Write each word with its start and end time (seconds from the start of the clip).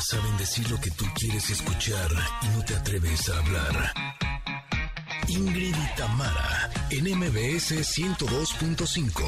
Saben 0.00 0.36
decir 0.38 0.68
lo 0.70 0.80
que 0.80 0.90
tú 0.90 1.04
quieres 1.14 1.50
escuchar 1.50 2.10
y 2.42 2.48
no 2.56 2.64
te 2.64 2.74
atreves 2.74 3.28
a 3.28 3.38
hablar. 3.38 3.92
Ingrid 5.28 5.74
y 5.76 5.96
Tamara, 5.96 6.70
en 6.90 7.04
MBS 7.18 7.72
102.5. 7.98 9.22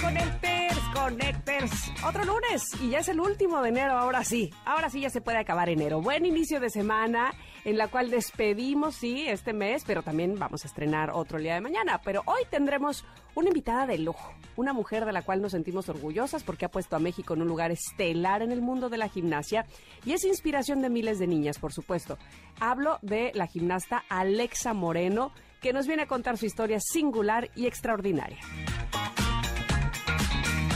Connecters, 0.00 0.80
Connecters. 0.92 1.72
Otro 2.04 2.24
lunes 2.24 2.62
y 2.82 2.90
ya 2.90 2.98
es 2.98 3.08
el 3.08 3.20
último 3.20 3.62
de 3.62 3.68
enero, 3.68 3.96
ahora 3.96 4.24
sí. 4.24 4.52
Ahora 4.66 4.90
sí 4.90 5.00
ya 5.00 5.10
se 5.10 5.20
puede 5.20 5.38
acabar 5.38 5.68
enero. 5.68 6.02
Buen 6.02 6.26
inicio 6.26 6.58
de 6.58 6.68
semana 6.68 7.32
en 7.64 7.78
la 7.78 7.88
cual 7.88 8.10
despedimos, 8.10 8.94
sí, 8.94 9.26
este 9.26 9.52
mes, 9.52 9.84
pero 9.86 10.02
también 10.02 10.38
vamos 10.38 10.64
a 10.64 10.68
estrenar 10.68 11.10
otro 11.10 11.38
día 11.38 11.54
de 11.54 11.60
mañana. 11.60 12.00
Pero 12.04 12.22
hoy 12.26 12.42
tendremos 12.50 13.04
una 13.34 13.48
invitada 13.48 13.86
de 13.86 13.98
lujo, 13.98 14.32
una 14.56 14.72
mujer 14.72 15.04
de 15.04 15.12
la 15.12 15.22
cual 15.22 15.40
nos 15.40 15.52
sentimos 15.52 15.88
orgullosas 15.88 16.42
porque 16.42 16.66
ha 16.66 16.70
puesto 16.70 16.96
a 16.96 16.98
México 17.00 17.34
en 17.34 17.42
un 17.42 17.48
lugar 17.48 17.70
estelar 17.70 18.42
en 18.42 18.52
el 18.52 18.60
mundo 18.60 18.88
de 18.88 18.98
la 18.98 19.08
gimnasia 19.08 19.66
y 20.04 20.12
es 20.12 20.24
inspiración 20.24 20.82
de 20.82 20.90
miles 20.90 21.18
de 21.18 21.26
niñas, 21.26 21.58
por 21.58 21.72
supuesto. 21.72 22.18
Hablo 22.60 22.98
de 23.02 23.32
la 23.34 23.46
gimnasta 23.46 24.04
Alexa 24.08 24.74
Moreno, 24.74 25.32
que 25.60 25.72
nos 25.72 25.86
viene 25.86 26.02
a 26.02 26.06
contar 26.06 26.36
su 26.36 26.46
historia 26.46 26.78
singular 26.80 27.50
y 27.56 27.66
extraordinaria. 27.66 28.38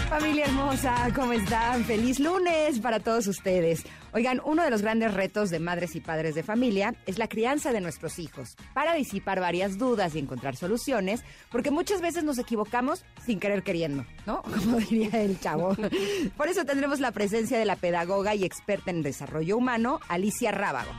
Familia 0.08 0.46
hermosa, 0.46 1.10
¿cómo 1.14 1.34
están? 1.34 1.84
Feliz 1.84 2.18
lunes 2.18 2.80
para 2.80 2.98
todos 2.98 3.26
ustedes. 3.26 3.84
Oigan, 4.14 4.40
uno 4.42 4.64
de 4.64 4.70
los 4.70 4.80
grandes 4.80 5.12
retos 5.12 5.50
de 5.50 5.60
madres 5.60 5.94
y 5.96 6.00
padres 6.00 6.34
de 6.34 6.42
familia 6.42 6.94
es 7.04 7.18
la 7.18 7.28
crianza 7.28 7.72
de 7.72 7.82
nuestros 7.82 8.18
hijos, 8.18 8.56
para 8.72 8.94
disipar 8.94 9.38
varias 9.38 9.76
dudas 9.76 10.14
y 10.14 10.18
encontrar 10.18 10.56
soluciones, 10.56 11.22
porque 11.50 11.70
muchas 11.70 12.00
veces 12.00 12.24
nos 12.24 12.38
equivocamos 12.38 13.04
sin 13.26 13.38
querer 13.38 13.62
queriendo, 13.62 14.06
¿no? 14.24 14.42
Como 14.64 14.78
diría 14.78 15.22
el 15.22 15.38
chavo. 15.40 15.76
Por 16.38 16.48
eso 16.48 16.64
tendremos 16.64 17.00
la 17.00 17.12
presencia 17.12 17.58
de 17.58 17.66
la 17.66 17.76
pedagoga 17.76 18.34
y 18.34 18.44
experta 18.44 18.90
en 18.90 19.02
desarrollo 19.02 19.58
humano, 19.58 20.00
Alicia 20.08 20.52
Rábago 20.52 20.90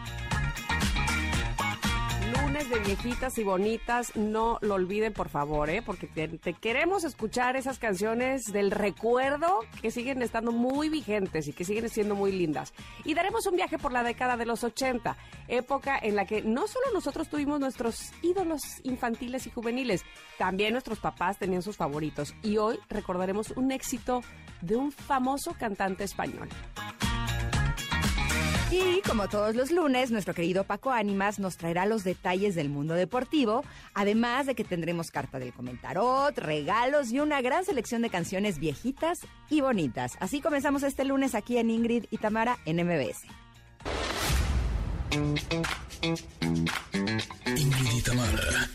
de 2.54 2.80
viejitas 2.80 3.38
y 3.38 3.44
bonitas, 3.44 4.16
no 4.16 4.58
lo 4.62 4.74
olviden 4.74 5.14
por 5.14 5.30
favor, 5.30 5.70
¿eh? 5.70 5.84
porque 5.84 6.08
te, 6.08 6.28
te, 6.28 6.54
queremos 6.54 7.04
escuchar 7.04 7.56
esas 7.56 7.78
canciones 7.78 8.46
del 8.52 8.72
recuerdo 8.72 9.60
que 9.84 9.92
siguen 9.92 10.24
estando 10.24 10.52
muy 10.52 10.90
vigentes 10.90 11.48
y 11.48 11.54
que 11.54 11.64
siguen 11.64 11.88
siendo 11.90 12.16
muy 12.16 12.32
lindas. 12.32 12.74
Y 13.06 13.14
daremos 13.14 13.46
un 13.46 13.56
viaje 13.56 13.78
por 13.78 13.92
la 13.92 14.02
década 14.02 14.36
de 14.36 14.48
los 14.48 14.64
80, 14.64 15.16
época 15.48 16.00
en 16.02 16.16
la 16.16 16.26
que 16.26 16.42
no 16.42 16.68
solo 16.68 16.88
nosotros 16.92 17.30
tuvimos 17.30 17.60
nuestros 17.60 18.12
ídolos 18.24 18.62
infantiles 18.82 19.46
y 19.46 19.52
juveniles, 19.52 20.04
también 20.40 20.72
nuestros 20.72 21.00
papás 21.00 21.38
tenían 21.38 21.62
sus 21.62 21.78
favoritos. 21.78 22.34
Y 22.42 22.58
hoy 22.58 22.80
recordaremos 22.90 23.52
un 23.52 23.72
éxito 23.72 24.24
de 24.62 24.76
un 24.76 24.92
famoso 24.92 25.54
cantante 25.54 26.04
español. 26.04 26.50
Y 28.72 29.02
como 29.02 29.28
todos 29.28 29.56
los 29.56 29.72
lunes, 29.72 30.12
nuestro 30.12 30.36
querido 30.36 30.64
Paco 30.64 30.92
Ánimas 30.92 31.40
nos 31.40 31.58
traerá 31.58 31.88
los 31.88 32.04
detalles 32.04 32.54
del 32.54 32.70
mundo 32.70 32.94
deportivo, 32.94 33.64
además 33.96 34.46
de 34.46 34.54
que 34.54 34.64
tendremos 34.64 35.10
carta 35.10 35.40
del 35.40 35.54
comentarot, 35.54 36.38
regalos 36.38 37.12
y 37.12 37.20
una 37.20 37.42
gran 37.42 37.66
selección 37.66 38.04
de 38.04 38.12
canciones 38.12 38.60
viejitas 38.60 39.22
y 39.50 39.62
bonitas. 39.62 40.18
Así 40.20 40.40
comenzamos 40.40 40.84
este 40.84 41.04
lunes 41.04 41.34
aquí 41.34 41.58
en 41.58 41.72
Ingrid 41.72 42.06
y 42.12 42.18
Tamara 42.18 42.60
en 42.66 42.86
MBS. 42.86 43.26
Ingrid 47.56 47.94
y 47.98 48.02
Tamara 48.04 48.70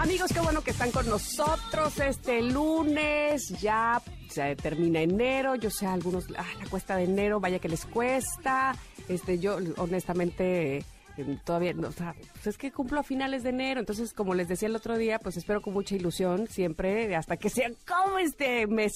Amigos, 0.00 0.32
qué 0.32 0.40
bueno 0.40 0.62
que 0.62 0.70
están 0.70 0.92
con 0.92 1.06
nosotros 1.10 2.00
este 2.00 2.40
lunes. 2.40 3.50
Ya 3.60 4.00
se 4.30 4.56
termina 4.56 5.02
enero. 5.02 5.56
Yo 5.56 5.68
sé, 5.68 5.86
algunos, 5.86 6.24
ah, 6.38 6.46
la 6.58 6.70
cuesta 6.70 6.96
de 6.96 7.04
enero, 7.04 7.38
vaya 7.38 7.58
que 7.58 7.68
les 7.68 7.84
cuesta. 7.84 8.74
Este, 9.08 9.38
yo 9.38 9.58
honestamente 9.76 10.86
todavía, 11.44 11.74
o 11.86 11.92
sea, 11.92 12.14
pues 12.40 12.54
es 12.54 12.58
que 12.58 12.72
cumplo 12.72 13.00
a 13.00 13.02
finales 13.02 13.42
de 13.42 13.50
enero, 13.50 13.80
entonces 13.80 14.14
como 14.14 14.32
les 14.32 14.48
decía 14.48 14.66
el 14.66 14.74
otro 14.74 14.96
día, 14.96 15.18
pues 15.18 15.36
espero 15.36 15.60
con 15.60 15.74
mucha 15.74 15.94
ilusión 15.94 16.46
siempre 16.48 17.14
hasta 17.14 17.36
que 17.36 17.50
sea 17.50 17.70
como 17.86 18.18
este 18.18 18.66
mes. 18.66 18.92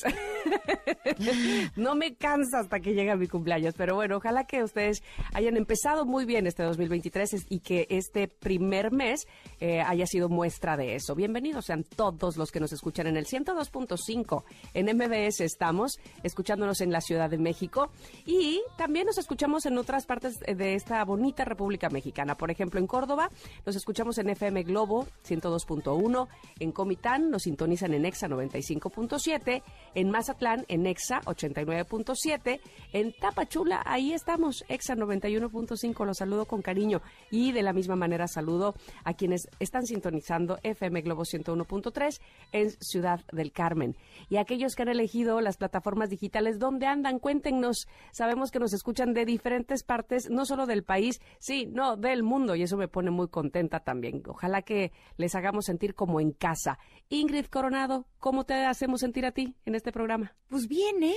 no 1.77 1.94
me 1.94 2.15
cansa 2.15 2.60
hasta 2.60 2.81
que 2.81 2.94
llegue 2.94 3.15
mi 3.16 3.28
cumpleaños, 3.28 3.75
pero 3.77 3.97
bueno, 3.97 4.16
ojalá 4.16 4.44
que 4.44 4.65
ustedes 4.65 5.03
hayan 5.34 5.59
empezado 5.59 6.06
muy 6.06 6.25
bien 6.25 6.47
este 6.47 6.62
2023 6.62 7.44
y 7.50 7.60
que 7.60 7.87
este 7.91 8.28
primer 8.28 8.93
mes 8.93 9.27
eh, 9.60 9.83
haya 9.83 10.06
sido 10.06 10.31
muestra 10.31 10.78
de 10.78 10.94
eso. 10.94 11.15
Bienvenidos 11.15 11.66
sean 11.66 11.84
todos 11.84 12.38
los 12.38 12.50
que 12.50 12.60
nos 12.60 12.72
escuchan 12.72 13.09
en 13.09 13.19
el 13.19 13.27
102.5 13.27 14.43
en 14.72 14.87
MBS 14.97 15.41
estamos 15.41 15.99
escuchándonos 16.22 16.81
en 16.81 16.93
la 16.93 17.03
Ciudad 17.03 17.28
de 17.28 17.37
México 17.37 17.91
y 18.25 18.62
también 18.78 19.04
nos 19.04 19.19
escuchamos 19.19 19.66
en 19.66 19.77
otras 19.77 20.06
partes 20.06 20.38
de 20.38 20.75
esta 20.75 21.04
bonita 21.04 21.44
República 21.44 21.91
Mexicana. 21.91 22.37
Por 22.37 22.50
ejemplo, 22.50 22.81
en 22.81 22.87
Córdoba 22.87 23.28
nos 23.65 23.77
escuchamos 23.77 24.19
en 24.19 24.31
FM 24.31 24.62
Globo 24.65 25.06
102.1, 25.27 26.28
en 26.61 26.72
Comitán 26.72 27.31
nos 27.31 27.43
sintonizan 27.43 27.95
en 27.95 28.05
EXA 28.05 28.28
95.7, 28.28 29.62
en 29.95 30.11
Mazatlán 30.11 30.65
en 30.69 30.87
EXA 30.87 31.21
89.7, 31.22 32.61
en 32.93 33.12
Tapachula 33.12 33.83
ahí 33.84 34.12
estamos, 34.12 34.65
EXA 34.69 34.95
91.5, 34.97 36.06
los 36.06 36.19
saludo 36.19 36.47
con 36.47 36.62
cariño 36.62 37.03
y 37.31 37.53
de 37.53 37.62
la 37.62 37.72
misma 37.72 37.97
manera 37.97 38.27
saludo 38.27 38.75
a 39.05 39.15
quienes 39.15 39.49
están 39.61 39.84
sintonizando 39.87 40.59
FM 40.62 41.03
Globo 41.03 41.22
101.3 41.22 42.21
en 42.53 42.71
Ciudad 42.81 43.21
del 43.33 43.53
Carmen. 43.53 43.97
Y 44.28 44.37
aquellos 44.37 44.75
que 44.75 44.83
han 44.83 44.89
elegido 44.89 45.41
las 45.41 45.56
plataformas 45.56 46.11
digitales, 46.11 46.59
¿dónde 46.59 46.87
andan? 46.87 47.19
Cuéntenos. 47.19 47.87
Sabemos 48.12 48.51
que 48.51 48.59
nos 48.59 48.72
escuchan 48.72 49.12
de 49.12 49.25
diferentes 49.25 49.83
partes, 49.83 50.31
no 50.31 50.45
solo 50.47 50.66
del 50.66 50.83
país, 50.83 51.21
sí, 51.39 51.66
no, 51.66 51.97
del 51.97 52.22
mundo 52.22 52.55
y 52.55 52.62
eso 52.62 52.77
me 52.77 52.89
pone 52.89 53.11
muy 53.11 53.24
contenta 53.31 53.81
también. 53.81 54.23
Ojalá 54.27 54.62
que 54.62 54.93
les 55.17 55.35
hagamos 55.35 55.65
sentir 55.67 55.95
como 55.95 56.21
en 56.21 56.33
casa. 56.33 56.79
Ingrid 57.09 57.47
Coronado, 57.47 58.07
¿cómo 58.19 58.45
te 58.45 58.55
hacemos 58.55 59.01
sentir 59.01 59.27
a 59.27 59.33
ti 59.33 59.55
en 59.65 59.75
este 59.75 59.93
programa? 59.93 60.35
Pues 60.49 60.69
bien, 60.69 61.03
¿eh? 61.03 61.15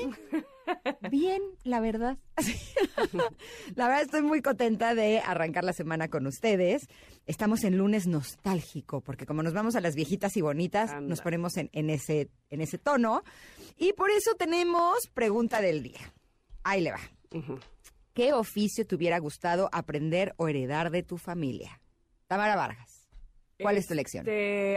Bien, 1.12 1.42
la 1.64 1.80
verdad. 1.80 2.18
la 3.76 3.88
verdad 3.88 4.02
estoy 4.02 4.22
muy 4.22 4.42
contenta 4.42 4.96
de 4.96 5.20
arrancar 5.20 5.64
la 5.64 5.72
semana 5.72 6.10
con 6.10 6.28
ustedes. 6.28 6.88
Estamos 7.26 7.64
en 7.64 7.78
lunes 7.78 8.06
nostálgico, 8.08 9.02
porque 9.02 9.26
como 9.26 9.44
nos 9.44 9.54
vamos 9.54 9.76
a 9.76 9.82
las 9.82 9.96
viejitas 9.96 10.36
y 10.36 10.42
bonitas, 10.42 10.92
Anda. 10.92 11.08
nos 11.10 11.22
ponemos 11.22 11.56
en, 11.56 11.70
en, 11.72 11.90
ese, 11.90 12.30
en 12.50 12.62
ese 12.62 12.78
tono. 12.78 13.24
Y 13.78 13.94
por 13.94 14.10
eso 14.12 14.34
tenemos 14.36 15.08
pregunta 15.14 15.62
del 15.62 15.84
día. 15.84 16.14
Ahí 16.64 16.82
le 16.82 16.92
va. 16.92 17.00
Uh 17.32 17.40
-huh. 17.42 17.60
¿Qué 18.14 18.34
oficio 18.34 18.86
te 18.86 18.96
hubiera 18.96 19.20
gustado 19.20 19.70
aprender 19.72 20.34
o 20.38 20.48
heredar 20.48 20.90
de 20.90 21.04
tu 21.04 21.18
familia? 21.18 21.80
Tamara 22.28 22.56
Vargas. 22.56 23.08
¿Cuál 23.60 23.78
este, 23.78 23.80
es 23.80 23.88
tu 23.88 23.94
elección? 23.94 24.26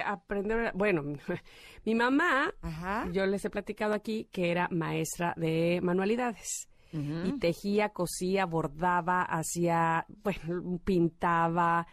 Aprender, 0.06 0.72
bueno, 0.74 1.02
mi 1.84 1.94
mamá, 1.94 2.52
Ajá. 2.62 3.08
yo 3.12 3.26
les 3.26 3.44
he 3.44 3.50
platicado 3.50 3.94
aquí 3.94 4.28
que 4.32 4.50
era 4.50 4.68
maestra 4.70 5.34
de 5.36 5.80
manualidades. 5.82 6.68
Uh 6.92 6.96
-huh. 6.96 7.28
Y 7.28 7.38
tejía, 7.38 7.90
cosía, 7.90 8.46
bordaba, 8.46 9.22
hacía, 9.22 10.06
bueno, 10.08 10.80
pintaba. 10.84 11.86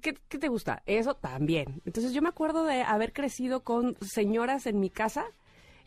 ¿Qué, 0.00 0.14
¿Qué, 0.28 0.38
te 0.38 0.48
gusta? 0.48 0.82
Eso 0.86 1.14
también. 1.14 1.82
Entonces 1.84 2.12
yo 2.12 2.22
me 2.22 2.30
acuerdo 2.30 2.64
de 2.64 2.82
haber 2.82 3.12
crecido 3.12 3.62
con 3.62 3.96
señoras 4.00 4.66
en 4.66 4.80
mi 4.80 4.90
casa 4.90 5.26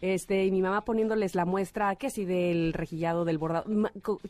este, 0.02 0.46
y 0.46 0.52
mi 0.52 0.62
mamá 0.62 0.86
poniéndoles 0.86 1.34
la 1.34 1.46
muestra, 1.46 1.96
que 1.96 2.10
si 2.10 2.26
del 2.26 2.74
rejillado, 2.74 3.26
del 3.26 3.40
bordado, 3.40 3.66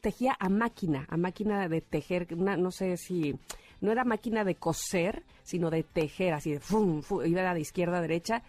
tejía 0.02 0.36
a 0.40 0.48
máquina, 0.50 1.06
a 1.10 1.18
máquina 1.18 1.68
de 1.68 1.82
tejer, 1.82 2.28
una, 2.32 2.56
no 2.56 2.72
sé 2.72 2.96
si, 2.96 3.36
no 3.82 3.92
era 3.92 4.04
máquina 4.04 4.44
de 4.44 4.56
coser, 4.56 5.24
sino 5.44 5.70
de 5.70 5.84
tejer, 5.84 6.34
así 6.34 6.52
de, 6.52 6.60
fum, 6.60 7.02
fum, 7.02 7.26
iba 7.26 7.54
de 7.54 7.60
izquierda 7.60 7.98
a 7.98 8.02
derecha, 8.02 8.44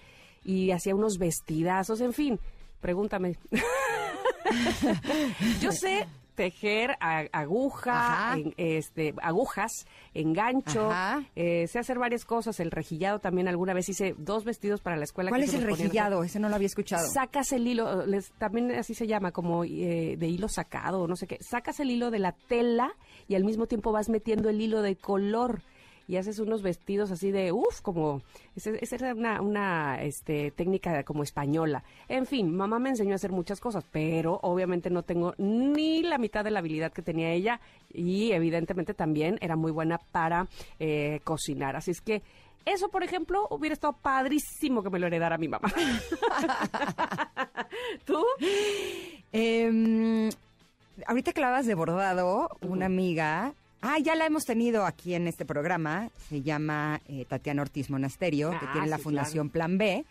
y 0.45 0.71
hacía 0.71 0.95
unos 0.95 1.19
vestidazos, 1.19 2.01
en 2.01 2.13
fin, 2.13 2.41
pregúntame. 2.81 3.37
Yo 5.61 5.73
sé 5.73 6.07
tejer 6.39 6.97
aguja, 7.33 8.37
en, 8.37 8.55
este, 8.57 9.13
agujas, 9.21 9.87
engancho, 10.15 10.89
eh, 11.35 11.67
sé 11.67 11.81
hacer 11.81 11.99
varias 11.99 12.25
cosas, 12.25 12.61
el 12.61 12.71
rejillado 12.71 13.19
también 13.19 13.49
alguna 13.49 13.75
vez 13.75 13.89
hice 13.89 14.15
dos 14.17 14.45
vestidos 14.45 14.81
para 14.81 14.97
la 14.97 15.03
escuela. 15.03 15.31
¿Cuál 15.31 15.43
es 15.43 15.55
el 15.55 15.65
rejillado? 15.65 16.23
Ese 16.23 16.39
no 16.39 16.49
lo 16.49 16.55
había 16.55 16.69
escuchado. 16.69 17.09
Sacas 17.09 17.51
el 17.51 17.67
hilo, 17.67 18.07
les, 18.07 18.31
también 18.39 18.71
así 18.71 18.95
se 18.95 19.09
llama, 19.09 19.33
como 19.33 19.65
eh, 19.65 20.15
de 20.17 20.29
hilo 20.29 20.49
sacado, 20.49 21.09
no 21.09 21.17
sé 21.17 21.27
qué. 21.27 21.39
Sacas 21.41 21.81
el 21.81 21.91
hilo 21.91 22.13
de 22.13 22.21
la 22.21 22.31
tela 22.31 22.93
y 23.29 23.35
al 23.35 23.45
mismo 23.45 23.67
tiempo 23.67 23.93
vas 23.93 24.09
metiendo 24.09 24.49
el 24.49 24.61
hilo 24.61 24.83
de 24.83 24.97
color 24.97 25.61
y 26.09 26.17
haces 26.17 26.39
unos 26.39 26.63
vestidos 26.63 27.11
así 27.11 27.31
de, 27.31 27.53
uff, 27.53 27.83
como, 27.83 28.23
esa, 28.57 28.97
era 28.97 29.15
una, 29.15 29.43
una 29.43 30.03
este, 30.03 30.51
técnica 30.51 31.05
como 31.05 31.23
española. 31.23 31.85
En 32.09 32.25
fin, 32.25 32.57
mamá 32.57 32.79
me 32.79 32.89
enseñó 32.89 33.13
a 33.13 33.17
hacer 33.17 33.31
muchas 33.31 33.61
cosas, 33.61 33.85
pero 33.93 34.41
obviamente 34.43 34.89
no 34.89 35.03
tengo 35.03 35.35
ni 35.37 36.03
la 36.03 36.17
mitad 36.17 36.43
de 36.43 36.51
la 36.51 36.61
habilidad 36.61 36.93
que 36.93 37.03
tenía 37.03 37.31
ella 37.33 37.61
y 37.93 38.33
evidentemente 38.33 38.95
también 38.95 39.39
era 39.43 39.55
muy 39.55 39.71
buena 39.71 39.99
para 39.99 40.49
eh, 40.81 41.21
cocinar. 41.25 41.77
Así 41.77 41.91
es 41.91 42.01
que 42.01 42.23
eso, 42.65 42.89
por 42.89 43.03
ejemplo, 43.03 43.47
hubiera 43.51 43.75
estado 43.75 43.95
padrísimo 43.95 44.83
que 44.83 44.91
me 44.91 44.99
lo 44.99 45.07
heredara 45.07 45.37
mi 45.37 45.49
mamá. 45.49 45.71
¿Tú? 48.05 48.25
Em, 49.33 50.31
ahorita 51.06 51.33
que 51.33 51.41
hablabas 51.43 51.67
de 51.67 51.75
bordado, 51.75 52.49
una 52.62 52.87
amiga. 52.87 53.53
Ah, 53.81 53.99
ya 54.03 54.15
la 54.17 54.27
hemos 54.27 54.45
tenido 54.45 54.85
aquí 54.85 55.15
en 55.15 55.29
este 55.29 55.45
programa. 55.45 56.11
Se 56.29 56.43
llama 56.43 57.00
eh, 57.09 57.25
Tatiana 57.27 57.62
Ortiz 57.62 57.91
Monasterio, 57.91 58.50
que 58.50 58.67
Ah, 58.67 58.71
tiene 58.73 58.89
la 58.89 58.97
sí, 58.97 59.05
Fundación 59.05 59.50
Plan 59.50 59.79
B, 59.79 60.05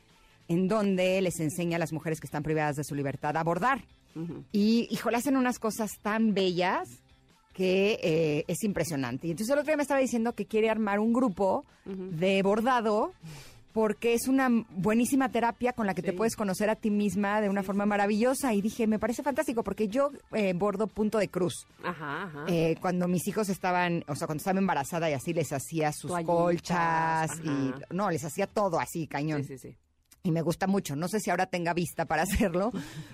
en 0.47 0.67
donde 0.67 1.21
les 1.21 1.39
enseña 1.39 1.75
a 1.75 1.79
las 1.79 1.91
mujeres 1.91 2.19
que 2.21 2.27
están 2.27 2.43
privadas 2.43 2.77
de 2.77 2.83
su 2.85 2.95
libertad 2.95 3.35
a 3.35 3.43
bordar. 3.43 3.83
Ujú. 4.15 4.43
Y, 4.53 4.87
híjole, 4.89 5.17
hacen 5.17 5.35
unas 5.35 5.59
cosas 5.59 5.91
tan 6.01 6.33
bellas 6.33 6.87
que 7.53 7.99
eh, 8.03 8.45
es 8.47 8.63
impresionante. 8.63 9.27
Y 9.27 9.31
entonces 9.31 9.51
el 9.51 9.59
otro 9.59 9.71
día 9.71 9.77
me 9.77 9.81
estaba 9.83 9.99
diciendo 9.99 10.33
que 10.33 10.45
quiere 10.45 10.69
armar 10.69 10.99
un 10.99 11.11
grupo 11.11 11.65
de 11.85 12.41
bordado 12.43 13.11
porque 13.77 14.15
es 14.15 14.27
una 14.27 14.49
buenísima 14.71 15.29
terapia 15.29 15.71
con 15.71 15.85
la 15.85 15.93
que 15.93 16.01
te 16.01 16.11
puedes 16.11 16.35
conocer 16.35 16.67
a 16.71 16.75
ti 16.75 16.89
misma 16.89 17.41
de 17.41 17.47
una 17.47 17.61
forma 17.61 17.85
maravillosa. 17.85 18.51
Y 18.55 18.61
dije, 18.63 18.87
me 18.87 18.97
parece 18.97 19.21
fantástico 19.21 19.63
porque 19.63 19.87
yo 19.87 20.09
eh, 20.33 20.53
bordo 20.53 20.87
punto 20.87 21.19
de 21.19 21.27
cruz. 21.27 21.67
Ajá, 21.83 22.23
ajá. 22.23 22.45
Eh, 22.47 22.75
cuando 22.81 23.07
mis 23.07 23.27
hijos 23.27 23.49
estaban, 23.49 24.03
o 24.07 24.15
sea, 24.15 24.25
cuando 24.25 24.39
estaba 24.39 24.57
embarazada 24.57 25.11
y 25.11 25.13
así 25.13 25.31
les 25.31 25.53
hacía 25.53 25.91
sus 25.91 26.09
Toallitas, 26.09 26.35
colchas 26.35 27.39
y 27.43 27.71
no, 27.93 28.09
les 28.09 28.23
hacía 28.23 28.47
todo 28.47 28.79
así, 28.79 29.05
cañón 29.05 29.43
sí, 29.43 29.59
sí, 29.59 29.69
sí. 29.69 29.77
Y 30.23 30.31
me 30.31 30.41
gusta 30.41 30.67
mucho. 30.67 30.95
No 30.95 31.07
sé 31.07 31.19
si 31.19 31.29
ahora 31.29 31.45
tenga 31.45 31.73
vista 31.73 32.05
para 32.05 32.21
hacerlo, 32.23 32.71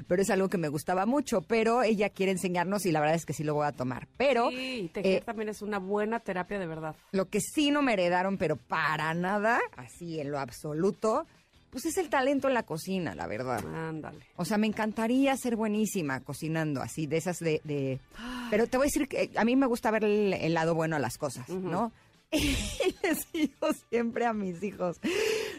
pero 0.08 0.22
es 0.22 0.30
algo 0.30 0.50
que 0.50 0.58
me 0.58 0.68
gustaba 0.70 1.06
mucho. 1.06 1.42
Pero 1.42 1.84
ella 1.84 2.10
quiere 2.10 2.32
enseñarnos 2.32 2.86
y 2.86 2.92
la 2.92 3.00
verdad 3.00 3.16
es 3.16 3.26
que 3.26 3.34
sí 3.34 3.44
lo 3.44 3.54
voy 3.54 3.68
a 3.68 3.72
tomar. 3.72 4.08
Pero 4.18 4.50
Sí, 4.50 4.90
tejer 4.94 5.22
eh, 5.22 5.24
también 5.26 5.50
es 5.50 5.62
una 5.62 5.80
buena 5.80 6.20
terapia 6.20 6.60
de 6.60 6.68
verdad. 6.68 6.96
lo 7.12 7.30
que 7.30 7.40
sí 7.42 7.72
no 7.72 7.82
me 7.82 7.94
heredaron, 7.94 8.38
pero 8.38 8.56
para 8.56 9.14
nada, 9.14 9.60
así 9.78 10.20
en 10.20 10.32
lo 10.32 10.40
absoluto, 10.40 11.26
pues 11.70 11.86
es 11.86 11.98
el 11.98 12.10
talento 12.10 12.48
en 12.48 12.54
la 12.54 12.64
cocina, 12.64 13.16
la 13.16 13.26
verdad. 13.28 13.64
Ándale. 13.66 14.20
O 14.36 14.46
sea, 14.46 14.58
me 14.58 14.68
encantaría 14.68 15.36
ser 15.38 15.56
buenísima 15.56 16.20
cocinando, 16.22 16.82
así, 16.82 17.08
de 17.08 17.18
esas 17.18 17.40
de... 17.40 17.62
de- 17.64 18.00
Pero 18.52 18.68
te 18.68 18.78
voy 18.78 18.86
a 18.86 18.88
decir 18.90 19.08
que 19.08 19.32
a 19.36 19.44
mí 19.46 19.56
me 19.56 19.66
gusta 19.66 19.90
ver 19.90 20.04
el, 20.04 20.34
el 20.34 20.54
lado 20.54 20.76
bueno 20.76 20.96
a 20.96 21.00
las 21.00 21.18
cosas, 21.18 21.50
¿no? 21.50 21.92
Y 22.33 22.95
les 23.03 23.31
digo 23.31 23.68
siempre 23.89 24.25
a 24.25 24.33
mis 24.33 24.62
hijos, 24.63 25.00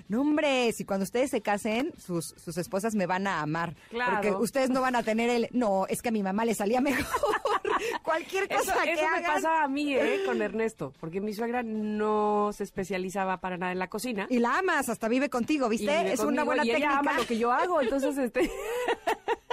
no 0.09 0.21
hombre, 0.23 0.73
si 0.73 0.85
cuando 0.85 1.05
ustedes 1.05 1.31
se 1.31 1.41
casen, 1.41 1.93
sus, 1.99 2.35
sus 2.37 2.57
esposas 2.59 2.95
me 2.95 3.07
van 3.07 3.27
a 3.27 3.41
amar. 3.41 3.75
Claro. 3.91 4.13
Porque 4.15 4.33
ustedes 4.33 4.71
no 4.71 4.81
van 4.81 4.97
a 4.97 5.03
tener 5.03 5.31
el... 5.31 5.49
No, 5.53 5.87
es 5.87 6.03
que 6.03 6.09
a 6.09 6.13
mi 6.13 6.23
mamá 6.23 6.45
le 6.45 6.55
salía 6.55 6.81
mejor. 6.81 7.05
Cualquier 8.03 8.45
Eso, 8.51 8.65
cosa 8.73 8.83
que 8.83 8.93
eso 8.93 9.03
me 9.03 9.09
hagan. 9.09 9.35
pasa 9.35 9.63
a 9.63 9.69
mí, 9.69 9.95
¿eh? 9.95 10.23
Con 10.27 10.41
Ernesto, 10.43 10.93
porque 11.01 11.21
mi 11.21 11.33
suegra 11.35 11.63
no 11.63 12.51
se 12.53 12.65
especializaba 12.65 13.39
para 13.41 13.57
nada 13.57 13.73
en 13.73 13.79
la 13.79 13.89
cocina. 13.89 14.27
Y 14.31 14.39
la 14.39 14.59
amas, 14.59 14.89
hasta 14.89 15.09
vive 15.09 15.29
contigo, 15.31 15.69
¿viste? 15.69 15.87
vive 15.99 16.13
es 16.13 16.21
una 16.21 16.45
buena 16.45 16.65
y 16.65 16.69
técnica. 16.69 16.89
ella 16.91 16.99
ama 17.01 17.13
lo 17.15 17.27
que 17.27 17.39
yo 17.39 17.53
hago, 17.53 17.81
entonces 17.81 18.17
este 18.19 18.51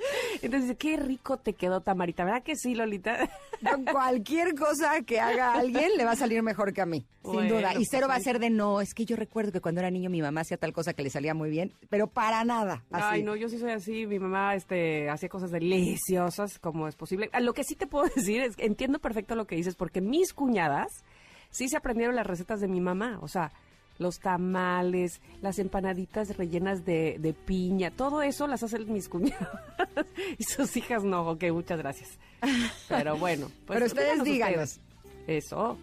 Entonces, 0.42 0.62
dice, 0.62 0.76
qué 0.76 0.96
rico 0.96 1.36
te 1.38 1.54
quedó 1.54 1.80
Tamarita, 1.80 2.24
¿verdad 2.24 2.42
que 2.42 2.56
sí, 2.56 2.74
Lolita? 2.74 3.28
Con 3.70 3.84
cualquier 3.84 4.54
cosa 4.54 5.02
que 5.02 5.20
haga 5.20 5.52
alguien 5.54 5.90
le 5.96 6.04
va 6.04 6.12
a 6.12 6.16
salir 6.16 6.42
mejor 6.42 6.72
que 6.72 6.80
a 6.80 6.86
mí, 6.86 7.04
sin 7.22 7.48
duda. 7.48 7.72
Y 7.72 7.76
pues 7.76 7.88
cero 7.90 8.06
va 8.08 8.14
a 8.14 8.16
ahí 8.16 8.22
ser 8.22 8.38
de 8.38 8.48
no, 8.48 8.80
es 8.80 8.94
que 8.94 9.04
yo 9.04 9.16
recuerdo 9.16 9.52
que 9.52 9.60
cuando 9.60 9.80
era 9.80 9.90
niño 9.90 10.08
mi 10.08 10.22
mamá 10.22 10.40
hacía 10.40 10.56
tal 10.56 10.72
cosa 10.72 10.94
que 10.94 11.02
le 11.02 11.10
salía 11.10 11.34
muy 11.34 11.50
bien, 11.50 11.72
pero 11.90 12.06
para 12.06 12.42
nada. 12.44 12.84
Así. 12.90 13.04
Ay, 13.10 13.22
no, 13.22 13.36
yo 13.36 13.48
sí 13.48 13.58
soy 13.58 13.72
así. 13.72 14.06
Mi 14.06 14.18
mamá 14.18 14.54
este, 14.54 15.10
hacía 15.10 15.28
cosas 15.28 15.50
deliciosas, 15.50 16.58
como 16.58 16.88
es 16.88 16.96
posible. 16.96 17.28
Ah, 17.32 17.40
Lo 17.40 17.52
que 17.52 17.64
sí 17.64 17.74
te 17.74 17.86
puedo 17.86 18.04
decir 18.14 18.40
es 18.40 18.56
que 18.56 18.64
entiendo 18.64 18.98
perfecto 18.98 19.34
lo 19.34 19.46
que 19.46 19.56
dices, 19.56 19.74
porque 19.76 20.00
mis 20.00 20.32
cuñadas 20.32 21.04
sí 21.50 21.68
se 21.68 21.76
aprendieron 21.76 22.16
las 22.16 22.26
recetas 22.26 22.60
de 22.60 22.68
mi 22.68 22.80
mamá. 22.80 23.18
O 23.20 23.28
sea, 23.28 23.52
los 24.00 24.18
tamales, 24.18 25.20
las 25.42 25.58
empanaditas 25.58 26.36
rellenas 26.36 26.84
de, 26.84 27.18
de 27.20 27.32
piña, 27.34 27.90
todo 27.90 28.22
eso 28.22 28.46
las 28.46 28.62
hacen 28.62 28.92
mis 28.92 29.08
cuñadas. 29.08 29.48
y 30.38 30.42
sus 30.44 30.76
hijas 30.76 31.04
no, 31.04 31.28
ok, 31.28 31.44
muchas 31.52 31.78
gracias. 31.78 32.18
Pero 32.88 33.16
bueno. 33.16 33.50
pues, 33.66 33.76
Pero 33.76 33.86
ustedes 33.86 34.24
díganos. 34.24 34.78
ustedes. 34.78 34.80
Eso. 35.26 35.78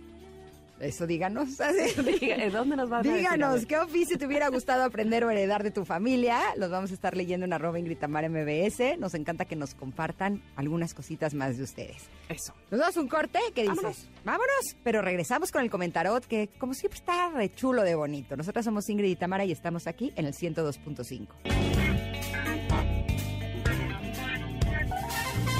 Eso 0.79 1.07
díganos. 1.07 1.57
¿Dónde 2.51 2.75
nos 2.75 2.89
van 2.89 2.99
a 2.99 3.03
decir? 3.03 3.13
A 3.13 3.17
Díganos. 3.17 3.65
¿qué 3.65 3.77
oficio 3.77 4.17
te 4.17 4.25
hubiera 4.25 4.49
gustado 4.49 4.83
aprender 4.83 5.23
o 5.23 5.29
heredar 5.31 5.63
de 5.63 5.71
tu 5.71 5.85
familia? 5.85 6.39
Los 6.55 6.69
vamos 6.69 6.91
a 6.91 6.93
estar 6.93 7.15
leyendo 7.17 7.45
en 7.45 7.53
arroba 7.53 7.79
Ingrid 7.79 7.97
Tamara 7.97 8.29
MBS. 8.29 8.97
Nos 8.99 9.13
encanta 9.13 9.45
que 9.45 9.55
nos 9.55 9.73
compartan 9.73 10.41
algunas 10.55 10.93
cositas 10.93 11.33
más 11.33 11.57
de 11.57 11.63
ustedes. 11.63 12.03
Eso. 12.29 12.53
Nos 12.69 12.79
damos 12.79 12.97
un 12.97 13.07
corte, 13.07 13.39
¿qué 13.55 13.63
dices? 13.63 13.77
Vámonos. 13.77 14.09
Vámonos, 14.23 14.75
pero 14.83 15.01
regresamos 15.01 15.51
con 15.51 15.63
el 15.63 15.69
comentarot 15.69 16.25
que 16.25 16.49
como 16.59 16.73
siempre 16.73 16.99
está 16.99 17.29
re 17.29 17.53
chulo 17.53 17.83
de 17.83 17.95
bonito. 17.95 18.35
Nosotras 18.37 18.65
somos 18.65 18.87
Ingrid 18.89 19.09
y 19.09 19.15
Tamara 19.15 19.45
y 19.45 19.51
estamos 19.51 19.87
aquí 19.87 20.13
en 20.15 20.25
el 20.25 20.33
102.5. 20.33 21.27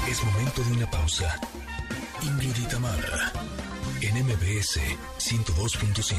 Es 0.08 0.24
momento 0.24 0.62
de 0.62 0.72
una 0.72 0.90
pausa. 0.90 1.38
Ingrid 2.22 2.56
y 2.56 2.68
Tamara, 2.68 3.32
en 4.18 4.26
MBS 4.26 4.80
102.5. 5.18 6.14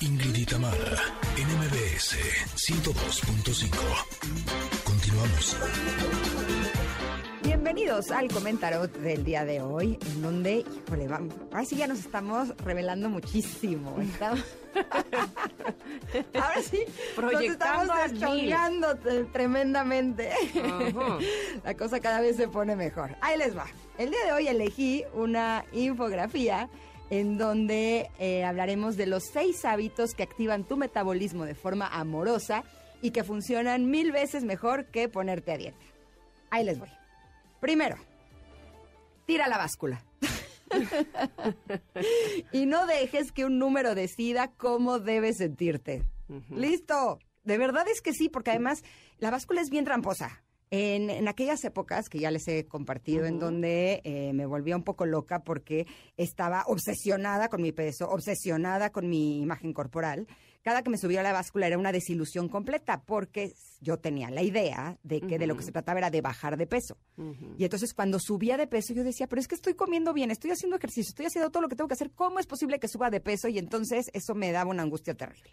Ingrid 0.00 0.36
y 0.36 0.44
en 1.36 1.48
MBS 1.58 2.16
102.5. 2.56 3.70
Continuamos. 4.82 5.56
Bienvenidos 7.64 8.10
al 8.10 8.26
comentarot 8.28 8.90
del 8.98 9.22
día 9.24 9.44
de 9.44 9.60
hoy, 9.60 9.96
en 10.04 10.20
donde, 10.20 10.64
híjole, 10.84 11.06
vamos, 11.06 11.32
ahora 11.52 11.64
sí 11.64 11.76
ya 11.76 11.86
nos 11.86 12.00
estamos 12.00 12.48
revelando 12.64 13.08
muchísimo. 13.08 14.00
Estamos- 14.00 14.44
ahora 16.34 16.60
sí, 16.60 16.80
nos 17.16 17.40
estamos 17.40 17.86
t- 19.04 19.24
tremendamente. 19.26 20.32
La 21.64 21.74
cosa 21.76 22.00
cada 22.00 22.20
vez 22.20 22.34
se 22.34 22.48
pone 22.48 22.74
mejor. 22.74 23.14
Ahí 23.20 23.38
les 23.38 23.56
va. 23.56 23.66
El 23.96 24.10
día 24.10 24.24
de 24.26 24.32
hoy 24.32 24.48
elegí 24.48 25.04
una 25.14 25.64
infografía 25.70 26.68
en 27.10 27.38
donde 27.38 28.10
eh, 28.18 28.42
hablaremos 28.44 28.96
de 28.96 29.06
los 29.06 29.22
seis 29.32 29.64
hábitos 29.64 30.14
que 30.14 30.24
activan 30.24 30.64
tu 30.64 30.76
metabolismo 30.76 31.44
de 31.44 31.54
forma 31.54 31.86
amorosa 31.86 32.64
y 33.02 33.12
que 33.12 33.22
funcionan 33.22 33.88
mil 33.88 34.10
veces 34.10 34.42
mejor 34.42 34.86
que 34.86 35.08
ponerte 35.08 35.52
a 35.52 35.58
dieta. 35.58 35.78
Ahí 36.50 36.64
les 36.64 36.80
voy. 36.80 36.88
Primero, 37.62 37.94
tira 39.24 39.46
la 39.46 39.56
báscula. 39.56 40.04
y 42.52 42.66
no 42.66 42.86
dejes 42.86 43.30
que 43.30 43.44
un 43.44 43.60
número 43.60 43.94
decida 43.94 44.50
cómo 44.56 44.98
debes 44.98 45.36
sentirte. 45.36 46.02
Listo. 46.50 47.20
De 47.44 47.58
verdad 47.58 47.86
es 47.86 48.02
que 48.02 48.14
sí, 48.14 48.28
porque 48.28 48.50
además 48.50 48.82
la 49.18 49.30
báscula 49.30 49.60
es 49.60 49.70
bien 49.70 49.84
tramposa. 49.84 50.42
En, 50.72 51.08
en 51.08 51.28
aquellas 51.28 51.62
épocas 51.62 52.08
que 52.08 52.18
ya 52.18 52.32
les 52.32 52.48
he 52.48 52.66
compartido, 52.66 53.26
en 53.26 53.38
donde 53.38 54.00
eh, 54.02 54.32
me 54.32 54.46
volvía 54.46 54.74
un 54.74 54.82
poco 54.82 55.06
loca 55.06 55.44
porque 55.44 55.86
estaba 56.16 56.64
obsesionada 56.66 57.48
con 57.48 57.62
mi 57.62 57.70
peso, 57.70 58.08
obsesionada 58.10 58.90
con 58.90 59.08
mi 59.08 59.40
imagen 59.40 59.72
corporal, 59.72 60.26
cada 60.62 60.82
que 60.82 60.90
me 60.90 60.98
subía 60.98 61.20
a 61.20 61.22
la 61.22 61.32
báscula 61.32 61.66
era 61.66 61.78
una 61.78 61.92
desilusión 61.92 62.48
completa 62.48 63.02
porque 63.04 63.52
yo 63.80 63.98
tenía 63.98 64.30
la 64.30 64.42
idea 64.42 64.98
de 65.02 65.20
que 65.20 65.38
de 65.38 65.46
lo 65.46 65.56
que 65.56 65.64
se 65.64 65.72
trataba 65.72 65.98
era 65.98 66.10
de 66.10 66.20
bajar 66.20 66.56
de 66.56 66.66
peso. 66.66 66.96
Y 67.58 67.64
entonces 67.64 67.94
cuando 67.94 68.18
subía 68.18 68.56
de 68.56 68.66
peso 68.66 68.94
yo 68.94 69.04
decía, 69.04 69.26
pero 69.26 69.40
es 69.40 69.48
que 69.48 69.54
estoy 69.54 69.74
comiendo 69.74 70.12
bien, 70.12 70.30
estoy 70.30 70.52
haciendo 70.52 70.76
ejercicio, 70.76 71.10
estoy 71.10 71.26
haciendo 71.26 71.50
todo 71.50 71.62
lo 71.62 71.68
que 71.68 71.76
tengo 71.76 71.88
que 71.88 71.94
hacer, 71.94 72.12
¿cómo 72.12 72.38
es 72.38 72.46
posible 72.46 72.78
que 72.78 72.88
suba 72.88 73.10
de 73.10 73.20
peso? 73.20 73.48
Y 73.48 73.58
entonces 73.58 74.06
eso 74.12 74.34
me 74.34 74.52
daba 74.52 74.70
una 74.70 74.82
angustia 74.82 75.14
terrible. 75.14 75.50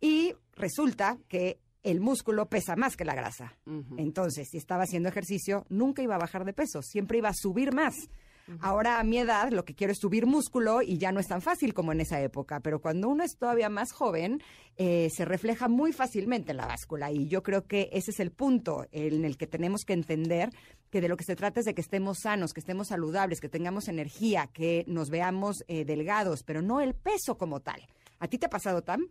Y 0.00 0.34
resulta 0.54 1.18
que 1.28 1.60
el 1.82 2.00
músculo 2.00 2.46
pesa 2.48 2.76
más 2.76 2.96
que 2.96 3.04
la 3.04 3.14
grasa. 3.14 3.56
Entonces, 3.96 4.48
si 4.50 4.58
estaba 4.58 4.84
haciendo 4.84 5.08
ejercicio, 5.08 5.64
nunca 5.68 6.02
iba 6.02 6.14
a 6.14 6.18
bajar 6.18 6.44
de 6.44 6.52
peso, 6.52 6.82
siempre 6.82 7.18
iba 7.18 7.30
a 7.30 7.34
subir 7.34 7.72
más. 7.72 7.94
Ahora 8.60 8.98
a 8.98 9.04
mi 9.04 9.18
edad 9.18 9.50
lo 9.50 9.64
que 9.64 9.74
quiero 9.74 9.92
es 9.92 9.98
subir 9.98 10.26
músculo 10.26 10.82
y 10.82 10.98
ya 10.98 11.12
no 11.12 11.20
es 11.20 11.28
tan 11.28 11.40
fácil 11.40 11.74
como 11.74 11.92
en 11.92 12.00
esa 12.00 12.20
época, 12.20 12.60
pero 12.60 12.80
cuando 12.80 13.08
uno 13.08 13.22
es 13.22 13.36
todavía 13.36 13.68
más 13.68 13.92
joven, 13.92 14.42
eh, 14.76 15.08
se 15.10 15.24
refleja 15.24 15.68
muy 15.68 15.92
fácilmente 15.92 16.50
en 16.50 16.56
la 16.56 16.66
báscula 16.66 17.12
y 17.12 17.28
yo 17.28 17.42
creo 17.42 17.66
que 17.66 17.88
ese 17.92 18.10
es 18.10 18.20
el 18.20 18.32
punto 18.32 18.86
en 18.92 19.24
el 19.24 19.36
que 19.36 19.46
tenemos 19.46 19.84
que 19.84 19.92
entender 19.92 20.50
que 20.90 21.00
de 21.00 21.08
lo 21.08 21.16
que 21.16 21.24
se 21.24 21.36
trata 21.36 21.60
es 21.60 21.66
de 21.66 21.74
que 21.74 21.80
estemos 21.80 22.18
sanos, 22.20 22.52
que 22.52 22.60
estemos 22.60 22.88
saludables, 22.88 23.40
que 23.40 23.48
tengamos 23.48 23.88
energía, 23.88 24.48
que 24.52 24.84
nos 24.86 25.10
veamos 25.10 25.64
eh, 25.68 25.84
delgados, 25.84 26.42
pero 26.42 26.62
no 26.62 26.80
el 26.80 26.94
peso 26.94 27.38
como 27.38 27.60
tal. 27.60 27.86
¿A 28.18 28.28
ti 28.28 28.38
te 28.38 28.46
ha 28.46 28.50
pasado, 28.50 28.82
Tam? 28.82 29.06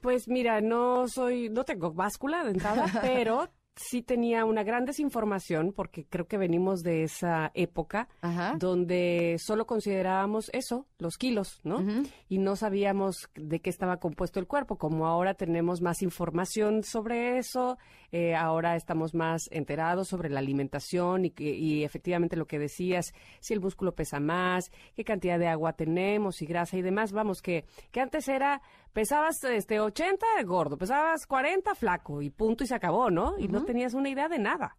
Pues 0.00 0.26
mira, 0.26 0.60
no 0.60 1.06
soy, 1.06 1.48
no 1.48 1.64
tengo 1.64 1.92
báscula 1.92 2.42
de 2.44 2.50
entrada, 2.50 2.86
pero 3.02 3.48
sí 3.74 4.02
tenía 4.02 4.44
una 4.44 4.62
gran 4.62 4.84
desinformación, 4.84 5.72
porque 5.72 6.04
creo 6.04 6.26
que 6.26 6.36
venimos 6.36 6.82
de 6.82 7.04
esa 7.04 7.50
época 7.54 8.08
Ajá. 8.20 8.54
donde 8.58 9.36
solo 9.38 9.66
considerábamos 9.66 10.50
eso, 10.52 10.86
los 10.98 11.16
kilos, 11.16 11.60
¿no? 11.64 11.82
Y 12.28 12.38
no 12.38 12.56
sabíamos 12.56 13.30
de 13.34 13.60
qué 13.60 13.70
estaba 13.70 13.98
compuesto 13.98 14.40
el 14.40 14.46
cuerpo. 14.46 14.76
Como 14.76 15.06
ahora 15.06 15.34
tenemos 15.34 15.80
más 15.80 16.02
información 16.02 16.82
sobre 16.82 17.38
eso, 17.38 17.78
eh, 18.10 18.34
ahora 18.34 18.76
estamos 18.76 19.14
más 19.14 19.48
enterados 19.50 20.08
sobre 20.08 20.28
la 20.28 20.40
alimentación 20.40 21.24
y, 21.24 21.30
que, 21.30 21.54
y 21.54 21.82
efectivamente 21.82 22.36
lo 22.36 22.46
que 22.46 22.58
decías, 22.58 23.12
si 23.40 23.54
el 23.54 23.60
músculo 23.60 23.94
pesa 23.94 24.20
más, 24.20 24.70
qué 24.94 25.04
cantidad 25.04 25.38
de 25.38 25.48
agua 25.48 25.72
tenemos 25.72 26.42
y 26.42 26.46
grasa 26.46 26.76
y 26.76 26.82
demás. 26.82 27.12
Vamos, 27.12 27.40
que, 27.40 27.64
que 27.90 28.00
antes 28.00 28.28
era, 28.28 28.60
pesabas 28.92 29.42
este 29.44 29.80
80 29.80 30.26
gordo, 30.44 30.76
pesabas 30.76 31.26
40 31.26 31.74
flaco 31.74 32.22
y 32.22 32.30
punto 32.30 32.64
y 32.64 32.66
se 32.66 32.74
acabó, 32.74 33.10
¿no? 33.10 33.38
Y 33.38 33.48
no 33.48 33.64
tenías 33.64 33.94
una 33.94 34.08
idea 34.08 34.28
de 34.28 34.38
nada. 34.38 34.76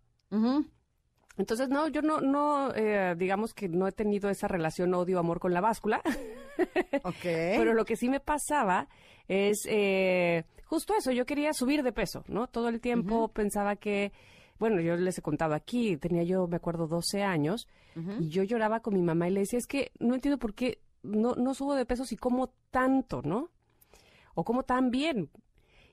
Entonces, 1.36 1.67
no, 1.70 1.88
yo 1.88 2.01
no, 2.01 2.22
no 2.22 2.74
eh, 2.75 3.15
digamos 3.17 3.53
que 3.53 3.67
no 3.67 3.88
he 3.88 3.91
tenido 3.91 4.29
esa 4.29 4.48
relación 4.48 4.93
odio-amor 4.93 5.39
con 5.39 5.53
la 5.53 5.62
báscula. 5.62 6.01
Ok. 7.03 7.24
Pero 7.24 7.74
lo 7.74 7.84
que 7.84 7.96
sí 7.96 8.08
me 8.08 8.20
pasaba 8.20 8.88
es 9.27 9.65
eh, 9.67 10.46
justo 10.65 10.93
eso, 10.96 11.12
yo 11.12 11.25
quería 11.25 11.51
subir 11.51 11.82
de 11.82 11.91
peso, 11.91 12.24
¿no? 12.27 12.48
Todo 12.48 12.70
el 12.70 12.79
tiempo 12.79 13.27
pensaba 13.29 13.75
que, 13.75 14.12
bueno, 14.60 14.79
yo 14.79 14.96
les 14.96 15.17
he 15.17 15.22
contado 15.24 15.55
aquí, 15.55 15.98
tenía 15.98 16.22
yo, 16.22 16.48
me 16.48 16.58
acuerdo, 16.58 16.88
12 16.88 17.24
años, 17.24 17.67
y 18.20 18.29
yo 18.29 18.43
lloraba 18.43 18.82
con 18.82 18.93
mi 18.93 19.01
mamá 19.01 19.27
y 19.27 19.32
le 19.32 19.39
decía, 19.41 19.58
es 19.58 19.65
que 19.65 19.91
no 20.00 20.13
entiendo 20.13 20.38
por 20.38 20.53
qué 20.53 20.79
no, 21.01 21.34
no 21.34 21.53
subo 21.55 21.74
de 21.75 21.86
peso 21.86 22.05
si 22.05 22.17
como 22.17 22.53
tanto, 22.70 23.22
¿no? 23.24 23.50
O 24.34 24.44
como 24.44 24.63
tan 24.63 24.92
bien. 24.92 25.30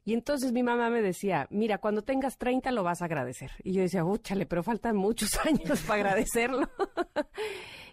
Y 0.04 0.14
entonces 0.14 0.52
mi 0.52 0.62
mamá 0.62 0.88
me 0.88 1.02
decía, 1.02 1.46
mira, 1.50 1.78
cuando 1.78 2.02
tengas 2.02 2.38
30 2.38 2.72
lo 2.72 2.82
vas 2.82 3.02
a 3.02 3.04
agradecer. 3.04 3.50
Y 3.62 3.72
yo 3.72 3.82
decía, 3.82 4.04
úchale, 4.04 4.46
pero 4.46 4.62
faltan 4.62 4.96
muchos 4.96 5.30
años 5.46 5.80
para 5.82 6.00
agradecerlo. 6.00 6.68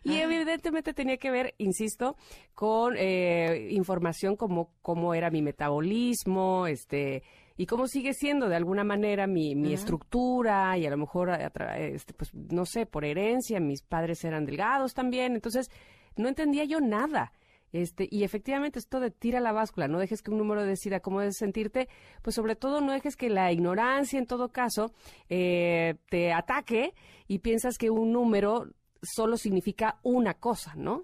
y 0.04 0.16
evidentemente 0.16 0.94
tenía 0.94 1.18
que 1.18 1.32
ver, 1.32 1.54
insisto, 1.58 2.16
con 2.54 2.96
eh, 2.98 3.68
información 3.72 4.38
como 4.38 4.72
cómo 4.82 5.13
era 5.13 5.30
mi 5.30 5.42
metabolismo, 5.42 6.66
este, 6.66 7.24
y 7.58 7.66
cómo 7.66 7.88
sigue 7.88 8.13
siendo 8.13 8.48
de 8.48 8.56
alguna 8.56 8.86
manera 8.86 9.27
mi, 9.27 9.56
mi 9.56 9.74
estructura, 9.74 10.77
y 10.77 10.86
a 10.86 10.89
lo 10.89 10.98
mejor, 10.98 11.32
este, 11.77 12.13
pues, 12.13 12.34
no 12.34 12.66
sé, 12.66 12.86
por 12.86 13.04
herencia, 13.04 13.60
mis 13.60 13.82
padres 13.82 14.24
eran 14.24 14.46
delgados 14.46 14.94
también, 14.94 15.34
entonces 15.34 15.70
no 16.16 16.30
entendía 16.30 16.63
yo 16.63 16.80
nada. 16.80 17.34
Este, 17.74 18.07
y 18.09 18.24
efectivamente 18.24 18.79
esto 18.79 19.00
de 19.00 19.12
tira 19.12 19.39
la 19.39 19.51
báscula, 19.51 19.88
no 19.88 20.00
dejes 20.00 20.21
que 20.21 20.31
un 20.31 20.38
número 20.38 20.63
decida 20.63 21.00
cómo 21.01 21.19
debes 21.19 21.38
sentirte, 21.38 21.89
pues 22.21 22.36
sobre 22.36 22.55
todo 22.55 22.79
no 22.81 22.93
dejes 22.93 23.15
que 23.17 23.29
la 23.29 23.51
ignorancia 23.51 24.17
en 24.19 24.25
todo 24.25 24.50
caso 24.50 24.93
eh, 25.29 25.95
te 26.09 26.31
ataque 26.31 26.93
y 27.27 27.39
piensas 27.39 27.77
que 27.77 27.89
un 27.89 28.13
número 28.13 28.67
solo 29.01 29.36
significa 29.38 30.00
una 30.01 30.36
cosa, 30.36 30.74
¿no? 30.75 31.03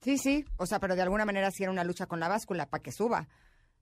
Sí, 0.00 0.18
sí. 0.18 0.44
O 0.58 0.66
sea, 0.66 0.78
pero 0.80 0.94
de 0.94 1.02
alguna 1.02 1.24
manera 1.24 1.50
sí 1.50 1.62
era 1.64 1.72
una 1.72 1.82
lucha 1.84 2.06
con 2.06 2.20
la 2.20 2.28
báscula 2.28 2.66
para 2.66 2.82
que 2.82 2.92
suba. 2.92 3.26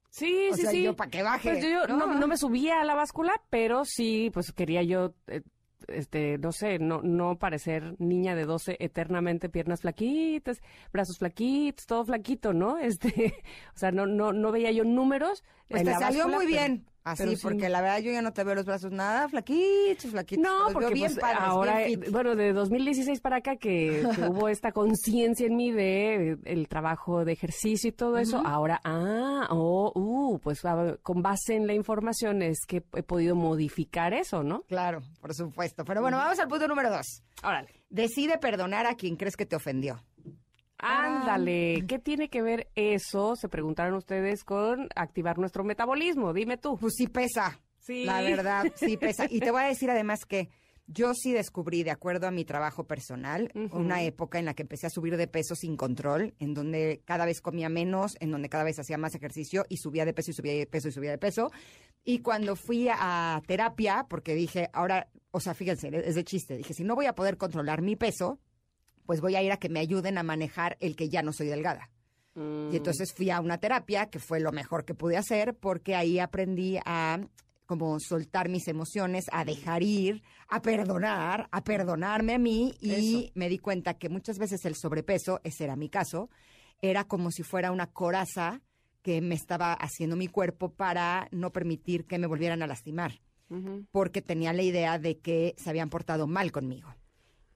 Sí, 0.08 0.48
O 0.50 0.54
sí, 0.54 0.62
sea, 0.62 0.70
sí. 0.70 0.82
yo 0.84 0.96
pa' 0.96 1.08
que 1.08 1.22
baje, 1.22 1.50
Pues 1.50 1.64
yo 1.64 1.86
¿no? 1.88 1.98
no, 2.06 2.14
no 2.18 2.26
me 2.26 2.38
subía 2.38 2.80
a 2.80 2.84
la 2.84 2.94
báscula, 2.94 3.32
pero 3.50 3.84
sí, 3.84 4.30
pues 4.32 4.52
quería 4.52 4.82
yo, 4.82 5.14
eh, 5.26 5.42
este, 5.88 6.38
no 6.38 6.52
sé, 6.52 6.78
no, 6.78 7.02
no 7.02 7.38
parecer 7.38 7.94
niña 7.98 8.34
de 8.34 8.44
12 8.44 8.76
eternamente, 8.80 9.48
piernas 9.48 9.82
flaquitas, 9.82 10.60
brazos 10.92 11.18
flaquitos, 11.18 11.86
todo 11.86 12.04
flaquito, 12.04 12.52
¿no? 12.52 12.78
Este, 12.86 13.34
o 13.74 13.78
sea, 13.78 13.90
no, 13.90 14.06
no, 14.06 14.32
no 14.32 14.52
veía 14.52 14.70
yo 14.70 14.84
números. 14.84 15.42
Pues 15.68 15.80
en 15.80 15.86
te 15.86 15.92
la 15.92 15.98
salió 15.98 16.18
báscula, 16.24 16.36
muy 16.36 16.46
pero- 16.46 16.64
bien. 16.64 16.86
Así, 17.06 17.22
pero 17.22 17.36
sí. 17.36 17.42
porque 17.44 17.68
la 17.68 17.80
verdad 17.82 18.00
yo 18.00 18.10
ya 18.10 18.20
no 18.20 18.32
te 18.32 18.42
veo 18.42 18.56
los 18.56 18.64
brazos 18.64 18.90
nada 18.90 19.28
flaquitos, 19.28 20.10
flaquitos. 20.10 20.42
No, 20.42 20.72
porque 20.72 20.92
bien 20.92 21.12
pues, 21.12 21.20
padres, 21.20 21.38
ahora, 21.40 21.84
bien 21.86 22.02
bueno, 22.10 22.34
de 22.34 22.52
2016 22.52 23.20
para 23.20 23.36
acá 23.36 23.54
que, 23.54 24.02
que 24.16 24.22
hubo 24.28 24.48
esta 24.48 24.72
conciencia 24.72 25.46
en 25.46 25.54
mí 25.54 25.70
de 25.70 26.36
el 26.44 26.66
trabajo 26.66 27.24
de 27.24 27.30
ejercicio 27.30 27.90
y 27.90 27.92
todo 27.92 28.18
eso, 28.18 28.42
ahora, 28.44 28.80
ah, 28.82 29.46
oh, 29.50 29.92
uh, 29.94 30.40
pues 30.40 30.64
ah, 30.64 30.96
con 31.00 31.22
base 31.22 31.54
en 31.54 31.68
la 31.68 31.74
información 31.74 32.42
es 32.42 32.66
que 32.66 32.82
he 32.96 33.04
podido 33.04 33.36
modificar 33.36 34.12
eso, 34.12 34.42
¿no? 34.42 34.62
Claro, 34.62 34.98
por 35.20 35.32
supuesto. 35.32 35.84
Pero 35.84 36.00
bueno, 36.02 36.16
vamos 36.16 36.40
al 36.40 36.48
punto 36.48 36.66
número 36.66 36.90
dos. 36.90 37.22
Órale. 37.44 37.68
Decide 37.88 38.38
perdonar 38.38 38.84
a 38.84 38.96
quien 38.96 39.14
crees 39.14 39.36
que 39.36 39.46
te 39.46 39.54
ofendió. 39.54 40.02
Ándale, 40.78 41.84
¿qué 41.88 41.98
tiene 41.98 42.28
que 42.28 42.42
ver 42.42 42.68
eso? 42.74 43.36
Se 43.36 43.48
preguntaron 43.48 43.94
ustedes 43.94 44.44
con 44.44 44.88
activar 44.94 45.38
nuestro 45.38 45.64
metabolismo. 45.64 46.32
Dime 46.32 46.58
tú. 46.58 46.76
Pues 46.78 46.94
sí 46.96 47.06
pesa. 47.06 47.60
Sí. 47.78 48.04
La 48.04 48.20
verdad, 48.20 48.66
sí 48.74 48.96
pesa. 48.96 49.26
Y 49.28 49.40
te 49.40 49.50
voy 49.50 49.62
a 49.62 49.66
decir 49.66 49.90
además 49.90 50.24
que 50.26 50.50
yo 50.88 51.14
sí 51.14 51.32
descubrí, 51.32 51.82
de 51.82 51.90
acuerdo 51.90 52.28
a 52.28 52.30
mi 52.30 52.44
trabajo 52.44 52.84
personal, 52.84 53.50
una 53.72 54.02
época 54.02 54.38
en 54.38 54.44
la 54.44 54.54
que 54.54 54.62
empecé 54.62 54.86
a 54.86 54.90
subir 54.90 55.16
de 55.16 55.26
peso 55.26 55.56
sin 55.56 55.76
control, 55.76 56.34
en 56.38 56.54
donde 56.54 57.02
cada 57.04 57.26
vez 57.26 57.40
comía 57.40 57.68
menos, 57.68 58.16
en 58.20 58.30
donde 58.30 58.48
cada 58.48 58.62
vez 58.62 58.78
hacía 58.78 58.96
más 58.96 59.14
ejercicio 59.14 59.66
y 59.68 59.78
subía 59.78 60.04
de 60.04 60.12
peso 60.12 60.30
y 60.30 60.34
subía 60.34 60.52
de 60.52 60.66
peso 60.66 60.88
y 60.88 60.92
subía 60.92 61.10
de 61.10 61.18
peso. 61.18 61.50
Y 62.04 62.20
cuando 62.20 62.54
fui 62.54 62.88
a 62.88 63.42
terapia, 63.46 64.06
porque 64.08 64.34
dije, 64.34 64.70
ahora, 64.72 65.08
o 65.32 65.40
sea, 65.40 65.54
fíjense, 65.54 65.90
es 65.92 66.14
de 66.14 66.24
chiste, 66.24 66.56
dije, 66.56 66.72
si 66.72 66.84
no 66.84 66.94
voy 66.94 67.06
a 67.06 67.14
poder 67.14 67.36
controlar 67.36 67.82
mi 67.82 67.96
peso, 67.96 68.38
pues 69.06 69.20
voy 69.20 69.36
a 69.36 69.42
ir 69.42 69.52
a 69.52 69.56
que 69.56 69.68
me 69.68 69.80
ayuden 69.80 70.18
a 70.18 70.22
manejar 70.22 70.76
el 70.80 70.96
que 70.96 71.08
ya 71.08 71.22
no 71.22 71.32
soy 71.32 71.46
delgada. 71.46 71.90
Mm, 72.34 72.70
Y 72.72 72.76
entonces 72.76 73.12
fui 73.14 73.30
a 73.30 73.40
una 73.40 73.58
terapia, 73.58 74.06
que 74.06 74.18
fue 74.18 74.40
lo 74.40 74.52
mejor 74.52 74.84
que 74.84 74.94
pude 74.94 75.16
hacer, 75.16 75.54
porque 75.54 75.94
ahí 75.94 76.18
aprendí 76.18 76.78
a 76.84 77.20
como 77.64 77.98
soltar 77.98 78.48
mis 78.48 78.68
emociones, 78.68 79.24
a 79.32 79.44
dejar 79.44 79.82
ir, 79.82 80.22
a 80.48 80.62
perdonar, 80.62 81.48
a 81.50 81.64
perdonarme 81.64 82.34
a 82.34 82.38
mí 82.38 82.74
y 82.80 82.92
Eso. 83.24 83.32
me 83.34 83.48
di 83.48 83.58
cuenta 83.58 83.94
que 83.94 84.08
muchas 84.08 84.38
veces 84.38 84.64
el 84.66 84.76
sobrepeso, 84.76 85.40
ese 85.42 85.64
era 85.64 85.74
mi 85.74 85.88
caso, 85.88 86.30
era 86.80 87.04
como 87.04 87.30
si 87.32 87.42
fuera 87.42 87.72
una 87.72 87.88
coraza 87.88 88.60
que 89.02 89.20
me 89.20 89.34
estaba 89.34 89.72
haciendo 89.72 90.14
mi 90.14 90.28
cuerpo 90.28 90.74
para 90.74 91.26
no 91.32 91.50
permitir 91.50 92.06
que 92.06 92.18
me 92.18 92.26
volvieran 92.28 92.62
a 92.62 92.66
lastimar, 92.68 93.20
porque 93.90 94.22
tenía 94.22 94.52
la 94.52 94.62
idea 94.62 94.98
de 95.00 95.18
que 95.18 95.54
se 95.58 95.70
habían 95.70 95.90
portado 95.90 96.26
mal 96.28 96.52
conmigo. 96.52 96.94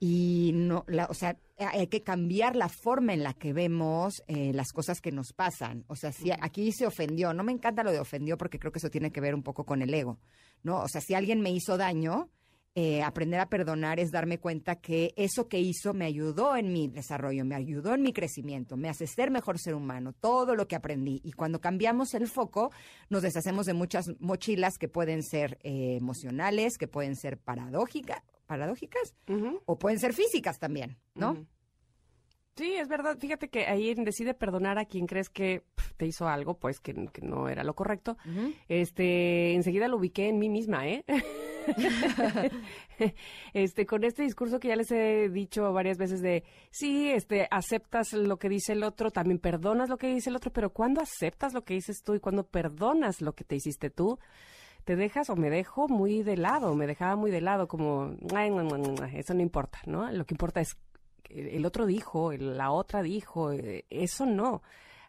Y 0.03 0.53
no, 0.55 0.85
la, 0.89 1.05
o 1.11 1.15
sea, 1.15 1.37
hay 1.59 1.87
que 1.89 2.03
cambiar 2.03 2.57
la 2.57 2.71
forma 2.71 3.13
en 3.13 3.23
la 3.23 3.35
que 3.35 3.53
vemos 3.53 4.23
eh, 4.29 4.53
las 4.55 4.73
cosas 4.73 5.03
que 5.03 5.13
nos 5.13 5.35
pasan. 5.35 5.85
O 5.89 5.95
sea, 5.95 6.11
si 6.11 6.31
aquí 6.31 6.73
se 6.73 6.87
ofendió, 6.87 7.35
no 7.35 7.45
me 7.45 7.53
encanta 7.53 7.85
lo 7.85 7.93
de 7.93 8.01
ofendió 8.01 8.39
porque 8.39 8.59
creo 8.59 8.73
que 8.73 8.79
eso 8.79 8.89
tiene 8.89 9.13
que 9.13 9.21
ver 9.21 9.35
un 9.35 9.43
poco 9.43 9.67
con 9.67 9.83
el 9.83 9.93
ego, 9.93 10.19
¿no? 10.63 10.81
O 10.81 10.89
sea, 10.89 11.03
si 11.03 11.13
alguien 11.13 11.43
me 11.43 11.51
hizo 11.51 11.77
daño, 11.77 12.31
eh, 12.77 13.03
aprender 13.03 13.41
a 13.41 13.49
perdonar 13.49 13.99
es 13.99 14.13
darme 14.13 14.39
cuenta 14.39 14.77
que 14.77 15.13
eso 15.17 15.49
que 15.49 15.59
hizo 15.59 15.93
me 15.93 16.05
ayudó 16.05 16.57
en 16.57 16.73
mi 16.73 16.87
desarrollo, 16.87 17.45
me 17.45 17.57
ayudó 17.57 17.95
en 17.95 18.03
mi 18.03 18.13
crecimiento, 18.13 18.77
me 18.77 18.89
hace 18.89 19.09
ser 19.09 19.31
mejor 19.31 19.59
ser 19.59 19.75
humano, 19.75 20.13
todo 20.13 20.55
lo 20.55 20.69
que 20.69 20.77
aprendí. 20.77 21.21
Y 21.25 21.33
cuando 21.33 21.61
cambiamos 21.61 22.15
el 22.15 22.29
foco, 22.29 22.71
nos 23.09 23.23
deshacemos 23.23 23.67
de 23.67 23.75
muchas 23.75 24.07
mochilas 24.21 24.79
que 24.79 24.89
pueden 24.89 25.25
ser 25.25 25.59
eh, 25.63 25.97
emocionales, 25.97 26.79
que 26.79 26.87
pueden 26.87 27.17
ser 27.17 27.39
paradójicas, 27.39 28.23
paradójicas 28.51 29.15
o 29.65 29.79
pueden 29.79 30.01
ser 30.01 30.13
físicas 30.13 30.59
también, 30.59 30.99
¿no? 31.15 31.47
Sí, 32.57 32.75
es 32.75 32.89
verdad. 32.89 33.17
Fíjate 33.17 33.49
que 33.49 33.67
ahí 33.67 33.95
decide 33.95 34.35
perdonar 34.35 34.77
a 34.77 34.87
quien 34.87 35.07
crees 35.07 35.31
que 35.31 35.63
te 35.97 36.07
hizo 36.07 36.27
algo, 36.27 36.59
pues 36.59 36.81
que, 36.81 36.93
que 37.13 37.23
no 37.23 37.49
era 37.49 37.63
lo 37.63 37.77
correcto. 37.77 38.17
Este, 38.69 39.55
enseguida 39.55 39.87
lo 39.87 39.99
ubiqué 39.99 40.29
en 40.29 40.41
mí 40.41 40.49
misma, 40.49 40.89
¿eh? 40.89 41.05
este, 43.55 43.87
con 43.87 44.03
este 44.03 44.25
discurso 44.25 44.59
que 44.59 44.67
ya 44.67 44.75
les 44.75 44.91
he 44.91 45.29
dicho 45.29 45.73
varias 45.73 45.97
veces 45.97 46.23
de, 46.23 46.43
sí, 46.73 47.09
este, 47.13 47.47
aceptas 47.53 48.13
lo 48.15 48.37
que 48.37 48.49
dice 48.49 48.73
el 48.73 48.83
otro, 48.83 49.13
también 49.13 49.39
perdonas 49.39 49.89
lo 49.89 49.97
que 49.97 50.13
dice 50.13 50.31
el 50.31 50.37
otro, 50.37 50.53
pero 50.53 50.71
cuando 50.71 51.01
aceptas 51.01 51.55
lo 51.55 51.63
que 51.63 51.75
dices 51.75 52.03
tú 52.03 52.17
y 52.17 52.21
cuando 52.21 52.43
perdonas 52.49 53.21
lo 53.21 53.33
que 53.33 53.45
te 53.45 53.55
hiciste 53.55 53.91
tú, 53.91 54.19
te 54.85 54.97
dejas 54.97 55.31
o 55.31 55.37
me 55.37 55.51
dejo 55.51 55.89
muy 55.89 56.23
de 56.23 56.37
lado, 56.37 56.75
me 56.75 56.87
dejaba 56.87 57.17
muy 57.17 57.31
de 57.31 57.41
lado, 57.41 57.69
como, 57.69 58.15
"Ay, 58.35 58.51
no, 58.51 58.63
no, 58.63 58.79
no, 58.79 58.93
no, 58.93 59.05
eso 59.07 59.35
no 59.35 59.41
importa, 59.43 59.79
¿no? 59.87 60.11
Lo 60.11 60.25
que 60.25 60.35
importa 60.35 60.61
es 60.61 60.77
el 61.29 61.65
otro 61.65 61.87
dijo, 61.87 62.33
la 62.33 62.73
otra 62.73 63.03
dijo, 63.03 63.53
eh, 63.53 63.85
eso 63.89 64.27
no. 64.27 64.63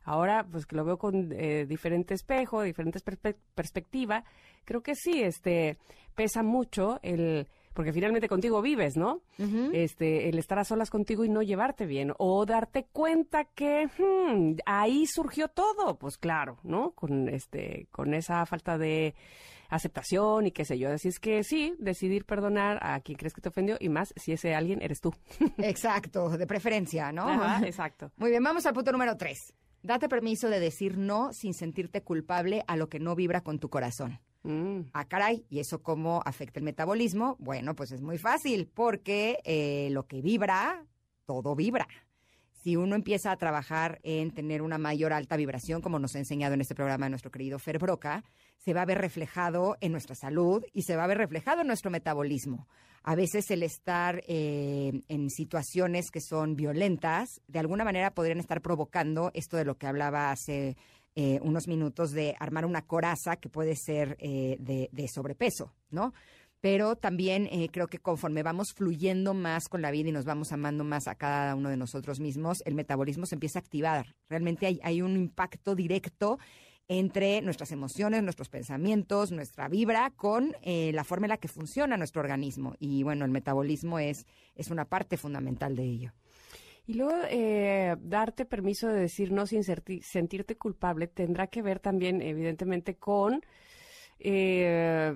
Ahora, 0.03 0.45
pues 0.49 0.65
que 0.65 0.75
lo 0.75 0.83
veo 0.85 0.97
con 0.97 1.31
eh, 1.31 1.65
diferente 1.67 2.13
espejo, 2.13 2.61
diferentes 2.61 3.03
perspe- 3.05 3.35
perspectiva, 3.55 4.23
creo 4.65 4.81
que 4.81 4.93
sí, 4.95 5.21
este, 5.23 5.77
pesa 6.15 6.43
mucho 6.43 6.99
el, 7.01 7.47
porque 7.73 7.93
finalmente 7.93 8.27
contigo 8.27 8.61
vives, 8.61 8.97
¿no? 8.97 9.21
Este, 9.73 10.29
el 10.29 10.37
estar 10.37 10.59
a 10.59 10.63
solas 10.63 10.89
contigo 10.91 11.23
y 11.25 11.29
no 11.29 11.41
llevarte 11.41 11.85
bien, 11.87 12.13
o 12.17 12.45
darte 12.45 12.85
cuenta 12.91 13.45
que 13.45 13.87
hmm, 13.97 14.57
ahí 14.65 15.05
surgió 15.07 15.47
todo, 15.47 15.97
pues 15.97 16.17
claro, 16.17 16.57
¿no? 16.63 16.91
Con 16.91 17.29
este, 17.29 17.87
con 17.91 18.13
esa 18.13 18.45
falta 18.45 18.77
de 18.77 19.15
aceptación 19.71 20.45
y 20.45 20.51
qué 20.51 20.65
sé 20.65 20.77
yo. 20.77 20.91
Así 20.91 21.07
es 21.07 21.19
que 21.19 21.43
sí, 21.43 21.73
decidir 21.79 22.25
perdonar 22.25 22.77
a 22.81 22.99
quien 22.99 23.17
crees 23.17 23.33
que 23.33 23.41
te 23.41 23.49
ofendió 23.49 23.77
y 23.79 23.89
más 23.89 24.13
si 24.15 24.33
ese 24.33 24.53
alguien 24.53 24.81
eres 24.81 25.01
tú. 25.01 25.13
Exacto, 25.57 26.29
de 26.29 26.45
preferencia, 26.45 27.11
¿no? 27.11 27.27
Ajá, 27.27 27.61
exacto. 27.65 28.11
Muy 28.17 28.29
bien, 28.29 28.43
vamos 28.43 28.65
al 28.65 28.73
punto 28.73 28.91
número 28.91 29.17
tres. 29.17 29.53
Date 29.81 30.07
permiso 30.07 30.49
de 30.49 30.59
decir 30.59 30.97
no 30.97 31.33
sin 31.33 31.55
sentirte 31.55 32.03
culpable 32.03 32.63
a 32.67 32.75
lo 32.75 32.87
que 32.87 32.99
no 32.99 33.15
vibra 33.15 33.41
con 33.41 33.57
tu 33.57 33.69
corazón. 33.69 34.19
Mm. 34.43 34.81
Ah, 34.93 35.07
caray, 35.07 35.45
¿y 35.49 35.59
eso 35.59 35.81
cómo 35.81 36.21
afecta 36.25 36.59
el 36.59 36.65
metabolismo? 36.65 37.35
Bueno, 37.39 37.75
pues 37.75 37.91
es 37.91 38.01
muy 38.01 38.17
fácil, 38.17 38.67
porque 38.67 39.39
eh, 39.43 39.89
lo 39.91 40.05
que 40.05 40.21
vibra, 40.21 40.85
todo 41.25 41.55
vibra. 41.55 41.87
Si 42.63 42.75
uno 42.75 42.95
empieza 42.95 43.31
a 43.31 43.37
trabajar 43.37 43.99
en 44.03 44.31
tener 44.31 44.61
una 44.61 44.77
mayor 44.77 45.13
alta 45.13 45.35
vibración, 45.35 45.81
como 45.81 45.97
nos 45.97 46.15
ha 46.15 46.19
enseñado 46.19 46.53
en 46.53 46.61
este 46.61 46.75
programa 46.75 47.09
nuestro 47.09 47.31
querido 47.31 47.57
Fer 47.57 47.79
Broca, 47.79 48.23
se 48.57 48.73
va 48.73 48.83
a 48.83 48.85
ver 48.85 48.99
reflejado 48.99 49.77
en 49.81 49.91
nuestra 49.91 50.13
salud 50.13 50.63
y 50.71 50.83
se 50.83 50.95
va 50.95 51.05
a 51.05 51.07
ver 51.07 51.17
reflejado 51.17 51.61
en 51.61 51.67
nuestro 51.67 51.89
metabolismo. 51.89 52.67
A 53.01 53.15
veces 53.15 53.49
el 53.49 53.63
estar 53.63 54.21
eh, 54.27 55.01
en 55.07 55.31
situaciones 55.31 56.11
que 56.11 56.21
son 56.21 56.55
violentas, 56.55 57.41
de 57.47 57.57
alguna 57.57 57.83
manera 57.83 58.13
podrían 58.13 58.39
estar 58.39 58.61
provocando 58.61 59.31
esto 59.33 59.57
de 59.57 59.65
lo 59.65 59.79
que 59.79 59.87
hablaba 59.87 60.29
hace 60.29 60.77
eh, 61.15 61.39
unos 61.41 61.67
minutos 61.67 62.11
de 62.11 62.35
armar 62.39 62.65
una 62.65 62.83
coraza 62.83 63.37
que 63.37 63.49
puede 63.49 63.75
ser 63.75 64.17
eh, 64.19 64.57
de, 64.59 64.87
de 64.91 65.07
sobrepeso, 65.07 65.73
¿no? 65.89 66.13
Pero 66.61 66.95
también 66.95 67.47
eh, 67.51 67.69
creo 67.71 67.87
que 67.87 67.97
conforme 67.97 68.43
vamos 68.43 68.73
fluyendo 68.73 69.33
más 69.33 69.67
con 69.67 69.81
la 69.81 69.91
vida 69.91 70.09
y 70.09 70.11
nos 70.13 70.25
vamos 70.25 70.51
amando 70.51 70.83
más 70.83 71.07
a 71.07 71.15
cada 71.15 71.55
uno 71.55 71.69
de 71.69 71.77
nosotros 71.77 72.19
mismos, 72.19 72.61
el 72.65 72.75
metabolismo 72.75 73.25
se 73.25 73.35
empieza 73.35 73.59
a 73.59 73.61
activar. 73.61 74.15
Realmente 74.29 74.67
hay, 74.67 74.79
hay 74.83 75.01
un 75.01 75.17
impacto 75.17 75.75
directo 75.75 76.37
entre 76.87 77.41
nuestras 77.41 77.71
emociones, 77.71 78.21
nuestros 78.21 78.49
pensamientos, 78.49 79.31
nuestra 79.31 79.67
vibra 79.69 80.11
con 80.15 80.55
eh, 80.61 80.91
la 80.93 81.03
forma 81.03 81.25
en 81.25 81.29
la 81.29 81.37
que 81.37 81.47
funciona 81.47 81.97
nuestro 81.97 82.21
organismo. 82.21 82.75
Y 82.79 83.03
bueno, 83.03 83.25
el 83.25 83.31
metabolismo 83.31 83.97
es, 83.97 84.25
es 84.55 84.69
una 84.69 84.85
parte 84.85 85.17
fundamental 85.17 85.75
de 85.75 85.83
ello. 85.83 86.11
Y 86.85 86.95
luego, 86.95 87.15
eh, 87.29 87.95
darte 88.01 88.45
permiso 88.45 88.87
de 88.87 88.99
decir 88.99 89.31
no 89.31 89.47
sin 89.47 89.63
sentirte 89.63 90.57
culpable 90.57 91.07
tendrá 91.07 91.47
que 91.47 91.61
ver 91.61 91.79
también, 91.79 92.21
evidentemente, 92.21 92.95
con 92.95 93.41
eh, 94.19 95.15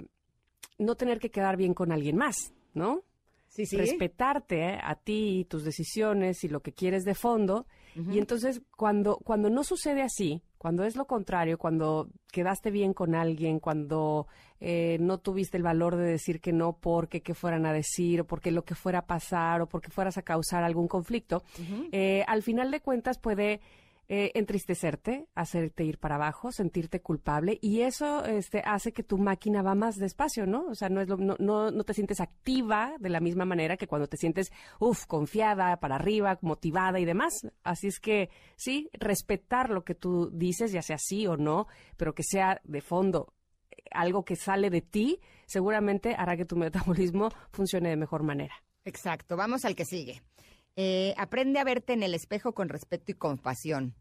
no 0.77 0.95
tener 0.95 1.19
que 1.19 1.31
quedar 1.31 1.57
bien 1.57 1.73
con 1.73 1.91
alguien 1.91 2.17
más, 2.17 2.53
¿no? 2.73 3.03
Sí, 3.47 3.63
Respetarte 3.77 4.73
eh, 4.73 4.79
a 4.83 4.95
ti 4.95 5.39
y 5.39 5.45
tus 5.45 5.63
decisiones 5.63 6.43
y 6.43 6.49
lo 6.49 6.59
que 6.59 6.73
quieres 6.73 7.05
de 7.05 7.15
fondo. 7.15 7.65
Y 8.11 8.19
entonces, 8.19 8.61
cuando, 8.75 9.15
cuando 9.23 9.49
no 9.49 9.63
sucede 9.63 10.01
así, 10.01 10.41
cuando 10.57 10.83
es 10.83 10.97
lo 10.97 11.05
contrario, 11.05 11.57
cuando 11.57 12.09
quedaste 12.29 12.69
bien 12.69 12.93
con 12.93 13.15
alguien, 13.15 13.61
cuando 13.61 14.27
eh, 14.59 14.97
no 14.99 15.19
tuviste 15.19 15.55
el 15.55 15.63
valor 15.63 15.95
de 15.95 16.03
decir 16.03 16.41
que 16.41 16.51
no 16.51 16.75
porque 16.75 17.21
qué 17.21 17.33
fueran 17.33 17.65
a 17.65 17.71
decir, 17.71 18.19
o 18.19 18.25
porque 18.25 18.51
lo 18.51 18.65
que 18.65 18.75
fuera 18.75 18.99
a 18.99 19.05
pasar, 19.05 19.61
o 19.61 19.69
porque 19.69 19.91
fueras 19.91 20.17
a 20.17 20.23
causar 20.23 20.65
algún 20.65 20.89
conflicto, 20.89 21.43
eh, 21.93 22.25
al 22.27 22.43
final 22.43 22.69
de 22.69 22.81
cuentas 22.81 23.17
puede 23.17 23.61
eh, 24.07 24.31
entristecerte, 24.35 25.27
hacerte 25.35 25.83
ir 25.83 25.97
para 25.97 26.15
abajo, 26.15 26.51
sentirte 26.51 27.01
culpable 27.01 27.57
y 27.61 27.81
eso 27.81 28.23
este, 28.25 28.61
hace 28.65 28.91
que 28.93 29.03
tu 29.03 29.17
máquina 29.17 29.61
va 29.61 29.75
más 29.75 29.95
despacio, 29.97 30.45
¿no? 30.45 30.65
O 30.67 30.75
sea, 30.75 30.89
no, 30.89 31.01
es 31.01 31.07
lo- 31.09 31.17
no, 31.17 31.35
no, 31.39 31.71
no 31.71 31.83
te 31.83 31.93
sientes 31.93 32.19
activa 32.19 32.93
de 32.99 33.09
la 33.09 33.19
misma 33.19 33.45
manera 33.45 33.77
que 33.77 33.87
cuando 33.87 34.07
te 34.07 34.17
sientes, 34.17 34.51
uff, 34.79 35.05
confiada, 35.05 35.77
para 35.77 35.95
arriba, 35.95 36.37
motivada 36.41 36.99
y 36.99 37.05
demás. 37.05 37.33
Así 37.63 37.87
es 37.87 37.99
que 37.99 38.29
sí, 38.55 38.89
respetar 38.93 39.69
lo 39.69 39.83
que 39.83 39.95
tú 39.95 40.29
dices, 40.31 40.71
ya 40.71 40.81
sea 40.81 40.97
sí 40.99 41.25
o 41.27 41.35
no, 41.37 41.67
pero 41.97 42.13
que 42.13 42.23
sea 42.23 42.61
de 42.63 42.81
fondo 42.81 43.33
eh, 43.71 43.77
algo 43.91 44.23
que 44.23 44.35
sale 44.35 44.69
de 44.69 44.81
ti, 44.81 45.19
seguramente 45.47 46.15
hará 46.15 46.37
que 46.37 46.45
tu 46.45 46.55
metabolismo 46.57 47.29
funcione 47.51 47.89
de 47.89 47.95
mejor 47.97 48.23
manera. 48.23 48.53
Exacto, 48.83 49.35
vamos 49.35 49.65
al 49.65 49.75
que 49.75 49.83
sigue. 49.85 50.21
Eh, 50.75 51.13
aprende 51.17 51.59
a 51.59 51.63
verte 51.63 51.93
en 51.93 52.03
el 52.03 52.13
espejo 52.13 52.53
con 52.53 52.69
respeto 52.69 53.11
y 53.11 53.15
compasión. 53.15 53.95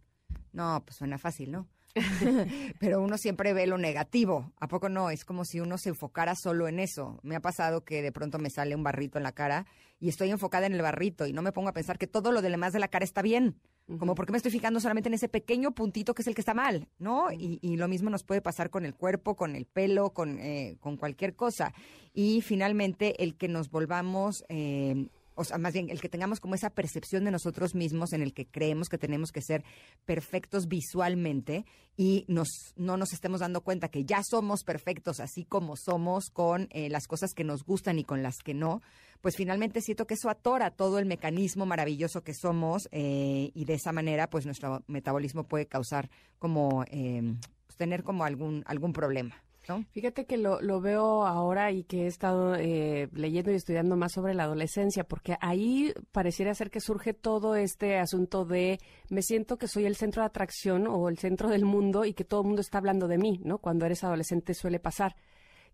No, 0.53 0.83
pues 0.85 0.97
suena 0.97 1.19
fácil, 1.19 1.51
¿no? 1.53 1.69
Pero 2.81 3.01
uno 3.01 3.19
siempre 3.19 3.53
ve 3.53 3.67
lo 3.67 3.79
negativo. 3.79 4.53
¿A 4.59 4.69
poco 4.69 4.89
no? 4.89 5.11
Es 5.11 5.25
como 5.25 5.45
si 5.45 5.61
uno 5.61 5.79
se 5.79 5.91
enfocara 5.91 6.35
solo 6.35 6.67
en 6.69 6.81
eso. 6.81 7.21
Me 7.23 7.37
ha 7.37 7.41
pasado 7.41 7.85
que 7.85 8.03
de 8.03 8.13
pronto 8.13 8.39
me 8.39 8.51
sale 8.51 8.75
un 8.75 8.83
barrito 8.83 9.19
en 9.19 9.25
la 9.25 9.33
cara 9.33 9.67
y 10.01 10.09
estoy 10.09 10.31
enfocada 10.31 10.67
en 10.67 10.75
el 10.75 10.83
barrito 10.83 11.27
y 11.27 11.33
no 11.33 11.43
me 11.43 11.53
pongo 11.53 11.69
a 11.69 11.75
pensar 11.75 11.99
que 11.99 12.07
todo 12.07 12.33
lo 12.33 12.43
de 12.43 12.51
demás 12.51 12.73
de 12.73 12.81
la 12.81 12.89
cara 12.89 13.05
está 13.05 13.23
bien. 13.23 13.61
Como 13.99 14.15
porque 14.15 14.33
me 14.33 14.39
estoy 14.39 14.51
fijando 14.51 14.81
solamente 14.81 15.09
en 15.09 15.15
ese 15.15 15.29
pequeño 15.29 15.73
puntito 15.73 16.15
que 16.15 16.23
es 16.23 16.29
el 16.29 16.35
que 16.35 16.41
está 16.41 16.55
mal, 16.55 16.89
¿no? 16.99 17.31
Y, 17.31 17.59
y 17.61 17.77
lo 17.77 17.87
mismo 17.87 18.09
nos 18.09 18.25
puede 18.25 18.41
pasar 18.41 18.71
con 18.71 18.87
el 18.87 18.95
cuerpo, 18.95 19.37
con 19.37 19.55
el 19.55 19.67
pelo, 19.67 20.11
con, 20.15 20.39
eh, 20.39 20.79
con 20.81 20.97
cualquier 20.97 21.37
cosa. 21.37 21.75
Y 22.15 22.41
finalmente 22.41 23.23
el 23.23 23.37
que 23.37 23.49
nos 23.49 23.71
volvamos... 23.71 24.45
eh, 24.49 25.09
o 25.35 25.45
sea, 25.45 25.59
más 25.59 25.73
bien 25.73 25.91
el 25.91 26.01
que 26.01 26.09
tengamos 26.09 26.41
como 26.41 26.55
esa 26.55 26.71
percepción 26.71 27.25
de 27.25 27.31
nosotros 27.31 27.75
mismos 27.75 28.13
en 28.13 28.23
el 28.23 28.33
que 28.33 28.47
creemos 28.47 28.89
que 28.89 28.99
tenemos 28.99 29.33
que 29.33 29.43
ser 29.43 29.65
perfectos 30.05 30.69
visualmente 30.69 31.65
y 31.97 32.25
nos, 32.29 32.49
no 32.77 32.97
nos 32.97 33.13
estemos 33.13 33.41
dando 33.41 33.63
cuenta 33.63 33.89
que 33.89 34.05
ya 34.05 34.23
somos 34.23 34.65
perfectos 34.65 35.21
así 35.21 35.45
como 35.45 35.77
somos 35.77 36.31
con 36.31 36.69
eh, 36.71 36.89
las 36.89 37.07
cosas 37.07 37.35
que 37.35 37.45
nos 37.45 37.65
gustan 37.65 37.99
y 37.99 38.05
con 38.05 38.23
las 38.23 38.39
que 38.39 38.55
no, 38.55 38.83
pues 39.21 39.37
finalmente 39.37 39.81
siento 39.81 40.07
que 40.07 40.15
eso 40.15 40.31
atora 40.31 40.71
todo 40.71 40.99
el 40.99 41.07
mecanismo 41.07 41.67
maravilloso 41.67 42.23
que 42.23 42.35
somos 42.35 42.89
eh, 42.93 43.51
y 43.55 43.65
de 43.65 43.75
esa 43.75 43.93
manera 43.93 44.29
pues 44.29 44.47
nuestro 44.47 44.83
metabolismo 44.87 45.45
puede 45.45 45.67
causar 45.67 46.11
como 46.39 46.85
eh, 46.89 47.35
pues, 47.67 47.77
tener 47.77 48.03
como 48.03 48.25
algún, 48.25 48.63
algún 48.67 48.93
problema. 48.93 49.44
Fíjate 49.93 50.27
que 50.27 50.37
lo, 50.37 50.61
lo 50.61 50.81
veo 50.81 51.27
ahora 51.27 51.73
y 51.73 51.85
que 51.85 52.05
he 52.05 52.07
estado 52.07 52.55
eh, 52.55 53.09
leyendo 53.13 53.51
y 53.51 53.55
estudiando 53.55 53.97
más 53.97 54.13
sobre 54.13 54.35
la 54.35 54.45
adolescencia, 54.45 55.05
porque 55.05 55.37
ahí 55.41 55.93
pareciera 56.13 56.55
ser 56.55 56.71
que 56.71 56.81
surge 56.81 57.15
todo 57.15 57.57
este 57.57 57.99
asunto 57.99 58.45
de 58.45 58.79
me 59.09 59.23
siento 59.23 59.57
que 59.57 59.69
soy 59.69 59.87
el 59.87 59.97
centro 59.97 60.23
de 60.23 60.27
atracción 60.27 60.87
o 60.87 61.09
el 61.09 61.19
centro 61.19 61.49
del 61.49 61.65
mundo 61.65 62.05
y 62.05 62.15
que 62.15 62.25
todo 62.25 62.43
el 62.43 62.47
mundo 62.47 62.61
está 62.61 62.79
hablando 62.79 63.09
de 63.09 63.19
mí, 63.19 63.41
¿no? 63.43 63.59
Cuando 63.59 63.87
eres 63.87 64.05
adolescente 64.05 64.55
suele 64.55 64.81
pasar, 64.81 65.17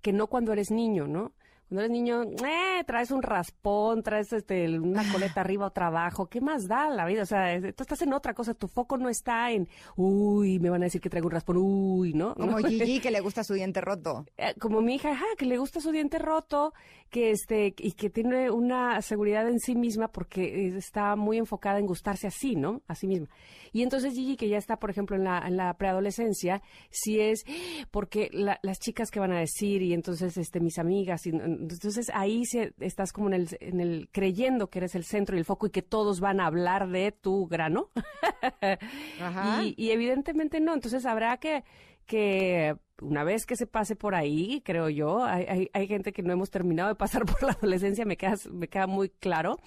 que 0.00 0.12
no 0.12 0.28
cuando 0.28 0.52
eres 0.52 0.70
niño, 0.70 1.06
¿no? 1.06 1.32
Cuando 1.70 1.82
eres 1.84 1.90
niño, 1.92 2.22
eh, 2.24 2.82
traes 2.84 3.12
un 3.12 3.22
raspón, 3.22 4.02
traes 4.02 4.32
este, 4.32 4.76
una 4.80 5.04
coleta 5.12 5.40
arriba 5.40 5.66
o 5.66 5.70
trabajo, 5.70 6.26
¿qué 6.26 6.40
más 6.40 6.66
da 6.66 6.90
la 6.90 7.06
vida? 7.06 7.22
O 7.22 7.26
sea, 7.26 7.60
tú 7.60 7.84
estás 7.84 8.02
en 8.02 8.12
otra 8.12 8.34
cosa, 8.34 8.54
tu 8.54 8.66
foco 8.66 8.98
no 8.98 9.08
está 9.08 9.52
en, 9.52 9.68
uy, 9.96 10.58
me 10.58 10.68
van 10.68 10.82
a 10.82 10.86
decir 10.86 11.00
que 11.00 11.08
traigo 11.08 11.28
un 11.28 11.32
raspón, 11.32 11.58
uy, 11.58 12.12
¿no? 12.12 12.34
Como 12.34 12.56
Gigi 12.58 12.98
que 12.98 13.12
le 13.12 13.20
gusta 13.20 13.44
su 13.44 13.54
diente 13.54 13.80
roto. 13.80 14.26
eh, 14.36 14.52
como 14.60 14.80
mi 14.82 14.96
hija, 14.96 15.12
ajá, 15.12 15.24
que 15.38 15.46
le 15.46 15.58
gusta 15.58 15.80
su 15.80 15.92
diente 15.92 16.18
roto, 16.18 16.74
que 17.08 17.30
este 17.30 17.72
y 17.78 17.92
que 17.92 18.10
tiene 18.10 18.50
una 18.50 19.00
seguridad 19.02 19.48
en 19.48 19.60
sí 19.60 19.76
misma 19.76 20.08
porque 20.08 20.66
está 20.76 21.14
muy 21.14 21.38
enfocada 21.38 21.78
en 21.78 21.86
gustarse 21.86 22.26
así, 22.26 22.56
¿no? 22.56 22.82
A 22.88 22.96
sí 22.96 23.06
misma. 23.06 23.28
Y 23.72 23.82
entonces 23.84 24.14
Gigi, 24.14 24.36
que 24.36 24.48
ya 24.48 24.58
está, 24.58 24.78
por 24.80 24.90
ejemplo, 24.90 25.14
en 25.14 25.22
la, 25.22 25.38
en 25.46 25.56
la 25.56 25.72
preadolescencia, 25.74 26.62
si 26.90 27.20
es 27.20 27.44
porque 27.92 28.28
la- 28.32 28.58
las 28.62 28.80
chicas 28.80 29.10
que 29.12 29.20
van 29.20 29.30
a 29.32 29.38
decir 29.38 29.82
y 29.82 29.94
entonces 29.94 30.36
este 30.36 30.58
mis 30.58 30.78
amigas, 30.78 31.26
y, 31.26 31.32
entonces 31.60 32.10
ahí 32.14 32.44
se, 32.46 32.72
estás 32.80 33.12
como 33.12 33.28
en 33.28 33.34
el, 33.34 33.48
en 33.60 33.80
el 33.80 34.08
creyendo 34.10 34.68
que 34.68 34.78
eres 34.78 34.94
el 34.94 35.04
centro 35.04 35.36
y 35.36 35.38
el 35.38 35.44
foco 35.44 35.66
y 35.66 35.70
que 35.70 35.82
todos 35.82 36.20
van 36.20 36.40
a 36.40 36.46
hablar 36.46 36.88
de 36.88 37.12
tu 37.12 37.46
grano. 37.46 37.90
Ajá. 39.20 39.62
Y, 39.62 39.74
y 39.76 39.90
evidentemente 39.90 40.60
no, 40.60 40.74
entonces 40.74 41.04
habrá 41.06 41.36
que, 41.36 41.64
que 42.06 42.76
una 43.00 43.24
vez 43.24 43.46
que 43.46 43.56
se 43.56 43.66
pase 43.66 43.96
por 43.96 44.14
ahí, 44.14 44.62
creo 44.64 44.88
yo, 44.88 45.24
hay, 45.24 45.44
hay, 45.48 45.70
hay 45.72 45.86
gente 45.86 46.12
que 46.12 46.22
no 46.22 46.32
hemos 46.32 46.50
terminado 46.50 46.88
de 46.88 46.94
pasar 46.94 47.24
por 47.26 47.42
la 47.42 47.52
adolescencia, 47.52 48.04
me 48.04 48.16
queda, 48.16 48.34
me 48.50 48.68
queda 48.68 48.86
muy 48.86 49.10
claro, 49.10 49.58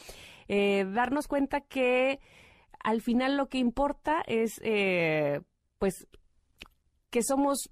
eh, 0.48 0.86
darnos 0.94 1.28
cuenta 1.28 1.62
que 1.62 2.20
al 2.84 3.02
final 3.02 3.38
lo 3.38 3.48
que 3.48 3.60
importa 3.60 4.24
es, 4.28 4.60
eh, 4.64 5.42
pues, 5.80 6.08
que 7.10 7.22
somos 7.24 7.70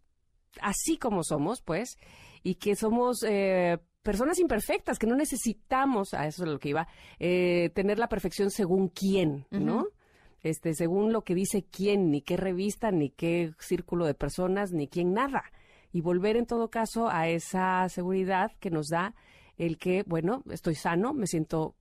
así 0.61 0.97
como 0.97 1.23
somos, 1.23 1.61
pues, 1.61 1.97
y 2.43 2.55
que 2.55 2.75
somos 2.75 3.23
eh, 3.27 3.77
personas 4.03 4.39
imperfectas, 4.39 4.97
que 4.97 5.07
no 5.07 5.15
necesitamos, 5.15 6.13
a 6.13 6.27
eso 6.27 6.43
es 6.43 6.49
lo 6.49 6.59
que 6.59 6.69
iba, 6.69 6.87
eh, 7.19 7.69
tener 7.73 7.99
la 7.99 8.09
perfección 8.09 8.49
según 8.49 8.89
quién, 8.89 9.45
¿no? 9.51 9.87
Este, 10.41 10.73
según 10.73 11.13
lo 11.13 11.21
que 11.21 11.35
dice 11.35 11.65
quién, 11.69 12.09
ni 12.09 12.21
qué 12.21 12.35
revista, 12.35 12.91
ni 12.91 13.09
qué 13.09 13.53
círculo 13.59 14.05
de 14.05 14.15
personas, 14.15 14.71
ni 14.71 14.87
quién 14.87 15.13
nada. 15.13 15.43
Y 15.93 16.01
volver 16.01 16.35
en 16.35 16.47
todo 16.47 16.69
caso 16.69 17.09
a 17.09 17.27
esa 17.27 17.87
seguridad 17.89 18.51
que 18.59 18.71
nos 18.71 18.87
da 18.87 19.13
el 19.57 19.77
que, 19.77 20.03
bueno, 20.07 20.43
estoy 20.49 20.73
sano, 20.73 21.13
me 21.13 21.27
siento 21.27 21.75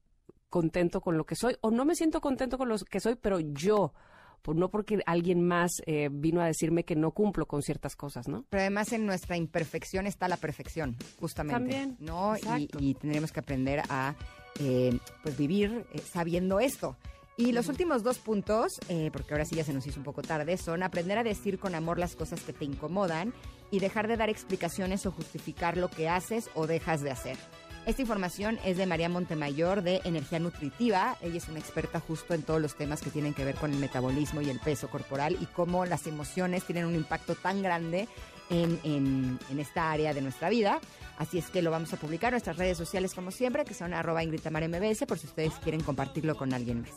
contento 0.50 1.00
con 1.00 1.16
lo 1.16 1.24
que 1.24 1.37
soy, 1.37 1.56
o 1.62 1.70
no 1.70 1.85
me 1.85 1.94
siento 1.94 2.20
contento 2.20 2.59
con 2.59 2.68
lo 2.68 2.76
que 2.76 3.00
soy, 3.00 3.14
pero 3.14 3.40
yo, 3.40 3.94
por, 4.42 4.57
no 4.57 4.70
porque 4.70 5.00
alguien 5.07 5.46
más 5.46 5.70
eh, 5.87 6.09
vino 6.11 6.40
a 6.40 6.46
decirme 6.46 6.85
que 6.85 6.96
no 6.96 7.12
cumplo 7.12 7.46
con 7.46 7.62
ciertas 7.62 7.96
cosas, 7.96 8.29
¿no? 8.29 8.44
Pero 8.50 8.62
además 8.62 8.92
en 8.92 9.07
nuestra 9.07 9.37
imperfección 9.37 10.07
está 10.07 10.29
la 10.29 10.37
perfección, 10.37 10.96
justamente. 11.18 11.59
También, 11.59 11.96
¿no? 12.00 12.35
Y, 12.37 12.68
y 12.79 12.94
tendremos 12.94 13.33
que 13.33 13.40
aprender 13.40 13.83
a 13.88 14.14
eh, 14.59 14.98
pues 15.22 15.37
vivir 15.37 15.87
eh, 15.92 16.00
sabiendo 16.00 16.61
esto. 16.61 16.96
Y 17.37 17.53
los 17.53 17.68
últimos 17.68 18.03
dos 18.03 18.18
puntos, 18.18 18.72
eh, 18.90 19.09
porque 19.12 19.33
ahora 19.33 19.46
sí 19.46 19.57
ya 19.57 19.64
se 19.64 19.72
nos 19.72 19.87
hizo 19.87 19.98
un 19.98 20.05
poco 20.05 20.20
tarde, 20.20 20.59
son 20.59 20.83
aprender 20.83 21.16
a 21.16 21.24
decir 21.24 21.59
con 21.59 21.74
amor 21.74 21.98
las 21.98 22.14
cosas 22.14 22.42
que 22.42 22.53
te 22.53 22.66
incomodan 22.66 23.33
y 23.70 23.79
dejar 23.79 24.09
de 24.09 24.18
dar 24.18 24.29
explicaciones 24.29 25.07
o 25.07 25.11
justificar 25.12 25.79
lo 25.79 25.88
que 25.88 26.11
haces 26.11 26.50
o 26.55 26.66
dejas 26.66 27.00
de 27.00 27.11
hacer. 27.11 27.38
Esta 27.86 28.02
información 28.02 28.58
es 28.64 28.76
de 28.76 28.86
María 28.86 29.08
Montemayor 29.08 29.82
de 29.82 30.00
Energía 30.04 30.38
Nutritiva. 30.38 31.16
Ella 31.22 31.38
es 31.38 31.48
una 31.48 31.58
experta 31.58 31.98
justo 31.98 32.34
en 32.34 32.42
todos 32.42 32.60
los 32.60 32.76
temas 32.76 33.00
que 33.00 33.10
tienen 33.10 33.34
que 33.34 33.44
ver 33.44 33.56
con 33.56 33.72
el 33.72 33.78
metabolismo 33.78 34.42
y 34.42 34.50
el 34.50 34.60
peso 34.60 34.88
corporal 34.88 35.36
y 35.40 35.46
cómo 35.46 35.86
las 35.86 36.06
emociones 36.06 36.64
tienen 36.64 36.84
un 36.84 36.94
impacto 36.94 37.34
tan 37.34 37.62
grande 37.62 38.06
en, 38.50 38.78
en, 38.84 39.38
en 39.50 39.60
esta 39.60 39.90
área 39.90 40.12
de 40.12 40.20
nuestra 40.20 40.50
vida. 40.50 40.78
Así 41.18 41.38
es 41.38 41.48
que 41.48 41.62
lo 41.62 41.70
vamos 41.70 41.92
a 41.92 41.96
publicar 41.96 42.28
en 42.28 42.34
nuestras 42.34 42.58
redes 42.58 42.78
sociales 42.78 43.14
como 43.14 43.30
siempre, 43.30 43.64
que 43.64 43.74
son 43.74 43.92
arroba 43.92 44.22
Ingrid 44.22 44.40
Tamara 44.40 44.68
MBS, 44.68 45.06
por 45.06 45.18
si 45.18 45.26
ustedes 45.26 45.54
quieren 45.62 45.82
compartirlo 45.82 46.36
con 46.36 46.52
alguien 46.52 46.82
más. 46.82 46.92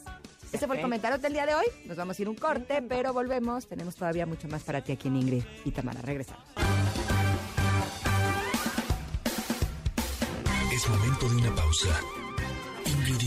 Este 0.51 0.67
fue 0.67 0.75
el 0.75 0.81
comentario 0.83 1.17
del 1.17 1.33
día 1.33 1.47
de 1.47 1.55
hoy. 1.55 1.65
Nos 1.85 1.97
vamos 1.97 2.19
a 2.19 2.21
ir 2.21 2.29
un 2.29 2.35
corte, 2.35 2.83
pero 2.83 3.11
volvemos. 3.11 3.67
Tenemos 3.67 3.95
todavía 3.95 4.27
mucho 4.27 4.47
más 4.47 4.63
para 4.63 4.81
ti 4.81 4.91
aquí 4.91 5.07
en 5.07 5.15
Ingrid 5.15 5.43
y 5.65 5.71
Tamara. 5.71 6.01
Regresamos. 6.01 6.62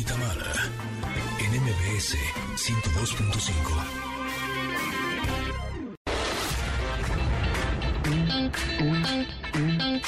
Tamara, 0.04 0.52
en 1.40 1.50
MBS 1.62 2.14
102.5. 2.54 3.50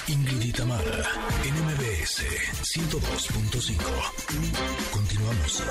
Ingrid 0.06 0.54
en 0.54 1.54
MBS 1.64 2.22
102.5. 2.62 3.74
Continuamos. 4.92 5.62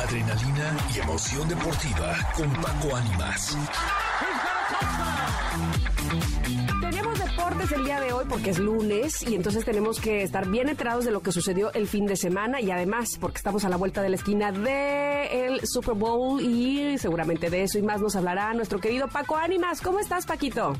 Adrenalina 0.00 0.76
y 0.94 1.00
emoción 1.00 1.48
deportiva 1.48 2.16
con 2.36 2.52
Paco 2.62 2.94
Ánimas. 2.94 3.56
Tenemos 6.80 7.18
deportes 7.18 7.72
el 7.72 7.84
día 7.84 8.00
de 8.00 8.12
hoy 8.12 8.24
porque 8.28 8.50
es 8.50 8.58
lunes 8.58 9.22
y 9.22 9.34
entonces 9.34 9.64
tenemos 9.64 10.00
que 10.00 10.22
estar 10.22 10.48
bien 10.48 10.68
enterados 10.68 11.04
de 11.04 11.10
lo 11.10 11.22
que 11.22 11.32
sucedió 11.32 11.72
el 11.72 11.86
fin 11.86 12.06
de 12.06 12.16
semana 12.16 12.60
y 12.60 12.70
además 12.70 13.16
porque 13.20 13.38
estamos 13.38 13.64
a 13.64 13.68
la 13.68 13.76
vuelta 13.76 14.02
de 14.02 14.10
la 14.10 14.16
esquina 14.16 14.52
del 14.52 15.66
Super 15.66 15.94
Bowl 15.94 16.40
y 16.40 16.98
seguramente 16.98 17.50
de 17.50 17.62
eso 17.62 17.78
y 17.78 17.82
más 17.82 18.00
nos 18.00 18.16
hablará 18.16 18.52
nuestro 18.54 18.80
querido 18.80 19.08
Paco 19.08 19.36
Ánimas. 19.36 19.80
¿Cómo 19.80 19.98
estás, 19.98 20.26
Paquito? 20.26 20.74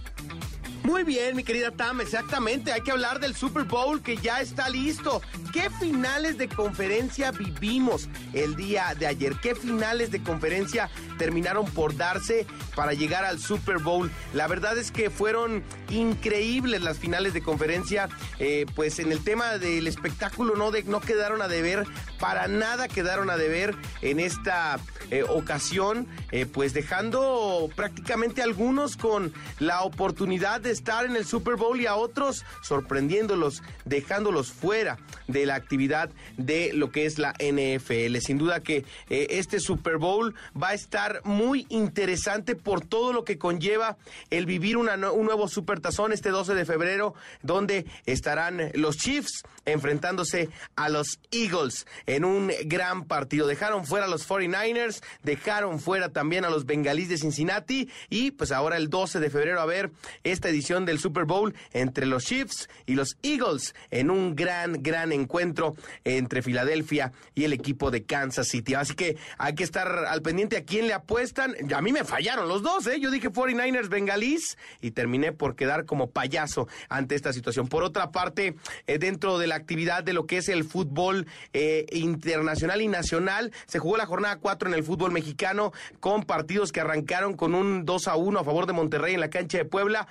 Muy 0.84 1.02
bien, 1.02 1.34
mi 1.34 1.44
querida 1.44 1.70
Tam, 1.70 2.02
exactamente. 2.02 2.70
Hay 2.70 2.82
que 2.82 2.90
hablar 2.90 3.18
del 3.18 3.34
Super 3.34 3.62
Bowl 3.64 4.02
que 4.02 4.18
ya 4.18 4.42
está 4.42 4.68
listo. 4.68 5.22
¿Qué 5.50 5.70
finales 5.80 6.36
de 6.36 6.46
conferencia 6.46 7.30
vivimos 7.30 8.10
el 8.34 8.54
día 8.54 8.94
de 8.94 9.06
ayer? 9.06 9.34
¿Qué 9.40 9.54
finales 9.54 10.10
de 10.10 10.22
conferencia 10.22 10.90
terminaron 11.16 11.64
por 11.64 11.96
darse 11.96 12.46
para 12.76 12.92
llegar 12.92 13.24
al 13.24 13.38
Super 13.38 13.78
Bowl? 13.78 14.10
La 14.34 14.46
verdad 14.46 14.76
es 14.76 14.90
que 14.90 15.08
fueron 15.08 15.64
increíbles 15.88 16.82
las 16.82 16.98
finales 16.98 17.32
de 17.32 17.40
conferencia. 17.40 18.10
Eh, 18.38 18.66
pues 18.74 18.98
en 18.98 19.10
el 19.10 19.24
tema 19.24 19.56
del 19.56 19.86
espectáculo 19.86 20.54
no, 20.54 20.70
no 20.84 21.00
quedaron 21.00 21.40
a 21.40 21.48
deber, 21.48 21.86
para 22.20 22.46
nada 22.46 22.88
quedaron 22.88 23.30
a 23.30 23.38
deber 23.38 23.74
en 24.02 24.20
esta 24.20 24.78
eh, 25.10 25.22
ocasión, 25.22 26.06
eh, 26.30 26.44
pues 26.44 26.74
dejando 26.74 27.70
prácticamente 27.74 28.42
algunos 28.42 28.98
con 28.98 29.32
la 29.60 29.82
oportunidad 29.82 30.60
de 30.60 30.73
estar 30.74 31.06
en 31.06 31.16
el 31.16 31.24
Super 31.24 31.56
Bowl 31.56 31.80
y 31.80 31.86
a 31.86 31.94
otros 31.94 32.44
sorprendiéndolos, 32.62 33.62
dejándolos 33.84 34.52
fuera 34.52 34.98
de 35.26 35.46
la 35.46 35.54
actividad 35.54 36.10
de 36.36 36.72
lo 36.74 36.90
que 36.90 37.06
es 37.06 37.18
la 37.18 37.32
NFL. 37.38 38.18
Sin 38.18 38.38
duda 38.38 38.60
que 38.60 38.84
eh, 39.08 39.26
este 39.30 39.60
Super 39.60 39.96
Bowl 39.96 40.34
va 40.60 40.68
a 40.68 40.74
estar 40.74 41.22
muy 41.24 41.66
interesante 41.70 42.56
por 42.56 42.84
todo 42.84 43.12
lo 43.12 43.24
que 43.24 43.38
conlleva 43.38 43.96
el 44.30 44.46
vivir 44.46 44.76
un 44.76 44.86
nuevo 45.24 45.48
Super 45.48 45.80
Tazón 45.80 46.12
este 46.12 46.30
12 46.30 46.54
de 46.54 46.64
febrero, 46.64 47.14
donde 47.42 47.86
estarán 48.06 48.70
los 48.74 48.96
Chiefs 48.96 49.44
enfrentándose 49.64 50.50
a 50.76 50.88
los 50.88 51.20
Eagles 51.30 51.86
en 52.06 52.24
un 52.24 52.52
gran 52.66 53.04
partido. 53.04 53.46
Dejaron 53.46 53.86
fuera 53.86 54.06
a 54.06 54.08
los 54.08 54.28
49ers, 54.28 55.02
dejaron 55.22 55.80
fuera 55.80 56.10
también 56.10 56.44
a 56.44 56.50
los 56.50 56.66
Bengalíes 56.66 57.08
de 57.08 57.18
Cincinnati 57.18 57.88
y 58.10 58.32
pues 58.32 58.52
ahora 58.52 58.76
el 58.76 58.90
12 58.90 59.20
de 59.20 59.30
febrero 59.30 59.60
a 59.60 59.66
ver 59.66 59.90
esta 60.22 60.48
edición 60.48 60.63
del 60.64 60.98
Super 60.98 61.26
Bowl 61.26 61.54
entre 61.74 62.06
los 62.06 62.24
Chiefs 62.24 62.70
y 62.86 62.94
los 62.94 63.18
Eagles 63.22 63.74
en 63.90 64.10
un 64.10 64.34
gran, 64.34 64.82
gran 64.82 65.12
encuentro 65.12 65.76
entre 66.04 66.40
Filadelfia 66.40 67.12
y 67.34 67.44
el 67.44 67.52
equipo 67.52 67.90
de 67.90 68.04
Kansas 68.04 68.48
City. 68.48 68.72
Así 68.72 68.94
que 68.94 69.18
hay 69.36 69.54
que 69.54 69.62
estar 69.62 70.06
al 70.06 70.22
pendiente 70.22 70.56
a 70.56 70.64
quién 70.64 70.86
le 70.86 70.94
apuestan. 70.94 71.54
A 71.74 71.82
mí 71.82 71.92
me 71.92 72.04
fallaron 72.04 72.48
los 72.48 72.62
dos, 72.62 72.86
¿eh? 72.86 72.98
Yo 72.98 73.10
dije 73.10 73.30
49ers 73.30 73.90
Bengalís 73.90 74.56
y 74.80 74.92
terminé 74.92 75.32
por 75.32 75.54
quedar 75.54 75.84
como 75.84 76.10
payaso 76.10 76.66
ante 76.88 77.14
esta 77.14 77.34
situación. 77.34 77.68
Por 77.68 77.82
otra 77.82 78.10
parte, 78.10 78.54
eh, 78.86 78.98
dentro 78.98 79.38
de 79.38 79.46
la 79.46 79.56
actividad 79.56 80.02
de 80.02 80.14
lo 80.14 80.26
que 80.26 80.38
es 80.38 80.48
el 80.48 80.64
fútbol 80.64 81.26
eh, 81.52 81.84
internacional 81.92 82.80
y 82.80 82.88
nacional, 82.88 83.52
se 83.66 83.78
jugó 83.78 83.98
la 83.98 84.06
jornada 84.06 84.38
4 84.38 84.70
en 84.70 84.74
el 84.74 84.82
fútbol 84.82 85.12
mexicano 85.12 85.72
con 86.00 86.22
partidos 86.22 86.72
que 86.72 86.80
arrancaron 86.80 87.34
con 87.34 87.54
un 87.54 87.84
2 87.84 88.08
a 88.08 88.16
1 88.16 88.40
a 88.40 88.44
favor 88.44 88.66
de 88.66 88.72
Monterrey 88.72 89.12
en 89.12 89.20
la 89.20 89.28
cancha 89.28 89.58
de 89.58 89.64
Puebla. 89.66 90.08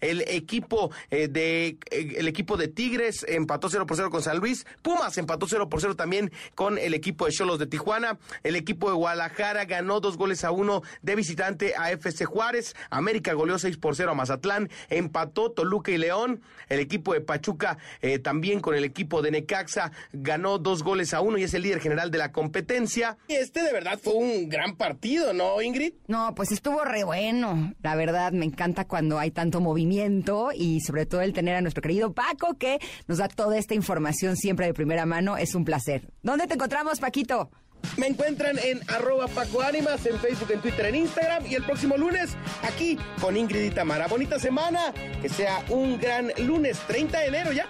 El 0.00 0.22
equipo 0.28 0.90
eh, 1.10 1.28
de 1.28 1.78
eh, 1.90 2.14
el 2.16 2.28
equipo 2.28 2.56
de 2.56 2.68
Tigres 2.68 3.24
empató 3.28 3.68
0 3.68 3.86
por 3.86 3.96
0 3.96 4.10
con 4.10 4.22
San 4.22 4.38
Luis. 4.38 4.66
Pumas 4.82 5.16
empató 5.18 5.46
0 5.48 5.68
por 5.68 5.80
0 5.80 5.96
también 5.96 6.32
con 6.54 6.78
el 6.78 6.94
equipo 6.94 7.26
de 7.26 7.32
Cholos 7.32 7.58
de 7.58 7.66
Tijuana. 7.66 8.18
El 8.42 8.56
equipo 8.56 8.90
de 8.90 8.96
Guadalajara 8.96 9.64
ganó 9.64 10.00
dos 10.00 10.16
goles 10.16 10.44
a 10.44 10.50
uno 10.50 10.82
de 11.02 11.14
visitante 11.14 11.74
a 11.76 11.90
FC 11.92 12.24
Juárez. 12.24 12.74
América 12.90 13.32
goleó 13.32 13.58
6 13.58 13.76
por 13.76 13.96
0 13.96 14.10
a 14.10 14.14
Mazatlán. 14.14 14.70
Empató 14.88 15.50
Toluca 15.52 15.90
y 15.90 15.98
León. 15.98 16.42
El 16.68 16.80
equipo 16.80 17.14
de 17.14 17.20
Pachuca 17.20 17.78
eh, 18.02 18.18
también 18.18 18.60
con 18.60 18.74
el 18.74 18.84
equipo 18.84 19.22
de 19.22 19.30
Necaxa 19.30 19.92
ganó 20.12 20.58
dos 20.58 20.82
goles 20.82 21.14
a 21.14 21.20
uno 21.20 21.38
y 21.38 21.44
es 21.44 21.54
el 21.54 21.62
líder 21.62 21.80
general 21.80 22.10
de 22.10 22.18
la 22.18 22.32
competencia. 22.32 23.16
Este 23.28 23.62
de 23.62 23.72
verdad 23.72 23.98
fue 24.02 24.14
un 24.14 24.48
gran 24.48 24.76
partido, 24.76 25.32
¿no, 25.32 25.60
Ingrid? 25.62 25.94
No, 26.08 26.34
pues 26.34 26.52
estuvo 26.52 26.84
re 26.84 27.04
bueno. 27.04 27.74
La 27.82 27.94
verdad, 27.94 28.32
me 28.32 28.44
encanta 28.44 28.86
cuando 28.86 29.05
hay 29.18 29.30
tanto 29.30 29.60
movimiento 29.60 30.50
y 30.54 30.80
sobre 30.80 31.06
todo 31.06 31.20
el 31.20 31.32
tener 31.32 31.54
a 31.54 31.60
nuestro 31.60 31.82
querido 31.82 32.12
Paco 32.12 32.54
que 32.58 32.78
nos 33.06 33.18
da 33.18 33.28
toda 33.28 33.56
esta 33.58 33.74
información 33.74 34.36
siempre 34.36 34.66
de 34.66 34.74
primera 34.74 35.06
mano. 35.06 35.36
Es 35.36 35.54
un 35.54 35.64
placer. 35.64 36.08
¿Dónde 36.22 36.46
te 36.46 36.54
encontramos, 36.54 37.00
Paquito? 37.00 37.50
Me 37.96 38.08
encuentran 38.08 38.58
en 38.58 38.80
arroba 38.90 39.26
Paco 39.28 39.62
en 39.64 39.84
Facebook, 40.18 40.50
en 40.52 40.60
Twitter, 40.60 40.86
en 40.86 40.96
Instagram 40.96 41.46
y 41.46 41.54
el 41.54 41.62
próximo 41.64 41.96
lunes 41.96 42.36
aquí 42.62 42.98
con 43.20 43.36
Ingrid 43.36 43.62
y 43.62 43.70
Tamara. 43.70 44.06
Bonita 44.06 44.38
semana, 44.38 44.92
que 45.22 45.28
sea 45.28 45.64
un 45.70 45.98
gran 45.98 46.32
lunes, 46.38 46.78
30 46.88 47.18
de 47.20 47.26
enero 47.26 47.52
ya. 47.52 47.66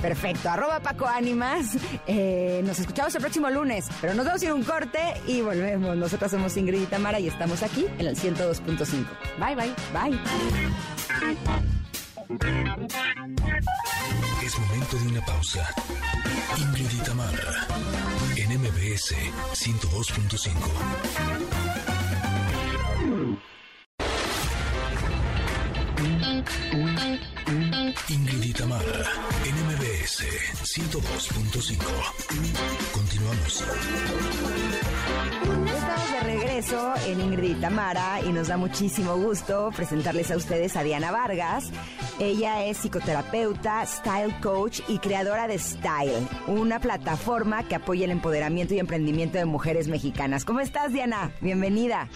Perfecto, 0.00 0.48
arroba 0.50 0.80
Paco 0.80 1.06
Ánimas. 1.06 1.76
Eh, 2.06 2.62
nos 2.64 2.78
escuchamos 2.78 3.14
el 3.14 3.20
próximo 3.20 3.48
lunes, 3.50 3.86
pero 4.00 4.14
nos 4.14 4.26
vamos 4.26 4.42
a 4.42 4.44
ir 4.44 4.52
un 4.52 4.64
corte 4.64 5.00
y 5.26 5.40
volvemos. 5.40 5.96
Nosotros 5.96 6.30
somos 6.30 6.56
Ingrid 6.56 6.82
y 6.82 6.86
Tamara 6.86 7.18
y 7.20 7.28
estamos 7.28 7.62
aquí 7.62 7.86
en 7.98 8.06
el 8.06 8.16
102.5. 8.16 9.06
Bye, 9.38 9.54
bye, 9.54 9.72
bye. 9.92 10.18
Es 14.44 14.58
momento 14.58 14.96
de 14.98 15.08
una 15.08 15.20
pausa. 15.24 15.66
Ingrid 16.58 16.90
y 16.92 16.98
Tamara, 16.98 17.66
en 18.36 18.60
MBS 18.60 19.14
102.5. 19.54 20.54
Ingrid 28.08 28.42
y 28.42 28.52
Tamara, 28.52 29.04
en 29.44 29.54
MBS 29.66 30.24
102.5. 30.62 31.78
Continuamos. 32.92 33.64
Estamos 35.66 36.12
de 36.12 36.20
regreso 36.20 36.94
en 37.06 37.20
Ingrid 37.20 37.56
y 37.56 37.60
Tamara 37.60 38.20
y 38.22 38.32
nos 38.32 38.48
da 38.48 38.56
muchísimo 38.56 39.16
gusto 39.16 39.70
presentarles 39.74 40.30
a 40.30 40.36
ustedes 40.36 40.76
a 40.76 40.82
Diana 40.82 41.12
Vargas. 41.12 41.70
Ella 42.18 42.64
es 42.64 42.78
psicoterapeuta, 42.78 43.84
style 43.86 44.34
coach 44.40 44.80
y 44.88 44.98
creadora 44.98 45.48
de 45.48 45.58
Style, 45.58 46.26
una 46.46 46.80
plataforma 46.80 47.66
que 47.66 47.74
apoya 47.76 48.04
el 48.04 48.10
empoderamiento 48.10 48.74
y 48.74 48.78
emprendimiento 48.78 49.38
de 49.38 49.46
mujeres 49.46 49.88
mexicanas. 49.88 50.44
¿Cómo 50.44 50.60
estás, 50.60 50.92
Diana? 50.92 51.32
Bienvenida. 51.40 52.08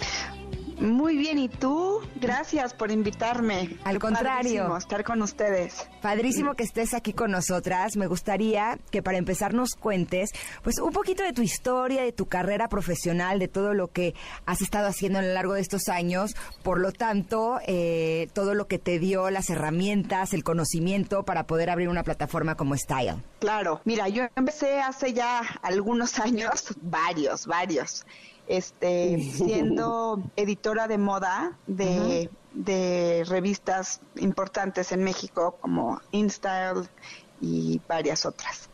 Muy 0.80 1.16
bien, 1.16 1.38
¿y 1.38 1.48
tú? 1.48 2.00
Gracias 2.20 2.72
por 2.72 2.90
invitarme. 2.90 3.76
Al 3.84 3.98
contrario. 3.98 4.38
Padrísimo 4.38 4.76
estar 4.76 5.04
con 5.04 5.22
ustedes. 5.22 5.88
Padrísimo 6.00 6.54
que 6.54 6.62
estés 6.62 6.94
aquí 6.94 7.12
con 7.12 7.32
nosotras. 7.32 7.96
Me 7.96 8.06
gustaría 8.06 8.78
que 8.90 9.02
para 9.02 9.18
empezar 9.18 9.54
nos 9.54 9.74
cuentes, 9.74 10.30
pues, 10.62 10.78
un 10.78 10.92
poquito 10.92 11.22
de 11.24 11.32
tu 11.32 11.42
historia, 11.42 12.02
de 12.02 12.12
tu 12.12 12.26
carrera 12.26 12.68
profesional, 12.68 13.38
de 13.38 13.48
todo 13.48 13.74
lo 13.74 13.88
que 13.88 14.14
has 14.46 14.62
estado 14.62 14.86
haciendo 14.86 15.18
a 15.18 15.22
lo 15.22 15.32
largo 15.34 15.54
de 15.54 15.60
estos 15.60 15.88
años. 15.88 16.36
Por 16.62 16.78
lo 16.80 16.92
tanto, 16.92 17.58
eh, 17.66 18.28
todo 18.32 18.54
lo 18.54 18.68
que 18.68 18.78
te 18.78 18.98
dio 18.98 19.30
las 19.30 19.50
herramientas, 19.50 20.32
el 20.32 20.44
conocimiento 20.44 21.24
para 21.24 21.46
poder 21.46 21.70
abrir 21.70 21.88
una 21.88 22.04
plataforma 22.04 22.54
como 22.54 22.76
Style. 22.76 23.16
Claro, 23.40 23.80
mira, 23.84 24.08
yo 24.08 24.24
empecé 24.36 24.80
hace 24.80 25.12
ya 25.12 25.42
algunos 25.62 26.18
años, 26.20 26.74
varios, 26.80 27.46
varios, 27.46 28.06
este, 28.48 29.22
siendo 29.32 30.22
editora 30.37 30.88
de 30.88 30.98
moda 30.98 31.56
de, 31.66 32.30
de 32.54 33.24
revistas 33.28 34.00
importantes 34.16 34.92
en 34.92 35.04
México 35.04 35.56
como 35.61 36.00
InStyle 36.11 36.88
y 37.40 37.80
varias 37.87 38.26
otras. 38.26 38.68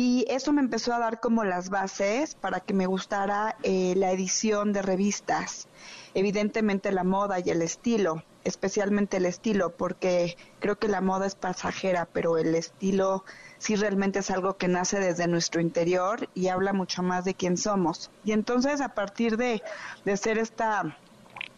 Y 0.00 0.24
eso 0.28 0.52
me 0.52 0.60
empezó 0.60 0.94
a 0.94 1.00
dar 1.00 1.18
como 1.18 1.42
las 1.42 1.70
bases 1.70 2.36
para 2.36 2.60
que 2.60 2.72
me 2.72 2.86
gustara 2.86 3.56
eh, 3.64 3.94
la 3.96 4.12
edición 4.12 4.72
de 4.72 4.80
revistas. 4.80 5.66
evidentemente 6.14 6.92
la 6.92 7.02
moda 7.02 7.40
y 7.40 7.50
el 7.50 7.62
estilo, 7.62 8.22
especialmente 8.44 9.16
el 9.16 9.26
estilo, 9.26 9.70
porque 9.70 10.36
creo 10.60 10.78
que 10.78 10.86
la 10.86 11.00
moda 11.00 11.26
es 11.26 11.34
pasajera, 11.34 12.06
pero 12.12 12.38
el 12.38 12.54
estilo 12.54 13.24
sí 13.58 13.74
realmente 13.74 14.20
es 14.20 14.30
algo 14.30 14.56
que 14.56 14.68
nace 14.68 15.00
desde 15.00 15.26
nuestro 15.26 15.60
interior 15.60 16.28
y 16.32 16.46
habla 16.46 16.72
mucho 16.72 17.02
más 17.02 17.24
de 17.24 17.34
quién 17.34 17.56
somos. 17.56 18.12
Y 18.24 18.30
entonces 18.30 18.80
a 18.80 18.94
partir 18.94 19.36
de, 19.36 19.64
de 20.04 20.16
ser 20.16 20.38
esta 20.38 20.96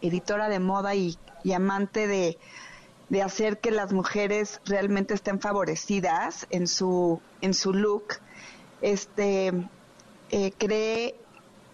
editora 0.01 0.49
de 0.49 0.57
moda 0.57 0.95
y, 0.95 1.15
amante 1.55 2.07
de, 2.07 2.39
de 3.09 3.21
hacer 3.21 3.59
que 3.59 3.69
las 3.69 3.93
mujeres 3.93 4.61
realmente 4.65 5.13
estén 5.13 5.39
favorecidas 5.39 6.47
en 6.49 6.65
su, 6.67 7.21
en 7.41 7.53
su 7.53 7.71
look, 7.71 8.15
este, 8.81 9.51
eh, 10.29 10.51
creé 10.57 11.15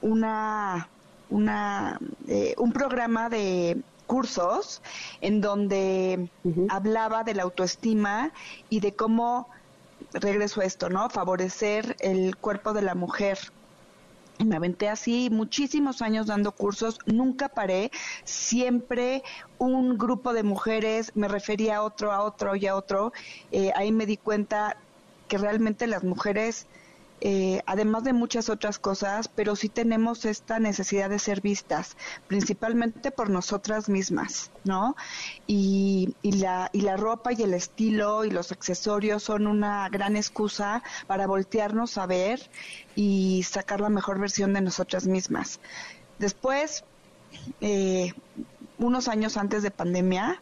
una, 0.02 0.89
una, 1.30 2.00
eh, 2.28 2.56
un 2.58 2.72
programa 2.72 3.30
de 3.30 3.78
cursos 4.06 4.82
en 5.22 5.41
donde 5.41 6.30
hablaba 6.70 7.24
de 7.24 7.34
la 7.34 7.43
autoestima 7.43 8.32
y 8.70 8.80
de 8.80 8.93
cómo, 8.93 9.50
regreso 10.13 10.62
a 10.62 10.65
esto, 10.65 10.89
¿no? 10.89 11.10
Favorecer 11.10 11.96
el 12.00 12.38
cuerpo 12.38 12.74
de 12.74 12.82
la 12.82 12.96
mujer. 12.96 13.38
Y 14.39 14.46
me 14.46 14.56
aventé 14.56 14.88
así 14.88 15.30
muchísimos 15.32 16.02
años 16.02 16.28
dando 16.28 16.52
cursos, 16.52 17.00
nunca 17.06 17.50
paré, 17.50 17.91
siempre 18.24 19.24
un 19.58 19.98
grupo 19.98 20.32
de 20.32 20.43
mujeres, 20.43 21.12
me 21.15 21.28
refería 21.28 21.78
a 21.78 21.82
otro, 21.82 22.12
a 22.12 22.22
otro 22.22 22.56
y 22.56 22.67
a 22.67 22.76
otro, 22.76 23.13
eh, 23.52 23.72
ahí 23.76 23.91
me 23.91 24.06
di 24.06 24.17
cuenta 24.17 24.78
que 25.28 25.39
realmente 25.39 25.88
las 25.88 26.04
mujeres 26.04 26.67
eh, 27.20 27.64
además 27.66 28.04
de 28.04 28.14
muchas 28.14 28.50
otras 28.50 28.78
cosas, 28.78 29.28
pero 29.28 29.56
sí 29.56 29.70
tenemos 29.70 30.26
esta 30.26 30.60
necesidad 30.60 31.10
de 31.10 31.18
ser 31.18 31.42
vistas, 31.42 31.98
principalmente 32.28 33.10
por 33.10 33.30
nosotras 33.30 33.90
mismas, 33.90 34.52
¿no? 34.64 34.96
Y, 35.48 36.16
y, 36.22 36.34
la, 36.34 36.70
y 36.74 36.82
la 36.82 36.96
ropa 36.96 37.34
y 37.34 37.42
el 37.42 37.56
estilo 37.56 38.24
y 38.24 38.30
los 38.30 38.52
accesorios 38.52 39.24
son 39.24 39.48
una 39.48 39.90
gran 39.90 40.16
excusa 40.16 40.84
para 41.08 41.26
voltearnos 41.26 41.98
a 41.98 42.06
ver 42.06 42.50
y 42.96 43.44
sacar 43.44 43.82
la 43.82 43.90
mejor 43.90 44.20
versión 44.20 44.54
de 44.54 44.62
nosotras 44.62 45.08
mismas. 45.08 45.60
Después, 46.20 46.84
eh, 47.62 48.14
unos 48.78 49.08
años 49.08 49.38
antes 49.38 49.64
de 49.64 49.72
pandemia, 49.72 50.42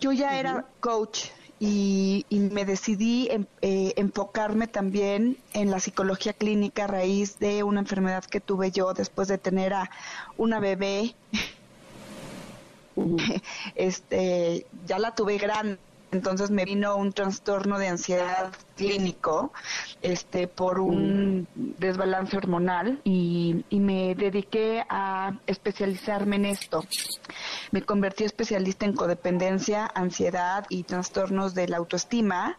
yo 0.00 0.12
ya 0.12 0.38
era 0.38 0.66
coach 0.80 1.28
y, 1.66 2.26
me 2.52 2.64
decidí 2.64 3.28
eh, 3.62 3.94
enfocarme 3.96 4.66
también 4.66 5.38
en 5.52 5.70
la 5.70 5.80
psicología 5.80 6.32
clínica 6.32 6.84
a 6.84 6.88
raíz 6.88 7.38
de 7.38 7.62
una 7.62 7.80
enfermedad 7.80 8.24
que 8.24 8.40
tuve 8.40 8.70
yo 8.70 8.92
después 8.92 9.28
de 9.28 9.38
tener 9.38 9.72
a 9.72 9.90
una 10.36 10.60
bebé. 10.60 11.14
este, 13.74 14.66
ya 14.86 14.98
la 14.98 15.14
tuve 15.14 15.38
grande 15.38 15.78
entonces 16.14 16.50
me 16.50 16.64
vino 16.64 16.96
un 16.96 17.12
trastorno 17.12 17.78
de 17.78 17.88
ansiedad 17.88 18.52
clínico 18.76 19.52
este 20.02 20.48
por 20.48 20.80
un 20.80 21.46
desbalance 21.54 22.36
hormonal 22.36 23.00
y, 23.04 23.64
me 23.70 24.14
dediqué 24.14 24.82
a 24.88 25.38
especializarme 25.46 26.36
en 26.36 26.46
esto. 26.46 26.84
Me 27.70 27.82
convertí 27.82 28.24
especialista 28.24 28.86
en 28.86 28.94
codependencia, 28.94 29.90
ansiedad 29.94 30.64
y 30.70 30.84
trastornos 30.84 31.54
de 31.54 31.68
la 31.68 31.76
autoestima 31.76 32.58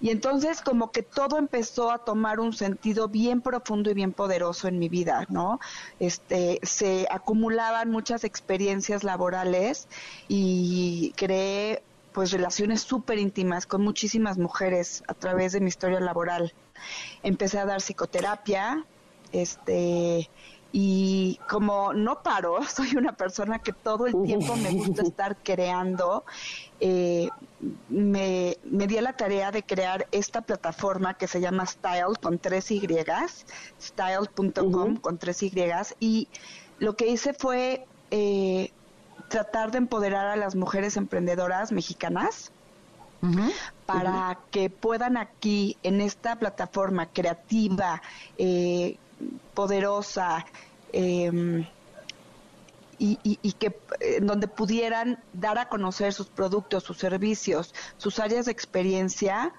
y 0.00 0.10
entonces 0.10 0.60
como 0.60 0.92
que 0.92 1.02
todo 1.02 1.38
empezó 1.38 1.90
a 1.90 2.04
tomar 2.04 2.38
un 2.38 2.52
sentido 2.52 3.08
bien 3.08 3.40
profundo 3.40 3.90
y 3.90 3.94
bien 3.94 4.12
poderoso 4.12 4.68
en 4.68 4.78
mi 4.78 4.88
vida, 4.88 5.26
¿no? 5.28 5.58
Este 5.98 6.60
se 6.62 7.08
acumulaban 7.10 7.90
muchas 7.90 8.22
experiencias 8.22 9.02
laborales 9.02 9.88
y 10.28 11.12
creé 11.16 11.82
pues 12.12 12.32
relaciones 12.32 12.82
súper 12.82 13.18
íntimas 13.18 13.66
con 13.66 13.82
muchísimas 13.82 14.38
mujeres 14.38 15.02
a 15.06 15.14
través 15.14 15.52
de 15.52 15.60
mi 15.60 15.68
historia 15.68 16.00
laboral. 16.00 16.52
Empecé 17.22 17.58
a 17.58 17.66
dar 17.66 17.80
psicoterapia, 17.80 18.84
este, 19.32 20.28
y 20.72 21.38
como 21.48 21.92
no 21.92 22.22
paro, 22.22 22.62
soy 22.68 22.96
una 22.96 23.12
persona 23.12 23.58
que 23.58 23.72
todo 23.72 24.06
el 24.06 24.22
tiempo 24.24 24.56
me 24.56 24.70
gusta 24.70 25.02
estar 25.02 25.36
creando, 25.42 26.24
eh, 26.80 27.28
me, 27.88 28.56
me 28.64 28.86
di 28.86 28.98
a 28.98 29.02
la 29.02 29.16
tarea 29.16 29.50
de 29.50 29.62
crear 29.62 30.06
esta 30.12 30.42
plataforma 30.42 31.14
que 31.14 31.26
se 31.26 31.40
llama 31.40 31.66
Style 31.66 32.16
con 32.20 32.38
tres 32.38 32.70
Y, 32.70 32.86
style.com 33.80 34.96
con 34.96 35.18
tres 35.18 35.42
Y, 35.42 35.52
y 35.98 36.28
lo 36.78 36.96
que 36.96 37.08
hice 37.08 37.34
fue 37.34 37.86
eh, 38.10 38.72
tratar 39.30 39.70
de 39.70 39.78
empoderar 39.78 40.26
a 40.26 40.36
las 40.36 40.54
mujeres 40.54 40.98
emprendedoras 40.98 41.72
mexicanas 41.72 42.50
para 43.86 44.38
que 44.50 44.70
puedan 44.70 45.16
aquí, 45.16 45.76
en 45.82 46.00
esta 46.00 46.36
plataforma 46.36 47.06
creativa, 47.06 48.02
eh, 48.38 48.96
poderosa, 49.54 50.46
em, 50.92 51.66
y, 52.98 53.18
y, 53.22 53.52
que 53.52 53.78
eh, 54.00 54.18
donde 54.20 54.46
pudieran 54.46 55.22
dar 55.32 55.58
a 55.58 55.68
conocer 55.68 56.12
sus 56.12 56.26
productos, 56.26 56.82
sus 56.82 56.98
servicios, 56.98 57.74
sus 57.96 58.18
áreas 58.18 58.46
de 58.46 58.52
experiencia 58.52 59.54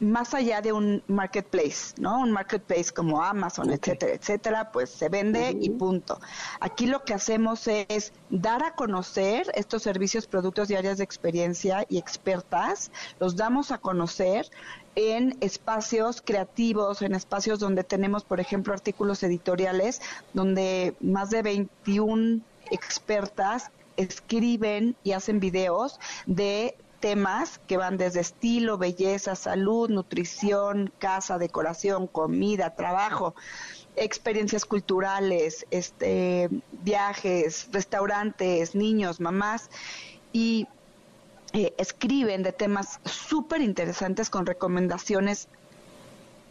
más 0.00 0.34
allá 0.34 0.60
de 0.60 0.72
un 0.72 1.02
marketplace, 1.06 1.94
¿no? 1.98 2.20
Un 2.20 2.32
marketplace 2.32 2.92
como 2.92 3.22
Amazon, 3.22 3.70
etcétera, 3.70 4.14
etcétera, 4.14 4.72
pues 4.72 4.90
se 4.90 5.08
vende 5.08 5.56
y 5.60 5.70
punto. 5.70 6.20
Aquí 6.60 6.86
lo 6.86 7.04
que 7.04 7.14
hacemos 7.14 7.66
es 7.68 8.12
dar 8.30 8.64
a 8.64 8.74
conocer 8.74 9.50
estos 9.54 9.82
servicios, 9.82 10.26
productos 10.26 10.70
y 10.70 10.76
áreas 10.76 10.98
de 10.98 11.04
experiencia 11.04 11.86
y 11.88 11.98
expertas, 11.98 12.90
los 13.20 13.36
damos 13.36 13.70
a 13.70 13.78
conocer 13.78 14.50
en 14.96 15.36
espacios 15.40 16.22
creativos, 16.24 17.02
en 17.02 17.14
espacios 17.14 17.58
donde 17.58 17.84
tenemos, 17.84 18.24
por 18.24 18.40
ejemplo, 18.40 18.72
artículos 18.72 19.22
editoriales, 19.22 20.00
donde 20.32 20.94
más 21.00 21.30
de 21.30 21.42
21 21.42 22.40
expertas 22.70 23.70
escriben 23.96 24.96
y 25.04 25.12
hacen 25.12 25.40
videos 25.40 26.00
de 26.26 26.76
temas 27.04 27.60
que 27.66 27.76
van 27.76 27.98
desde 27.98 28.20
estilo, 28.20 28.78
belleza, 28.78 29.36
salud, 29.36 29.90
nutrición, 29.90 30.90
casa, 30.98 31.36
decoración, 31.36 32.06
comida, 32.06 32.76
trabajo, 32.76 33.34
experiencias 33.94 34.64
culturales, 34.64 35.66
este, 35.70 36.48
viajes, 36.82 37.68
restaurantes, 37.72 38.74
niños, 38.74 39.20
mamás 39.20 39.68
y 40.32 40.66
eh, 41.52 41.74
escriben 41.76 42.42
de 42.42 42.52
temas 42.52 43.00
súper 43.04 43.60
interesantes 43.60 44.30
con 44.30 44.46
recomendaciones 44.46 45.48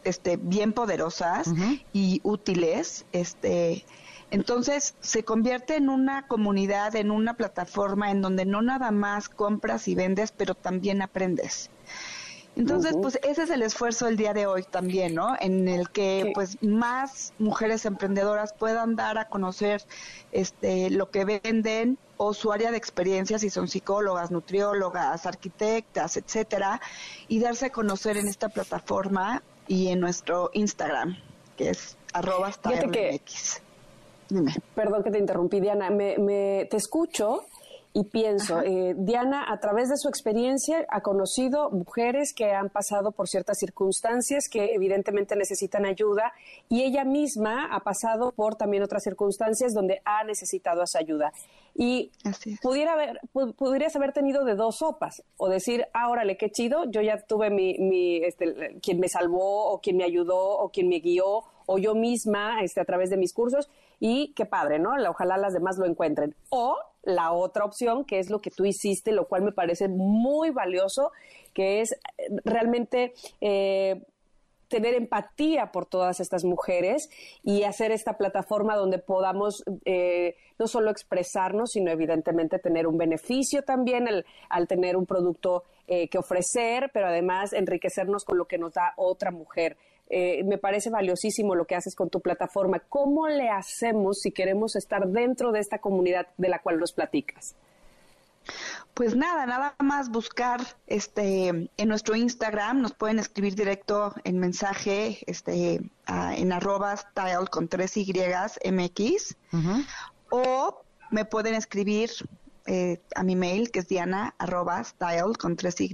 este, 0.04 0.38
bien 0.38 0.72
poderosas 0.72 1.48
y 1.94 2.22
útiles, 2.24 3.06
este, 3.12 3.86
entonces 4.34 4.96
se 5.00 5.24
convierte 5.24 5.76
en 5.76 5.89
una 5.89 6.26
comunidad, 6.28 6.96
en 6.96 7.12
una 7.12 7.36
plataforma 7.36 8.10
en 8.10 8.24
donde 8.24 8.46
no 8.46 8.63
nada 8.63 8.89
más 8.89 9.30
compras 9.30 9.88
y 9.88 9.93
vendes, 9.93 10.34
pero 10.36 10.56
también 10.56 11.04
aprendes. 11.04 11.69
Entonces, 12.56 12.96
pues 13.00 13.19
ese 13.22 13.43
es 13.43 13.52
el 13.52 13.62
esfuerzo 13.62 14.08
del 14.08 14.17
día 14.17 14.34
de 14.34 14.48
hoy 14.48 14.63
también, 14.63 15.13
¿no? 15.13 15.36
En 15.39 15.67
el 15.67 15.89
que 15.91 16.32
pues 16.34 16.58
más 16.63 17.34
mujeres 17.38 17.86
emprendedoras 17.86 18.54
puedan 18.54 18.96
dar 18.96 19.19
a 19.19 19.28
conocer 19.28 19.84
este 20.32 20.89
lo 20.89 21.12
que 21.12 21.26
venden 21.26 22.00
o 22.17 22.34
su 22.34 22.52
área 22.52 22.72
de 22.72 22.78
experiencia 22.78 23.38
si 23.38 23.52
son 23.52 23.67
psicólogas, 23.67 24.32
nutriólogas, 24.32 25.28
arquitectas, 25.28 26.17
etcétera, 26.17 26.82
y 27.28 27.39
darse 27.39 27.67
a 27.67 27.72
conocer 27.72 28.17
en 28.17 28.28
esta 28.28 28.50
plataforma 28.50 29.43
y 29.67 29.89
en 29.89 30.00
nuestro 30.00 30.50
Instagram, 30.54 31.17
que 31.56 31.69
es 31.69 31.98
arroba 32.13 32.52
Perdón 34.76 35.04
que 35.04 35.12
te 35.12 35.19
interrumpí, 35.19 35.60
Diana. 35.60 35.89
Me, 35.89 36.17
me, 36.17 36.67
te 36.69 36.78
escucho 36.78 37.46
y 37.96 38.06
pienso, 38.06 38.60
eh, 38.62 38.96
Diana, 38.98 39.46
a 39.48 39.60
través 39.60 39.88
de 39.88 39.98
su 39.98 40.10
experiencia, 40.10 40.84
ha 40.89 41.02
conocido 41.02 41.69
mujeres 41.69 42.34
que 42.36 42.52
han 42.52 42.72
pasado 42.72 43.12
por 43.12 43.28
ciertas 43.28 43.60
circunstancias 43.60 44.46
que 44.52 44.74
evidentemente 44.74 45.36
necesitan 45.36 45.86
ayuda 45.86 46.34
y 46.69 46.82
ella 46.82 47.04
misma 47.04 47.69
ha 47.72 47.82
pasado 47.82 48.32
por 48.32 48.56
también 48.56 48.82
otras 48.82 49.04
circunstancias 49.04 49.74
donde 49.76 50.02
ha 50.06 50.24
necesitado 50.24 50.82
esa 50.82 50.98
ayuda. 50.98 51.34
Y 51.76 52.10
pudiera 52.63 52.93
haber, 52.93 53.19
pudieras 53.56 53.96
haber 53.96 54.12
tenido 54.12 54.43
de 54.43 54.56
dos 54.56 54.78
sopas 54.78 55.22
o 55.38 55.48
decir, 55.48 55.86
ah, 55.93 56.10
órale, 56.10 56.36
qué 56.36 56.50
chido, 56.50 56.86
yo 56.89 57.02
ya 57.02 57.19
tuve 57.19 57.52
mi, 57.52 57.78
mi 57.78 58.24
este, 58.24 58.80
quien 58.82 59.00
me 59.00 59.08
salvó 59.08 59.72
o 59.72 59.82
quien 59.82 59.98
me 59.98 60.04
ayudó 60.04 60.58
o 60.58 60.69
quien 60.69 60.89
me 60.89 61.00
guió 61.00 61.43
o 61.67 61.78
yo 61.78 61.93
misma 61.93 62.63
este, 62.63 62.82
a 62.82 62.86
través 62.86 63.12
de 63.12 63.17
mis 63.17 63.34
cursos 63.34 63.69
y 64.06 64.34
qué 64.34 64.46
padre, 64.46 64.80
¿no? 64.80 64.92
Ojalá 65.10 65.38
las 65.38 65.54
demás 65.54 65.78
lo 65.78 65.86
encuentren. 65.86 66.36
O 66.50 66.78
la 67.04 67.32
otra 67.32 67.63
opción, 67.63 68.04
que 68.04 68.20
es 68.20 68.30
lo 68.30 68.39
que 68.39 68.52
tú 68.52 68.66
hiciste, 68.66 69.13
lo 69.13 69.30
cual 69.30 69.44
me 69.44 69.54
parece 69.54 69.88
muy 69.88 70.50
valioso, 70.50 71.13
que 71.54 71.80
es 71.80 71.94
eh, 71.94 72.28
realmente... 72.44 73.13
Eh, 73.39 74.04
tener 74.70 74.96
empatía 74.96 75.72
por 75.72 75.86
todas 75.86 76.20
estas 76.20 76.44
mujeres 76.44 77.08
y 77.44 77.62
hacer 77.62 77.92
esta 77.92 78.18
plataforma 78.18 78.76
donde 78.76 78.98
podamos 78.98 79.63
eh, 79.86 80.36
no 80.58 80.66
solo 80.66 80.89
expresarnos, 80.89 81.74
sino 81.74 81.92
evidentemente 81.92 82.58
tener 82.58 82.88
un 82.88 82.98
beneficio 82.98 83.62
también 83.62 84.08
al 84.50 84.68
tener 84.68 84.98
un 84.98 85.06
producto 85.06 85.66
que 85.86 86.18
ofrecer, 86.18 86.89
pero 86.92 87.06
además 87.06 87.54
enriquecernos 87.54 88.26
con 88.26 88.39
lo 88.39 88.46
que 88.46 88.58
nos 88.58 88.74
da 88.74 88.94
otra 88.98 89.30
mujer. 89.30 89.78
Eh, 90.10 90.44
me 90.44 90.58
parece 90.58 90.89
valiosísimo 90.89 91.56
lo 91.56 91.66
que 91.66 91.76
haces 91.76 91.96
con 91.96 92.10
tu 92.10 92.22
plataforma. 92.22 92.80
¿Cómo 92.89 93.28
le 93.28 93.50
hacemos 93.50 94.22
si 94.22 94.32
queremos 94.32 94.76
estar 94.76 95.08
dentro 95.08 95.52
de 95.52 95.60
esta 95.60 95.80
comunidad 95.80 96.28
de 96.38 96.50
la 96.50 96.60
cual 96.60 96.80
nos 96.80 96.94
platicas? 96.94 97.56
Pues 98.94 99.16
nada, 99.16 99.46
nada 99.46 99.76
más 99.80 100.10
buscar 100.10 100.62
este 100.86 101.48
en 101.48 101.88
nuestro 101.88 102.16
Instagram, 102.16 102.82
nos 102.82 102.94
pueden 102.94 103.18
escribir 103.18 103.56
directo 103.56 104.13
en 104.24 104.38
mensaje 104.38 105.20
este 105.26 105.80
en 106.08 106.52
arroba 106.52 106.96
style 106.96 107.50
con 107.50 107.68
tres 107.68 107.98
Y 107.98 108.13
MX 108.72 109.36
o 110.30 110.84
me 111.10 111.26
pueden 111.26 111.56
escribir 111.56 112.12
eh, 112.66 113.02
a 113.16 113.24
mi 113.24 113.36
mail 113.36 113.72
que 113.72 113.80
es 113.80 113.88
diana 113.88 114.36
arroba 114.38 114.84
style 114.84 115.38
con 115.39 115.56
tres 115.56 115.80
Y 115.82 115.92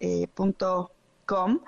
eh, 0.00 0.28
punto 0.32 0.92
com 1.30 1.60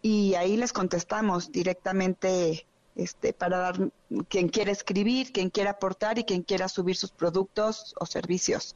y 0.00 0.34
ahí 0.34 0.56
les 0.56 0.72
contestamos 0.72 1.52
directamente 1.52 2.66
este, 2.96 3.34
para 3.34 3.58
dar 3.58 3.90
quien 4.28 4.48
quiera 4.48 4.72
escribir, 4.72 5.30
quien 5.30 5.50
quiera 5.50 5.72
aportar 5.72 6.18
y 6.18 6.24
quien 6.24 6.42
quiera 6.42 6.68
subir 6.68 6.96
sus 6.96 7.10
productos 7.10 7.94
o 8.00 8.06
servicios 8.06 8.74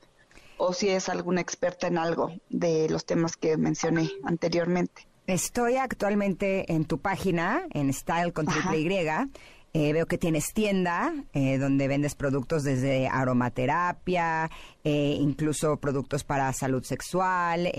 o 0.59 0.75
si 0.75 0.91
es 0.91 1.09
alguna 1.09 1.41
experta 1.41 1.87
en 1.87 1.97
algo 1.97 2.31
de 2.51 2.89
los 2.91 3.07
temas 3.07 3.37
que 3.37 3.57
mencioné 3.57 4.11
anteriormente. 4.23 5.09
Estoy 5.27 5.77
actualmente 5.77 6.71
en 6.71 6.85
tu 6.85 6.99
página, 6.99 7.63
en 7.71 7.91
Style 7.93 8.33
con 8.35 8.45
triple 8.47 8.81
Y, 8.81 9.09
eh, 9.77 9.93
veo 9.93 10.07
que 10.07 10.19
tienes 10.19 10.53
tienda 10.53 11.13
eh, 11.33 11.59
donde 11.59 11.89
vendes 11.89 12.15
productos 12.15 12.63
desde 12.63 13.09
aromaterapia, 13.09 14.49
eh, 14.85 15.17
incluso 15.19 15.79
productos 15.79 16.25
para 16.25 16.53
salud 16.53 16.85
sexual, 16.85 17.73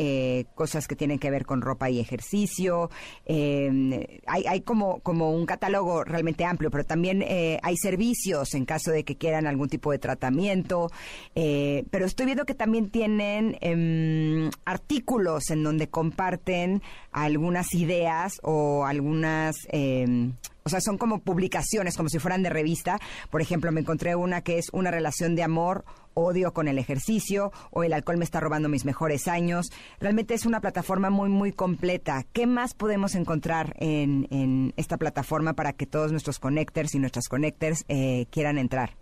cosas 0.55 0.87
que 0.87 0.95
tienen 0.95 1.19
que 1.19 1.29
ver 1.29 1.45
con 1.45 1.61
ropa 1.61 1.89
y 1.89 1.99
ejercicio. 1.99 2.89
hay, 3.27 4.45
hay 4.47 4.61
como, 4.61 4.99
como 4.99 5.31
un 5.31 5.45
catálogo 5.45 6.03
realmente 6.03 6.45
amplio, 6.45 6.71
pero 6.71 6.83
también 6.83 7.23
hay 7.61 7.77
servicios 7.77 8.53
en 8.55 8.65
caso 8.65 8.91
de 8.91 9.03
que 9.03 9.17
quieran 9.17 9.47
algún 9.47 9.69
tipo 9.69 9.91
de 9.91 9.99
tratamiento. 9.99 10.89
pero 11.33 12.05
estoy 12.05 12.25
viendo 12.25 12.45
que 12.45 12.55
también 12.55 12.89
tienen 12.89 13.57
em, 13.61 14.49
artículos 14.65 15.49
en 15.49 15.63
donde 15.63 15.87
comparten 15.89 16.81
algunas 17.11 17.73
ideas 17.73 18.39
o 18.43 18.85
algunas 18.85 19.55
em, 19.69 20.33
o 20.63 20.69
sea, 20.69 20.81
son 20.81 20.97
como 20.97 21.19
publicaciones, 21.19 21.95
como 21.95 22.09
si 22.09 22.17
fueran 22.17 22.41
de 22.41 22.49
revista. 22.49 22.99
Por 23.29 23.39
ejemplo, 23.39 23.71
me 23.71 23.81
encontré 23.81 24.15
una 24.15 24.41
que 24.41 24.57
es 24.57 24.69
una 24.73 24.89
relación 24.89 25.35
de 25.35 25.43
amor, 25.43 25.85
odio 26.15 26.53
con 26.53 26.67
el 26.67 26.79
ejercicio 26.79 27.51
o 27.69 27.83
el 27.83 27.93
alcohol 27.93 28.17
me 28.17 28.25
está 28.25 28.39
robando 28.39 28.67
mis 28.67 28.85
mejores 28.85 29.27
años. 29.27 29.71
Realmente 29.99 30.33
es 30.33 30.45
una 30.45 30.61
plataforma 30.61 31.11
muy, 31.11 31.29
muy 31.29 31.51
completa. 31.51 32.25
¿Qué 32.33 32.47
más 32.47 32.73
podemos 32.73 33.13
encontrar 33.13 33.75
en, 33.79 34.73
esta 34.77 34.97
plataforma 34.97 35.53
para 35.53 35.73
que 35.73 35.85
todos 35.85 36.11
nuestros 36.11 36.39
connectors 36.39 36.95
y 36.95 36.99
nuestras 36.99 37.27
connectors 37.27 37.85
eh, 37.87 38.25
quieran 38.31 38.57
entrar? 38.57 38.95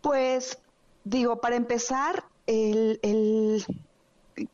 Pues 0.00 0.58
digo, 1.02 1.40
para 1.40 1.56
empezar, 1.56 2.24
el, 2.46 3.00
el, 3.02 3.64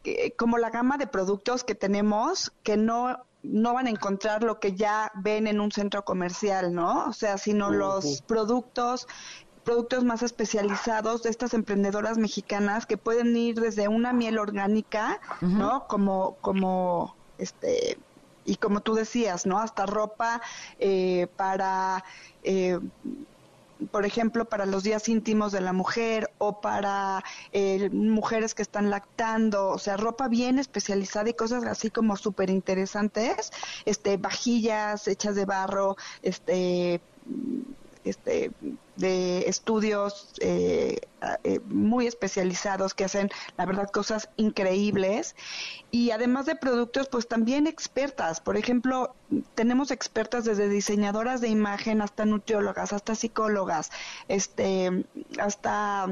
eh, 0.04 0.32
como 0.32 0.58
la 0.58 0.70
gama 0.70 0.96
de 0.96 1.06
productos 1.06 1.64
que 1.64 1.74
tenemos, 1.74 2.52
que 2.62 2.76
no 2.76 3.24
no 3.42 3.74
van 3.74 3.86
a 3.86 3.90
encontrar 3.90 4.42
lo 4.42 4.60
que 4.60 4.74
ya 4.74 5.10
ven 5.14 5.46
en 5.46 5.60
un 5.60 5.72
centro 5.72 6.04
comercial, 6.04 6.74
¿no? 6.74 7.06
O 7.06 7.12
sea, 7.12 7.38
sino 7.38 7.70
los 7.70 8.22
productos 8.22 9.08
productos 9.64 10.04
más 10.04 10.22
especializados 10.22 11.22
de 11.22 11.30
estas 11.30 11.54
emprendedoras 11.54 12.18
mexicanas 12.18 12.86
que 12.86 12.96
pueden 12.96 13.36
ir 13.36 13.60
desde 13.60 13.88
una 13.88 14.12
miel 14.12 14.38
orgánica, 14.38 15.20
¿no? 15.40 15.86
Como 15.86 16.36
como 16.40 17.14
este 17.38 17.98
y 18.44 18.56
como 18.56 18.80
tú 18.80 18.94
decías, 18.94 19.46
¿no? 19.46 19.58
Hasta 19.58 19.86
ropa 19.86 20.40
eh, 20.78 21.28
para 21.36 22.04
eh, 22.42 22.78
por 23.90 24.04
ejemplo, 24.04 24.44
para 24.44 24.66
los 24.66 24.82
días 24.82 25.08
íntimos 25.08 25.52
de 25.52 25.60
la 25.60 25.72
mujer 25.72 26.30
o 26.38 26.60
para 26.60 27.24
eh, 27.52 27.88
mujeres 27.90 28.54
que 28.54 28.62
están 28.62 28.90
lactando, 28.90 29.68
o 29.68 29.78
sea, 29.78 29.96
ropa 29.96 30.28
bien 30.28 30.58
especializada 30.58 31.30
y 31.30 31.34
cosas 31.34 31.64
así 31.64 31.90
como 31.90 32.16
súper 32.16 32.50
interesantes, 32.50 33.50
este, 33.84 34.16
vajillas 34.16 35.08
hechas 35.08 35.34
de 35.34 35.44
barro, 35.44 35.96
este, 36.22 37.00
este, 38.04 38.50
de 38.96 39.40
estudios 39.48 40.32
eh, 40.40 41.00
eh, 41.44 41.60
muy 41.66 42.06
especializados 42.06 42.94
que 42.94 43.04
hacen, 43.04 43.30
la 43.56 43.66
verdad, 43.66 43.90
cosas 43.90 44.28
increíbles. 44.36 45.36
Y 45.90 46.10
además 46.10 46.46
de 46.46 46.56
productos, 46.56 47.08
pues 47.08 47.26
también 47.26 47.66
expertas. 47.66 48.40
Por 48.40 48.56
ejemplo, 48.56 49.14
tenemos 49.54 49.90
expertas 49.90 50.44
desde 50.44 50.68
diseñadoras 50.68 51.40
de 51.40 51.48
imagen 51.48 52.02
hasta 52.02 52.24
nutriólogas, 52.24 52.92
hasta 52.92 53.14
psicólogas, 53.14 53.90
este, 54.28 55.04
hasta 55.38 56.06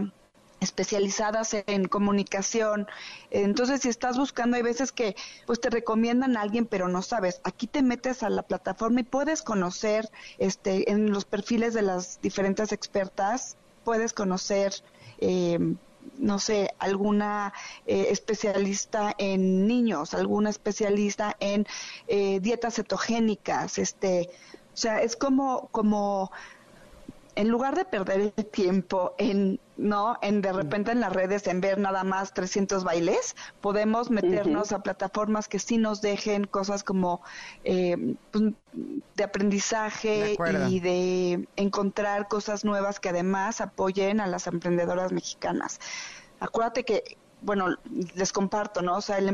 especializadas 0.60 1.54
en 1.66 1.86
comunicación. 1.86 2.86
Entonces, 3.30 3.82
si 3.82 3.88
estás 3.88 4.18
buscando, 4.18 4.56
hay 4.56 4.62
veces 4.62 4.92
que 4.92 5.16
pues 5.46 5.60
te 5.60 5.70
recomiendan 5.70 6.36
a 6.36 6.42
alguien, 6.42 6.66
pero 6.66 6.88
no 6.88 7.02
sabes. 7.02 7.40
Aquí 7.44 7.66
te 7.66 7.82
metes 7.82 8.22
a 8.22 8.30
la 8.30 8.42
plataforma 8.42 9.00
y 9.00 9.04
puedes 9.04 9.42
conocer 9.42 10.10
este 10.38 10.90
en 10.90 11.10
los 11.10 11.24
perfiles 11.24 11.74
de 11.74 11.82
las 11.82 12.20
diferentes 12.20 12.72
expertas, 12.72 13.56
puedes 13.84 14.12
conocer 14.12 14.72
eh, 15.20 15.58
no 16.16 16.38
sé, 16.38 16.74
alguna 16.78 17.52
eh, 17.86 18.08
especialista 18.10 19.14
en 19.18 19.66
niños, 19.66 20.14
alguna 20.14 20.50
especialista 20.50 21.36
en 21.40 21.66
eh, 22.06 22.40
dietas 22.40 22.76
cetogénicas, 22.76 23.78
este, 23.78 24.30
o 24.72 24.76
sea, 24.76 25.02
es 25.02 25.16
como, 25.16 25.68
como 25.70 26.30
en 27.34 27.48
lugar 27.48 27.76
de 27.76 27.84
perder 27.84 28.32
el 28.36 28.46
tiempo 28.46 29.14
en, 29.18 29.60
¿no? 29.78 30.18
En 30.20 30.42
de 30.42 30.52
repente 30.52 30.90
en 30.90 31.00
las 31.00 31.12
redes, 31.12 31.46
en 31.46 31.60
ver 31.60 31.78
nada 31.78 32.04
más 32.04 32.34
300 32.34 32.84
bailes, 32.84 33.36
podemos 33.60 34.10
meternos 34.10 34.72
a 34.72 34.82
plataformas 34.82 35.48
que 35.48 35.58
sí 35.58 35.78
nos 35.78 36.02
dejen 36.02 36.44
cosas 36.44 36.82
como 36.82 37.22
eh, 37.64 38.16
pues, 38.32 38.52
de 39.14 39.24
aprendizaje 39.24 40.36
y 40.68 40.80
de 40.80 41.48
encontrar 41.56 42.28
cosas 42.28 42.64
nuevas 42.64 43.00
que 43.00 43.08
además 43.08 43.60
apoyen 43.60 44.20
a 44.20 44.26
las 44.26 44.46
emprendedoras 44.48 45.12
mexicanas. 45.12 45.80
Acuérdate 46.40 46.84
que 46.84 47.16
bueno, 47.40 47.68
les 48.16 48.32
comparto, 48.32 48.82
¿no? 48.82 48.96
O 48.96 49.00
sea, 49.00 49.18
el 49.18 49.28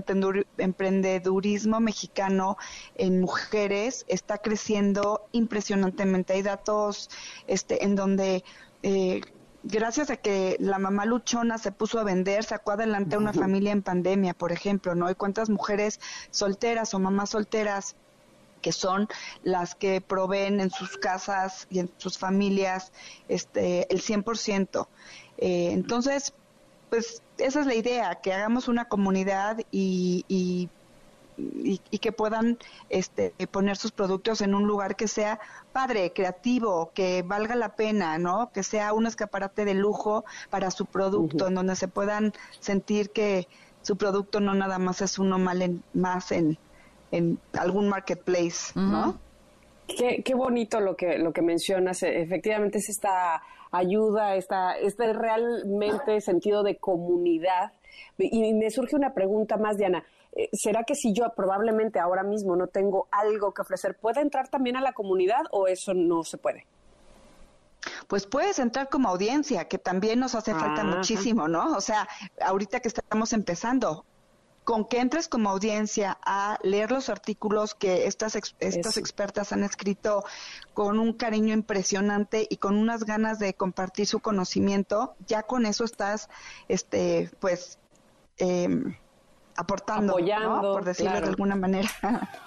emprendedurismo 0.58 1.80
mexicano 1.80 2.58
en 2.96 3.22
mujeres 3.22 4.04
está 4.08 4.36
creciendo 4.36 5.26
impresionantemente. 5.32 6.34
Hay 6.34 6.42
datos 6.42 7.08
este, 7.46 7.82
en 7.82 7.96
donde... 7.96 8.44
Eh, 8.82 9.22
gracias 9.64 10.10
a 10.10 10.16
que 10.16 10.56
la 10.60 10.78
mamá 10.78 11.06
luchona 11.06 11.58
se 11.58 11.72
puso 11.72 11.98
a 11.98 12.04
vender, 12.04 12.44
sacó 12.44 12.72
adelante 12.72 13.16
a 13.16 13.18
una 13.18 13.32
familia 13.32 13.72
en 13.72 13.82
pandemia, 13.82 14.34
por 14.34 14.52
ejemplo, 14.52 14.94
¿no? 14.94 15.06
hay 15.06 15.14
cuántas 15.14 15.50
mujeres 15.50 16.00
solteras 16.30 16.94
o 16.94 16.98
mamás 16.98 17.30
solteras 17.30 17.96
que 18.60 18.72
son 18.72 19.08
las 19.42 19.74
que 19.74 20.00
proveen 20.00 20.60
en 20.60 20.70
sus 20.70 20.96
casas 20.96 21.66
y 21.68 21.80
en 21.80 21.90
sus 21.98 22.16
familias 22.16 22.92
este 23.28 23.92
el 23.92 24.00
100%. 24.00 24.86
Eh, 25.36 25.70
entonces, 25.72 26.32
pues 26.88 27.22
esa 27.36 27.60
es 27.60 27.66
la 27.66 27.74
idea, 27.74 28.14
que 28.22 28.32
hagamos 28.32 28.68
una 28.68 28.86
comunidad 28.86 29.58
y, 29.70 30.24
y, 30.28 30.70
que 32.00 32.12
puedan 32.12 32.58
este, 32.88 33.32
poner 33.50 33.76
sus 33.76 33.92
productos 33.92 34.40
en 34.40 34.54
un 34.54 34.66
lugar 34.66 34.96
que 34.96 35.08
sea 35.08 35.40
padre, 35.72 36.12
creativo, 36.12 36.90
que 36.94 37.22
valga 37.22 37.54
la 37.54 37.76
pena, 37.76 38.18
¿no? 38.18 38.50
Que 38.52 38.62
sea 38.62 38.92
un 38.92 39.06
escaparate 39.06 39.64
de 39.64 39.74
lujo 39.74 40.24
para 40.50 40.70
su 40.70 40.86
producto, 40.86 41.48
en 41.48 41.54
donde 41.54 41.76
se 41.76 41.88
puedan 41.88 42.32
sentir 42.60 43.10
que 43.10 43.48
su 43.82 43.96
producto 43.96 44.40
no 44.40 44.54
nada 44.54 44.78
más 44.78 45.02
es 45.02 45.18
uno 45.18 45.38
mal 45.38 45.62
en, 45.62 45.82
más 45.92 46.32
en, 46.32 46.58
en 47.10 47.38
algún 47.52 47.88
marketplace, 47.88 48.72
¿no? 48.74 49.18
Qué, 49.86 50.22
qué 50.24 50.34
bonito 50.34 50.80
lo 50.80 50.96
que, 50.96 51.18
lo 51.18 51.32
que 51.32 51.42
mencionas. 51.42 52.02
Efectivamente 52.02 52.78
es 52.78 52.88
esta 52.88 53.42
ayuda, 53.70 54.36
esta, 54.36 54.78
este 54.78 55.12
realmente 55.12 56.20
sentido 56.20 56.62
de 56.62 56.76
comunidad. 56.76 57.72
Y 58.18 58.54
me 58.54 58.70
surge 58.70 58.96
una 58.96 59.12
pregunta 59.12 59.56
más, 59.56 59.76
Diana. 59.76 60.04
Eh, 60.34 60.48
¿Será 60.52 60.84
que 60.84 60.94
si 60.94 61.12
yo 61.12 61.32
probablemente 61.34 61.98
ahora 62.00 62.22
mismo 62.22 62.56
no 62.56 62.66
tengo 62.66 63.08
algo 63.10 63.52
que 63.52 63.62
ofrecer, 63.62 63.96
¿puede 63.96 64.20
entrar 64.20 64.48
también 64.48 64.76
a 64.76 64.80
la 64.80 64.92
comunidad 64.92 65.42
o 65.50 65.68
eso 65.68 65.94
no 65.94 66.24
se 66.24 66.38
puede? 66.38 66.66
Pues 68.08 68.26
puedes 68.26 68.58
entrar 68.58 68.88
como 68.88 69.08
audiencia, 69.08 69.68
que 69.68 69.78
también 69.78 70.18
nos 70.20 70.34
hace 70.34 70.54
falta 70.54 70.84
muchísimo, 70.84 71.48
¿no? 71.48 71.76
O 71.76 71.80
sea, 71.80 72.08
ahorita 72.40 72.80
que 72.80 72.88
estamos 72.88 73.32
empezando, 73.32 74.04
con 74.64 74.86
que 74.86 75.00
entres 75.00 75.28
como 75.28 75.50
audiencia 75.50 76.18
a 76.24 76.58
leer 76.62 76.90
los 76.90 77.10
artículos 77.10 77.74
que 77.74 78.06
estas, 78.06 78.36
estas 78.60 78.96
expertas 78.96 79.52
han 79.52 79.62
escrito 79.62 80.24
con 80.72 80.98
un 80.98 81.12
cariño 81.12 81.52
impresionante 81.52 82.46
y 82.48 82.56
con 82.56 82.76
unas 82.76 83.04
ganas 83.04 83.38
de 83.38 83.52
compartir 83.52 84.06
su 84.06 84.20
conocimiento, 84.20 85.14
ya 85.26 85.42
con 85.42 85.66
eso 85.66 85.84
estás, 85.84 86.30
este, 86.68 87.30
pues, 87.40 87.78
eh, 88.38 88.96
aportando, 89.56 90.12
Apoyando, 90.14 90.72
por 90.72 90.84
decirlo 90.84 91.20
de 91.20 91.28
alguna 91.28 91.56
manera. 91.56 91.88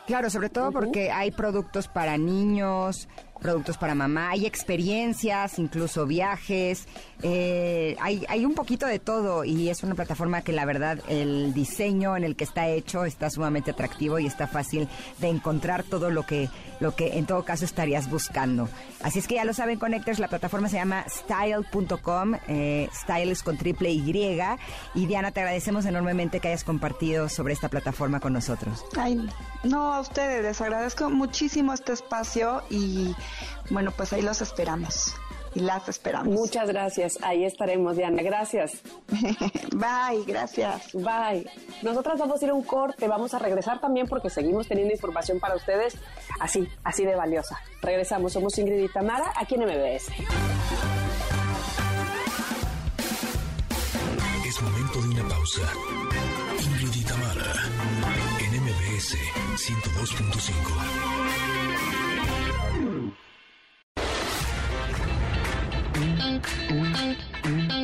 Claro, 0.06 0.30
sobre 0.30 0.50
todo 0.50 0.72
porque 0.72 1.12
hay 1.12 1.32
productos 1.32 1.88
para 1.88 2.18
niños, 2.18 3.08
productos 3.42 3.78
para 3.78 3.96
mamá, 3.96 4.30
hay 4.32 4.46
experiencias, 4.46 5.60
incluso 5.60 6.06
viajes, 6.06 6.88
eh, 7.24 7.96
hay, 8.00 8.26
hay 8.30 8.46
un 8.46 8.54
poquito 8.54 8.86
de 8.86 9.00
todo 9.00 9.44
y 9.44 9.70
es 9.70 9.84
una 9.84 9.96
plataforma 9.96 10.42
que 10.42 10.52
la 10.52 10.66
verdad 10.66 11.00
el 11.08 11.54
diseño 11.54 12.18
en 12.18 12.24
el 12.24 12.36
que 12.36 12.44
está 12.44 12.68
hecho 12.68 13.06
está 13.06 13.30
sumamente 13.30 13.72
atractivo 13.72 14.20
y 14.20 14.28
está 14.28 14.48
fácil 14.48 14.88
de 15.20 15.30
encontrar 15.30 15.84
todo 15.84 16.10
lo 16.10 16.26
que, 16.26 16.50
lo 16.80 16.96
que 16.96 17.18
en 17.18 17.26
todo 17.26 17.44
caso 17.44 17.66
estarías 17.66 18.10
buscando. 18.10 18.70
Así 19.02 19.20
es 19.20 19.28
que 19.28 19.36
ya 19.36 19.46
lo 19.46 19.54
saben, 19.54 19.80
Connectors, 19.80 20.20
la 20.20 20.28
plataforma 20.28 20.70
se 20.70 20.78
llama 20.78 21.06
style.com, 21.08 22.36
eh, 22.48 22.90
styles 22.94 23.44
con 23.44 23.58
triple 23.58 23.92
Y. 23.92 24.08
Y 24.96 25.06
Diana, 25.06 25.32
te 25.32 25.42
agradecemos 25.42 25.86
enormemente 25.86 26.40
que 26.40 26.48
hayas 26.48 26.64
compartido 26.64 27.30
sobre 27.30 27.54
esta 27.54 27.70
plataforma 27.70 28.20
con 28.20 28.34
nosotros. 28.34 28.86
Ay, 28.98 29.30
no, 29.64 29.94
a 29.94 30.00
ustedes 30.00 30.44
les 30.44 30.62
agradezco 30.62 31.10
muchísimo 31.10 31.74
este 31.74 31.94
espacio 31.94 32.64
y 32.70 33.16
bueno, 33.70 33.92
pues 33.92 34.14
ahí 34.14 34.22
los 34.22 34.42
esperamos 34.42 35.14
y 35.58 35.62
las 35.62 35.90
esperamos. 35.90 36.28
Muchas 36.28 36.68
gracias. 36.68 37.18
Ahí 37.24 37.44
estaremos, 37.44 37.98
Diana. 37.98 38.22
Gracias. 38.22 38.82
Bye, 39.72 40.24
gracias. 40.26 40.94
Bye. 40.94 41.50
Nosotras 41.82 42.20
vamos 42.20 42.42
a 42.42 42.46
ir 42.46 42.52
a 42.52 42.54
un 42.54 42.64
corte. 42.64 43.08
Vamos 43.08 43.34
a 43.34 43.40
regresar 43.40 43.80
también 43.80 44.08
porque 44.08 44.30
seguimos 44.30 44.68
teniendo 44.68 44.94
información 44.94 45.40
para 45.40 45.56
ustedes 45.56 45.96
así, 46.40 46.68
así 46.84 47.06
de 47.06 47.16
valiosa. 47.16 47.60
Regresamos. 47.82 48.34
Somos 48.34 48.58
Ingrid 48.60 48.84
y 48.84 48.90
Tamara 48.90 49.34
aquí 49.36 49.56
en 49.56 49.62
MBS. 49.62 50.10
Es 54.48 54.62
momento 54.62 55.02
de 55.02 55.10
una 55.10 55.28
pausa. 55.28 55.62
Ingrid 56.64 57.02
y 57.02 57.04
Tamara 57.04 57.54
en 58.40 58.64
MBS 58.64 59.16
102.5. 59.56 60.97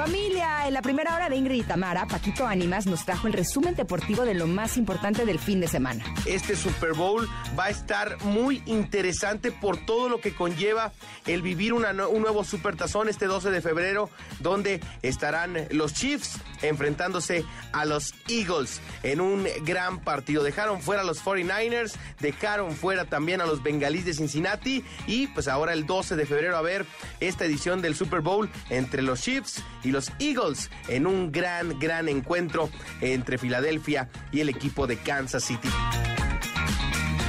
Familia, 0.00 0.66
en 0.66 0.72
la 0.72 0.80
primera 0.80 1.14
hora 1.14 1.28
de 1.28 1.36
Ingrid 1.36 1.60
y 1.60 1.62
Tamara, 1.62 2.06
Paquito 2.06 2.46
Ánimas 2.46 2.86
nos 2.86 3.04
trajo 3.04 3.26
el 3.26 3.34
resumen 3.34 3.74
deportivo 3.74 4.24
de 4.24 4.32
lo 4.32 4.46
más 4.46 4.78
importante 4.78 5.26
del 5.26 5.38
fin 5.38 5.60
de 5.60 5.68
semana. 5.68 6.02
Este 6.24 6.56
Super 6.56 6.94
Bowl 6.94 7.28
va 7.58 7.66
a 7.66 7.68
estar 7.68 8.16
muy 8.24 8.62
interesante 8.64 9.52
por 9.52 9.76
todo 9.76 10.08
lo 10.08 10.22
que 10.22 10.34
conlleva 10.34 10.92
el 11.26 11.42
vivir 11.42 11.74
un 11.74 11.82
nuevo 11.82 12.44
Super 12.44 12.76
Tazón 12.76 13.10
este 13.10 13.26
12 13.26 13.50
de 13.50 13.60
febrero, 13.60 14.08
donde 14.38 14.80
estarán 15.02 15.66
los 15.70 15.92
Chiefs 15.92 16.38
enfrentándose 16.62 17.44
a 17.72 17.84
los 17.84 18.14
Eagles 18.26 18.80
en 19.02 19.20
un 19.20 19.46
gran 19.66 20.00
partido. 20.00 20.42
Dejaron 20.42 20.80
fuera 20.80 21.02
a 21.02 21.04
los 21.04 21.22
49ers, 21.22 21.92
dejaron 22.20 22.72
fuera 22.72 23.04
también 23.04 23.42
a 23.42 23.46
los 23.46 23.62
Bengalíes 23.62 24.06
de 24.06 24.14
Cincinnati 24.14 24.82
y 25.06 25.26
pues 25.26 25.46
ahora 25.46 25.74
el 25.74 25.84
12 25.84 26.16
de 26.16 26.24
febrero 26.24 26.56
a 26.56 26.62
ver 26.62 26.86
esta 27.20 27.44
edición 27.44 27.82
del 27.82 27.94
Super 27.94 28.22
Bowl 28.22 28.48
entre 28.70 29.02
los 29.02 29.20
Chiefs 29.20 29.62
y 29.84 29.89
los 29.90 30.12
Eagles 30.18 30.70
en 30.88 31.06
un 31.06 31.32
gran, 31.32 31.78
gran 31.78 32.08
encuentro 32.08 32.70
entre 33.00 33.38
Filadelfia 33.38 34.08
y 34.32 34.40
el 34.40 34.48
equipo 34.48 34.86
de 34.86 34.96
Kansas 34.96 35.44
City. 35.44 35.68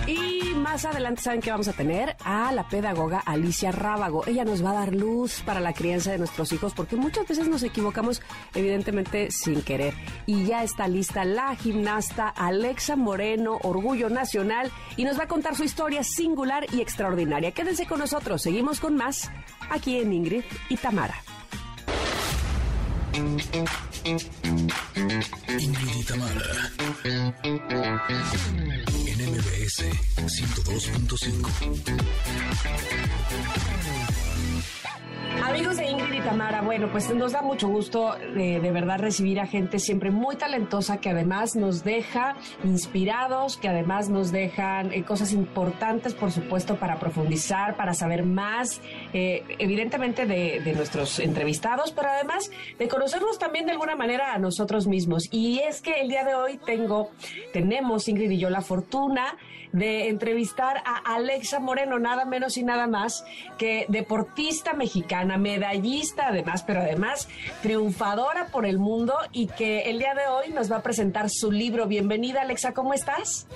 Y 0.08 0.54
más 0.56 0.84
adelante, 0.86 1.22
¿saben 1.22 1.42
qué 1.42 1.52
vamos 1.52 1.68
a 1.68 1.74
tener? 1.74 2.16
A 2.24 2.52
la 2.52 2.68
pedagoga 2.68 3.20
Alicia 3.20 3.72
Rábago. 3.72 4.26
Ella 4.28 4.44
nos 4.44 4.64
va 4.64 4.72
a 4.72 4.74
dar 4.74 4.94
luz 4.94 5.42
para 5.46 5.60
la 5.60 5.74
crianza 5.74 6.12
de 6.12 6.18
nuestros 6.18 6.52
hijos 6.52 6.74
porque 6.74 6.96
muchas 6.96 7.28
veces 7.28 7.48
nos 7.48 7.64
equivocamos, 7.64 8.22
evidentemente, 8.56 9.30
sin 9.32 9.62
querer. 9.62 9.94
Y 10.26 10.46
ya 10.46 10.64
está 10.64 10.88
lista 10.88 11.24
la 11.24 11.56
gimnasta 11.56 12.28
Alexa 12.28 12.96
Moreno, 12.96 13.60
Orgullo 13.64 14.10
Nacional, 14.10 14.72
y 14.98 15.06
nos 15.06 15.20
va 15.20 15.24
a 15.24 15.28
contar 15.28 15.56
su 15.56 15.64
historia 15.64 16.04
singular 16.04 16.66
y 16.74 16.82
extraordinaria. 16.82 17.52
Quédense 17.52 17.86
con 17.86 18.00
nosotros. 18.00 18.42
Seguimos 18.42 18.80
con 18.80 18.96
más 18.96 19.32
aquí 19.70 19.98
en 19.98 20.12
Ingrid 20.14 20.44
y 20.70 20.78
Tamara. 20.78 21.16
Ingrid 25.60 25.96
y 26.00 26.04
Tamara. 26.04 26.72
En 29.06 29.18
MBS 29.32 29.84
102.5. 30.28 31.50
Amigos 35.40 35.78
de 35.78 35.90
Ingrid 35.90 36.14
y 36.14 36.22
Tamara, 36.22 36.62
bueno, 36.62 36.90
pues 36.92 37.14
nos 37.16 37.32
da 37.32 37.42
mucho 37.42 37.68
gusto 37.68 38.16
eh, 38.18 38.60
de 38.62 38.72
verdad 38.72 39.00
recibir 39.00 39.40
a 39.40 39.48
gente 39.48 39.80
siempre 39.80 40.12
muy 40.12 40.36
talentosa 40.36 41.00
que 41.00 41.10
además 41.10 41.56
nos 41.56 41.84
deja 41.84 42.36
inspirados, 42.64 43.58
que 43.58 43.68
además 43.68 44.10
nos 44.10 44.32
dejan 44.32 44.94
eh, 44.94 45.04
cosas 45.04 45.34
importantes, 45.34 46.14
por 46.14 46.32
supuesto, 46.32 46.76
para 46.76 47.00
profundizar, 47.00 47.76
para 47.76 47.94
saber 47.94 48.24
más, 48.24 48.82
eh, 49.14 49.44
evidentemente 49.58 50.26
de, 50.26 50.60
de, 50.60 50.74
nuestros 50.74 51.20
entrevistados, 51.20 51.92
pero 51.92 52.10
además 52.10 52.52
de 52.78 52.88
conocernos 52.88 53.40
también 53.40 53.66
de 53.66 53.72
alguna 53.72 53.96
manera 53.96 54.34
a 54.34 54.38
nosotros 54.38 54.88
mismos. 54.88 55.28
Y 55.32 55.60
es 55.60 55.82
que 55.82 56.02
el 56.02 56.10
día 56.10 56.24
de 56.24 56.36
hoy 56.36 56.60
tengo, 56.66 57.10
tenemos 57.54 58.08
Ingrid 58.08 58.32
y 58.32 58.38
yo 58.38 58.50
la 58.50 58.62
fortuna 58.62 59.38
de 59.72 60.10
entrevistar 60.10 60.78
a 60.86 61.16
Alexa 61.16 61.60
Moreno, 61.60 62.00
nada 62.00 62.26
menos 62.26 62.58
y 62.58 62.64
nada 62.64 62.88
más 62.88 63.26
que 63.58 63.86
deportista 63.90 64.74
mexicana, 64.74 65.38
medallista 65.38 66.28
además, 66.28 66.64
pero 66.64 66.82
además 66.82 67.30
triunfadora 67.62 68.48
por 68.48 68.66
el 68.66 68.80
mundo 68.80 69.16
y 69.32 69.48
que 69.48 69.90
el 69.90 70.00
día 70.00 70.14
de 70.14 70.28
hoy 70.28 70.54
nos 70.54 70.72
va 70.72 70.78
a 70.78 70.84
presentar 70.84 71.30
su 71.30 71.52
libro. 71.52 71.88
Bienvenida 71.88 72.42
Alexa, 72.42 72.74
¿cómo 72.74 72.94
estás? 72.94 73.48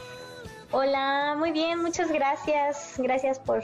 Hola, 0.71 1.35
muy 1.37 1.51
bien, 1.51 1.81
muchas 1.81 2.11
gracias. 2.11 2.95
Gracias 2.97 3.39
por 3.39 3.63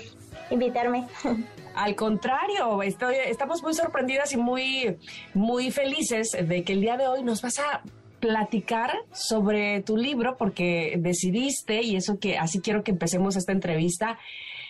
invitarme. 0.50 1.08
Al 1.76 1.96
contrario, 1.96 2.82
estoy, 2.84 3.16
estamos 3.26 3.64
muy 3.64 3.74
sorprendidas 3.74 4.34
y 4.34 4.38
muy, 4.38 4.98
muy 5.34 5.72
felices 5.72 6.32
de 6.32 6.64
que 6.64 6.74
el 6.74 6.82
día 6.82 6.98
de 6.98 7.08
hoy 7.08 7.24
nos 7.24 7.42
vas 7.42 7.60
a 7.60 7.82
platicar 8.22 8.94
sobre 9.12 9.82
tu 9.82 9.98
libro 9.98 10.38
porque 10.38 10.96
decidiste, 10.98 11.82
y 11.82 11.98
eso 11.98 12.20
que 12.20 12.38
así 12.38 12.62
quiero 12.62 12.84
que 12.84 12.92
empecemos 12.92 13.36
esta 13.36 13.52
entrevista, 13.52 14.18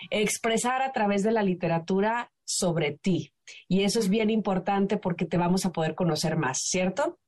expresar 0.09 0.81
a 0.81 0.91
través 0.91 1.21
de 1.21 1.31
la 1.31 1.43
literatura 1.43 2.31
sobre 2.43 2.97
ti. 2.97 3.33
Y 3.67 3.83
eso 3.83 3.99
es 3.99 4.09
bien 4.09 4.29
importante 4.29 4.97
porque 4.97 5.25
te 5.25 5.37
vamos 5.37 5.65
a 5.65 5.71
poder 5.71 5.93
conocer 5.93 6.37
más, 6.37 6.57
¿cierto? 6.63 7.19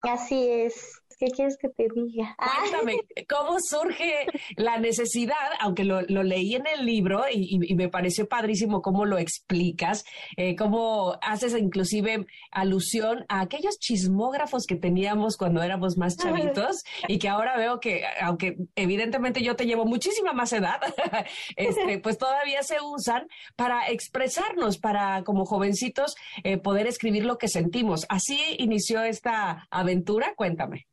Así 0.00 0.48
es. 0.48 0.97
¿Qué 1.18 1.26
quieres 1.26 1.56
que 1.58 1.68
te 1.68 1.88
diga? 1.94 2.36
Cuéntame, 2.38 3.00
¿cómo 3.28 3.58
surge 3.60 4.26
la 4.56 4.78
necesidad? 4.78 5.34
Aunque 5.60 5.84
lo, 5.84 6.00
leí 6.02 6.54
en 6.54 6.66
el 6.66 6.86
libro 6.86 7.24
y, 7.30 7.58
me 7.74 7.88
pareció 7.88 8.28
padrísimo 8.28 8.82
cómo 8.82 9.04
lo 9.04 9.18
explicas, 9.18 10.04
eh, 10.36 10.56
cómo 10.56 11.16
haces 11.22 11.54
inclusive 11.56 12.26
alusión 12.50 13.24
a 13.28 13.40
aquellos 13.40 13.78
chismógrafos 13.78 14.66
que 14.66 14.76
teníamos 14.76 15.36
cuando 15.36 15.62
éramos 15.62 15.96
más 15.96 16.16
chavitos 16.16 16.82
y 17.06 17.18
que 17.18 17.28
ahora 17.28 17.56
veo 17.56 17.80
que, 17.80 18.04
aunque 18.20 18.56
evidentemente 18.76 19.42
yo 19.42 19.56
te 19.56 19.66
llevo 19.66 19.84
muchísima 19.84 20.32
más 20.32 20.52
edad, 20.52 20.80
este, 21.56 21.98
pues 21.98 22.18
todavía 22.18 22.62
se 22.62 22.76
usan 22.80 23.28
para 23.56 23.88
expresarnos, 23.88 24.78
para 24.78 25.24
como 25.24 25.44
jovencitos 25.44 26.14
eh, 26.44 26.58
poder 26.58 26.86
escribir 26.86 27.24
lo 27.24 27.38
que 27.38 27.48
sentimos. 27.48 28.06
Así 28.08 28.38
inició 28.58 29.02
esta 29.02 29.66
aventura, 29.70 30.34
cuéntame. 30.36 30.86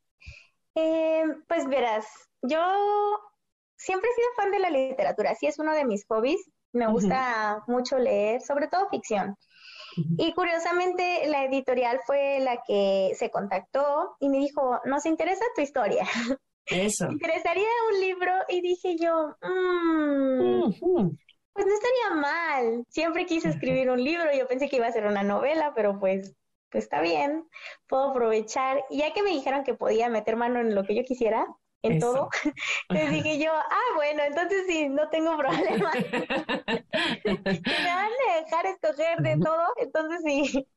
Eh, 0.76 1.24
pues 1.48 1.66
verás, 1.66 2.06
yo 2.42 2.60
siempre 3.76 4.10
he 4.10 4.14
sido 4.14 4.28
fan 4.36 4.50
de 4.50 4.58
la 4.58 4.70
literatura, 4.70 5.34
sí 5.34 5.46
es 5.46 5.58
uno 5.58 5.74
de 5.74 5.86
mis 5.86 6.04
hobbies, 6.06 6.50
me 6.72 6.86
gusta 6.86 7.64
mucho 7.66 7.98
leer, 7.98 8.42
sobre 8.42 8.68
todo 8.68 8.88
ficción. 8.90 9.34
Y 10.18 10.34
curiosamente 10.34 11.26
la 11.28 11.44
editorial 11.44 12.00
fue 12.04 12.40
la 12.40 12.62
que 12.66 13.12
se 13.14 13.30
contactó 13.30 14.16
y 14.20 14.28
me 14.28 14.36
dijo, 14.36 14.78
nos 14.84 15.06
interesa 15.06 15.42
tu 15.54 15.62
historia. 15.62 16.06
Eso. 16.66 17.06
¿Me 17.06 17.12
interesaría 17.14 17.68
un 17.92 18.00
libro? 18.00 18.32
Y 18.50 18.60
dije 18.60 18.96
yo, 18.98 19.34
mmm, 19.40 20.70
pues 21.54 21.66
no 21.66 21.72
estaría 21.72 22.20
mal. 22.20 22.84
Siempre 22.90 23.24
quise 23.24 23.48
escribir 23.48 23.88
un 23.88 24.04
libro, 24.04 24.26
yo 24.36 24.46
pensé 24.46 24.68
que 24.68 24.76
iba 24.76 24.86
a 24.86 24.92
ser 24.92 25.06
una 25.06 25.22
novela, 25.22 25.72
pero 25.74 25.98
pues 25.98 26.36
pues 26.70 26.84
está 26.84 27.00
bien, 27.00 27.48
puedo 27.86 28.10
aprovechar. 28.10 28.84
Y 28.90 28.98
ya 28.98 29.12
que 29.12 29.22
me 29.22 29.30
dijeron 29.30 29.64
que 29.64 29.74
podía 29.74 30.08
meter 30.08 30.36
mano 30.36 30.60
en 30.60 30.74
lo 30.74 30.84
que 30.84 30.94
yo 30.94 31.04
quisiera, 31.04 31.46
en 31.82 32.00
todo. 32.00 32.28
Entonces 32.88 33.12
dije 33.12 33.38
yo, 33.38 33.52
ah, 33.52 33.94
bueno, 33.94 34.22
entonces 34.24 34.64
sí, 34.66 34.88
no 34.88 35.08
tengo 35.10 35.36
problema. 35.36 35.90
me 37.24 37.34
van 37.34 38.10
a 38.28 38.40
dejar 38.40 38.66
escoger 38.66 39.18
de 39.18 39.38
todo, 39.38 39.64
entonces 39.76 40.20
sí. 40.24 40.68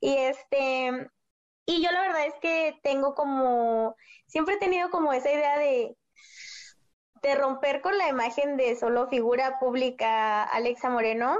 Y 0.00 0.16
este, 0.16 1.08
y 1.66 1.82
yo 1.82 1.90
la 1.90 2.02
verdad 2.02 2.26
es 2.26 2.34
que 2.40 2.78
tengo 2.82 3.14
como, 3.14 3.96
siempre 4.26 4.54
he 4.54 4.58
tenido 4.58 4.90
como 4.90 5.12
esa 5.12 5.32
idea 5.32 5.58
de, 5.58 5.96
de 7.22 7.34
romper 7.34 7.80
con 7.80 7.96
la 7.98 8.08
imagen 8.08 8.56
de 8.56 8.76
solo 8.76 9.08
figura 9.08 9.58
pública 9.58 10.44
Alexa 10.44 10.90
Moreno, 10.90 11.38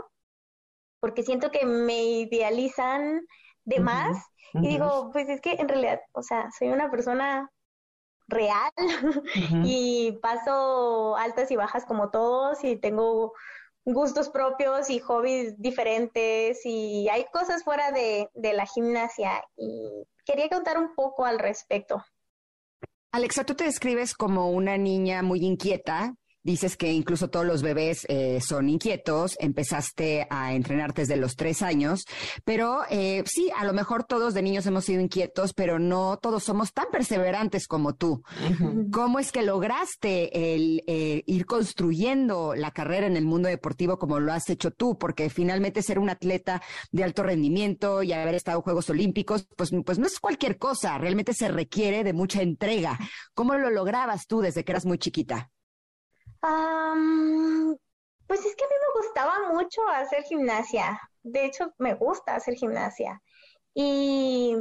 porque 1.01 1.23
siento 1.23 1.51
que 1.51 1.67
me 1.67 2.03
idealizan 2.03 3.27
de 3.65 3.81
más. 3.81 4.17
Y 4.55 4.69
digo, 4.69 5.11
pues 5.13 5.29
es 5.29 5.41
que 5.41 5.55
en 5.55 5.69
realidad, 5.69 6.01
o 6.13 6.23
sea, 6.23 6.49
soy 6.57 6.69
una 6.69 6.91
persona 6.91 7.51
real 8.29 8.71
y 9.65 10.13
paso 10.23 11.17
altas 11.17 11.51
y 11.51 11.57
bajas 11.57 11.85
como 11.85 12.11
todos 12.11 12.63
y 12.63 12.77
tengo 12.77 13.33
gustos 13.85 14.31
propios 14.31 14.89
y 14.91 14.99
hobbies 14.99 15.61
diferentes 15.61 16.65
y 16.65 17.09
hay 17.11 17.27
cosas 17.33 17.65
fuera 17.65 17.91
de, 17.91 18.31
de 18.33 18.53
la 18.55 18.65
gimnasia 18.67 19.45
y 19.57 20.07
quería 20.25 20.49
contar 20.49 20.79
un 20.79 20.95
poco 20.95 21.25
al 21.25 21.39
respecto. 21.39 22.03
Alexa, 23.13 23.45
tú 23.45 23.55
te 23.55 23.65
describes 23.65 24.15
como 24.15 24.51
una 24.51 24.77
niña 24.79 25.23
muy 25.23 25.45
inquieta, 25.45 26.15
Dices 26.45 26.77
que 26.77 26.93
incluso 26.93 27.31
todos 27.31 27.47
los 27.47 27.63
bebés 27.63 28.05
eh, 28.11 28.39
son 28.43 28.69
inquietos, 28.69 29.35
empezaste 29.41 30.27
a 30.29 30.53
entrenarte 30.53 31.01
desde 31.01 31.17
los 31.17 31.37
tres 31.37 31.63
años, 31.63 32.05
pero 32.45 32.83
eh, 32.91 33.25
sí, 33.25 33.51
a 33.57 33.65
lo 33.65 33.73
mejor 33.73 34.05
todos 34.05 34.35
de 34.35 34.43
niños 34.43 34.67
hemos 34.67 34.85
sido 34.85 35.01
inquietos, 35.01 35.55
pero 35.55 35.79
no 35.79 36.19
todos 36.19 36.45
somos 36.45 36.75
tan 36.75 36.85
perseverantes 36.93 37.67
como 37.67 37.95
tú. 37.95 38.23
¿Cómo 38.93 39.21
es 39.21 39.33
que 39.33 39.41
lograste 39.41 40.55
el 40.55 40.85
eh, 40.87 41.23
ir 41.27 41.47
construyendo 41.47 42.55
la 42.55 42.73
carrera 42.73 43.07
en 43.07 43.17
el 43.17 43.25
mundo 43.25 43.49
deportivo 43.49 43.99
como 43.99 44.21
lo 44.21 44.31
has 44.31 44.51
hecho 44.51 44.71
tú? 44.71 44.99
Porque 44.99 45.31
finalmente 45.31 45.81
ser 45.81 45.99
un 45.99 46.11
atleta 46.11 46.61
de 46.93 47.05
alto 47.05 47.23
rendimiento 47.23 48.03
y 48.03 48.13
haber 48.13 48.35
estado 48.35 48.59
en 48.59 48.65
Juegos 48.65 48.91
Olímpicos, 48.91 49.49
pues, 49.57 49.71
pues 49.83 49.99
no 49.99 50.07
es 50.07 50.21
cualquier 50.21 50.59
cosa, 50.59 50.99
realmente 50.99 51.33
se 51.33 51.49
requiere 51.49 52.05
de 52.05 52.13
mucha 52.13 52.43
entrega. 52.43 52.99
¿Cómo 53.33 53.55
lo 53.55 53.71
lograbas 53.71 54.27
tú 54.27 54.43
desde 54.43 54.63
que 54.63 54.73
eras 54.73 54.85
muy 54.85 54.99
chiquita? 54.99 55.51
Pues 58.27 58.45
es 58.45 58.57
que 58.57 58.65
a 58.65 58.69
mí 58.69 58.75
me 58.81 59.01
gustaba 59.01 59.53
mucho 59.53 59.87
hacer 59.89 60.25
gimnasia. 60.25 61.01
De 61.23 61.47
hecho, 61.47 61.73
me 61.79 61.95
gusta 61.95 62.35
hacer 62.35 62.55
gimnasia. 62.55 63.23
Y 63.75 64.57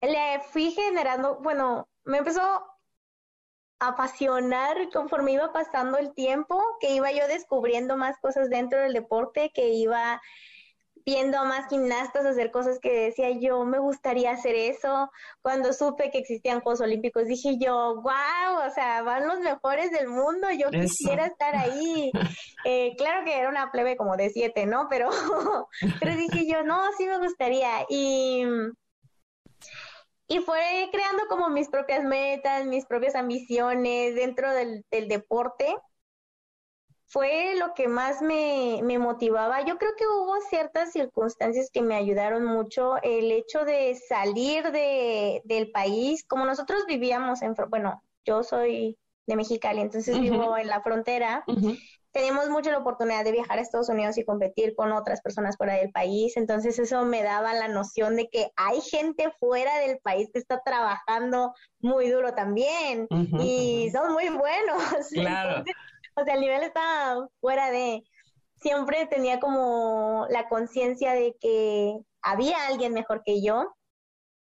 le 0.00 0.40
fui 0.50 0.70
generando, 0.72 1.40
bueno, 1.40 1.88
me 2.04 2.18
empezó 2.18 2.42
a 2.42 2.66
apasionar 3.80 4.76
conforme 4.92 5.32
iba 5.32 5.52
pasando 5.52 5.98
el 5.98 6.14
tiempo, 6.14 6.62
que 6.80 6.94
iba 6.94 7.10
yo 7.12 7.26
descubriendo 7.26 7.96
más 7.96 8.18
cosas 8.20 8.50
dentro 8.50 8.80
del 8.80 8.92
deporte, 8.92 9.50
que 9.54 9.68
iba 9.70 10.20
viendo 11.06 11.38
a 11.38 11.44
más 11.44 11.68
gimnastas 11.68 12.24
hacer 12.24 12.50
cosas 12.50 12.78
que 12.78 12.92
decía 12.92 13.30
yo, 13.30 13.64
me 13.64 13.78
gustaría 13.78 14.30
hacer 14.30 14.54
eso. 14.54 15.10
Cuando 15.42 15.72
supe 15.72 16.10
que 16.10 16.18
existían 16.18 16.60
Juegos 16.60 16.80
Olímpicos, 16.80 17.26
dije 17.26 17.58
yo, 17.58 18.00
wow, 18.00 18.66
o 18.66 18.70
sea, 18.74 19.02
van 19.02 19.26
los 19.28 19.40
mejores 19.40 19.90
del 19.90 20.08
mundo, 20.08 20.48
yo 20.50 20.70
quisiera 20.70 21.26
estar 21.26 21.54
ahí. 21.54 22.10
Eh, 22.66 22.94
claro 22.96 23.26
que 23.26 23.36
era 23.36 23.50
una 23.50 23.70
plebe 23.70 23.94
como 23.94 24.16
de 24.16 24.30
siete, 24.30 24.64
¿no? 24.64 24.86
Pero, 24.88 25.10
pero 26.00 26.16
dije 26.16 26.46
yo, 26.50 26.62
no, 26.62 26.80
sí 26.96 27.04
me 27.04 27.18
gustaría. 27.18 27.84
Y, 27.90 28.42
y 30.28 30.38
fue 30.38 30.88
creando 30.90 31.24
como 31.28 31.50
mis 31.50 31.68
propias 31.68 32.04
metas, 32.04 32.64
mis 32.64 32.86
propias 32.86 33.16
ambiciones 33.16 34.14
dentro 34.14 34.50
del, 34.50 34.82
del 34.90 35.08
deporte 35.08 35.76
fue 37.14 37.54
lo 37.54 37.74
que 37.74 37.86
más 37.86 38.20
me, 38.22 38.80
me, 38.82 38.98
motivaba. 38.98 39.64
Yo 39.64 39.78
creo 39.78 39.92
que 39.96 40.04
hubo 40.04 40.34
ciertas 40.50 40.90
circunstancias 40.90 41.70
que 41.72 41.80
me 41.80 41.94
ayudaron 41.94 42.44
mucho. 42.44 42.96
El 43.04 43.30
hecho 43.30 43.64
de 43.64 43.94
salir 43.94 44.72
de, 44.72 45.40
del 45.44 45.70
país, 45.70 46.24
como 46.26 46.44
nosotros 46.44 46.86
vivíamos 46.88 47.42
en, 47.42 47.54
bueno, 47.68 48.02
yo 48.24 48.42
soy 48.42 48.98
de 49.28 49.36
Mexicali, 49.36 49.80
entonces 49.80 50.20
vivo 50.20 50.58
en 50.58 50.66
la 50.66 50.82
frontera. 50.82 51.44
Teníamos 52.10 52.48
mucha 52.48 52.72
la 52.72 52.78
oportunidad 52.78 53.22
de 53.22 53.30
viajar 53.30 53.58
a 53.58 53.62
Estados 53.62 53.88
Unidos 53.88 54.18
y 54.18 54.24
competir 54.24 54.74
con 54.74 54.90
otras 54.90 55.20
personas 55.20 55.56
fuera 55.56 55.74
del 55.74 55.92
país, 55.92 56.36
entonces 56.36 56.80
eso 56.80 57.04
me 57.04 57.22
daba 57.22 57.54
la 57.54 57.68
noción 57.68 58.16
de 58.16 58.28
que 58.28 58.50
hay 58.56 58.80
gente 58.80 59.32
fuera 59.38 59.78
del 59.78 59.98
país 59.98 60.30
que 60.32 60.40
está 60.40 60.60
trabajando 60.64 61.54
muy 61.78 62.10
duro 62.10 62.34
también 62.34 63.06
y 63.38 63.88
son 63.92 64.12
muy 64.12 64.30
buenos. 64.30 64.82
Claro. 65.12 65.64
O 66.16 66.24
sea, 66.24 66.34
el 66.34 66.40
nivel 66.40 66.62
estaba 66.62 67.28
fuera 67.40 67.70
de, 67.70 68.02
siempre 68.56 69.06
tenía 69.06 69.40
como 69.40 70.26
la 70.30 70.48
conciencia 70.48 71.12
de 71.12 71.36
que 71.40 71.98
había 72.22 72.66
alguien 72.66 72.92
mejor 72.94 73.22
que 73.24 73.42
yo. 73.42 73.74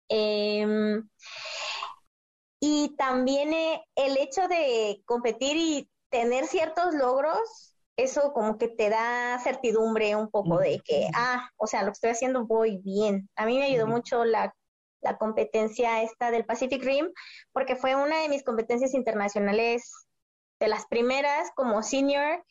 Em, 0.09 1.09
y 2.61 2.95
también 2.97 3.53
eh, 3.53 3.83
el 3.97 4.17
hecho 4.19 4.47
de 4.49 5.03
competir 5.07 5.57
y 5.57 5.91
tener 6.11 6.47
ciertos 6.47 6.95
logros, 6.95 7.75
eso 7.97 8.33
como 8.33 8.59
que 8.59 8.69
te 8.69 8.91
da 8.91 9.39
certidumbre 9.43 10.15
un 10.17 10.31
poco 10.31 10.59
de 10.59 10.81
que, 10.85 11.09
ah, 11.15 11.49
o 11.57 11.67
sea, 11.67 11.83
lo 11.83 11.89
que 11.89 11.93
estoy 11.93 12.11
haciendo 12.11 12.47
voy 12.47 12.79
bien. 12.79 13.29
A 13.37 13.47
mí 13.47 13.59
me 13.59 13.65
ayudó 13.67 13.87
mucho 13.87 14.25
la, 14.25 14.55
la 15.01 15.19
competencia 15.19 16.03
esta 16.03 16.31
del 16.31 16.45
Pacific 16.45 16.83
Rim, 16.85 17.11
porque 17.53 17.77
fue 17.77 17.97
una 17.97 18.23
de 18.23 18.29
mis 18.29 18.45
competencias 18.45 18.95
internacionales 18.95 19.91
de 20.63 20.69
las 20.69 20.87
primeras 20.87 21.51
como 21.57 21.83
senior 21.83 22.45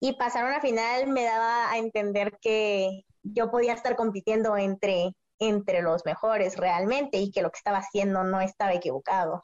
y 0.00 0.12
pasar 0.12 0.44
a 0.44 0.50
una 0.50 0.60
final 0.60 1.08
me 1.08 1.24
daba 1.24 1.68
a 1.72 1.78
entender 1.78 2.38
que 2.40 3.02
yo 3.24 3.50
podía 3.50 3.72
estar 3.72 3.96
compitiendo 3.96 4.56
entre, 4.56 5.16
entre 5.40 5.82
los 5.82 6.06
mejores 6.06 6.56
realmente 6.56 7.18
y 7.18 7.32
que 7.32 7.42
lo 7.42 7.50
que 7.50 7.58
estaba 7.58 7.78
haciendo 7.78 8.22
no 8.22 8.40
estaba 8.40 8.72
equivocado. 8.72 9.42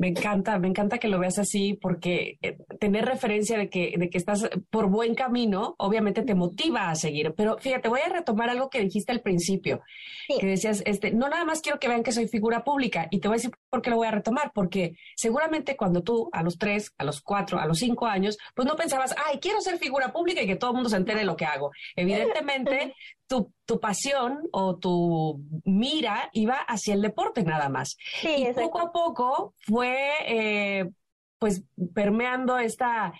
Me 0.00 0.08
encanta, 0.08 0.58
me 0.58 0.66
encanta 0.66 0.96
que 0.96 1.08
lo 1.08 1.18
veas 1.18 1.38
así 1.38 1.74
porque 1.74 2.38
eh, 2.40 2.56
tener 2.78 3.04
referencia 3.04 3.58
de 3.58 3.68
que, 3.68 3.92
de 3.98 4.08
que 4.08 4.16
estás 4.16 4.48
por 4.70 4.88
buen 4.88 5.14
camino, 5.14 5.74
obviamente 5.76 6.22
te 6.22 6.34
motiva 6.34 6.88
a 6.88 6.94
seguir. 6.94 7.34
Pero 7.36 7.58
fíjate, 7.58 7.90
voy 7.90 8.00
a 8.00 8.08
retomar 8.08 8.48
algo 8.48 8.70
que 8.70 8.80
dijiste 8.80 9.12
al 9.12 9.20
principio, 9.20 9.82
que 10.26 10.46
decías, 10.46 10.82
este, 10.86 11.10
no 11.10 11.28
nada 11.28 11.44
más 11.44 11.60
quiero 11.60 11.78
que 11.78 11.88
vean 11.88 12.02
que 12.02 12.12
soy 12.12 12.28
figura 12.28 12.64
pública 12.64 13.08
y 13.10 13.20
te 13.20 13.28
voy 13.28 13.34
a 13.34 13.40
decir 13.40 13.50
por 13.68 13.82
qué 13.82 13.90
lo 13.90 13.96
voy 13.96 14.06
a 14.06 14.12
retomar, 14.12 14.52
porque 14.54 14.96
seguramente 15.16 15.76
cuando 15.76 16.02
tú 16.02 16.30
a 16.32 16.42
los 16.42 16.56
tres, 16.56 16.94
a 16.96 17.04
los 17.04 17.20
cuatro, 17.20 17.58
a 17.58 17.66
los 17.66 17.78
cinco 17.78 18.06
años, 18.06 18.38
pues 18.54 18.66
no 18.66 18.76
pensabas, 18.76 19.14
ay, 19.26 19.38
quiero 19.38 19.60
ser 19.60 19.76
figura 19.76 20.14
pública 20.14 20.40
y 20.40 20.46
que 20.46 20.56
todo 20.56 20.70
el 20.70 20.76
mundo 20.76 20.88
se 20.88 20.96
entere 20.96 21.18
de 21.18 21.26
lo 21.26 21.36
que 21.36 21.44
hago. 21.44 21.72
Evidentemente, 21.94 22.94
tu, 23.30 23.54
tu, 23.64 23.78
pasión 23.78 24.48
o 24.50 24.76
tu 24.76 25.40
mira 25.64 26.30
iba 26.32 26.56
hacia 26.56 26.94
el 26.94 27.00
deporte 27.00 27.44
nada 27.44 27.68
más. 27.68 27.96
y 28.24 28.52
poco 28.52 28.80
a 28.80 28.90
poco 28.90 29.54
fue 29.60 30.08
eh, 30.26 30.90
pues 31.38 31.62
permeando 31.94 32.58
esta, 32.58 33.12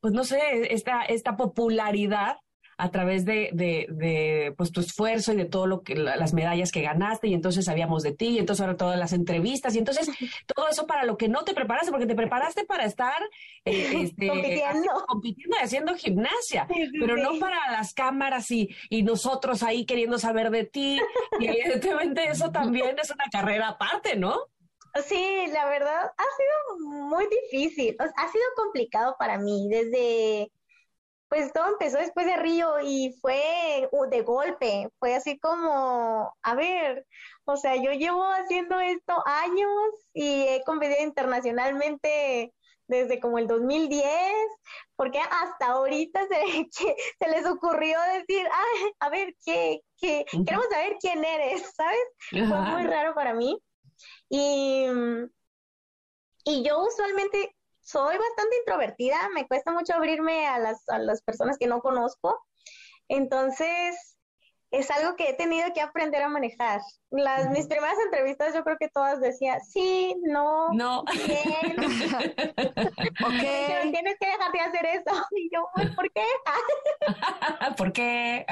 pues 0.00 0.14
no 0.14 0.24
sé, 0.24 0.72
esta, 0.72 1.02
esta 1.02 1.36
popularidad 1.36 2.38
a 2.80 2.92
través 2.92 3.24
de, 3.24 3.50
de, 3.52 3.86
de, 3.90 4.54
pues 4.56 4.70
tu 4.70 4.80
esfuerzo 4.80 5.32
y 5.32 5.36
de 5.36 5.46
todo 5.46 5.66
lo 5.66 5.82
que 5.82 5.96
las 5.96 6.32
medallas 6.32 6.70
que 6.70 6.80
ganaste 6.80 7.26
y 7.26 7.34
entonces 7.34 7.64
sabíamos 7.64 8.04
de 8.04 8.12
ti 8.12 8.28
y 8.28 8.38
entonces 8.38 8.60
ahora 8.60 8.76
todas 8.76 8.96
las 8.96 9.12
entrevistas 9.12 9.74
y 9.74 9.78
entonces 9.78 10.08
todo 10.54 10.68
eso 10.68 10.86
para 10.86 11.04
lo 11.04 11.16
que 11.16 11.28
no 11.28 11.42
te 11.42 11.54
preparaste 11.54 11.90
porque 11.90 12.06
te 12.06 12.14
preparaste 12.14 12.64
para 12.64 12.84
estar 12.84 13.20
eh, 13.64 14.02
este, 14.02 14.28
compitiendo. 14.28 15.04
compitiendo 15.08 15.56
y 15.60 15.64
haciendo 15.64 15.94
gimnasia 15.96 16.68
pero 17.00 17.16
no 17.16 17.40
para 17.40 17.58
las 17.72 17.94
cámaras 17.94 18.48
y, 18.52 18.68
y 18.88 19.02
nosotros 19.02 19.64
ahí 19.64 19.84
queriendo 19.84 20.18
saber 20.20 20.50
de 20.50 20.64
ti 20.64 21.00
y 21.40 21.46
evidentemente 21.48 22.28
eso 22.28 22.52
también 22.52 22.96
es 23.02 23.10
una 23.10 23.24
carrera 23.32 23.70
aparte 23.70 24.14
¿no? 24.14 24.36
Sí, 25.04 25.46
la 25.52 25.68
verdad 25.68 26.12
ha 26.16 26.78
sido 26.78 26.88
muy 26.88 27.26
difícil, 27.28 27.96
ha 27.98 28.32
sido 28.32 28.44
complicado 28.56 29.16
para 29.18 29.38
mí 29.38 29.68
desde 29.68 30.50
pues 31.28 31.52
todo 31.52 31.68
empezó 31.68 31.98
después 31.98 32.26
de 32.26 32.36
Río 32.36 32.80
y 32.80 33.12
fue 33.20 33.88
uh, 33.92 34.06
de 34.06 34.22
golpe, 34.22 34.88
fue 34.98 35.14
así 35.14 35.38
como, 35.38 36.34
a 36.42 36.54
ver, 36.54 37.06
o 37.44 37.56
sea, 37.56 37.76
yo 37.76 37.92
llevo 37.92 38.22
haciendo 38.24 38.80
esto 38.80 39.22
años 39.26 39.90
y 40.14 40.42
he 40.48 40.62
competido 40.64 41.02
internacionalmente 41.02 42.52
desde 42.86 43.20
como 43.20 43.38
el 43.38 43.46
2010, 43.46 44.06
porque 44.96 45.20
hasta 45.20 45.66
ahorita 45.66 46.20
se, 46.28 46.66
se 47.20 47.28
les 47.28 47.46
ocurrió 47.46 47.98
decir, 48.14 48.48
a 48.98 49.10
ver, 49.10 49.34
¿qué, 49.44 49.80
qué? 49.98 50.24
queremos 50.30 50.66
saber 50.70 50.96
quién 51.00 51.24
eres, 51.24 51.70
¿sabes? 51.76 52.00
Fue 52.30 52.60
muy 52.60 52.84
raro 52.84 53.14
para 53.14 53.34
mí. 53.34 53.58
Y, 54.30 54.86
y 56.44 56.62
yo 56.64 56.82
usualmente 56.82 57.54
soy 57.88 58.18
bastante 58.18 58.56
introvertida, 58.58 59.16
me 59.34 59.46
cuesta 59.46 59.72
mucho 59.72 59.94
abrirme 59.94 60.46
a 60.46 60.58
las, 60.58 60.86
a 60.90 60.98
las 60.98 61.22
personas 61.22 61.56
que 61.56 61.66
no 61.66 61.80
conozco. 61.80 62.38
Entonces, 63.08 64.18
es 64.70 64.90
algo 64.90 65.16
que 65.16 65.30
he 65.30 65.32
tenido 65.32 65.72
que 65.72 65.80
aprender 65.80 66.22
a 66.22 66.28
manejar. 66.28 66.82
Las, 67.10 67.48
Mis 67.48 67.66
primeras 67.66 67.98
entrevistas 68.04 68.54
yo 68.54 68.62
creo 68.62 68.76
que 68.78 68.90
todas 68.90 69.20
decían, 69.20 69.58
sí, 69.62 70.14
no, 70.22 70.68
no. 70.74 71.02
bien. 71.26 71.76
okay. 73.24 73.90
tienes 73.90 74.16
que 74.20 74.26
dejar 74.26 74.52
de 74.52 74.60
hacer 74.60 74.86
eso. 74.86 75.26
Y 75.34 75.48
yo, 75.50 75.66
¿por 75.96 76.12
qué? 76.12 76.26
¿Por 77.78 77.92
qué? 77.92 78.44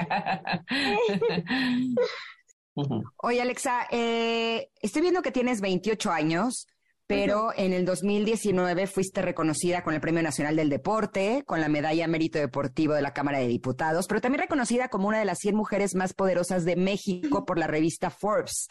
Oye, 3.22 3.42
Alexa, 3.42 3.86
eh, 3.90 4.70
estoy 4.80 5.02
viendo 5.02 5.20
que 5.20 5.30
tienes 5.30 5.60
28 5.60 6.10
años 6.10 6.66
pero 7.06 7.52
en 7.56 7.72
el 7.72 7.84
2019 7.84 8.86
fuiste 8.86 9.22
reconocida 9.22 9.82
con 9.82 9.94
el 9.94 10.00
Premio 10.00 10.22
Nacional 10.22 10.56
del 10.56 10.68
Deporte, 10.68 11.42
con 11.46 11.60
la 11.60 11.68
Medalla 11.68 12.08
Mérito 12.08 12.38
Deportivo 12.38 12.94
de 12.94 13.02
la 13.02 13.12
Cámara 13.12 13.38
de 13.38 13.46
Diputados, 13.46 14.06
pero 14.08 14.20
también 14.20 14.42
reconocida 14.42 14.88
como 14.88 15.08
una 15.08 15.20
de 15.20 15.24
las 15.24 15.38
100 15.38 15.54
mujeres 15.54 15.94
más 15.94 16.14
poderosas 16.14 16.64
de 16.64 16.76
México 16.76 17.44
por 17.44 17.58
la 17.58 17.66
revista 17.66 18.10
Forbes. 18.10 18.68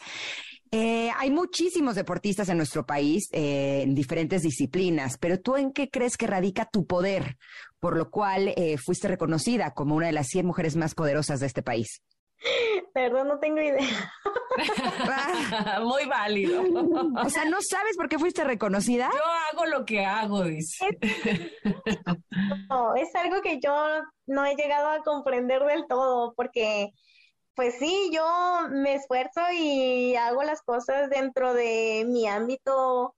Eh, 0.70 1.10
hay 1.16 1.30
muchísimos 1.30 1.94
deportistas 1.94 2.48
en 2.48 2.56
nuestro 2.56 2.84
país 2.84 3.28
eh, 3.32 3.82
en 3.82 3.94
diferentes 3.94 4.42
disciplinas, 4.42 5.16
pero 5.18 5.40
¿tú 5.40 5.56
en 5.56 5.72
qué 5.72 5.88
crees 5.88 6.16
que 6.16 6.26
radica 6.26 6.68
tu 6.70 6.86
poder, 6.86 7.38
por 7.78 7.96
lo 7.96 8.10
cual 8.10 8.52
eh, 8.56 8.76
fuiste 8.76 9.08
reconocida 9.08 9.70
como 9.70 9.94
una 9.94 10.08
de 10.08 10.12
las 10.12 10.26
100 10.26 10.44
mujeres 10.44 10.76
más 10.76 10.94
poderosas 10.94 11.40
de 11.40 11.46
este 11.46 11.62
país? 11.62 12.02
Perdón, 12.94 13.28
no 13.28 13.38
tengo 13.38 13.60
idea. 13.60 14.12
Muy 15.82 16.06
válido. 16.06 16.62
O 17.24 17.30
sea, 17.30 17.44
¿no 17.44 17.58
sabes 17.60 17.96
por 17.96 18.08
qué 18.08 18.18
fuiste 18.18 18.44
reconocida? 18.44 19.10
Yo 19.12 19.24
hago 19.52 19.66
lo 19.66 19.84
que 19.84 20.04
hago, 20.04 20.44
dice. 20.44 20.86
No, 22.68 22.94
es 22.94 23.14
algo 23.14 23.40
que 23.42 23.60
yo 23.60 23.72
no 24.26 24.44
he 24.44 24.54
llegado 24.56 24.88
a 24.88 25.02
comprender 25.02 25.62
del 25.64 25.86
todo, 25.86 26.34
porque 26.34 26.90
pues 27.54 27.76
sí, 27.78 28.10
yo 28.12 28.68
me 28.70 28.96
esfuerzo 28.96 29.40
y 29.52 30.14
hago 30.16 30.42
las 30.42 30.62
cosas 30.62 31.08
dentro 31.08 31.54
de 31.54 32.04
mi 32.06 32.26
ámbito 32.26 33.14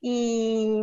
y, 0.00 0.82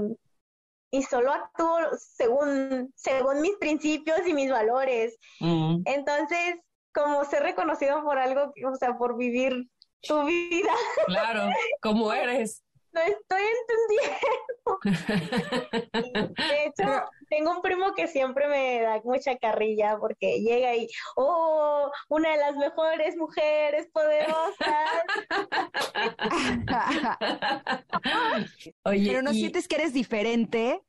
y 0.91 1.03
solo 1.03 1.33
actúo 1.33 1.79
según, 1.97 2.93
según 2.95 3.41
mis 3.41 3.57
principios 3.57 4.19
y 4.25 4.33
mis 4.33 4.49
valores. 4.49 5.17
Mm. 5.41 5.81
Entonces, 5.85 6.55
como 6.93 7.25
ser 7.25 7.43
reconocido 7.43 8.01
por 8.03 8.17
algo, 8.17 8.53
o 8.65 8.75
sea, 8.75 8.97
por 8.97 9.17
vivir 9.17 9.67
tu 10.01 10.23
vida. 10.25 10.71
Claro, 11.07 11.49
como 11.81 12.13
eres. 12.13 12.63
No 12.93 13.01
estoy 13.01 13.41
entendiendo. 13.63 14.79
De 16.47 16.65
hecho, 16.65 17.03
tengo 17.27 17.51
un 17.51 17.61
primo 17.63 17.93
que 17.95 18.07
siempre 18.07 18.47
me 18.47 18.81
da 18.81 19.01
mucha 19.03 19.35
carrilla 19.37 19.97
porque 19.99 20.41
llega 20.41 20.75
y, 20.75 20.87
oh, 21.15 21.91
una 22.09 22.33
de 22.33 22.37
las 22.37 22.55
mejores 22.55 23.17
mujeres 23.17 23.87
poderosas. 23.91 24.59
Oye, 28.85 29.07
Pero 29.07 29.23
no 29.23 29.33
sientes 29.33 29.67
que 29.67 29.75
eres 29.75 29.93
diferente 29.93 30.83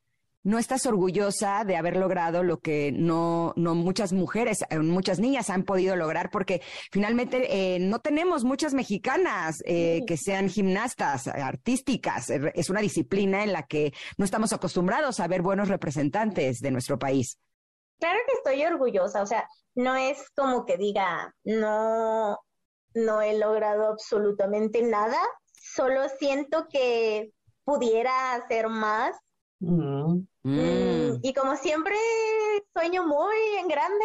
no 0.44 0.58
estás 0.58 0.86
orgullosa 0.86 1.64
de 1.64 1.76
haber 1.76 1.96
logrado 1.96 2.42
lo 2.42 2.60
que 2.60 2.92
no, 2.92 3.52
no 3.56 3.74
muchas 3.74 4.12
mujeres, 4.12 4.64
eh, 4.68 4.78
muchas 4.78 5.18
niñas 5.18 5.50
han 5.50 5.64
podido 5.64 5.96
lograr, 5.96 6.30
porque 6.30 6.62
finalmente 6.92 7.74
eh, 7.74 7.78
no 7.80 7.98
tenemos 7.98 8.44
muchas 8.44 8.74
mexicanas 8.74 9.56
eh, 9.64 10.02
que 10.06 10.16
sean 10.16 10.48
gimnastas 10.48 11.26
artísticas. 11.28 12.30
Es 12.30 12.70
una 12.70 12.80
disciplina 12.80 13.42
en 13.42 13.52
la 13.52 13.64
que 13.64 13.92
no 14.18 14.24
estamos 14.24 14.52
acostumbrados 14.52 15.18
a 15.18 15.28
ver 15.28 15.42
buenos 15.42 15.68
representantes 15.68 16.60
de 16.60 16.70
nuestro 16.70 16.98
país. 16.98 17.38
Claro 17.98 18.18
que 18.26 18.34
estoy 18.34 18.64
orgullosa, 18.64 19.22
o 19.22 19.26
sea, 19.26 19.48
no 19.74 19.96
es 19.96 20.30
como 20.36 20.66
que 20.66 20.76
diga, 20.76 21.34
no, 21.44 22.38
no 22.94 23.22
he 23.22 23.38
logrado 23.38 23.86
absolutamente 23.86 24.82
nada, 24.82 25.18
solo 25.52 26.02
siento 26.18 26.66
que 26.68 27.32
pudiera 27.64 28.34
hacer 28.34 28.68
más 28.68 29.16
Mm. 29.64 30.26
Mm, 30.44 31.20
y 31.22 31.32
como 31.32 31.56
siempre 31.56 31.96
sueño 32.74 33.06
muy 33.06 33.36
en 33.58 33.66
grande, 33.66 34.04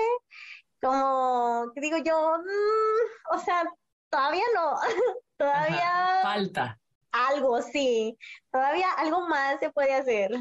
como 0.82 1.66
digo 1.76 1.98
yo, 1.98 2.38
mm, 2.38 3.36
o 3.36 3.40
sea, 3.40 3.64
todavía 4.10 4.44
no, 4.56 4.76
todavía 5.38 6.20
falta 6.24 6.80
algo, 7.12 7.62
sí, 7.62 8.18
todavía 8.52 8.88
algo 8.98 9.28
más 9.28 9.60
se 9.60 9.70
puede 9.72 9.94
hacer. 9.94 10.32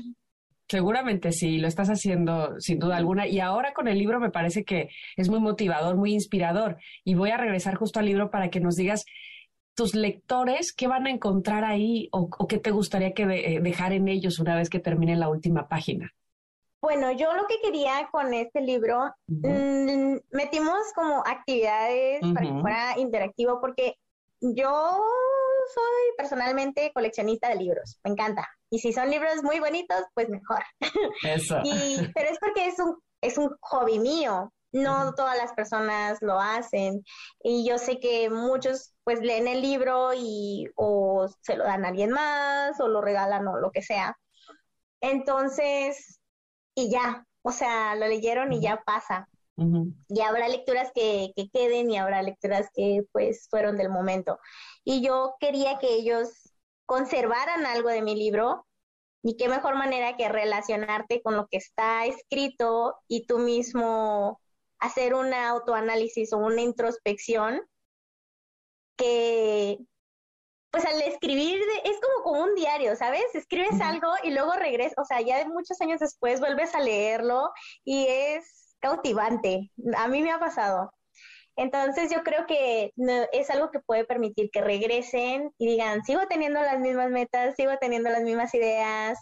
Seguramente 0.68 1.32
sí, 1.32 1.58
lo 1.58 1.66
estás 1.66 1.88
haciendo 1.88 2.60
sin 2.60 2.78
duda 2.78 2.96
alguna. 2.98 3.26
Y 3.26 3.40
ahora 3.40 3.72
con 3.72 3.88
el 3.88 3.98
libro 3.98 4.20
me 4.20 4.30
parece 4.30 4.64
que 4.64 4.90
es 5.16 5.30
muy 5.30 5.40
motivador, 5.40 5.96
muy 5.96 6.12
inspirador. 6.12 6.76
Y 7.04 7.14
voy 7.14 7.30
a 7.30 7.38
regresar 7.38 7.76
justo 7.76 8.00
al 8.00 8.06
libro 8.06 8.30
para 8.30 8.50
que 8.50 8.60
nos 8.60 8.76
digas 8.76 9.04
tus 9.78 9.94
lectores, 9.94 10.72
¿qué 10.72 10.88
van 10.88 11.06
a 11.06 11.10
encontrar 11.10 11.62
ahí 11.62 12.08
o, 12.10 12.28
qué 12.48 12.58
te 12.58 12.72
gustaría 12.72 13.14
que 13.14 13.22
eh, 13.22 13.60
dejar 13.60 13.92
en 13.92 14.08
ellos 14.08 14.40
una 14.40 14.56
vez 14.56 14.68
que 14.68 14.80
termine 14.80 15.14
la 15.14 15.28
última 15.28 15.68
página? 15.68 16.12
Bueno, 16.82 17.12
yo 17.12 17.32
lo 17.34 17.46
que 17.46 17.60
quería 17.62 18.08
con 18.10 18.34
este 18.34 18.60
libro, 18.60 19.14
mm, 19.28 20.16
metimos 20.32 20.78
como 20.96 21.22
actividades 21.24 22.20
para 22.34 22.46
que 22.46 22.60
fuera 22.60 22.98
interactivo, 22.98 23.60
porque 23.60 23.94
yo 24.40 25.00
soy 25.72 26.16
personalmente 26.16 26.90
coleccionista 26.92 27.48
de 27.48 27.56
libros, 27.62 28.00
me 28.02 28.10
encanta. 28.10 28.48
Y 28.70 28.80
si 28.80 28.92
son 28.92 29.08
libros 29.10 29.44
muy 29.44 29.60
bonitos, 29.60 30.02
pues 30.12 30.28
mejor. 30.28 30.64
Eso. 31.22 31.60
pero 32.16 32.30
es 32.30 32.38
porque 32.40 32.66
es 32.66 32.80
un, 32.80 32.96
es 33.20 33.38
un 33.38 33.56
hobby 33.60 34.00
mío 34.00 34.52
no 34.72 35.14
todas 35.14 35.36
las 35.38 35.52
personas 35.52 36.18
lo 36.20 36.38
hacen 36.40 37.04
y 37.42 37.66
yo 37.68 37.78
sé 37.78 37.98
que 38.00 38.30
muchos 38.30 38.94
pues 39.04 39.20
leen 39.20 39.48
el 39.48 39.62
libro 39.62 40.10
y 40.14 40.68
o 40.76 41.28
se 41.42 41.56
lo 41.56 41.64
dan 41.64 41.84
a 41.84 41.88
alguien 41.88 42.10
más 42.10 42.78
o 42.80 42.88
lo 42.88 43.00
regalan 43.00 43.46
o 43.48 43.58
lo 43.58 43.70
que 43.70 43.82
sea. 43.82 44.16
Entonces, 45.00 46.20
y 46.74 46.90
ya, 46.90 47.24
o 47.42 47.52
sea, 47.52 47.94
lo 47.94 48.06
leyeron 48.06 48.52
y 48.52 48.60
ya 48.60 48.82
pasa. 48.84 49.28
Y 50.08 50.20
habrá 50.20 50.46
lecturas 50.48 50.90
que, 50.94 51.32
que 51.34 51.48
queden 51.50 51.90
y 51.90 51.98
habrá 51.98 52.22
lecturas 52.22 52.68
que 52.74 53.02
pues 53.12 53.48
fueron 53.50 53.76
del 53.76 53.88
momento. 53.88 54.38
Y 54.84 55.02
yo 55.02 55.34
quería 55.40 55.78
que 55.78 55.94
ellos 55.94 56.52
conservaran 56.86 57.66
algo 57.66 57.88
de 57.88 58.02
mi 58.02 58.14
libro 58.14 58.66
y 59.22 59.36
qué 59.36 59.48
mejor 59.48 59.76
manera 59.76 60.16
que 60.16 60.28
relacionarte 60.28 61.22
con 61.22 61.36
lo 61.36 61.48
que 61.48 61.58
está 61.58 62.06
escrito 62.06 62.96
y 63.08 63.26
tú 63.26 63.38
mismo 63.38 64.40
hacer 64.80 65.14
un 65.14 65.32
autoanálisis 65.34 66.32
o 66.32 66.38
una 66.38 66.62
introspección 66.62 67.60
que, 68.96 69.78
pues 70.70 70.84
al 70.84 71.00
escribir 71.02 71.60
es 71.84 71.98
como 72.00 72.24
como 72.24 72.44
un 72.44 72.54
diario, 72.54 72.94
¿sabes? 72.96 73.24
Escribes 73.34 73.80
algo 73.80 74.08
y 74.22 74.30
luego 74.30 74.52
regresas, 74.52 74.98
o 74.98 75.04
sea, 75.04 75.20
ya 75.20 75.46
muchos 75.48 75.80
años 75.80 76.00
después 76.00 76.40
vuelves 76.40 76.74
a 76.74 76.80
leerlo 76.80 77.50
y 77.84 78.06
es 78.08 78.76
cautivante. 78.80 79.70
A 79.96 80.08
mí 80.08 80.22
me 80.22 80.30
ha 80.30 80.38
pasado. 80.38 80.92
Entonces 81.56 82.10
yo 82.12 82.22
creo 82.22 82.46
que 82.46 82.92
es 83.32 83.50
algo 83.50 83.70
que 83.70 83.80
puede 83.80 84.04
permitir 84.04 84.50
que 84.52 84.60
regresen 84.60 85.50
y 85.58 85.66
digan, 85.66 86.04
sigo 86.04 86.20
teniendo 86.28 86.60
las 86.62 86.78
mismas 86.78 87.10
metas, 87.10 87.56
sigo 87.56 87.72
teniendo 87.80 88.10
las 88.10 88.22
mismas 88.22 88.54
ideas. 88.54 89.18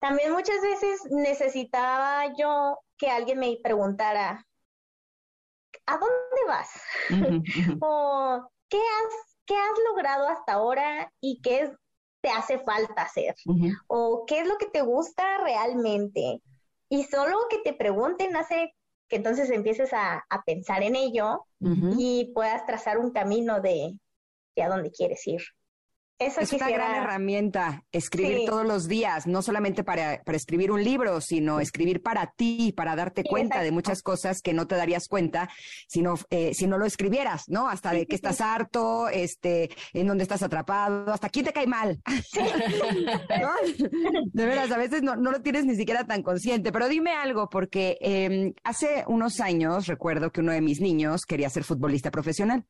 También 0.00 0.32
muchas 0.32 0.60
veces 0.62 1.00
necesitaba 1.10 2.32
yo 2.38 2.78
que 2.96 3.08
alguien 3.08 3.40
me 3.40 3.58
preguntara, 3.62 4.46
¿a 5.86 5.98
dónde 5.98 6.42
vas? 6.46 6.70
o 7.80 8.48
¿qué 8.68 8.78
has, 8.78 9.36
¿qué 9.46 9.54
has 9.54 9.78
logrado 9.90 10.28
hasta 10.28 10.54
ahora 10.54 11.12
y 11.20 11.40
qué 11.40 11.72
te 12.20 12.30
hace 12.30 12.58
falta 12.60 13.02
hacer? 13.02 13.34
O 13.88 14.24
¿qué 14.26 14.40
es 14.40 14.46
lo 14.46 14.56
que 14.58 14.66
te 14.66 14.82
gusta 14.82 15.38
realmente? 15.38 16.40
Y 16.88 17.04
solo 17.04 17.36
que 17.50 17.58
te 17.58 17.72
pregunten 17.72 18.36
hace 18.36 18.74
que 19.08 19.16
entonces 19.16 19.50
empieces 19.50 19.92
a, 19.92 20.24
pensar 20.46 20.82
en 20.82 20.96
ello 20.96 21.44
y 21.98 22.32
puedas 22.34 22.64
trazar 22.66 22.98
un 22.98 23.10
camino 23.10 23.60
de, 23.60 23.98
de 24.56 24.62
a 24.62 24.68
dónde 24.68 24.90
quieres 24.90 25.26
ir 25.26 25.42
es 26.26 26.52
una 26.52 26.70
gran 26.70 26.94
herramienta, 26.94 27.84
escribir 27.92 28.46
todos 28.46 28.66
los 28.66 28.88
días, 28.88 29.26
no 29.26 29.42
solamente 29.42 29.84
para, 29.84 30.22
para, 30.24 30.36
escribir 30.36 30.70
un 30.70 30.82
libro, 30.82 31.20
sino 31.20 31.60
escribir 31.60 32.02
para 32.02 32.32
ti, 32.36 32.72
para 32.76 32.96
darte 32.96 33.24
cuenta 33.24 33.62
de 33.62 33.72
muchas 33.72 34.02
cosas 34.02 34.40
que 34.42 34.52
no 34.52 34.66
te 34.66 34.76
darías 34.76 35.08
cuenta 35.08 35.48
si 35.88 36.02
no, 36.02 36.14
eh, 36.30 36.52
si 36.54 36.66
no 36.66 36.78
lo 36.78 36.86
escribieras, 36.86 37.44
¿no? 37.48 37.68
Hasta 37.68 37.92
de 37.92 38.06
que 38.06 38.14
estás 38.14 38.40
harto, 38.40 39.08
este, 39.08 39.70
en 39.92 40.06
dónde 40.06 40.22
estás 40.22 40.42
atrapado, 40.42 41.12
hasta 41.12 41.28
quién 41.28 41.44
te 41.44 41.52
cae 41.52 41.66
mal. 41.66 42.00
De 44.32 44.46
veras, 44.46 44.70
a 44.70 44.78
veces 44.78 45.02
no, 45.02 45.16
no, 45.16 45.30
lo 45.30 45.42
tienes 45.42 45.64
ni 45.64 45.76
siquiera 45.76 46.04
tan 46.04 46.22
consciente, 46.22 46.72
pero 46.72 46.88
dime 46.88 47.12
algo, 47.12 47.48
porque 47.48 47.98
em, 48.00 48.54
hace 48.64 49.04
unos 49.06 49.40
años 49.40 49.86
recuerdo 49.86 50.30
que 50.30 50.40
uno 50.40 50.52
de 50.52 50.60
mis 50.60 50.80
niños 50.80 51.22
quería 51.26 51.50
ser 51.50 51.64
futbolista 51.64 52.10
profesional. 52.10 52.64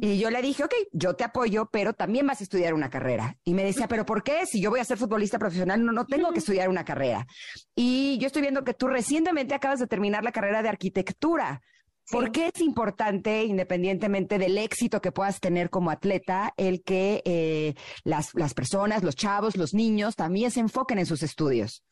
Y 0.00 0.18
yo 0.18 0.30
le 0.30 0.42
dije, 0.42 0.64
ok, 0.64 0.74
yo 0.92 1.14
te 1.14 1.24
apoyo, 1.24 1.68
pero 1.70 1.92
también 1.92 2.26
vas 2.26 2.40
a 2.40 2.44
estudiar 2.44 2.73
una 2.74 2.90
carrera. 2.90 3.36
Y 3.44 3.54
me 3.54 3.64
decía, 3.64 3.88
¿pero 3.88 4.04
por 4.04 4.22
qué? 4.22 4.46
Si 4.46 4.60
yo 4.60 4.70
voy 4.70 4.80
a 4.80 4.84
ser 4.84 4.98
futbolista 4.98 5.38
profesional, 5.38 5.84
no, 5.84 5.92
no 5.92 6.06
tengo 6.06 6.32
que 6.32 6.38
estudiar 6.38 6.68
una 6.68 6.84
carrera. 6.84 7.26
Y 7.74 8.18
yo 8.18 8.26
estoy 8.26 8.42
viendo 8.42 8.64
que 8.64 8.74
tú 8.74 8.88
recientemente 8.88 9.54
acabas 9.54 9.80
de 9.80 9.86
terminar 9.86 10.24
la 10.24 10.32
carrera 10.32 10.62
de 10.62 10.68
arquitectura. 10.68 11.62
¿Por 12.10 12.32
qué 12.32 12.50
es 12.54 12.60
importante, 12.60 13.44
independientemente 13.44 14.38
del 14.38 14.58
éxito 14.58 15.00
que 15.00 15.10
puedas 15.10 15.40
tener 15.40 15.70
como 15.70 15.90
atleta, 15.90 16.52
el 16.58 16.82
que 16.82 17.22
eh, 17.24 17.74
las, 18.04 18.34
las 18.34 18.52
personas, 18.52 19.02
los 19.02 19.16
chavos, 19.16 19.56
los 19.56 19.72
niños 19.72 20.14
también 20.14 20.50
se 20.50 20.60
enfoquen 20.60 20.98
en 20.98 21.06
sus 21.06 21.22
estudios? 21.22 21.82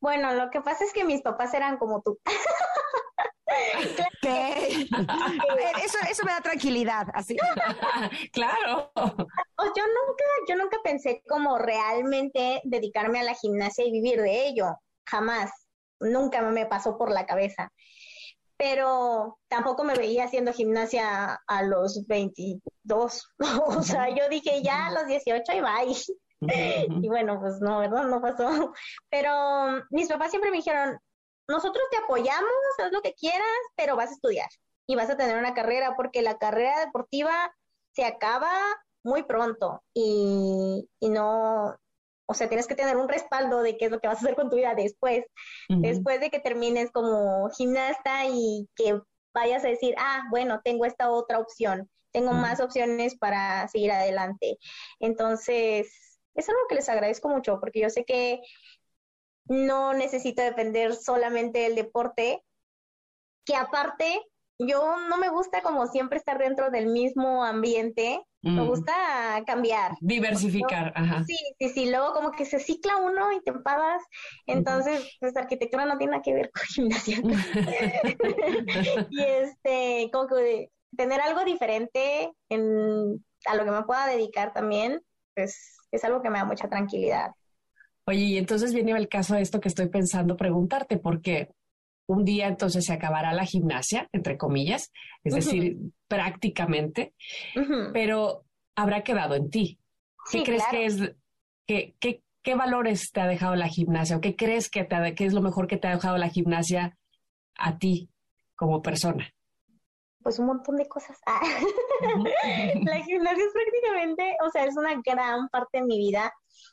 Bueno, 0.00 0.32
lo 0.34 0.50
que 0.50 0.60
pasa 0.60 0.84
es 0.84 0.92
que 0.92 1.04
mis 1.04 1.22
papás 1.22 1.54
eran 1.54 1.76
como 1.78 2.02
tú. 2.02 2.18
¿Qué? 4.22 4.86
eso, 5.84 5.98
eso 6.10 6.24
me 6.24 6.32
da 6.32 6.40
tranquilidad, 6.40 7.06
así. 7.14 7.36
claro. 8.32 8.92
Yo 8.96 9.84
nunca, 9.86 10.24
yo 10.48 10.56
nunca 10.56 10.78
pensé 10.82 11.22
como 11.28 11.58
realmente 11.58 12.60
dedicarme 12.64 13.20
a 13.20 13.24
la 13.24 13.34
gimnasia 13.34 13.84
y 13.84 13.92
vivir 13.92 14.20
de 14.20 14.46
ello. 14.46 14.76
Jamás. 15.06 15.50
Nunca 16.00 16.42
me 16.42 16.66
pasó 16.66 16.98
por 16.98 17.10
la 17.10 17.26
cabeza. 17.26 17.72
Pero 18.56 19.38
tampoco 19.48 19.84
me 19.84 19.94
veía 19.94 20.24
haciendo 20.24 20.52
gimnasia 20.52 21.40
a 21.46 21.62
los 21.62 22.06
22. 22.06 23.28
o 23.66 23.82
sea, 23.82 24.08
yo 24.10 24.28
dije 24.28 24.62
ya 24.62 24.86
a 24.86 24.92
los 24.92 25.06
18 25.06 25.52
y 25.52 25.60
bye. 25.60 27.00
y 27.02 27.08
bueno, 27.08 27.38
pues 27.40 27.60
no, 27.60 27.80
¿verdad? 27.80 28.04
No 28.04 28.20
pasó. 28.20 28.72
Pero 29.10 29.82
mis 29.90 30.08
papás 30.08 30.30
siempre 30.30 30.50
me 30.50 30.58
dijeron, 30.58 30.98
nosotros 31.48 31.84
te 31.90 31.98
apoyamos, 31.98 32.50
haz 32.78 32.92
lo 32.92 33.02
que 33.02 33.14
quieras, 33.14 33.42
pero 33.76 33.96
vas 33.96 34.10
a 34.10 34.14
estudiar 34.14 34.48
y 34.86 34.96
vas 34.96 35.10
a 35.10 35.16
tener 35.16 35.36
una 35.38 35.54
carrera, 35.54 35.94
porque 35.96 36.22
la 36.22 36.38
carrera 36.38 36.84
deportiva 36.84 37.54
se 37.92 38.04
acaba 38.04 38.50
muy 39.04 39.24
pronto 39.24 39.82
y, 39.94 40.88
no, 41.00 41.76
o 42.26 42.34
sea, 42.34 42.48
tienes 42.48 42.66
que 42.66 42.74
tener 42.74 42.96
un 42.96 43.08
respaldo 43.08 43.62
de 43.62 43.76
qué 43.76 43.86
es 43.86 43.90
lo 43.90 44.00
que 44.00 44.08
vas 44.08 44.18
a 44.18 44.20
hacer 44.20 44.34
con 44.34 44.50
tu 44.50 44.56
vida 44.56 44.74
después, 44.74 45.24
después 45.68 46.20
de 46.20 46.30
que 46.30 46.40
termines 46.40 46.90
como 46.90 47.48
gimnasta 47.50 48.26
y 48.26 48.68
que 48.74 49.00
vayas 49.34 49.64
a 49.64 49.68
decir, 49.68 49.94
ah, 49.98 50.24
bueno, 50.30 50.60
tengo 50.62 50.84
esta 50.84 51.10
otra 51.10 51.38
opción, 51.38 51.90
tengo 52.12 52.32
más 52.32 52.60
opciones 52.60 53.16
para 53.16 53.66
seguir 53.68 53.90
adelante. 53.92 54.58
Entonces, 55.00 56.12
es 56.34 56.48
algo 56.48 56.60
que 56.68 56.76
les 56.76 56.88
agradezco 56.88 57.28
mucho, 57.28 57.58
porque 57.60 57.80
yo 57.80 57.90
sé 57.90 58.04
que 58.04 58.40
no 59.46 59.92
necesito 59.92 60.42
depender 60.42 60.94
solamente 60.94 61.60
del 61.60 61.74
deporte, 61.74 62.42
que 63.44 63.56
aparte 63.56 64.20
yo 64.58 64.96
no 65.08 65.16
me 65.16 65.28
gusta 65.28 65.62
como 65.62 65.86
siempre 65.86 66.18
estar 66.18 66.38
dentro 66.38 66.70
del 66.70 66.86
mismo 66.86 67.44
ambiente, 67.44 68.22
me 68.42 68.62
mm. 68.62 68.66
gusta 68.66 68.92
cambiar. 69.46 69.92
Diversificar, 70.00 70.92
ajá. 70.94 71.24
Sí, 71.24 71.36
sí, 71.58 71.68
sí, 71.68 71.90
luego 71.90 72.12
como 72.12 72.32
que 72.32 72.44
se 72.44 72.58
cicla 72.58 72.96
uno 72.96 73.32
y 73.32 73.40
te 73.42 73.50
empadas, 73.50 74.02
entonces 74.46 75.16
pues 75.20 75.36
arquitectura 75.36 75.84
no 75.86 75.98
tiene 75.98 76.12
nada 76.12 76.22
que 76.22 76.34
ver 76.34 76.50
con 76.50 76.62
gimnasia. 76.74 77.20
y 79.10 79.20
este, 79.20 80.10
como 80.12 80.26
que 80.28 80.70
tener 80.96 81.20
algo 81.20 81.44
diferente 81.44 82.32
en, 82.48 83.24
a 83.46 83.54
lo 83.54 83.64
que 83.64 83.70
me 83.70 83.82
pueda 83.84 84.06
dedicar 84.06 84.52
también, 84.52 85.00
pues 85.34 85.78
es 85.90 86.04
algo 86.04 86.22
que 86.22 86.30
me 86.30 86.38
da 86.38 86.44
mucha 86.44 86.68
tranquilidad. 86.68 87.32
Oye, 88.06 88.24
y 88.24 88.38
entonces 88.38 88.74
viene 88.74 88.92
el 88.92 89.08
caso 89.08 89.34
de 89.34 89.42
esto 89.42 89.60
que 89.60 89.68
estoy 89.68 89.88
pensando 89.88 90.36
preguntarte, 90.36 90.98
porque 90.98 91.50
un 92.06 92.24
día 92.24 92.48
entonces 92.48 92.84
se 92.84 92.92
acabará 92.92 93.32
la 93.32 93.46
gimnasia, 93.46 94.08
entre 94.12 94.36
comillas, 94.36 94.92
es 95.22 95.34
decir, 95.34 95.78
prácticamente, 96.08 97.14
pero 97.92 98.44
habrá 98.74 99.02
quedado 99.02 99.34
en 99.34 99.50
ti. 99.50 99.78
¿Qué 100.30 100.42
crees 100.42 100.64
que 100.70 100.84
es, 100.86 101.14
que, 101.66 102.22
qué 102.42 102.54
valores 102.54 103.12
te 103.12 103.20
ha 103.20 103.26
dejado 103.26 103.54
la 103.54 103.68
gimnasia 103.68 104.16
o 104.16 104.20
qué 104.20 104.36
crees 104.36 104.68
que, 104.68 104.84
te, 104.84 105.14
que 105.14 105.24
es 105.24 105.32
lo 105.32 105.42
mejor 105.42 105.66
que 105.66 105.76
te 105.76 105.88
ha 105.88 105.94
dejado 105.94 106.18
la 106.18 106.28
gimnasia 106.28 106.98
a 107.56 107.78
ti 107.78 108.08
como 108.56 108.82
persona? 108.82 109.32
Pues 110.22 110.38
un 110.38 110.46
montón 110.46 110.76
de 110.76 110.88
cosas. 110.88 111.18
Ah. 111.26 111.40
la 112.84 113.00
gimnasia 113.04 113.44
es 113.44 113.52
prácticamente, 113.52 114.36
o 114.44 114.50
sea, 114.50 114.64
es 114.64 114.76
una 114.76 115.00
gran 115.04 115.48
parte 115.48 115.78
de 115.78 115.84
mi 115.84 115.98
vida 115.98 116.32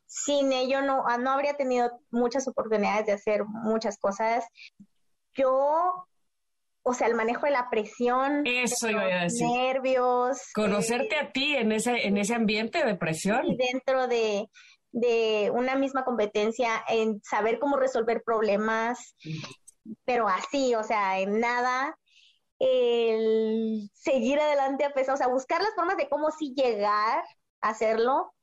sin 0.10 0.52
ello 0.52 0.82
no, 0.82 1.04
ah, 1.08 1.18
no 1.18 1.32
habría 1.32 1.54
tenido 1.54 1.91
muchas 2.10 2.47
oportunidades 2.47 3.06
de 3.06 3.14
hacer 3.14 3.45
muchas 3.45 4.00
cosas. 4.00 4.43
Yo, 5.36 6.08
o 6.82 6.93
sea, 6.93 7.08
el 7.08 7.14
manejo 7.14 7.45
de 7.45 7.52
la 7.52 7.70
presión, 7.70 8.41
Eso 8.45 8.88
a 8.88 9.24
decir. 9.24 9.47
nervios. 9.47 10.39
Conocerte 10.56 11.16
eh, 11.16 11.20
a 11.20 11.32
ti 11.32 11.56
en 11.56 11.72
ese, 11.72 12.08
en 12.08 12.18
ese 12.18 12.34
ambiente 12.34 12.84
de 12.84 12.95
presión. 12.95 13.45
Y 13.45 13.56
dentro 13.56 14.08
de, 14.08 14.50
de 14.91 15.52
una 15.54 15.76
misma 15.76 16.04
competencia, 16.04 16.84
en 16.88 17.22
saber 17.22 17.60
cómo 17.60 17.78
resolver 17.78 18.24
problemas, 18.26 19.16
pero 20.06 20.28
así, 20.28 20.74
o 20.74 20.84
sea, 20.84 21.20
en 21.20 21.39
nada 21.39 21.95
el 22.60 23.89
seguir 23.93 24.39
adelante 24.39 24.84
a 24.84 24.93
pesar, 24.93 25.16
o 25.16 25.18
sea, 25.18 25.28
buscar 25.28 25.62
las 25.62 25.74
formas 25.76 25.97
de 25.97 26.10
cómo 26.10 26.32
sí 26.32 26.53
llegar 26.55 27.24
a 27.62 27.70
hacerlo, 27.70 28.34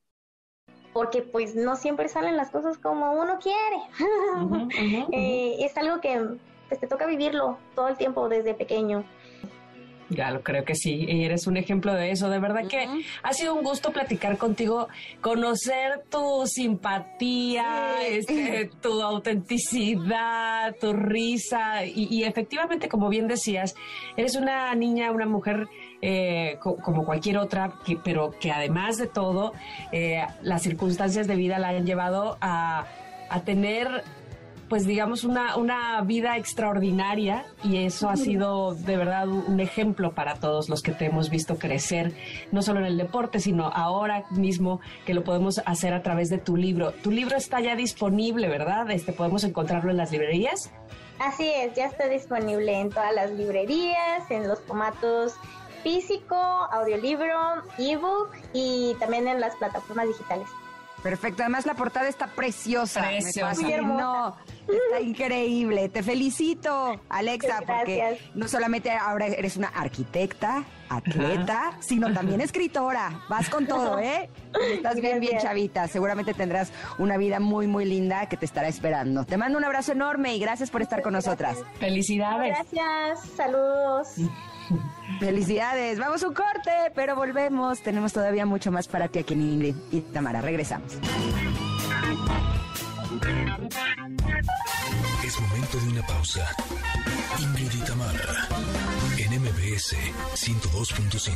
porque 0.93 1.23
pues 1.23 1.55
no 1.55 1.77
siempre 1.77 2.09
salen 2.09 2.37
las 2.37 2.51
cosas 2.51 2.79
como 2.79 3.13
uno 3.13 3.39
quiere. 3.39 3.81
Eh, 5.13 5.57
es 5.61 5.77
algo 5.77 6.01
que 6.01 6.39
pues, 6.69 6.81
te 6.81 6.87
toca 6.87 7.07
vivirlo 7.07 7.59
todo 7.75 7.89
el 7.89 7.97
tiempo 7.97 8.29
desde 8.29 8.55
pequeño. 8.55 9.05
Ya 10.09 10.31
lo 10.31 10.43
creo 10.43 10.65
que 10.65 10.77
sí, 10.77 11.05
y 11.09 11.25
eres 11.25 11.49
un 11.49 11.57
ejemplo 11.57 11.93
de 11.93 12.13
eso. 12.13 12.31
De 12.31 12.39
verdad 12.39 12.67
que 12.69 12.87
ha 13.23 13.33
sido 13.33 13.55
un 13.55 13.65
gusto 13.65 13.91
platicar 13.93 14.39
contigo, 14.39 14.89
conocer 15.21 16.05
tu 16.09 16.47
simpatía, 16.47 17.97
este, 18.09 18.71
tu 18.81 19.03
autenticidad, 19.03 20.77
tu 20.77 20.93
risa, 20.93 21.85
y, 21.85 22.23
efectivamente, 22.23 22.89
como 22.89 23.09
bien 23.09 23.27
decías, 23.27 23.75
eres 24.17 24.37
una 24.37 24.73
niña, 24.75 25.11
una 25.11 25.27
mujer 25.27 25.67
eh, 26.03 26.59
como 26.61 27.05
cualquier 27.05 27.39
otra, 27.39 27.75
pero 28.05 28.31
que 28.39 28.53
además 28.53 28.99
de 28.99 29.09
todo, 29.09 29.55
eh, 29.91 30.25
las 30.43 30.63
circunstancias 30.63 31.27
de 31.27 31.35
vida 31.35 31.59
la 31.59 31.69
han 31.71 31.85
llevado 31.85 32.39
a, 32.41 32.87
a 33.29 33.41
tener 33.41 34.05
pues 34.69 34.87
digamos, 34.87 35.25
una, 35.25 35.57
una 35.57 36.01
vida 36.03 36.37
extraordinaria 36.37 37.47
y 37.63 37.85
eso 37.85 38.09
ha 38.09 38.17
sido 38.17 38.75
de 38.75 38.97
verdad 38.97 39.29
un 39.29 39.61
ejemplo 39.61 40.13
para 40.13 40.35
todos 40.37 40.69
los 40.69 40.83
que 40.83 40.93
te 40.93 41.07
hemos 41.07 41.31
visto 41.31 41.57
crecer, 41.59 42.13
no 42.53 42.63
solo 42.63 42.81
en 42.81 42.87
el 42.87 42.97
deporte, 42.97 43.39
sino 43.39 43.69
ahora 43.69 44.25
mismo 44.31 44.81
que 45.05 45.15
lo 45.15 45.23
podemos 45.23 45.61
hacer 45.65 45.95
a 45.95 46.03
través 46.03 46.31
de 46.31 46.39
tu 46.39 46.57
libro. 46.57 46.93
Tu 46.93 47.11
libro 47.11 47.37
está 47.37 47.61
ya 47.61 47.77
disponible, 47.77 48.49
¿verdad? 48.49 48.91
Este, 48.91 49.13
¿Podemos 49.13 49.45
encontrarlo 49.45 49.91
en 49.91 49.97
las 49.97 50.11
librerías? 50.11 50.71
Así 51.19 51.49
es, 51.49 51.75
ya 51.75 51.87
está 51.87 52.09
disponible 52.09 52.79
en 52.79 52.91
todas 52.91 53.15
las 53.15 53.31
librerías, 53.31 54.31
en 54.31 54.49
los 54.49 54.61
formatos 54.61 55.35
físico, 55.83 56.35
audiolibro, 56.35 57.63
ebook 57.79 58.31
y 58.53 58.95
también 58.99 59.29
en 59.29 59.41
las 59.41 59.55
plataformas 59.57 60.09
digitales. 60.09 60.49
Perfecto, 61.07 61.45
además 61.45 61.67
la 61.67 61.75
portada 61.75 62.09
está 62.09 62.27
preciosa. 62.27 63.03
Preciosa. 63.03 63.63
No, 63.81 64.37
está 64.67 65.01
increíble. 65.01 65.89
Te 65.89 66.03
felicito, 66.03 67.01
Alexa, 67.09 67.61
porque 67.65 68.19
no 68.35 68.49
solamente 68.49 68.91
ahora 68.91 69.27
eres 69.27 69.57
una 69.57 69.69
arquitecta, 69.69 70.65
atleta, 70.89 71.79
sino 71.79 72.13
también 72.13 72.41
escritora. 72.41 73.21
Vas 73.29 73.49
con 73.49 73.69
todo, 73.69 74.01
¿eh? 74.01 74.29
Estás 74.73 74.97
bien, 74.97 75.21
bien 75.21 75.39
chavita. 75.39 75.87
Seguramente 75.87 76.35
tendrás 76.35 76.73
una 76.99 77.17
vida 77.19 77.39
muy, 77.39 77.69
muy 77.69 77.85
linda 77.85 78.29
que 78.29 78.37
te 78.37 78.45
estará 78.45 78.67
esperando. 78.67 79.25
Te 79.25 79.37
mando 79.37 79.59
un 79.59 79.65
abrazo 79.65 79.93
enorme 79.93 80.35
y 80.35 80.41
gracias 80.41 80.73
por 80.73 80.83
estar 80.83 81.03
con 81.03 81.13
nosotras. 81.13 81.57
Felicidades. 81.79 82.53
Gracias, 82.53 83.29
saludos. 83.37 84.09
Felicidades. 85.21 85.99
Vamos 85.99 86.23
un 86.23 86.35
corte, 86.35 86.71
pero 86.95 87.17
volvemos. 87.17 87.83
Tenemos 87.83 88.13
todavía 88.13 88.47
mucho 88.47 88.71
más 88.71 88.87
para 88.89 89.09
ti 89.09 89.21
aquí 89.21 89.35
en 89.35 89.43
Ingrid 89.43 89.77
y 89.93 90.01
Tamara. 90.01 90.41
Regresamos. 90.41 90.99
Es 95.25 95.41
momento 95.41 95.79
de 95.79 95.89
una 95.89 96.03
pausa. 96.07 96.47
Ingrid 97.39 97.73
y 97.73 97.85
Tamara 97.85 98.49
en 99.19 99.43
MBS 99.43 99.97
102.5. 100.35 101.33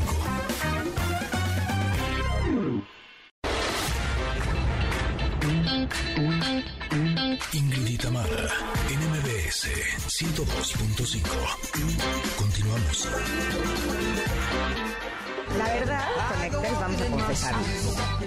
Ingrid 7.52 7.86
y 7.86 7.96
Tamara, 7.96 8.48
NMBS 8.88 9.68
102.5. 10.08 11.20
Continuamos. 12.36 13.08
La 15.58 15.64
verdad, 15.64 16.04
conectes, 16.32 16.80
vamos 16.80 17.00
a 17.00 17.06
confesar. 17.06 17.54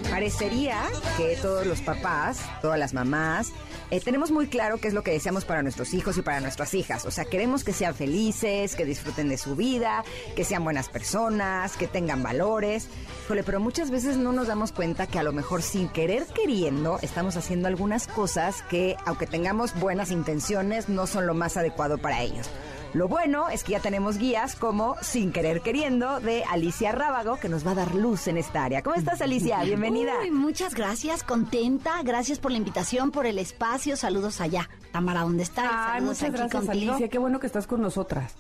Parecería 0.10 0.78
que 1.18 1.38
todos 1.42 1.66
los 1.66 1.82
papás, 1.82 2.40
todas 2.62 2.78
las 2.78 2.94
mamás, 2.94 3.52
eh, 3.92 4.00
tenemos 4.00 4.32
muy 4.32 4.48
claro 4.48 4.78
qué 4.78 4.88
es 4.88 4.94
lo 4.94 5.04
que 5.04 5.12
deseamos 5.12 5.46
para 5.46 5.62
nuestros 5.62 5.94
hijos 5.94 6.18
y 6.18 6.22
para 6.22 6.40
nuestras 6.40 6.74
hijas. 6.74 7.06
O 7.06 7.12
sea, 7.12 7.26
queremos 7.26 7.64
que 7.64 7.74
sean 7.74 7.96
felices, 7.96 8.76
que 8.76 8.86
disfruten 8.86 9.30
de 9.30 9.38
su 9.38 9.56
vida, 9.56 10.04
que 10.36 10.44
sean 10.44 10.64
buenas 10.64 10.90
personas, 10.90 11.78
que 11.78 11.88
tengan 11.88 12.24
valores. 12.24 12.90
pero 13.28 13.60
muchas 13.60 13.90
veces 13.90 14.18
no 14.18 14.34
nos 14.34 14.48
damos 14.48 14.72
cuenta 14.72 15.08
que 15.08 15.20
a 15.20 15.24
lo 15.24 15.32
mejor 15.32 15.62
sin 15.62 15.90
querer 15.90 16.26
queriendo 16.26 17.00
estamos 17.02 17.38
haciendo 17.38 17.68
algunas 17.68 18.08
cosas 18.08 18.64
que, 18.64 18.96
aunque 19.06 19.28
tengamos 19.28 19.80
buenas 19.80 20.12
intenciones, 20.12 20.90
no 20.90 21.08
son 21.08 21.26
lo 21.26 21.34
más 21.34 21.58
adecuado 21.58 21.98
para 21.98 22.22
ellos. 22.22 22.50
Lo 22.94 23.08
bueno 23.08 23.50
es 23.50 23.64
que 23.64 23.72
ya 23.72 23.80
tenemos 23.80 24.20
guías 24.20 24.56
como 24.56 24.96
Sin 25.02 25.32
Querer 25.32 25.62
Queriendo 25.62 26.20
de 26.20 26.44
Alicia 26.44 26.91
Rábago, 26.91 27.38
que 27.39 27.50
nos 27.50 27.66
va 27.66 27.72
a 27.72 27.76
dar 27.76 27.96
luz 27.96 28.28
en 28.28 28.38
esta 28.38 28.64
área. 28.64 28.84
¿Cómo 28.84 28.96
estás, 28.96 29.20
Alicia? 29.20 29.64
Bienvenida. 29.64 30.14
Uy, 30.22 30.30
muchas 30.30 30.76
gracias, 30.76 31.24
contenta. 31.24 32.04
Gracias 32.04 32.38
por 32.38 32.52
la 32.52 32.60
invitación, 32.60 33.10
por 33.10 33.26
el 33.26 33.39
espacio. 33.39 33.98
Saludos 33.98 34.41
allá. 34.41 34.70
Tamara, 34.91 35.22
¿dónde 35.22 35.41
estás? 35.41 35.66
Ay, 35.72 36.02
Saludos 36.02 36.18
muchas 36.18 36.24
aquí 36.24 36.38
gracias, 36.38 36.66
contigo. 36.66 36.91
Alicia. 36.91 37.10
Qué 37.10 37.18
bueno 37.18 37.39
que 37.39 37.48
estás 37.48 37.66
con 37.66 37.82
nosotras. 37.82 38.36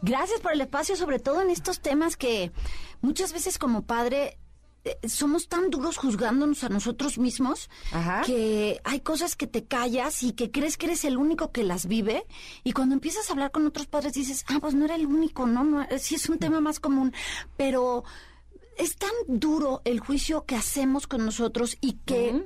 Gracias 0.00 0.40
por 0.40 0.52
el 0.52 0.62
espacio, 0.62 0.96
sobre 0.96 1.18
todo 1.18 1.42
en 1.42 1.50
estos 1.50 1.80
temas 1.80 2.16
que 2.16 2.50
muchas 3.02 3.34
veces 3.34 3.58
como 3.58 3.82
padre 3.82 4.38
somos 5.06 5.48
tan 5.48 5.70
duros 5.70 5.96
juzgándonos 5.98 6.64
a 6.64 6.68
nosotros 6.70 7.18
mismos 7.18 7.68
Ajá. 7.92 8.22
que 8.24 8.80
hay 8.84 9.00
cosas 9.00 9.36
que 9.36 9.46
te 9.46 9.64
callas 9.64 10.22
y 10.22 10.32
que 10.32 10.50
crees 10.50 10.76
que 10.78 10.86
eres 10.86 11.04
el 11.04 11.16
único 11.18 11.52
que 11.52 11.62
las 11.62 11.86
vive 11.86 12.24
y 12.64 12.72
cuando 12.72 12.94
empiezas 12.94 13.28
a 13.28 13.32
hablar 13.32 13.50
con 13.50 13.66
otros 13.66 13.86
padres 13.86 14.14
dices, 14.14 14.44
ah, 14.48 14.58
pues 14.60 14.74
no 14.74 14.84
era 14.86 14.94
el 14.94 15.06
único, 15.06 15.46
no, 15.46 15.62
no, 15.64 15.86
sí 15.98 16.14
es 16.14 16.28
un 16.28 16.38
tema 16.38 16.60
más 16.60 16.80
común, 16.80 17.12
pero 17.56 18.04
es 18.78 18.96
tan 18.96 19.10
duro 19.26 19.82
el 19.84 20.00
juicio 20.00 20.44
que 20.46 20.56
hacemos 20.56 21.06
con 21.06 21.24
nosotros 21.24 21.76
y 21.80 21.94
que 22.06 22.44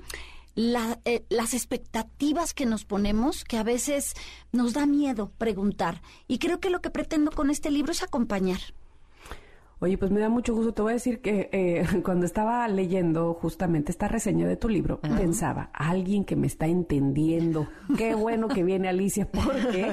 la- 0.55 0.99
eh, 1.05 1.25
las 1.29 1.55
expectativas 1.55 2.55
que 2.55 2.67
nos 2.67 2.85
ponemos, 2.85 3.45
que 3.45 3.57
a 3.59 3.63
veces 3.63 4.15
nos 4.51 4.73
da 4.73 4.85
miedo 4.87 5.31
preguntar. 5.39 6.03
Y 6.29 6.39
creo 6.39 6.59
que 6.61 6.71
lo 6.71 6.81
que 6.81 6.91
pretendo 6.91 7.31
con 7.31 7.51
este 7.51 7.71
libro 7.71 7.93
es 7.93 8.03
acompañar. 8.03 8.61
Oye, 9.83 9.99
pues 9.99 10.13
me 10.13 10.21
da 10.21 10.29
mucho 10.29 10.55
gusto. 10.55 10.73
Te 10.73 10.83
voy 10.83 10.93
a 10.93 10.95
decir 10.95 11.21
que 11.21 11.49
eh, 11.51 11.85
cuando 12.05 12.25
estaba 12.25 12.69
leyendo 12.69 13.35
justamente 13.35 13.91
esta 13.91 14.07
reseña 14.07 14.47
de 14.47 14.57
tu 14.57 14.69
libro, 14.69 15.01
pensaba, 15.01 15.71
alguien 15.73 16.25
que 16.25 16.37
me 16.37 16.47
está 16.47 16.69
entendiendo. 16.69 17.67
Qué 17.99 18.15
bueno 18.15 18.47
que 18.47 18.63
viene 18.63 18.89
Alicia, 18.89 19.29
porque 19.29 19.89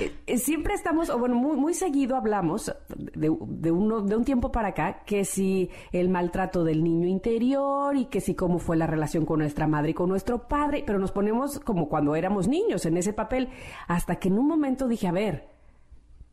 eh, 0.00 0.12
eh, 0.26 0.36
siempre 0.36 0.74
estamos, 0.74 1.08
o 1.08 1.18
bueno, 1.18 1.34
muy, 1.34 1.56
muy 1.56 1.72
seguido 1.72 2.14
hablamos 2.14 2.70
de, 2.94 3.34
de, 3.40 3.70
uno, 3.70 4.02
de 4.02 4.16
un 4.16 4.24
tiempo 4.26 4.52
para 4.52 4.68
acá, 4.68 5.02
que 5.06 5.24
si 5.24 5.70
el 5.92 6.10
maltrato 6.10 6.62
del 6.62 6.84
niño 6.84 7.08
interior 7.08 7.96
y 7.96 8.04
que 8.06 8.20
si 8.20 8.34
cómo 8.34 8.58
fue 8.58 8.76
la 8.76 8.86
relación 8.86 9.24
con 9.24 9.38
nuestra 9.38 9.66
madre 9.66 9.92
y 9.92 9.94
con 9.94 10.10
nuestro 10.10 10.46
padre, 10.46 10.84
pero 10.86 10.98
nos 10.98 11.12
ponemos 11.12 11.58
como 11.60 11.88
cuando 11.88 12.16
éramos 12.16 12.48
niños 12.48 12.84
en 12.84 12.98
ese 12.98 13.14
papel, 13.14 13.48
hasta 13.88 14.16
que 14.16 14.28
en 14.28 14.38
un 14.38 14.46
momento 14.46 14.88
dije, 14.88 15.08
a 15.08 15.12
ver, 15.12 15.55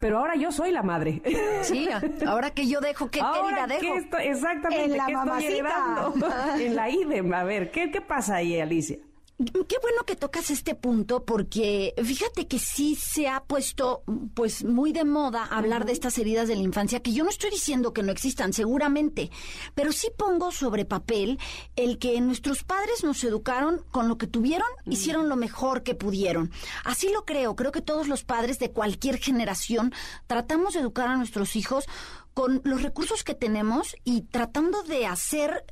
pero 0.04 0.18
ahora 0.18 0.36
yo 0.36 0.52
soy 0.52 0.74
la 0.74 0.84
madre. 0.84 1.22
Sí, 1.62 1.88
ahora 2.28 2.50
que 2.52 2.68
yo 2.68 2.82
dejo, 2.82 3.10
¿qué 3.10 3.22
Ahora, 3.22 3.66
querida 3.66 3.68
dejo? 3.68 3.80
¿qué 3.94 4.00
estoy- 4.02 4.24
exactamente, 4.28 4.84
En 4.84 4.98
la 4.98 5.06
¿qué 5.06 5.14
mamacita. 5.14 5.50
estoy 5.50 5.60
heredando? 5.60 6.14
en 6.60 6.76
la 6.76 6.90
IDEM. 6.90 7.34
A 7.34 7.44
ver, 7.46 7.72
¿qué, 7.72 7.90
qué 7.90 8.02
pasa 8.02 8.36
ahí, 8.36 8.60
Alicia? 8.60 8.98
Qué 9.38 9.78
bueno 9.82 10.04
que 10.06 10.16
tocas 10.16 10.52
este 10.52 10.76
punto 10.76 11.26
porque 11.26 11.96
fíjate 12.04 12.48
que 12.48 12.60
sí 12.60 12.96
se 12.96 13.28
ha 13.28 13.44
puesto 13.44 14.04
pues 14.36 14.64
muy 14.64 14.94
de 14.94 15.06
moda 15.06 15.44
hablar 15.44 15.86
de 15.86 15.92
estas 15.92 16.20
heridas 16.20 16.48
de 16.48 16.56
la 16.56 16.62
infancia 16.62 17.02
que 17.02 17.14
yo 17.14 17.24
no 17.24 17.32
estoy 17.32 17.50
diciendo 17.50 17.94
que 17.94 18.04
no 18.04 18.12
existan 18.12 18.54
seguramente, 18.54 19.32
pero 19.74 19.92
sí 19.92 20.10
pongo 20.16 20.52
sobre 20.52 20.86
papel 20.86 21.40
el 21.76 21.98
que 21.98 22.22
nuestros 22.22 22.64
padres 22.64 23.04
nos 23.04 23.24
educaron 23.24 23.84
con 23.90 24.08
lo 24.08 24.20
que 24.20 24.28
tuvieron, 24.28 24.68
hicieron 24.86 25.30
lo 25.30 25.36
mejor 25.36 25.82
que 25.82 25.96
pudieron. 25.96 26.52
Así 26.86 27.12
lo 27.12 27.26
creo, 27.26 27.56
creo 27.56 27.72
que 27.72 27.82
todos 27.82 28.08
los 28.08 28.24
padres 28.24 28.60
de 28.60 28.72
cualquier 28.72 29.18
generación 29.18 29.94
tratamos 30.28 30.76
de 30.76 30.82
educar 30.82 31.08
a 31.08 31.18
nuestros 31.18 31.56
hijos 31.56 31.86
con 32.34 32.62
los 32.64 32.82
recursos 32.82 33.24
que 33.24 33.36
tenemos 33.36 33.96
y 34.04 34.22
tratando 34.22 34.84
de 34.84 35.06
hacer 35.06 35.66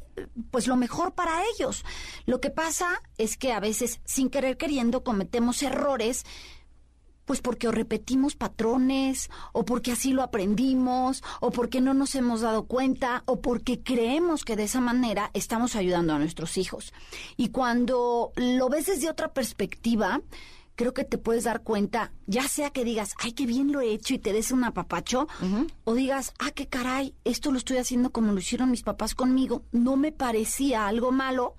pues 0.52 0.68
lo 0.68 0.76
mejor 0.76 1.14
para 1.14 1.44
ellos. 1.56 1.84
Lo 2.26 2.40
que 2.42 2.50
pasa 2.50 3.02
es 3.18 3.38
que 3.38 3.54
a 3.54 3.60
veces 3.60 4.02
sin 4.06 4.30
querer 4.30 4.58
queriendo 4.58 5.04
cometemos 5.04 5.64
errores 5.64 6.26
pues 7.26 7.40
porque 7.40 7.70
o 7.70 7.72
repetimos 7.72 8.36
patrones, 8.36 9.30
o 9.54 9.64
porque 9.64 9.94
así 9.94 10.12
lo 10.12 10.22
aprendimos, 10.22 11.24
o 11.40 11.52
porque 11.52 11.80
no 11.80 11.94
nos 11.94 12.16
hemos 12.16 12.42
dado 12.42 12.66
cuenta, 12.66 13.24
o 13.26 13.40
porque 13.40 13.82
creemos 13.82 14.44
que 14.44 14.58
de 14.58 14.64
esa 14.64 14.82
manera 14.82 15.32
estamos 15.34 15.78
ayudando 15.78 16.14
a 16.14 16.20
nuestros 16.20 16.58
hijos. 16.58 16.94
Y 17.38 17.50
cuando 17.50 18.34
lo 18.36 18.68
ves 18.68 18.88
desde 18.88 19.10
otra 19.10 19.34
perspectiva, 19.34 20.20
creo 20.76 20.94
que 20.94 21.04
te 21.04 21.18
puedes 21.18 21.44
dar 21.44 21.64
cuenta, 21.64 22.12
ya 22.28 22.48
sea 22.48 22.72
que 22.72 22.84
digas, 22.84 23.14
ay, 23.20 23.34
qué 23.34 23.46
bien 23.46 23.72
lo 23.72 23.82
he 23.82 23.92
hecho 23.92 24.14
y 24.14 24.20
te 24.20 24.34
des 24.34 24.52
un 24.52 24.64
apapacho, 24.64 25.28
o 25.84 25.94
digas, 25.94 26.34
ah, 26.40 26.52
qué 26.52 26.68
caray, 26.68 27.14
esto 27.24 27.52
lo 27.52 27.58
estoy 27.58 27.78
haciendo 27.78 28.12
como 28.12 28.32
lo 28.32 28.40
hicieron 28.40 28.72
mis 28.72 28.84
papás 28.84 29.16
conmigo, 29.16 29.64
no 29.72 29.98
me 29.98 30.12
parecía 30.12 30.88
algo 30.88 31.12
malo, 31.12 31.56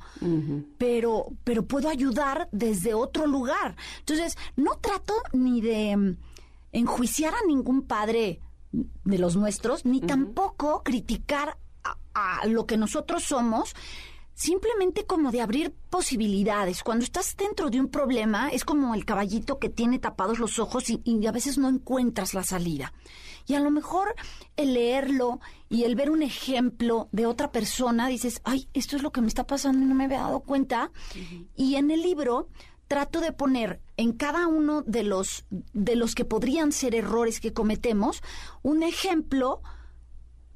pero, 0.79 1.27
pero 1.45 1.65
puedo 1.67 1.89
ayudar 1.89 2.49
desde 2.53 2.95
otro 2.95 3.27
lugar. 3.27 3.77
Entonces, 4.01 4.37
no 4.57 4.73
trato 4.81 5.15
ni 5.33 5.61
de 5.61 5.97
mm, 5.97 6.17
enjuiciar 6.73 7.35
a 7.35 7.47
ningún 7.47 7.83
padre 7.83 8.41
de 8.73 9.19
los 9.19 9.37
nuestros, 9.37 9.85
ni 9.85 10.01
tampoco 10.01 10.83
criticar 10.83 11.59
a, 11.85 12.41
a 12.41 12.47
lo 12.47 12.67
que 12.67 12.77
nosotros 12.77 13.23
somos, 13.25 13.75
simplemente 14.35 15.05
como 15.05 15.31
de 15.31 15.41
abrir 15.41 15.75
posibilidades. 15.91 16.83
Cuando 16.83 17.05
estás 17.05 17.37
dentro 17.37 17.71
de 17.71 17.81
un 17.81 17.89
problema, 17.89 18.49
es 18.49 18.65
como 18.65 18.95
el 18.95 19.05
caballito 19.05 19.59
que 19.59 19.69
tiene 19.69 19.99
tapados 19.99 20.39
los 20.39 20.59
ojos 20.59 20.91
y, 20.91 21.01
y 21.05 21.27
a 21.27 21.33
veces 21.33 21.59
no 21.59 21.69
encuentras 21.69 22.35
la 22.35 22.43
salida. 22.43 22.93
Y 23.47 23.55
a 23.55 23.61
lo 23.61 23.71
mejor 23.71 24.15
el 24.57 24.75
leerlo 24.75 25.41
y 25.69 25.85
el 25.85 25.97
ver 25.97 26.11
un 26.11 26.23
ejemplo 26.23 27.09
de 27.13 27.27
otra 27.27 27.51
persona, 27.51 28.09
dices, 28.09 28.41
ay, 28.45 28.69
esto 28.73 28.97
es 28.97 29.03
lo 29.03 29.11
que 29.11 29.21
me 29.21 29.29
está 29.29 29.47
pasando 29.47 29.83
y 29.83 29.89
no 29.89 29.95
me 29.95 30.05
había 30.05 30.21
dado 30.21 30.41
cuenta. 30.41 30.91
Y 31.57 31.77
en 31.77 31.91
el 31.91 32.03
libro 32.03 32.49
trato 32.89 33.21
de 33.21 33.33
poner 33.33 33.81
en 33.97 34.13
cada 34.13 34.47
uno 34.47 34.83
de 34.83 35.03
los, 35.03 35.47
de 35.51 35.97
los 35.97 36.15
que 36.15 36.25
podrían 36.27 36.73
ser 36.73 36.95
errores 36.95 37.41
que 37.41 37.53
cometemos 37.53 38.23
un 38.63 38.83
ejemplo 38.83 39.63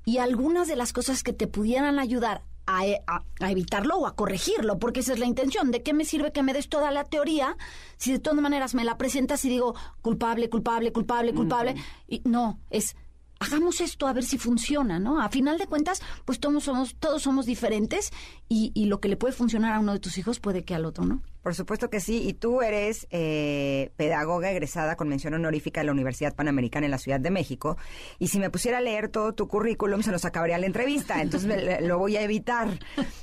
y 0.05 0.19
algunas 0.19 0.69
de 0.69 0.77
las 0.77 0.93
cosas 0.93 1.23
que 1.23 1.33
te 1.33 1.47
pudieran 1.47 1.99
ayudar 1.99 2.43
a, 2.67 2.83
a- 3.07 3.23
a 3.41 3.51
evitarlo 3.51 3.97
o 3.97 4.07
a 4.07 4.15
corregirlo, 4.17 4.79
porque 4.79 5.01
esa 5.01 5.13
es 5.13 5.19
la 5.19 5.27
intención. 5.27 5.71
¿De 5.71 5.83
qué 5.83 5.93
me 5.93 6.05
sirve 6.05 6.33
que 6.33 6.43
me 6.43 6.53
des 6.53 6.69
toda 6.69 6.91
la 6.91 7.05
teoría 7.05 7.57
si 7.97 8.13
de 8.13 8.19
todas 8.19 8.41
maneras 8.41 8.75
me 8.75 8.85
la 8.85 8.99
presentas 8.99 9.45
y 9.45 9.49
digo 9.49 9.75
culpable, 10.03 10.49
culpable, 10.51 10.93
culpable, 10.93 11.33
culpable? 11.35 11.75
Y 12.09 12.23
no, 12.25 12.59
es 12.71 12.97
hagamos 13.39 13.83
esto 13.83 14.07
a 14.07 14.15
ver 14.15 14.25
si 14.25 14.39
funciona, 14.39 14.99
¿no? 14.99 15.21
A 15.21 15.29
final 15.29 15.59
de 15.59 15.67
cuentas, 15.67 16.01
pues 16.25 16.41
todos 16.41 16.65
somos, 16.65 16.97
todos 16.99 17.23
somos 17.23 17.45
diferentes 17.45 18.11
y, 18.49 18.73
y 18.75 18.87
lo 18.87 18.99
que 19.01 19.09
le 19.11 19.17
puede 19.19 19.35
funcionar 19.35 19.75
a 19.75 19.81
uno 19.81 19.93
de 19.93 20.01
tus 20.01 20.17
hijos 20.17 20.41
puede 20.41 20.65
que 20.65 20.75
al 20.75 20.87
otro, 20.87 21.05
¿no? 21.05 21.23
Por 21.47 21.55
supuesto 21.55 21.91
que 21.91 22.01
sí. 22.01 22.25
Y 22.27 22.33
tú 22.33 22.61
eres 22.61 23.07
eh, 23.13 23.93
pedagoga 23.95 24.51
egresada 24.51 24.97
con 24.97 25.09
mención 25.09 25.33
honorífica 25.33 25.81
de 25.81 25.87
la 25.87 25.93
Universidad 25.93 26.35
Panamericana 26.35 26.87
en 26.87 26.91
la 26.91 26.99
Ciudad 26.99 27.21
de 27.21 27.31
México. 27.31 27.77
Y 28.19 28.27
si 28.27 28.41
me 28.41 28.51
pusiera 28.51 28.79
a 28.79 28.81
leer 28.81 29.11
todo 29.11 29.33
tu 29.33 29.47
currículum, 29.47 30.03
se 30.03 30.11
nos 30.11 30.25
acabaría 30.25 30.59
la 30.59 30.67
entrevista. 30.67 31.23
Entonces 31.23 31.47
me- 31.49 31.81
lo 31.83 32.01
voy 32.01 32.17
a 32.17 32.23
evitar. 32.23 32.81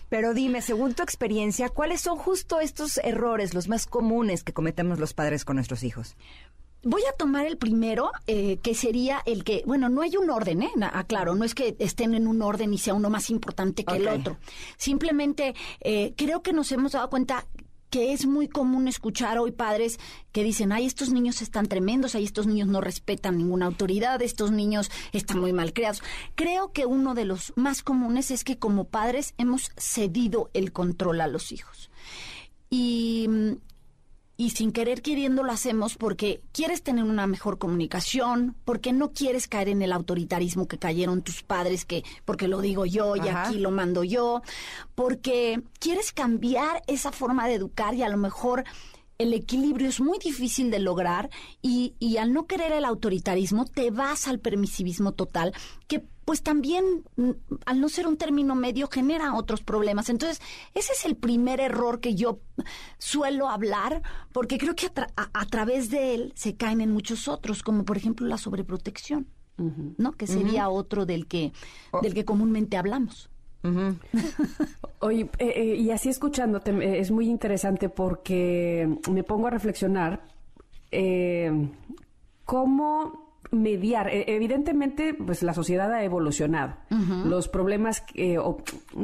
Pero 0.08 0.34
dime, 0.34 0.62
según 0.62 0.94
tu 0.94 1.04
experiencia, 1.04 1.68
¿cuáles 1.68 2.00
son 2.00 2.18
justo 2.18 2.62
estos 2.62 2.98
errores, 3.00 3.54
los 3.54 3.68
más 3.68 3.88
comunes 3.88 4.46
que 4.46 4.54
cometemos 4.54 5.00
los 5.00 5.14
padres 5.14 5.44
con 5.44 5.58
nuestros 5.58 5.84
hijos? 5.84 6.16
Voy 6.86 7.02
a 7.10 7.18
tomar 7.18 7.46
el 7.46 7.58
primero, 7.58 8.12
eh, 8.28 8.58
que 8.64 8.74
sería 8.74 9.22
el 9.26 9.44
que, 9.44 9.64
bueno, 9.66 9.90
no 9.90 10.02
hay 10.02 10.16
un 10.16 10.30
orden, 10.30 10.64
¿eh? 10.64 10.72
Aclaro, 10.94 11.36
no 11.36 11.44
es 11.44 11.56
que 11.56 11.76
estén 11.80 12.14
en 12.14 12.28
un 12.28 12.42
orden 12.42 12.74
y 12.74 12.78
sea 12.78 12.94
uno 12.94 13.10
más 13.10 13.30
importante 13.30 13.84
que 13.84 13.96
el 13.98 14.08
otro. 14.08 14.38
Simplemente 14.78 15.56
eh, 15.82 16.14
creo 16.18 16.42
que 16.42 16.52
nos 16.54 16.72
hemos 16.72 16.94
dado 16.94 17.10
cuenta 17.10 17.48
que 17.94 18.12
es 18.12 18.26
muy 18.26 18.48
común 18.48 18.88
escuchar 18.88 19.38
hoy 19.38 19.52
padres 19.52 20.00
que 20.32 20.44
dicen, 20.44 20.72
ay, 20.72 20.88
estos 20.88 21.12
niños 21.12 21.44
están 21.44 21.68
tremendos, 21.68 22.16
ay, 22.16 22.24
estos 22.24 22.48
niños 22.48 22.68
no 22.68 22.82
respetan 22.82 23.38
ninguna 23.38 23.68
autoridad, 23.68 24.20
estos 24.24 24.50
niños 24.52 24.90
están 25.12 25.40
muy 25.40 25.54
mal 25.54 25.74
creados. 25.74 26.02
Creo 26.34 26.72
que 26.72 26.88
uno 26.88 27.14
de 27.14 27.26
los 27.26 27.54
más 27.56 27.84
comunes 27.84 28.32
es 28.32 28.44
que 28.44 28.58
como 28.58 28.86
padres 28.86 29.36
hemos 29.38 29.70
cedido 29.78 30.50
el 30.56 30.72
control 30.72 31.22
a 31.22 31.28
los 31.28 31.52
hijos. 31.52 31.92
Y 32.72 33.28
mm, 33.30 33.52
y 34.36 34.52
sin 34.52 34.72
querer 34.72 35.02
queriendo 35.02 35.44
lo 35.44 35.52
hacemos 35.52 35.96
porque 35.96 36.42
quieres 36.52 36.82
tener 36.82 37.04
una 37.04 37.28
mejor 37.28 37.58
comunicación, 37.58 38.56
porque 38.66 38.92
no 38.92 39.12
quieres 39.12 39.48
caer 39.48 39.70
en 39.70 39.82
el 39.82 39.92
autoritarismo 39.92 40.68
que 40.68 40.80
cayeron 40.80 41.22
tus 41.22 41.44
padres, 41.44 41.86
que 41.86 42.04
porque 42.26 42.48
lo 42.48 42.62
digo 42.62 42.86
yo 42.86 43.16
y 43.16 43.28
Ajá. 43.28 43.44
aquí 43.44 43.60
lo 43.60 43.72
mando 43.72 44.04
yo, 44.04 44.42
porque 44.96 45.62
quieres 45.80 46.12
cambiar 46.12 46.82
esa 46.88 47.12
forma 47.12 47.48
de 47.48 47.56
educar 47.56 47.94
y 47.94 48.04
a 48.04 48.10
lo 48.10 48.18
mejor 48.18 48.64
el 49.20 49.34
equilibrio 49.34 49.88
es 49.88 50.02
muy 50.02 50.18
difícil 50.18 50.72
de 50.72 50.80
lograr 50.80 51.30
y, 51.62 51.94
y 52.00 52.18
al 52.18 52.34
no 52.34 52.48
querer 52.48 52.72
el 52.72 52.86
autoritarismo 52.86 53.66
te 53.66 53.92
vas 53.92 54.28
al 54.28 54.40
permisivismo 54.40 55.14
total, 55.14 55.54
que 55.88 56.04
pues 56.26 56.42
también 56.42 57.04
mm, 57.18 57.32
al 57.66 57.82
no 57.82 57.90
ser 57.90 58.08
un 58.08 58.18
término 58.18 58.56
medio 58.56 58.88
genera 58.88 59.36
otros 59.36 59.62
problemas. 59.62 60.10
Entonces, 60.10 60.42
ese 60.74 60.94
es 60.94 61.06
el 61.06 61.16
primer 61.16 61.60
error 61.60 62.00
que 62.00 62.16
yo 62.16 62.40
suelo 62.98 63.50
hablar, 63.50 64.02
porque 64.32 64.58
creo 64.58 64.76
que 64.76 64.88
a, 64.88 64.94
tra- 64.94 65.12
a- 65.16 65.30
a 65.34 65.46
través 65.46 65.90
de 65.90 66.14
él 66.16 66.34
se 66.36 66.56
caen 66.56 66.82
en 66.82 66.92
muchos 66.92 67.28
otros, 67.28 67.64
como 67.64 67.84
por 67.86 67.98
ejemplo 67.98 68.26
la 68.28 68.38
sobreprotección, 68.38 69.28
¿no? 69.58 70.14
Que 70.14 70.26
sería 70.28 70.70
otro 70.70 71.06
del 71.06 71.28
que, 71.28 71.52
del 72.02 72.14
que 72.14 72.26
comúnmente 72.26 72.78
hablamos. 72.78 73.30
Oye, 75.00 75.30
eh, 75.40 75.54
eh, 75.56 75.76
y 75.76 75.92
así 75.92 76.10
escuchándote 76.10 76.72
eh, 76.72 77.00
es 77.00 77.12
muy 77.12 77.28
interesante 77.30 77.90
porque 77.90 78.98
me 79.12 79.24
pongo 79.24 79.48
a 79.48 79.50
reflexionar 79.52 80.26
eh, 80.92 81.70
cómo 82.46 83.23
mediar. 83.54 84.08
E- 84.10 84.26
Evidentemente, 84.36 85.14
pues 85.14 85.44
la 85.44 85.54
sociedad 85.54 85.92
ha 85.94 86.04
evolucionado. 86.04 86.76
Los 87.26 87.48
problemas, 87.48 88.04
eh, 88.16 88.38
o 88.38 88.58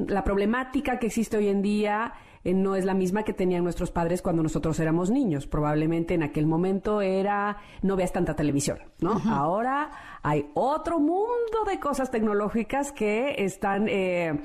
la 0.08 0.24
problemática 0.24 1.00
que 1.00 1.08
existe 1.08 1.38
hoy 1.38 1.48
en 1.48 1.62
día 1.62 2.14
eh, 2.44 2.54
no 2.54 2.76
es 2.76 2.86
la 2.86 2.94
misma 2.94 3.24
que 3.24 3.34
tenían 3.34 3.64
nuestros 3.64 3.92
padres 3.92 4.22
cuando 4.22 4.42
nosotros 4.44 4.80
éramos 4.80 5.10
niños. 5.12 5.46
Probablemente 5.48 6.14
en 6.14 6.24
aquel 6.24 6.46
momento 6.48 7.02
era, 7.02 7.58
no 7.82 7.96
veas 7.96 8.14
tanta 8.14 8.36
televisión, 8.36 8.80
¿no? 9.02 9.22
Ahora 9.30 9.92
hay 10.22 10.50
otro 10.54 11.00
mundo 11.00 11.64
de 11.68 11.80
cosas 11.80 12.12
tecnológicas 12.12 12.92
que 12.92 13.36
están 13.40 13.88
eh, 13.88 14.40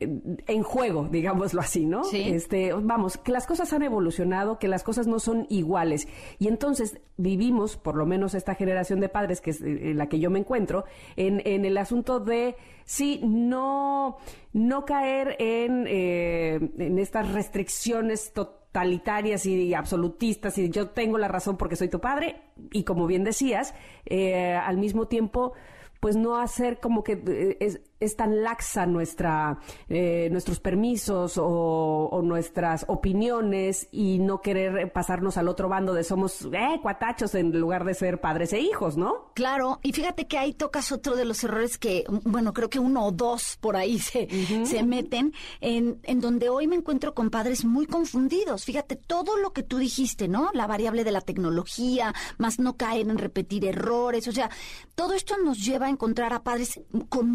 en 0.00 0.62
juego, 0.62 1.08
digámoslo 1.10 1.60
así, 1.60 1.86
¿no? 1.86 2.04
Sí. 2.04 2.22
Este, 2.28 2.72
vamos, 2.72 3.16
que 3.16 3.32
las 3.32 3.46
cosas 3.46 3.72
han 3.72 3.82
evolucionado, 3.82 4.58
que 4.58 4.68
las 4.68 4.82
cosas 4.82 5.06
no 5.06 5.18
son 5.18 5.46
iguales. 5.48 6.08
Y 6.38 6.48
entonces 6.48 7.00
vivimos, 7.16 7.76
por 7.76 7.96
lo 7.96 8.06
menos 8.06 8.34
esta 8.34 8.54
generación 8.54 9.00
de 9.00 9.08
padres, 9.08 9.40
que 9.40 9.50
es 9.50 9.60
eh, 9.60 9.92
la 9.94 10.08
que 10.08 10.18
yo 10.18 10.30
me 10.30 10.38
encuentro, 10.38 10.84
en, 11.16 11.42
en 11.44 11.64
el 11.64 11.78
asunto 11.78 12.20
de, 12.20 12.56
sí, 12.84 13.20
no, 13.24 14.18
no 14.52 14.84
caer 14.84 15.36
en, 15.38 15.86
eh, 15.88 16.70
en 16.78 16.98
estas 16.98 17.32
restricciones 17.32 18.32
totalitarias 18.72 19.46
y 19.46 19.74
absolutistas 19.74 20.58
y 20.58 20.68
yo 20.70 20.90
tengo 20.90 21.18
la 21.18 21.28
razón 21.28 21.56
porque 21.56 21.76
soy 21.76 21.88
tu 21.88 22.00
padre 22.00 22.42
y 22.70 22.84
como 22.84 23.06
bien 23.06 23.24
decías, 23.24 23.74
eh, 24.04 24.54
al 24.54 24.76
mismo 24.76 25.08
tiempo 25.08 25.54
pues 26.00 26.16
no 26.16 26.36
hacer 26.36 26.78
como 26.78 27.02
que 27.02 27.20
eh, 27.26 27.56
es, 27.60 27.80
es 28.00 28.16
tan 28.16 28.42
laxa 28.42 28.86
nuestra 28.86 29.58
eh, 29.88 30.28
nuestros 30.30 30.60
permisos 30.60 31.38
o, 31.38 32.08
o 32.10 32.22
nuestras 32.22 32.84
opiniones 32.88 33.88
y 33.90 34.18
no 34.18 34.40
querer 34.40 34.92
pasarnos 34.92 35.36
al 35.36 35.48
otro 35.48 35.68
bando 35.68 35.94
de 35.94 36.04
somos 36.04 36.48
eh, 36.52 36.78
cuatachos 36.82 37.34
en 37.34 37.58
lugar 37.58 37.84
de 37.84 37.94
ser 37.94 38.20
padres 38.20 38.52
e 38.52 38.60
hijos, 38.60 38.96
¿no? 38.96 39.32
Claro, 39.34 39.80
y 39.82 39.92
fíjate 39.92 40.26
que 40.26 40.38
ahí 40.38 40.52
tocas 40.52 40.92
otro 40.92 41.16
de 41.16 41.24
los 41.24 41.42
errores 41.44 41.78
que, 41.78 42.04
bueno, 42.24 42.52
creo 42.52 42.70
que 42.70 42.78
uno 42.78 43.04
o 43.06 43.12
dos 43.12 43.56
por 43.60 43.76
ahí 43.76 43.98
se, 43.98 44.28
se 44.64 44.82
meten, 44.82 45.32
en, 45.60 46.00
en 46.04 46.20
donde 46.20 46.48
hoy 46.48 46.66
me 46.66 46.76
encuentro 46.76 47.14
con 47.14 47.30
padres 47.30 47.64
muy 47.64 47.86
confundidos. 47.86 48.64
Fíjate, 48.64 48.96
todo 48.96 49.36
lo 49.36 49.52
que 49.52 49.62
tú 49.62 49.78
dijiste, 49.78 50.28
¿no? 50.28 50.50
La 50.52 50.66
variable 50.66 51.04
de 51.04 51.12
la 51.12 51.20
tecnología, 51.20 52.14
más 52.38 52.58
no 52.58 52.76
caer 52.76 53.08
en 53.08 53.18
repetir 53.18 53.64
errores, 53.64 54.28
o 54.28 54.32
sea, 54.32 54.50
todo 54.94 55.14
esto 55.14 55.36
nos 55.38 55.64
lleva 55.64 55.86
a 55.86 55.90
encontrar 55.90 56.32
a 56.32 56.42
padres 56.42 56.80
con 57.08 57.30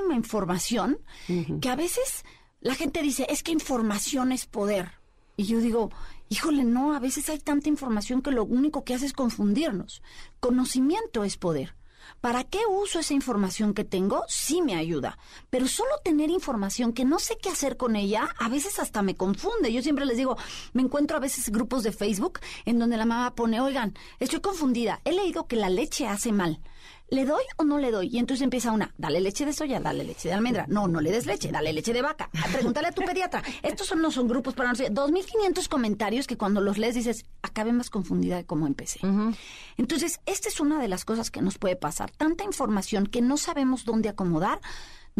muchísima 0.00 0.14
información 0.14 0.98
que 1.60 1.68
a 1.68 1.76
veces 1.76 2.24
la 2.60 2.74
gente 2.74 3.02
dice, 3.02 3.26
es 3.28 3.42
que 3.42 3.52
información 3.52 4.32
es 4.32 4.46
poder. 4.46 4.92
Y 5.36 5.44
yo 5.44 5.60
digo, 5.60 5.90
híjole, 6.28 6.64
no, 6.64 6.94
a 6.94 6.98
veces 6.98 7.28
hay 7.28 7.38
tanta 7.38 7.68
información 7.68 8.22
que 8.22 8.30
lo 8.30 8.44
único 8.44 8.84
que 8.84 8.94
hace 8.94 9.06
es 9.06 9.12
confundirnos. 9.12 10.02
Conocimiento 10.40 11.24
es 11.24 11.36
poder. 11.36 11.74
¿Para 12.20 12.44
qué 12.44 12.60
uso 12.68 12.98
esa 12.98 13.14
información 13.14 13.72
que 13.72 13.84
tengo? 13.84 14.24
Sí 14.28 14.62
me 14.62 14.74
ayuda. 14.74 15.16
Pero 15.48 15.68
solo 15.68 15.90
tener 16.04 16.28
información 16.28 16.92
que 16.92 17.04
no 17.04 17.18
sé 17.18 17.38
qué 17.40 17.48
hacer 17.48 17.76
con 17.76 17.96
ella, 17.96 18.28
a 18.38 18.48
veces 18.48 18.78
hasta 18.78 19.00
me 19.02 19.14
confunde. 19.14 19.72
Yo 19.72 19.80
siempre 19.82 20.04
les 20.04 20.16
digo, 20.16 20.36
me 20.72 20.82
encuentro 20.82 21.16
a 21.16 21.20
veces 21.20 21.50
grupos 21.50 21.82
de 21.82 21.92
Facebook 21.92 22.40
en 22.64 22.78
donde 22.78 22.96
la 22.96 23.06
mamá 23.06 23.34
pone, 23.34 23.60
oigan, 23.60 23.94
estoy 24.18 24.40
confundida, 24.40 25.00
he 25.04 25.12
leído 25.12 25.46
que 25.46 25.56
la 25.56 25.70
leche 25.70 26.06
hace 26.06 26.32
mal. 26.32 26.60
¿Le 27.10 27.24
doy 27.24 27.42
o 27.56 27.64
no 27.64 27.78
le 27.78 27.90
doy? 27.90 28.08
Y 28.12 28.18
entonces 28.18 28.44
empieza 28.44 28.70
una, 28.70 28.94
dale 28.96 29.20
leche 29.20 29.44
de 29.44 29.52
soya, 29.52 29.80
dale 29.80 30.04
leche 30.04 30.28
de 30.28 30.34
almendra. 30.34 30.66
No, 30.68 30.86
no 30.86 31.00
le 31.00 31.10
des 31.10 31.26
leche, 31.26 31.50
dale 31.50 31.72
leche 31.72 31.92
de 31.92 32.02
vaca. 32.02 32.30
Pregúntale 32.52 32.86
a 32.86 32.92
tu 32.92 33.02
pediatra. 33.02 33.42
Estos 33.62 33.88
son, 33.88 34.00
no 34.00 34.12
son 34.12 34.28
grupos 34.28 34.54
para 34.54 34.68
no 34.68 34.76
sé, 34.76 34.92
2.500 34.92 35.68
comentarios 35.68 36.28
que 36.28 36.36
cuando 36.36 36.60
los 36.60 36.78
lees 36.78 36.94
dices, 36.94 37.26
acabé 37.42 37.72
más 37.72 37.90
confundida 37.90 38.36
de 38.36 38.46
cómo 38.46 38.68
empecé. 38.68 39.00
Entonces, 39.76 40.20
esta 40.24 40.48
es 40.48 40.60
una 40.60 40.80
de 40.80 40.86
las 40.86 41.04
cosas 41.04 41.32
que 41.32 41.42
nos 41.42 41.58
puede 41.58 41.74
pasar. 41.74 42.12
Tanta 42.12 42.44
información 42.44 43.06
que 43.06 43.22
no 43.22 43.36
sabemos 43.36 43.84
dónde 43.84 44.08
acomodar 44.08 44.60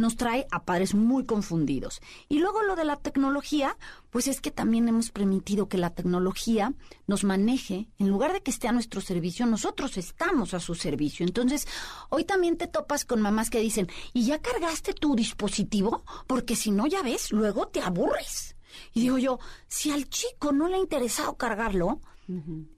nos 0.01 0.16
trae 0.16 0.46
a 0.51 0.64
padres 0.64 0.94
muy 0.94 1.24
confundidos. 1.24 2.01
Y 2.28 2.38
luego 2.38 2.62
lo 2.62 2.74
de 2.74 2.84
la 2.84 2.96
tecnología, 2.96 3.76
pues 4.11 4.26
es 4.26 4.40
que 4.40 4.51
también 4.51 4.88
hemos 4.88 5.11
permitido 5.11 5.68
que 5.68 5.78
la 5.78 5.90
tecnología 5.90 6.72
nos 7.07 7.24
maneje. 7.24 7.88
En 7.98 8.09
lugar 8.09 8.32
de 8.32 8.42
que 8.42 8.51
esté 8.51 8.66
a 8.68 8.72
nuestro 8.72 9.01
servicio, 9.01 9.46
nosotros 9.46 9.96
estamos 9.96 10.55
a 10.55 10.61
su 10.61 10.74
servicio. 10.74 11.24
Entonces, 11.24 11.68
hoy 12.09 12.24
también 12.24 12.57
te 12.57 12.66
topas 12.66 13.05
con 13.05 13.20
mamás 13.20 13.51
que 13.51 13.61
dicen, 13.61 13.88
¿y 14.12 14.24
ya 14.24 14.40
cargaste 14.40 14.92
tu 14.92 15.14
dispositivo? 15.14 16.05
Porque 16.26 16.57
si 16.57 16.70
no, 16.70 16.86
ya 16.86 17.03
ves, 17.03 17.32
luego 17.32 17.68
te 17.68 17.80
aburres. 17.80 18.57
Y 18.92 19.01
digo 19.01 19.18
yo, 19.18 19.38
si 19.68 19.90
al 19.90 20.09
chico 20.09 20.53
no 20.53 20.68
le 20.68 20.76
ha 20.76 20.80
interesado 20.80 21.36
cargarlo, 21.36 22.01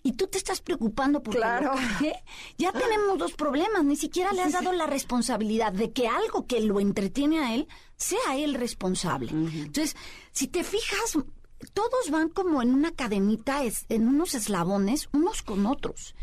y 0.03 0.13
tú 0.13 0.27
te 0.27 0.39
estás 0.39 0.61
preocupando 0.61 1.23
por 1.23 1.35
Claro. 1.35 1.73
ya 2.59 2.73
tenemos 2.73 3.19
dos 3.19 3.33
problemas. 3.33 3.85
Ni 3.85 3.97
siquiera 3.97 4.33
le 4.33 4.43
has 4.43 4.53
dado 4.53 4.73
la 4.73 4.87
responsabilidad 4.87 5.73
de 5.73 5.91
que 5.93 6.09
algo 6.09 6.47
que 6.47 6.61
lo 6.61 6.81
entretiene 6.81 7.41
a 7.41 7.55
él 7.55 7.69
sea 7.97 8.37
él 8.37 8.55
responsable. 8.55 9.31
Entonces, 9.33 9.97
si 10.33 10.49
te 10.49 10.65
fijas, 10.65 11.19
todos 11.75 12.11
van 12.11 12.29
como 12.29 12.63
en 12.63 12.75
una 12.75 12.93
cadenita, 12.93 13.63
es- 13.65 13.87
en 13.89 14.09
unos 14.09 14.35
eslabones, 14.35 15.09
unos 15.13 15.43
con 15.43 15.67
otros. 15.67 16.15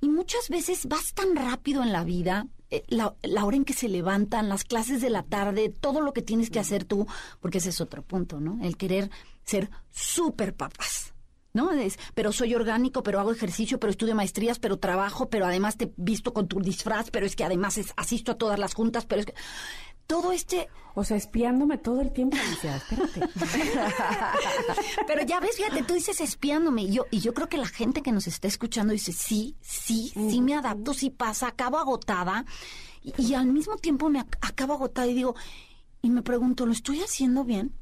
Y 0.00 0.08
muchas 0.08 0.48
veces 0.48 0.86
vas 0.86 1.12
tan 1.12 1.34
rápido 1.36 1.82
en 1.82 1.92
la 1.92 2.04
vida, 2.04 2.46
eh, 2.70 2.84
la, 2.88 3.14
la 3.22 3.44
hora 3.44 3.56
en 3.56 3.64
que 3.64 3.72
se 3.72 3.88
levantan, 3.88 4.48
las 4.48 4.64
clases 4.64 5.00
de 5.00 5.10
la 5.10 5.22
tarde, 5.24 5.68
todo 5.70 6.00
lo 6.00 6.12
que 6.12 6.22
tienes 6.22 6.50
que 6.50 6.60
hacer 6.60 6.84
tú, 6.84 7.06
porque 7.40 7.58
ese 7.58 7.70
es 7.70 7.80
otro 7.80 8.02
punto, 8.02 8.40
¿no? 8.40 8.58
El 8.64 8.76
querer 8.76 9.10
ser 9.44 9.70
súper 9.90 10.54
papás. 10.54 11.14
¿No? 11.58 11.72
Es, 11.72 11.98
pero 12.14 12.30
soy 12.32 12.54
orgánico, 12.54 13.02
pero 13.02 13.18
hago 13.18 13.32
ejercicio, 13.32 13.80
pero 13.80 13.90
estudio 13.90 14.14
maestrías, 14.14 14.58
pero 14.60 14.78
trabajo, 14.78 15.28
pero 15.28 15.44
además 15.46 15.76
te 15.76 15.92
visto 15.96 16.32
con 16.32 16.46
tu 16.46 16.60
disfraz, 16.60 17.10
pero 17.10 17.26
es 17.26 17.34
que 17.34 17.42
además 17.44 17.78
es- 17.78 17.92
asisto 17.96 18.32
a 18.32 18.34
todas 18.38 18.58
las 18.60 18.74
juntas, 18.74 19.06
pero 19.06 19.20
es 19.20 19.26
que 19.26 19.34
todo 20.06 20.30
este 20.32 20.68
O 20.94 21.04
sea, 21.04 21.16
espiándome 21.16 21.76
todo 21.78 22.00
el 22.00 22.12
tiempo. 22.12 22.36
Alicia, 22.36 22.76
espérate. 22.76 23.20
Pero 25.06 25.22
ya 25.24 25.38
ves, 25.40 25.56
fíjate, 25.56 25.82
tú 25.84 25.94
dices 25.94 26.20
espiándome. 26.20 26.82
Y 26.82 26.92
yo, 26.92 27.04
y 27.10 27.20
yo 27.20 27.34
creo 27.34 27.48
que 27.48 27.56
la 27.58 27.66
gente 27.68 28.02
que 28.02 28.10
nos 28.12 28.26
está 28.26 28.48
escuchando 28.48 28.92
dice, 28.92 29.12
sí, 29.12 29.54
sí, 29.60 30.12
sí 30.14 30.40
me 30.40 30.54
adapto, 30.54 30.94
sí 30.94 31.10
pasa, 31.10 31.48
acabo 31.48 31.78
agotada. 31.78 32.44
Y, 33.02 33.12
y 33.22 33.34
al 33.34 33.46
mismo 33.46 33.76
tiempo 33.76 34.08
me 34.08 34.20
ac- 34.20 34.38
acabo 34.40 34.74
agotada 34.74 35.06
y 35.06 35.14
digo, 35.14 35.34
y 36.02 36.10
me 36.10 36.22
pregunto, 36.22 36.66
¿lo 36.66 36.72
estoy 36.72 37.00
haciendo 37.02 37.44
bien? 37.44 37.72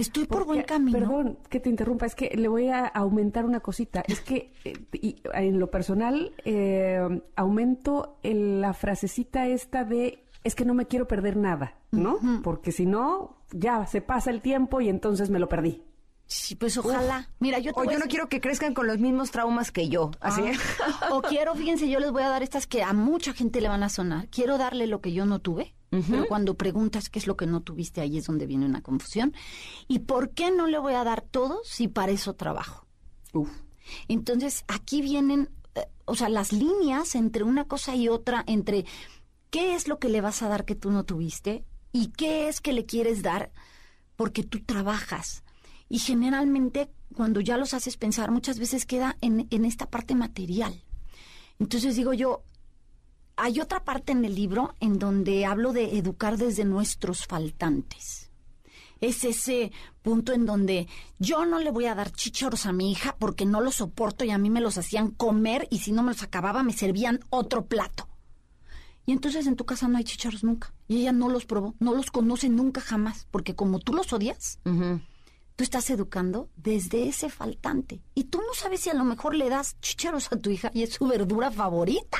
¿Estoy 0.00 0.24
por 0.26 0.44
buen 0.46 0.62
camino? 0.62 0.98
Perdón 0.98 1.38
que 1.48 1.60
te 1.60 1.68
interrumpa, 1.70 2.06
es 2.06 2.14
que 2.14 2.30
le 2.36 2.48
voy 2.48 2.68
a 2.68 2.86
aumentar 2.86 3.44
una 3.44 3.60
cosita. 3.60 4.02
Es 4.06 4.20
que 4.20 4.52
eh, 4.64 4.72
y 4.92 5.16
en 5.34 5.58
lo 5.58 5.70
personal 5.70 6.32
eh, 6.44 7.20
aumento 7.36 8.18
el- 8.22 8.60
la 8.60 8.72
frasecita 8.72 9.46
esta 9.46 9.84
de 9.84 10.24
es 10.44 10.54
que 10.54 10.64
no 10.64 10.72
me 10.74 10.86
quiero 10.86 11.06
perder 11.06 11.36
nada, 11.36 11.74
¿no? 11.90 12.18
Porque 12.42 12.72
si 12.72 12.86
no, 12.86 13.36
ya 13.52 13.84
se 13.86 14.00
pasa 14.00 14.30
el 14.30 14.40
tiempo 14.40 14.80
y 14.80 14.88
entonces 14.88 15.28
me 15.30 15.38
lo 15.38 15.48
perdí. 15.48 15.82
Sí, 16.26 16.54
pues 16.54 16.78
ojalá. 16.78 17.28
Mira, 17.40 17.58
yo 17.58 17.72
te 17.74 17.80
O 17.80 17.84
yo 17.84 17.98
no 17.98 18.06
quiero 18.06 18.28
que 18.28 18.40
crezcan 18.40 18.72
con 18.72 18.86
los 18.86 18.98
mismos 19.00 19.32
traumas 19.32 19.72
que 19.72 19.88
yo. 19.88 20.12
Así. 20.20 20.42
Ah, 20.80 21.08
o 21.12 21.22
quiero, 21.22 21.54
fíjense, 21.56 21.88
yo 21.90 21.98
les 21.98 22.12
voy 22.12 22.22
a 22.22 22.28
dar 22.28 22.42
estas 22.44 22.66
que 22.68 22.82
a 22.84 22.92
mucha 22.92 23.32
gente 23.32 23.60
le 23.60 23.68
van 23.68 23.82
a 23.82 23.88
sonar. 23.88 24.28
Quiero 24.28 24.56
darle 24.56 24.86
lo 24.86 25.00
que 25.00 25.12
yo 25.12 25.26
no 25.26 25.40
tuve, 25.40 25.74
pero 25.90 26.26
cuando 26.28 26.54
preguntas 26.54 27.10
qué 27.10 27.18
es 27.18 27.26
lo 27.26 27.36
que 27.36 27.46
no 27.46 27.62
tuviste, 27.62 28.00
ahí 28.00 28.16
es 28.18 28.26
donde 28.26 28.46
viene 28.46 28.64
una 28.64 28.80
confusión. 28.80 29.34
¿Y 29.88 30.00
por 30.00 30.30
qué 30.30 30.52
no 30.52 30.68
le 30.68 30.78
voy 30.78 30.94
a 30.94 31.02
dar 31.02 31.20
todo 31.20 31.60
si 31.64 31.88
para 31.88 32.12
eso 32.12 32.34
trabajo? 32.34 32.86
Uf. 33.32 33.50
Entonces, 34.06 34.64
aquí 34.68 35.02
vienen, 35.02 35.50
eh, 35.74 35.86
o 36.04 36.14
sea, 36.14 36.28
las 36.28 36.52
líneas 36.52 37.16
entre 37.16 37.42
una 37.42 37.64
cosa 37.64 37.96
y 37.96 38.08
otra, 38.08 38.44
entre 38.46 38.84
qué 39.50 39.74
es 39.74 39.88
lo 39.88 39.98
que 39.98 40.08
le 40.08 40.20
vas 40.20 40.42
a 40.42 40.48
dar 40.48 40.64
que 40.64 40.76
tú 40.76 40.92
no 40.92 41.04
tuviste 41.04 41.64
y 41.92 42.08
qué 42.12 42.48
es 42.48 42.60
que 42.60 42.72
le 42.72 42.86
quieres 42.86 43.22
dar 43.22 43.50
porque 44.14 44.44
tú 44.44 44.60
trabajas. 44.60 45.42
Y 45.88 45.98
generalmente, 45.98 46.88
cuando 47.16 47.40
ya 47.40 47.56
los 47.56 47.74
haces 47.74 47.96
pensar, 47.96 48.30
muchas 48.30 48.60
veces 48.60 48.86
queda 48.86 49.16
en, 49.20 49.48
en 49.50 49.64
esta 49.64 49.90
parte 49.90 50.14
material. 50.14 50.84
Entonces 51.58 51.96
digo 51.96 52.14
yo, 52.14 52.44
hay 53.40 53.60
otra 53.60 53.84
parte 53.84 54.12
en 54.12 54.24
el 54.24 54.34
libro 54.34 54.74
en 54.80 54.98
donde 54.98 55.46
hablo 55.46 55.72
de 55.72 55.96
educar 55.96 56.36
desde 56.36 56.64
nuestros 56.64 57.26
faltantes. 57.26 58.30
Es 59.00 59.24
ese 59.24 59.72
punto 60.02 60.34
en 60.34 60.44
donde 60.44 60.86
yo 61.18 61.46
no 61.46 61.58
le 61.58 61.70
voy 61.70 61.86
a 61.86 61.94
dar 61.94 62.12
chícharos 62.12 62.66
a 62.66 62.72
mi 62.72 62.92
hija 62.92 63.16
porque 63.18 63.46
no 63.46 63.62
los 63.62 63.76
soporto 63.76 64.24
y 64.24 64.30
a 64.30 64.36
mí 64.36 64.50
me 64.50 64.60
los 64.60 64.76
hacían 64.76 65.10
comer 65.10 65.66
y 65.70 65.78
si 65.78 65.90
no 65.90 66.02
me 66.02 66.12
los 66.12 66.22
acababa 66.22 66.62
me 66.62 66.74
servían 66.74 67.20
otro 67.30 67.64
plato. 67.64 68.08
Y 69.06 69.12
entonces 69.12 69.46
en 69.46 69.56
tu 69.56 69.64
casa 69.64 69.88
no 69.88 69.96
hay 69.96 70.04
chícharos 70.04 70.44
nunca. 70.44 70.74
Y 70.86 70.98
ella 70.98 71.12
no 71.12 71.30
los 71.30 71.46
probó, 71.46 71.74
no 71.80 71.94
los 71.94 72.10
conoce 72.10 72.50
nunca 72.50 72.82
jamás, 72.82 73.26
porque 73.30 73.54
como 73.54 73.78
tú 73.78 73.94
los 73.94 74.12
odias, 74.12 74.58
tú 75.60 75.64
estás 75.64 75.90
educando 75.90 76.48
desde 76.56 77.06
ese 77.06 77.28
faltante. 77.28 78.00
Y 78.14 78.24
tú 78.24 78.38
no 78.38 78.54
sabes 78.54 78.80
si 78.80 78.88
a 78.88 78.94
lo 78.94 79.04
mejor 79.04 79.34
le 79.34 79.50
das 79.50 79.78
chícharos 79.82 80.32
a 80.32 80.38
tu 80.38 80.48
hija 80.48 80.70
y 80.72 80.84
es 80.84 80.94
su 80.94 81.06
verdura 81.06 81.50
favorita. 81.50 82.18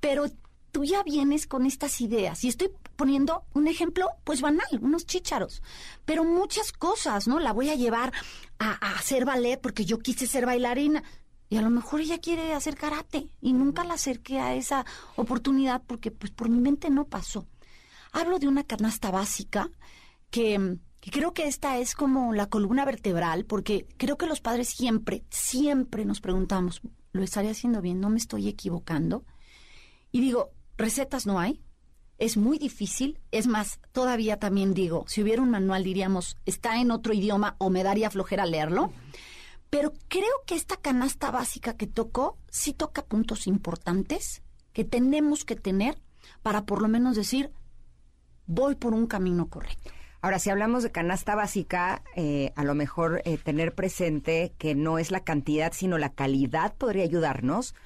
Pero 0.00 0.24
tú 0.72 0.82
ya 0.82 1.02
vienes 1.02 1.46
con 1.46 1.66
estas 1.66 2.00
ideas. 2.00 2.42
Y 2.44 2.48
estoy 2.48 2.70
poniendo 2.96 3.44
un 3.52 3.68
ejemplo, 3.68 4.08
pues 4.24 4.40
banal, 4.40 4.66
unos 4.80 5.04
chícharos. 5.04 5.62
Pero 6.06 6.24
muchas 6.24 6.72
cosas, 6.72 7.28
¿no? 7.28 7.40
La 7.40 7.52
voy 7.52 7.68
a 7.68 7.74
llevar 7.74 8.10
a, 8.58 8.70
a 8.70 8.96
hacer 8.96 9.26
ballet 9.26 9.60
porque 9.60 9.84
yo 9.84 9.98
quise 9.98 10.26
ser 10.26 10.46
bailarina. 10.46 11.04
Y 11.50 11.58
a 11.58 11.60
lo 11.60 11.68
mejor 11.68 12.00
ella 12.00 12.20
quiere 12.22 12.54
hacer 12.54 12.74
karate 12.74 13.28
y 13.42 13.52
nunca 13.52 13.84
la 13.84 13.94
acerqué 13.94 14.40
a 14.40 14.54
esa 14.54 14.86
oportunidad 15.16 15.82
porque 15.86 16.10
pues 16.10 16.32
por 16.32 16.48
mi 16.48 16.58
mente 16.58 16.88
no 16.88 17.04
pasó. 17.04 17.46
Hablo 18.12 18.38
de 18.38 18.48
una 18.48 18.64
canasta 18.64 19.10
básica 19.10 19.70
que, 20.30 20.78
que 21.06 21.12
creo 21.12 21.32
que 21.32 21.46
esta 21.46 21.78
es 21.78 21.94
como 21.94 22.32
la 22.32 22.46
columna 22.46 22.84
vertebral 22.84 23.44
porque 23.44 23.86
creo 23.96 24.18
que 24.18 24.26
los 24.26 24.40
padres 24.40 24.70
siempre, 24.70 25.22
siempre 25.30 26.04
nos 26.04 26.20
preguntamos, 26.20 26.82
¿lo 27.12 27.22
estaré 27.22 27.48
haciendo 27.48 27.80
bien? 27.80 28.00
¿No 28.00 28.10
me 28.10 28.18
estoy 28.18 28.48
equivocando? 28.48 29.24
Y 30.10 30.20
digo, 30.20 30.50
recetas 30.76 31.24
no 31.24 31.38
hay, 31.38 31.62
es 32.18 32.36
muy 32.36 32.58
difícil. 32.58 33.20
Es 33.30 33.46
más, 33.46 33.78
todavía 33.92 34.40
también 34.40 34.74
digo, 34.74 35.04
si 35.06 35.22
hubiera 35.22 35.42
un 35.42 35.50
manual 35.50 35.84
diríamos, 35.84 36.38
está 36.44 36.80
en 36.80 36.90
otro 36.90 37.14
idioma 37.14 37.54
o 37.58 37.70
me 37.70 37.84
daría 37.84 38.10
flojera 38.10 38.44
leerlo. 38.44 38.92
Pero 39.70 39.92
creo 40.08 40.42
que 40.44 40.56
esta 40.56 40.76
canasta 40.76 41.30
básica 41.30 41.76
que 41.76 41.86
tocó 41.86 42.36
sí 42.50 42.72
toca 42.72 43.04
puntos 43.04 43.46
importantes 43.46 44.42
que 44.72 44.82
tenemos 44.82 45.44
que 45.44 45.54
tener 45.54 46.02
para 46.42 46.66
por 46.66 46.82
lo 46.82 46.88
menos 46.88 47.14
decir, 47.14 47.52
voy 48.46 48.74
por 48.74 48.92
un 48.92 49.06
camino 49.06 49.48
correcto. 49.48 49.92
Ahora, 50.26 50.40
si 50.40 50.50
hablamos 50.50 50.82
de 50.82 50.90
canasta 50.90 51.36
básica, 51.36 52.02
eh, 52.16 52.52
a 52.56 52.64
lo 52.64 52.74
mejor 52.74 53.22
eh, 53.24 53.38
tener 53.38 53.76
presente 53.76 54.52
que 54.58 54.74
no 54.74 54.98
es 54.98 55.12
la 55.12 55.20
cantidad, 55.20 55.72
sino 55.72 55.98
la 55.98 56.14
calidad 56.14 56.74
podría 56.74 57.04
ayudarnos, 57.04 57.76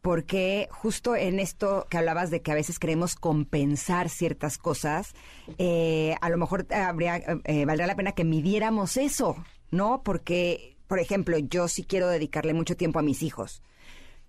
porque 0.00 0.68
justo 0.70 1.16
en 1.16 1.40
esto 1.40 1.88
que 1.90 1.98
hablabas 1.98 2.30
de 2.30 2.40
que 2.40 2.52
a 2.52 2.54
veces 2.54 2.78
queremos 2.78 3.16
compensar 3.16 4.10
ciertas 4.10 4.58
cosas, 4.58 5.12
eh, 5.58 6.14
a 6.20 6.28
lo 6.28 6.38
mejor 6.38 6.68
habría, 6.72 7.20
valdría 7.66 7.88
la 7.88 7.96
pena 7.96 8.12
que 8.12 8.24
midiéramos 8.24 8.96
eso, 8.96 9.34
¿no? 9.72 10.04
Porque 10.04 10.76
por 10.86 11.00
ejemplo, 11.00 11.36
yo 11.36 11.66
sí 11.66 11.82
quiero 11.82 12.06
dedicarle 12.06 12.54
mucho 12.54 12.76
tiempo 12.76 13.00
a 13.00 13.02
mis 13.02 13.24
hijos 13.24 13.60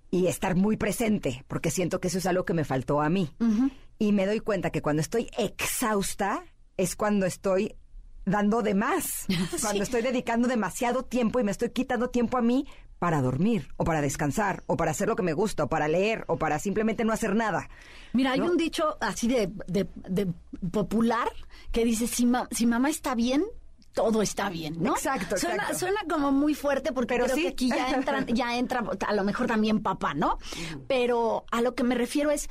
y 0.10 0.26
estar 0.26 0.56
muy 0.56 0.76
presente, 0.76 1.46
porque 1.48 1.70
siento 1.70 2.00
que 2.00 2.08
eso 2.08 2.18
es 2.18 2.26
algo 2.26 2.46
que 2.46 2.56
me 2.56 2.66
faltó 2.66 3.00
a 3.00 3.10
mí. 3.10 3.30
Y 4.00 4.12
me 4.12 4.26
doy 4.26 4.40
cuenta 4.40 4.72
que 4.72 4.82
cuando 4.82 5.04
estoy 5.04 5.30
exhausta 5.38 6.44
es 6.80 6.96
cuando 6.96 7.26
estoy 7.26 7.76
dando 8.26 8.62
de 8.62 8.74
más, 8.74 9.26
cuando 9.62 9.84
estoy 9.84 10.02
dedicando 10.02 10.48
demasiado 10.48 11.04
tiempo 11.04 11.40
y 11.40 11.44
me 11.44 11.52
estoy 11.52 11.72
quitando 11.72 12.10
tiempo 12.10 12.38
a 12.38 12.42
mí 12.42 12.66
para 13.00 13.22
dormir 13.22 13.68
o 13.78 13.84
para 13.84 14.02
descansar 14.02 14.64
o 14.66 14.78
para 14.78 14.92
hacer 14.92 15.08
lo 15.08 15.16
que 15.16 15.24
me 15.24 15.34
gusta 15.34 15.66
o 15.66 15.68
para 15.68 15.88
leer 15.88 16.24
o 16.28 16.38
para 16.38 16.58
simplemente 16.60 17.04
no 17.04 17.14
hacer 17.14 17.36
nada. 17.36 17.70
Mira, 18.14 18.32
hay 18.32 18.42
un 18.42 18.56
dicho 18.56 18.98
así 19.02 19.28
de, 19.28 19.50
popular 20.72 21.30
que 21.72 21.84
dice, 21.84 22.08
si, 22.08 22.30
si 22.52 22.66
mamá 22.66 22.90
está 22.90 23.14
bien, 23.14 23.44
todo 23.94 24.22
está 24.22 24.50
bien, 24.50 24.82
¿no? 24.82 24.96
Exacto, 24.96 25.38
suena, 25.38 25.74
Suena 25.74 26.00
como 26.10 26.32
muy 26.32 26.54
fuerte 26.54 26.94
porque 26.94 27.16
creo 27.16 27.36
que 27.36 27.50
aquí 27.50 27.70
ya 27.70 27.90
entra, 27.90 28.26
ya 28.28 28.58
entra 28.58 28.84
a 29.06 29.14
lo 29.14 29.24
mejor 29.26 29.48
también 29.48 29.82
papá, 29.82 30.14
¿no? 30.14 30.38
Pero 30.88 31.46
a 31.52 31.62
lo 31.62 31.76
que 31.76 31.84
me 31.84 31.96
refiero 31.96 32.32
es 32.32 32.50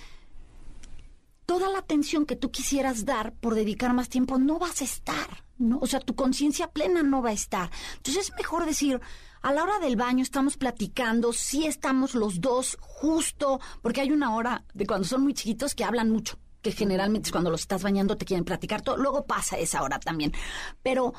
toda 1.49 1.71
la 1.71 1.79
atención 1.79 2.27
que 2.27 2.37
tú 2.37 2.51
quisieras 2.51 3.07
dar 3.07 3.33
por 3.33 3.55
dedicar 3.55 3.95
más 3.95 4.11
tiempo 4.11 4.37
no 4.39 4.59
vas 4.59 4.83
a 4.83 4.85
estar, 4.85 5.45
¿no? 5.57 5.79
O 5.81 5.87
sea, 5.87 5.99
tu 5.99 6.15
conciencia 6.15 6.71
plena 6.71 7.03
no 7.03 7.23
va 7.23 7.31
a 7.31 7.33
estar. 7.33 7.71
Entonces 7.97 8.27
es 8.27 8.37
mejor 8.37 8.67
decir, 8.67 9.01
a 9.41 9.53
la 9.55 9.63
hora 9.63 9.79
del 9.79 9.97
baño 9.97 10.23
estamos 10.23 10.59
platicando, 10.59 11.33
sí 11.33 11.67
estamos 11.67 12.15
los 12.15 12.43
dos 12.43 12.77
justo, 12.83 13.61
porque 13.81 14.03
hay 14.03 14.13
una 14.13 14.37
hora 14.37 14.67
de 14.75 14.87
cuando 14.87 15.09
son 15.09 15.23
muy 15.23 15.33
chiquitos 15.33 15.75
que 15.75 15.85
hablan 15.85 16.11
mucho 16.11 16.39
que 16.61 16.73
generalmente 16.73 17.29
es 17.29 17.33
cuando 17.33 17.51
los 17.51 17.63
estás 17.63 17.83
bañando 17.83 18.19
te 18.19 18.27
quieren 18.27 18.45
platicar 18.45 18.83
todo, 18.83 18.99
luego 18.99 19.25
pasa 19.25 19.57
esa 19.57 19.83
hora 19.83 19.99
también. 19.99 20.35
Pero 20.83 21.15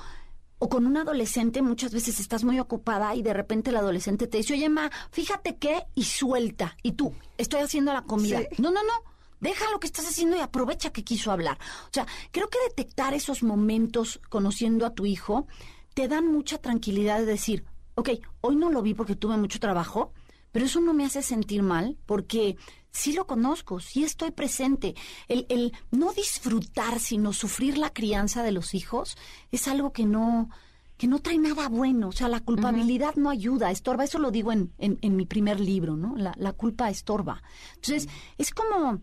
o 0.59 0.69
con 0.69 0.86
un 0.86 0.97
adolescente 0.97 1.63
muchas 1.63 1.91
veces 1.91 2.19
estás 2.19 2.43
muy 2.43 2.59
ocupada 2.59 3.15
y 3.15 3.23
de 3.23 3.34
repente 3.34 3.71
el 3.71 3.77
adolescente 3.77 4.27
te 4.27 4.38
dice, 4.38 4.53
oye, 4.53 4.69
ma, 4.69 4.91
fíjate 5.09 5.57
qué, 5.57 5.88
y 5.95 6.03
suelta. 6.03 6.77
Y 6.84 6.91
tú, 6.91 7.15
estoy 7.38 7.61
haciendo 7.61 7.93
la 7.93 8.03
comida. 8.03 8.41
No, 8.59 8.69
no, 8.69 8.84
no. 8.84 9.09
Deja 9.39 9.69
lo 9.71 9.79
que 9.79 9.87
estás 9.87 10.07
haciendo 10.07 10.37
y 10.37 10.41
aprovecha 10.41 10.91
que 10.91 11.03
quiso 11.03 11.31
hablar. 11.31 11.57
O 11.85 11.93
sea, 11.93 12.05
creo 12.31 12.49
que 12.49 12.57
detectar 12.67 13.13
esos 13.13 13.43
momentos 13.43 14.19
conociendo 14.29 14.85
a 14.85 14.93
tu 14.93 15.05
hijo 15.05 15.47
te 15.93 16.07
dan 16.07 16.27
mucha 16.27 16.57
tranquilidad 16.57 17.19
de 17.19 17.25
decir, 17.25 17.65
ok, 17.95 18.09
hoy 18.41 18.55
no 18.55 18.69
lo 18.69 18.81
vi 18.81 18.93
porque 18.93 19.15
tuve 19.15 19.37
mucho 19.37 19.59
trabajo, 19.59 20.13
pero 20.51 20.65
eso 20.65 20.81
no 20.81 20.93
me 20.93 21.05
hace 21.05 21.21
sentir 21.21 21.61
mal 21.63 21.97
porque 22.05 22.57
sí 22.91 23.13
lo 23.13 23.27
conozco, 23.27 23.79
sí 23.79 24.03
estoy 24.03 24.31
presente. 24.31 24.95
El, 25.27 25.45
el 25.49 25.73
no 25.91 26.13
disfrutar, 26.13 26.99
sino 26.99 27.33
sufrir 27.33 27.77
la 27.77 27.91
crianza 27.91 28.43
de 28.43 28.51
los 28.51 28.73
hijos 28.73 29.17
es 29.51 29.67
algo 29.67 29.93
que 29.93 30.05
no, 30.05 30.49
que 30.97 31.07
no 31.07 31.19
trae 31.19 31.37
nada 31.37 31.69
bueno. 31.69 32.09
O 32.09 32.11
sea, 32.11 32.27
la 32.27 32.41
culpabilidad 32.41 33.15
no 33.15 33.29
ayuda, 33.29 33.71
estorba. 33.71 34.03
Eso 34.03 34.19
lo 34.19 34.31
digo 34.31 34.51
en, 34.51 34.73
en, 34.79 35.15
mi 35.15 35.25
primer 35.25 35.59
libro, 35.59 35.95
¿no? 35.95 36.15
La, 36.17 36.33
la 36.37 36.53
culpa 36.53 36.89
estorba. 36.89 37.41
Entonces, 37.75 38.09
es 38.37 38.51
como... 38.51 39.01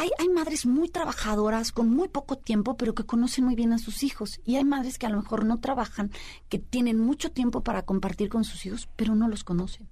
Hay, 0.00 0.08
hay 0.18 0.30
madres 0.30 0.64
muy 0.64 0.88
trabajadoras 0.88 1.72
con 1.72 1.90
muy 1.90 2.08
poco 2.08 2.38
tiempo, 2.38 2.78
pero 2.78 2.94
que 2.94 3.04
conocen 3.04 3.44
muy 3.44 3.54
bien 3.54 3.74
a 3.74 3.78
sus 3.78 4.02
hijos. 4.02 4.40
Y 4.46 4.56
hay 4.56 4.64
madres 4.64 4.96
que 4.98 5.04
a 5.04 5.10
lo 5.10 5.18
mejor 5.18 5.44
no 5.44 5.60
trabajan, 5.60 6.10
que 6.48 6.58
tienen 6.58 6.98
mucho 6.98 7.32
tiempo 7.32 7.60
para 7.60 7.82
compartir 7.82 8.30
con 8.30 8.44
sus 8.44 8.64
hijos, 8.64 8.88
pero 8.96 9.14
no 9.14 9.28
los 9.28 9.44
conocen. 9.44 9.88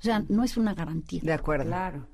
O 0.00 0.02
sea, 0.02 0.24
no 0.28 0.42
es 0.42 0.56
una 0.56 0.74
garantía. 0.74 1.20
De 1.22 1.32
acuerdo. 1.32 1.66
Claro. 1.66 2.08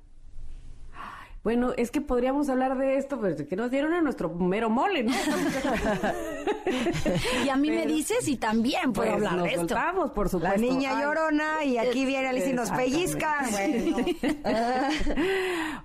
Bueno, 1.42 1.72
es 1.78 1.90
que 1.90 2.03
podríamos 2.03 2.51
hablar 2.51 2.76
de 2.76 2.99
esto, 2.99 3.18
pues 3.18 3.42
que 3.42 3.57
nos 3.57 3.70
dieron 3.70 3.94
a 3.94 4.03
nuestro 4.03 4.28
mero 4.28 4.68
mole, 4.68 5.05
¿no? 5.05 5.12
y 7.44 7.49
a 7.49 7.57
mí 7.57 7.70
me 7.70 7.86
dices 7.86 8.26
y 8.28 8.36
también 8.36 8.92
puedo 8.92 9.12
pues, 9.12 9.26
hablar 9.26 9.44
de 9.44 9.55
esto. 9.55 9.74
Vamos, 9.74 10.11
por 10.12 10.28
supuesto. 10.28 10.61
La 10.61 10.62
niña 10.62 11.01
llorona 11.01 11.64
y 11.64 11.78
aquí 11.78 12.05
viene 12.05 12.28
Alicia 12.28 12.51
y 12.51 12.55
nos 12.55 12.70
pellizca. 12.70 13.44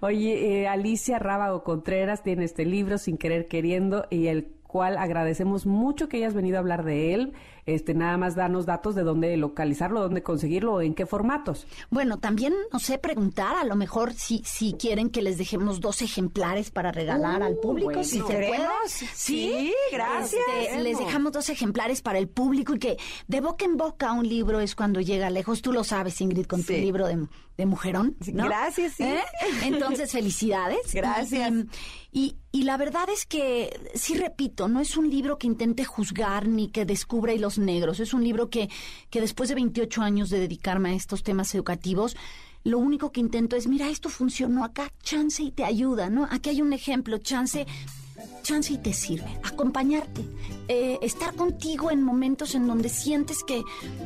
Oye, 0.02 0.62
eh, 0.62 0.68
Alicia 0.68 1.20
Rábago 1.20 1.64
Contreras 1.64 2.24
tiene 2.24 2.46
este 2.46 2.66
libro, 2.66 2.98
Sin 2.98 3.18
Querer 3.18 3.48
Queriendo, 3.48 4.08
y 4.10 4.28
el 4.28 4.48
cual 4.74 4.98
agradecemos 4.98 5.68
mucho 5.68 6.10
que 6.10 6.18
hayas 6.18 6.34
venido 6.34 6.58
a 6.58 6.62
hablar 6.62 6.84
de 6.84 7.14
él. 7.14 7.34
Este, 7.68 7.94
nada 7.94 8.18
más 8.18 8.36
darnos 8.36 8.66
datos 8.66 8.94
de 8.96 9.04
dónde 9.04 9.38
localizarlo, 9.38 10.02
dónde 10.02 10.22
conseguirlo, 10.24 10.82
en 10.82 10.96
qué 10.96 11.06
formatos. 11.06 11.66
Bueno, 11.92 12.18
también 12.18 12.54
no 12.74 12.80
sé 12.80 12.98
preguntar, 12.98 13.56
a 13.56 13.64
lo 13.64 13.76
mejor 13.76 14.14
si, 14.14 14.42
si 14.44 14.74
quieren 14.74 15.10
que 15.12 15.22
les 15.22 15.38
dejemos 15.38 15.80
dos 15.80 16.02
ejemplares 16.02 16.72
para 16.72 16.92
regalar 16.92 17.44
al 17.44 17.54
uh, 17.54 17.62
público, 17.62 18.04
si 18.04 18.20
queremos. 18.22 18.68
Sí, 19.14 19.74
gracias. 19.92 20.42
Este, 20.60 20.82
les 20.82 20.98
dejamos 20.98 21.32
dos 21.32 21.50
ejemplares 21.50 22.02
para 22.02 22.18
el 22.18 22.28
público 22.28 22.76
y 22.76 22.80
que 22.80 22.98
de 23.28 23.40
boca 23.40 23.64
en 23.64 23.78
boca 23.78 24.12
un 24.12 24.28
libro 24.28 24.60
es 24.60 24.76
cuando 24.76 25.00
llega 25.00 25.30
lejos. 25.30 25.62
Tú 25.62 25.72
lo 25.72 25.84
sabes, 25.84 26.20
Ingrid, 26.20 26.48
con 26.48 26.64
tu 26.64 26.74
libro 26.74 27.08
de, 27.08 27.28
de 27.58 27.66
Mujerón. 27.66 28.18
Gracias, 28.20 28.94
sí. 28.94 29.04
¿Eh? 29.04 29.22
Entonces, 29.64 30.12
felicidades. 30.12 30.80
Gracias. 30.94 31.52
Y, 31.52 31.68
y 32.14 32.64
la 32.64 32.78
verdad 32.78 33.10
es 33.10 33.26
que, 33.26 33.92
sí 33.96 34.14
repito, 34.14 34.68
no 34.68 34.80
es 34.80 34.96
un 34.96 35.10
libro 35.10 35.40
que 35.40 35.48
intente 35.48 35.84
juzgar 35.86 36.48
ni 36.48 36.70
que 36.70 36.86
descubra 36.86 37.34
y 37.34 37.40
los 37.40 37.58
negros. 37.58 38.00
Es 38.00 38.14
un 38.14 38.24
libro 38.24 38.52
que, 38.52 38.70
que 39.10 39.22
después 39.22 39.50
de 39.50 39.56
28 39.56 40.02
años 40.04 40.30
de 40.30 40.40
dedicarme 40.40 40.92
a 40.92 40.94
estos 40.94 41.24
temas 41.24 41.54
educativos, 41.56 42.16
lo 42.64 42.78
único 42.78 43.12
que 43.12 43.20
intento 43.20 43.56
es, 43.56 43.68
mira, 43.68 43.90
esto 43.90 44.08
funcionó 44.08 44.64
acá, 44.64 44.94
chance 45.02 45.42
y 45.42 45.52
te 45.52 45.64
ayuda, 45.64 46.12
¿no? 46.12 46.28
Aquí 46.30 46.52
hay 46.52 46.62
un 46.62 46.74
ejemplo, 46.74 47.18
chance, 47.18 47.66
chance 48.44 48.72
y 48.72 48.78
te 48.78 48.94
sirve, 48.94 49.40
acompañarte, 49.44 50.24
eh, 50.68 51.00
estar 51.02 51.36
contigo 51.36 51.90
en 51.90 52.04
momentos 52.04 52.54
en 52.54 52.68
donde 52.68 52.88
sientes 52.88 53.44
que, 53.44 53.64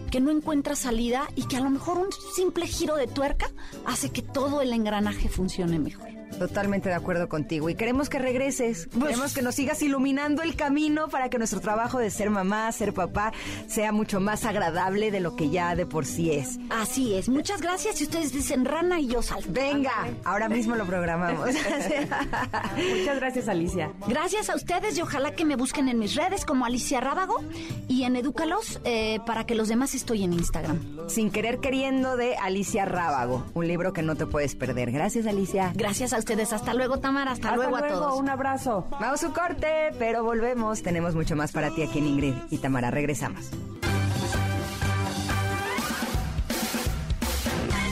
que 0.10 0.22
no 0.22 0.32
encuentras 0.32 0.80
salida 0.80 1.28
y 1.36 1.44
que 1.48 1.58
a 1.58 1.62
lo 1.62 1.70
mejor 1.70 1.98
un 1.98 2.10
simple 2.34 2.66
giro 2.66 2.96
de 2.96 3.08
tuerca 3.08 3.52
hace 3.86 4.10
que 4.10 4.22
todo 4.22 4.62
el 4.62 4.72
engranaje 4.72 5.30
funcione 5.30 5.78
mejor. 5.80 6.17
Totalmente 6.38 6.90
de 6.90 6.96
acuerdo 6.96 7.30
contigo. 7.30 7.70
Y 7.70 7.76
queremos 7.76 8.10
que 8.10 8.20
regreses. 8.20 8.88
Pues 8.92 9.06
queremos 9.06 9.34
que 9.34 9.42
nos 9.42 9.56
sigas 9.56 9.82
iluminando 9.82 10.44
el 10.44 10.56
camino 10.56 11.08
para 11.08 11.30
que 11.30 11.38
nuestro 11.38 11.60
trabajo 11.60 11.98
de 12.00 12.12
ser 12.12 12.30
mamá, 12.30 12.72
ser 12.72 12.94
papá, 12.94 13.34
sea 13.68 13.92
mucho 13.92 14.20
más 14.20 14.46
agradable 14.46 15.10
de 15.12 15.20
lo 15.20 15.36
que 15.36 15.50
ya 15.50 15.76
de 15.76 15.86
por 15.86 16.06
sí 16.06 16.32
es. 16.32 16.60
Así 16.70 17.16
es. 17.16 17.28
Muchas 17.28 17.62
gracias. 17.62 18.00
Y 18.02 18.04
ustedes 18.04 18.32
dicen 18.32 18.66
rana 18.66 19.00
y 19.00 19.08
yo 19.08 19.22
sal. 19.22 19.44
Venga, 19.48 20.08
ahora 20.24 20.48
mismo 20.48 20.76
lo 20.76 20.86
programamos. 20.86 21.50
Muchas 21.50 23.16
gracias, 23.16 23.48
Alicia. 23.48 23.92
Gracias 24.08 24.50
a 24.50 24.56
ustedes 24.56 24.98
y 24.98 25.02
ojalá 25.02 25.32
que 25.32 25.46
me 25.46 25.56
busquen 25.56 25.90
en 25.90 25.98
mis 25.98 26.16
redes 26.16 26.46
como 26.46 26.66
Alicia 26.66 27.00
Rábago 27.02 27.44
y 27.88 28.04
en 28.04 28.16
Edúcalos 28.16 28.80
eh, 28.84 29.20
para 29.26 29.46
que 29.46 29.56
los 29.56 29.68
demás 29.68 29.96
estoy 29.96 30.24
en 30.24 30.34
Instagram. 30.34 30.80
Sin 31.08 31.32
querer 31.32 31.60
queriendo 31.60 32.16
de 32.18 32.36
Alicia 32.36 32.86
Rábago. 32.86 33.46
Un 33.54 33.68
libro 33.68 33.94
que 33.94 34.02
no 34.04 34.16
te 34.16 34.26
puedes 34.26 34.56
perder. 34.56 34.92
Gracias, 34.92 35.26
Alicia. 35.26 35.72
Gracias 35.76 36.14
a 36.14 36.17
ustedes. 36.20 36.54
Hasta 36.54 36.74
luego, 36.74 37.00
Tamara. 37.00 37.32
Hasta, 37.32 37.56
luego, 37.56 37.78
a 37.78 37.88
todos. 37.88 38.20
Un 38.20 38.30
abrazo. 38.30 38.88
Vamos 39.00 39.24
a 39.24 39.28
un 39.28 39.34
corte, 39.34 39.92
pero 40.00 40.24
volvemos. 40.24 40.82
Tenemos 40.82 41.16
mucho 41.16 41.36
más 41.36 41.52
para 41.52 41.72
ti 41.72 41.84
aquí 41.84 42.00
en 42.00 42.08
Ingrid 42.08 42.36
y 42.50 42.58
Tamara. 42.58 42.92
Regresamos. 42.92 43.50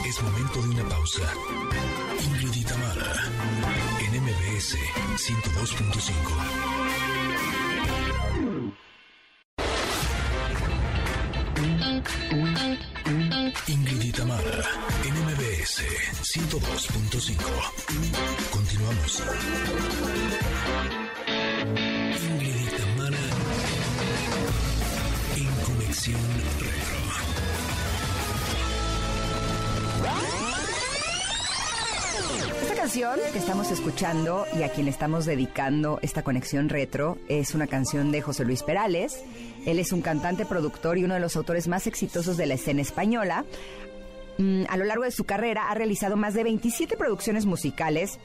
Es 0.06 0.22
momento 0.22 0.62
de 0.62 0.68
una 0.68 0.88
pausa. 0.88 1.22
Ingrid 2.24 2.54
y 2.54 2.64
Tamara 2.64 3.12
en 4.00 4.22
MBS 4.22 4.76
102.5. 5.16 6.75
102.5. 16.36 17.32
Continuamos. 18.50 19.22
Ingrid 22.28 22.68
Tamara 22.76 23.24
en 25.34 25.48
Conexión 25.64 26.20
Retro. 26.60 26.98
Esta 32.60 32.74
canción 32.74 33.18
que 33.32 33.38
estamos 33.38 33.70
escuchando 33.70 34.44
y 34.58 34.62
a 34.62 34.68
quien 34.68 34.88
estamos 34.88 35.24
dedicando 35.24 35.98
esta 36.02 36.22
conexión 36.22 36.68
retro 36.68 37.16
es 37.28 37.54
una 37.54 37.66
canción 37.66 38.12
de 38.12 38.20
José 38.20 38.44
Luis 38.44 38.62
Perales. 38.62 39.24
Él 39.64 39.78
es 39.78 39.90
un 39.90 40.02
cantante, 40.02 40.44
productor 40.44 40.98
y 40.98 41.04
uno 41.04 41.14
de 41.14 41.20
los 41.20 41.34
autores 41.34 41.66
más 41.66 41.86
exitosos 41.86 42.36
de 42.36 42.44
la 42.44 42.54
escena 42.54 42.82
española. 42.82 43.46
Mm, 44.38 44.64
a 44.68 44.76
lo 44.76 44.84
largo 44.84 45.04
de 45.04 45.10
su 45.10 45.24
carrera 45.24 45.70
ha 45.70 45.74
realizado 45.74 46.16
más 46.16 46.34
de 46.34 46.44
27 46.44 46.96
producciones 46.96 47.46
musicales 47.46 48.18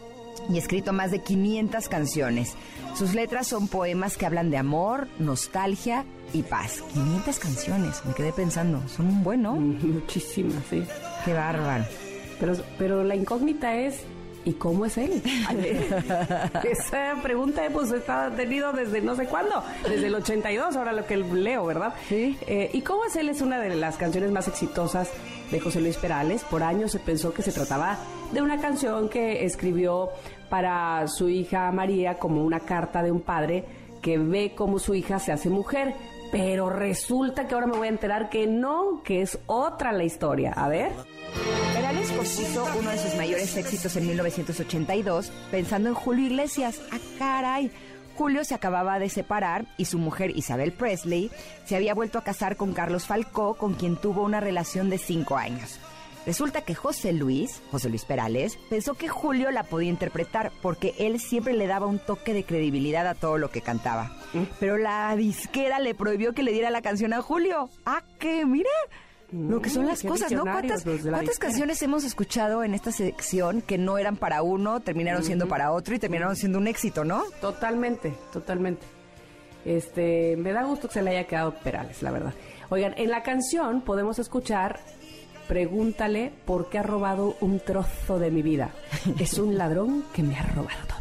y 0.49 0.57
escrito 0.57 0.93
más 0.93 1.11
de 1.11 1.19
500 1.19 1.87
canciones. 1.87 2.55
Sus 2.95 3.13
letras 3.13 3.47
son 3.47 3.67
poemas 3.67 4.17
que 4.17 4.25
hablan 4.25 4.49
de 4.49 4.57
amor, 4.57 5.07
nostalgia 5.19 6.05
y 6.33 6.43
paz. 6.43 6.83
500 6.93 7.39
canciones, 7.39 8.05
me 8.05 8.13
quedé 8.13 8.33
pensando, 8.33 8.81
son 8.87 9.07
un 9.07 9.23
bueno. 9.23 9.53
Muchísimas, 9.55 10.63
sí. 10.69 10.83
Qué 11.25 11.33
bárbaro. 11.33 11.85
Pero, 12.39 12.53
pero 12.77 13.03
la 13.03 13.15
incógnita 13.15 13.75
es, 13.75 14.01
¿y 14.45 14.53
cómo 14.53 14.85
es 14.85 14.97
él? 14.97 15.21
Esa 16.63 17.15
pregunta 17.21 17.65
hemos 17.65 17.91
estado 17.91 18.31
tenido 18.35 18.71
desde 18.73 19.01
no 19.01 19.15
sé 19.15 19.25
cuándo, 19.25 19.63
desde 19.83 20.07
el 20.07 20.15
82, 20.15 20.75
ahora 20.75 20.93
lo 20.93 21.05
que 21.05 21.17
leo, 21.17 21.65
¿verdad? 21.65 21.93
Sí. 22.07 22.37
Eh, 22.47 22.69
¿Y 22.73 22.81
cómo 22.81 23.05
es 23.05 23.15
él? 23.15 23.29
Es 23.29 23.41
una 23.41 23.59
de 23.59 23.75
las 23.75 23.97
canciones 23.97 24.31
más 24.31 24.47
exitosas 24.47 25.09
de 25.51 25.59
José 25.59 25.81
Luis 25.81 25.97
Perales. 25.97 26.43
Por 26.43 26.63
años 26.63 26.91
se 26.91 26.99
pensó 26.99 27.33
que 27.33 27.41
se 27.41 27.51
trataba 27.51 27.97
de 28.31 28.41
una 28.41 28.59
canción 28.59 29.09
que 29.09 29.45
escribió 29.45 30.09
para 30.49 31.07
su 31.07 31.29
hija 31.29 31.71
María 31.71 32.17
como 32.17 32.43
una 32.43 32.61
carta 32.61 33.03
de 33.03 33.11
un 33.11 33.21
padre 33.21 33.65
que 34.01 34.17
ve 34.17 34.53
cómo 34.55 34.79
su 34.79 34.95
hija 34.95 35.19
se 35.19 35.31
hace 35.31 35.49
mujer. 35.49 35.93
Pero 36.31 36.69
resulta 36.69 37.47
que 37.47 37.53
ahora 37.53 37.67
me 37.67 37.77
voy 37.77 37.87
a 37.87 37.91
enterar 37.91 38.29
que 38.29 38.47
no, 38.47 39.01
que 39.03 39.21
es 39.21 39.37
otra 39.47 39.91
la 39.91 40.03
historia. 40.03 40.53
A 40.53 40.69
ver. 40.69 40.91
Perales 41.73 42.11
compuso 42.11 42.67
uno 42.79 42.89
de 42.89 42.97
sus 42.97 43.15
mayores 43.15 43.55
éxitos 43.57 43.95
en 43.95 44.07
1982 44.07 45.31
pensando 45.51 45.89
en 45.89 45.95
Julio 45.95 46.25
Iglesias. 46.27 46.81
¡Ah, 46.91 46.99
caray! 47.19 47.71
Julio 48.15 48.43
se 48.43 48.55
acababa 48.55 48.99
de 48.99 49.09
separar 49.09 49.65
y 49.77 49.85
su 49.85 49.97
mujer 49.97 50.31
Isabel 50.37 50.73
Presley 50.73 51.31
se 51.65 51.75
había 51.75 51.93
vuelto 51.93 52.19
a 52.19 52.23
casar 52.23 52.55
con 52.55 52.73
Carlos 52.73 53.05
Falcó, 53.05 53.55
con 53.55 53.73
quien 53.73 53.95
tuvo 53.95 54.23
una 54.23 54.39
relación 54.39 54.89
de 54.89 54.97
cinco 54.97 55.37
años. 55.37 55.79
Resulta 56.25 56.61
que 56.61 56.75
José 56.75 57.13
Luis, 57.13 57.61
José 57.71 57.89
Luis 57.89 58.05
Perales, 58.05 58.57
pensó 58.69 58.93
que 58.93 59.07
Julio 59.07 59.49
la 59.49 59.63
podía 59.63 59.89
interpretar 59.89 60.51
porque 60.61 60.93
él 60.99 61.19
siempre 61.19 61.53
le 61.53 61.65
daba 61.65 61.87
un 61.87 61.99
toque 61.99 62.33
de 62.33 62.43
credibilidad 62.43 63.07
a 63.07 63.15
todo 63.15 63.37
lo 63.37 63.49
que 63.49 63.61
cantaba. 63.61 64.11
Pero 64.59 64.77
la 64.77 65.15
disquera 65.15 65.79
le 65.79 65.95
prohibió 65.95 66.33
que 66.33 66.43
le 66.43 66.51
diera 66.51 66.69
la 66.69 66.81
canción 66.81 67.13
a 67.13 67.21
Julio. 67.21 67.69
¡Ah, 67.85 68.03
que 68.19 68.45
mira! 68.45 68.69
Lo 69.31 69.61
que 69.61 69.69
son 69.69 69.87
las 69.87 70.03
cosas, 70.03 70.31
¿no? 70.31 70.41
¿Cuántas, 70.41 70.83
cuántas 70.83 71.39
canciones 71.39 71.81
hemos 71.81 72.03
escuchado 72.03 72.65
en 72.65 72.73
esta 72.73 72.91
sección 72.91 73.61
que 73.61 73.77
no 73.77 73.97
eran 73.97 74.17
para 74.17 74.41
uno, 74.41 74.81
terminaron 74.81 75.23
siendo 75.23 75.47
para 75.47 75.71
otro 75.71 75.95
y 75.95 75.99
terminaron 75.99 76.35
siendo 76.35 76.57
un 76.57 76.67
éxito, 76.67 77.05
¿no? 77.05 77.23
Totalmente, 77.39 78.13
totalmente. 78.33 78.85
Este, 79.63 80.35
me 80.37 80.51
da 80.51 80.63
gusto 80.63 80.89
que 80.89 80.95
se 80.95 81.01
le 81.01 81.11
haya 81.11 81.27
quedado 81.27 81.53
Perales, 81.55 82.01
la 82.01 82.11
verdad. 82.11 82.33
Oigan, 82.69 82.93
en 82.97 83.09
la 83.09 83.23
canción 83.23 83.81
podemos 83.81 84.19
escuchar 84.19 84.81
Pregúntale 85.47 86.31
por 86.45 86.69
qué 86.69 86.79
ha 86.79 86.83
robado 86.83 87.35
un 87.41 87.59
trozo 87.59 88.19
de 88.19 88.31
mi 88.31 88.41
vida. 88.41 88.71
Es 89.19 89.37
un 89.37 89.57
ladrón 89.57 90.05
que 90.13 90.23
me 90.23 90.37
ha 90.37 90.43
robado 90.43 90.85
todo. 90.87 90.99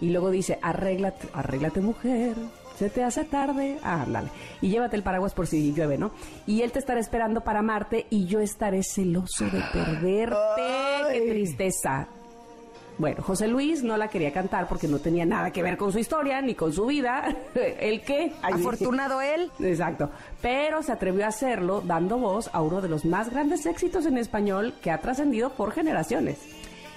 Y 0.00 0.10
luego 0.10 0.30
dice, 0.30 0.58
arréglate, 0.60 1.28
arréglate 1.32 1.80
mujer, 1.80 2.34
se 2.76 2.90
te 2.90 3.04
hace 3.04 3.24
tarde, 3.24 3.78
ah, 3.82 4.02
ándale. 4.02 4.28
Y 4.60 4.68
llévate 4.68 4.96
el 4.96 5.02
paraguas 5.02 5.32
por 5.32 5.46
si 5.46 5.72
llueve, 5.72 5.96
¿no? 5.96 6.10
Y 6.46 6.62
él 6.62 6.72
te 6.72 6.80
estará 6.80 7.00
esperando 7.00 7.42
para 7.42 7.60
amarte 7.60 8.06
y 8.10 8.26
yo 8.26 8.40
estaré 8.40 8.82
celoso 8.82 9.44
de 9.44 9.62
perderte. 9.72 10.62
¡Qué 11.12 11.20
tristeza! 11.30 12.08
Bueno, 12.96 13.22
José 13.22 13.48
Luis 13.48 13.82
no 13.82 13.96
la 13.96 14.08
quería 14.08 14.32
cantar 14.32 14.68
porque 14.68 14.86
no 14.86 15.00
tenía 15.00 15.26
nada 15.26 15.50
que 15.50 15.62
ver 15.62 15.76
con 15.76 15.92
su 15.92 15.98
historia 15.98 16.40
ni 16.42 16.54
con 16.54 16.72
su 16.72 16.86
vida. 16.86 17.36
¿El 17.54 18.02
qué? 18.02 18.32
Afortunado 18.40 19.20
él. 19.20 19.50
Exacto. 19.60 20.10
Pero 20.40 20.82
se 20.82 20.92
atrevió 20.92 21.24
a 21.24 21.28
hacerlo 21.28 21.82
dando 21.84 22.18
voz 22.18 22.50
a 22.52 22.62
uno 22.62 22.80
de 22.80 22.88
los 22.88 23.04
más 23.04 23.30
grandes 23.30 23.66
éxitos 23.66 24.06
en 24.06 24.16
español 24.16 24.74
que 24.80 24.92
ha 24.92 24.98
trascendido 24.98 25.50
por 25.50 25.72
generaciones. 25.72 26.38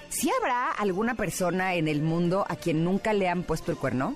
¿Sí 0.10 0.30
habrá 0.40 0.72
alguna 0.72 1.16
persona 1.16 1.74
en 1.74 1.88
el 1.88 2.02
mundo 2.02 2.46
a 2.48 2.56
quien 2.56 2.84
nunca 2.84 3.14
le 3.14 3.28
han 3.28 3.44
puesto 3.44 3.72
el 3.72 3.78
cuerno? 3.78 4.16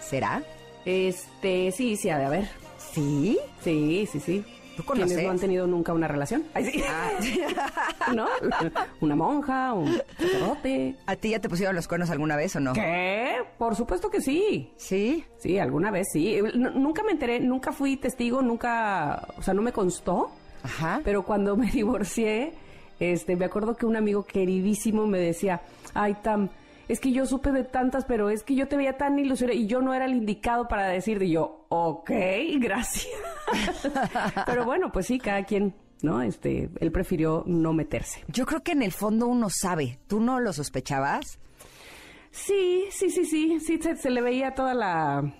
¿Será? 0.00 0.42
Este, 0.84 1.70
sí, 1.70 1.96
sí, 1.96 2.10
ha 2.10 2.18
de 2.18 2.24
haber. 2.24 2.48
¿Sí? 2.92 3.38
Sí, 3.62 4.08
sí, 4.10 4.20
sí. 4.20 4.44
¿Tú 4.76 4.82
¿Quiénes 4.84 5.04
conoces? 5.08 5.24
no 5.24 5.30
han 5.30 5.38
tenido 5.38 5.66
nunca 5.66 5.92
una 5.92 6.08
relación? 6.08 6.44
Ay, 6.54 6.64
sí. 6.66 6.82
¿No? 8.14 8.26
Una 9.00 9.14
monja, 9.16 9.72
un 9.74 10.00
sacerdote. 10.18 10.96
¿A 11.06 11.16
ti 11.16 11.30
ya 11.30 11.40
te 11.40 11.48
pusieron 11.48 11.74
los 11.76 11.86
cuernos 11.88 12.10
alguna 12.10 12.36
vez 12.36 12.56
o 12.56 12.60
no? 12.60 12.72
¿Qué? 12.72 13.36
Por 13.58 13.76
supuesto 13.76 14.10
que 14.10 14.20
sí. 14.20 14.72
¿Sí? 14.76 15.24
Sí, 15.38 15.58
alguna 15.58 15.90
vez 15.90 16.08
sí. 16.12 16.36
N- 16.36 16.52
nunca 16.74 17.02
me 17.02 17.12
enteré, 17.12 17.38
nunca 17.40 17.72
fui 17.72 17.96
testigo, 17.96 18.40
nunca, 18.42 19.28
o 19.36 19.42
sea, 19.42 19.52
no 19.54 19.62
me 19.62 19.72
constó. 19.72 20.30
Ajá. 20.62 21.00
Pero 21.04 21.22
cuando 21.24 21.56
me 21.58 21.70
divorcié, 21.70 22.52
este, 23.00 23.36
me 23.36 23.44
acuerdo 23.44 23.76
que 23.76 23.84
un 23.86 23.96
amigo 23.96 24.24
queridísimo 24.24 25.06
me 25.06 25.18
decía, 25.18 25.60
ay, 25.94 26.16
Tam, 26.22 26.48
es 26.88 27.00
que 27.00 27.12
yo 27.12 27.26
supe 27.26 27.52
de 27.52 27.64
tantas, 27.64 28.04
pero 28.04 28.30
es 28.30 28.42
que 28.42 28.54
yo 28.54 28.68
te 28.68 28.76
veía 28.76 28.96
tan 28.96 29.18
ilusionada 29.18 29.58
y 29.58 29.66
yo 29.66 29.80
no 29.80 29.94
era 29.94 30.04
el 30.04 30.14
indicado 30.14 30.68
para 30.68 30.88
decir, 30.88 31.22
y 31.22 31.32
yo, 31.32 31.66
ok, 31.68 32.10
gracias. 32.58 33.14
pero 34.46 34.64
bueno, 34.64 34.92
pues 34.92 35.06
sí, 35.06 35.18
cada 35.18 35.44
quien, 35.44 35.74
¿no? 36.02 36.22
Este, 36.22 36.70
él 36.80 36.92
prefirió 36.92 37.44
no 37.46 37.72
meterse. 37.72 38.24
Yo 38.28 38.46
creo 38.46 38.62
que 38.62 38.72
en 38.72 38.82
el 38.82 38.92
fondo 38.92 39.26
uno 39.26 39.48
sabe. 39.50 39.98
¿Tú 40.06 40.20
no 40.20 40.40
lo 40.40 40.52
sospechabas? 40.52 41.38
Sí, 42.30 42.84
sí, 42.90 43.10
sí, 43.10 43.26
sí, 43.26 43.60
sí, 43.60 43.78
se, 43.78 43.96
se 43.96 44.10
le 44.10 44.22
veía 44.22 44.54
toda 44.54 44.72
la, 44.72 45.34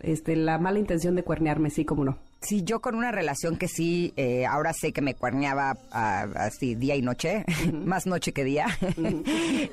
este, 0.00 0.36
la 0.36 0.58
mala 0.58 0.78
intención 0.78 1.14
de 1.16 1.24
cuernearme, 1.24 1.70
sí, 1.70 1.84
como 1.84 2.04
no. 2.04 2.18
Sí, 2.40 2.62
yo 2.62 2.80
con 2.80 2.94
una 2.94 3.10
relación 3.10 3.56
que 3.56 3.66
sí, 3.66 4.12
eh, 4.16 4.46
ahora 4.46 4.72
sé 4.72 4.92
que 4.92 5.02
me 5.02 5.14
cuerneaba 5.14 5.76
ah, 5.90 6.28
así 6.36 6.76
día 6.76 6.94
y 6.94 7.02
noche, 7.02 7.44
más 7.72 8.06
noche 8.06 8.32
que 8.32 8.44
día. 8.44 8.66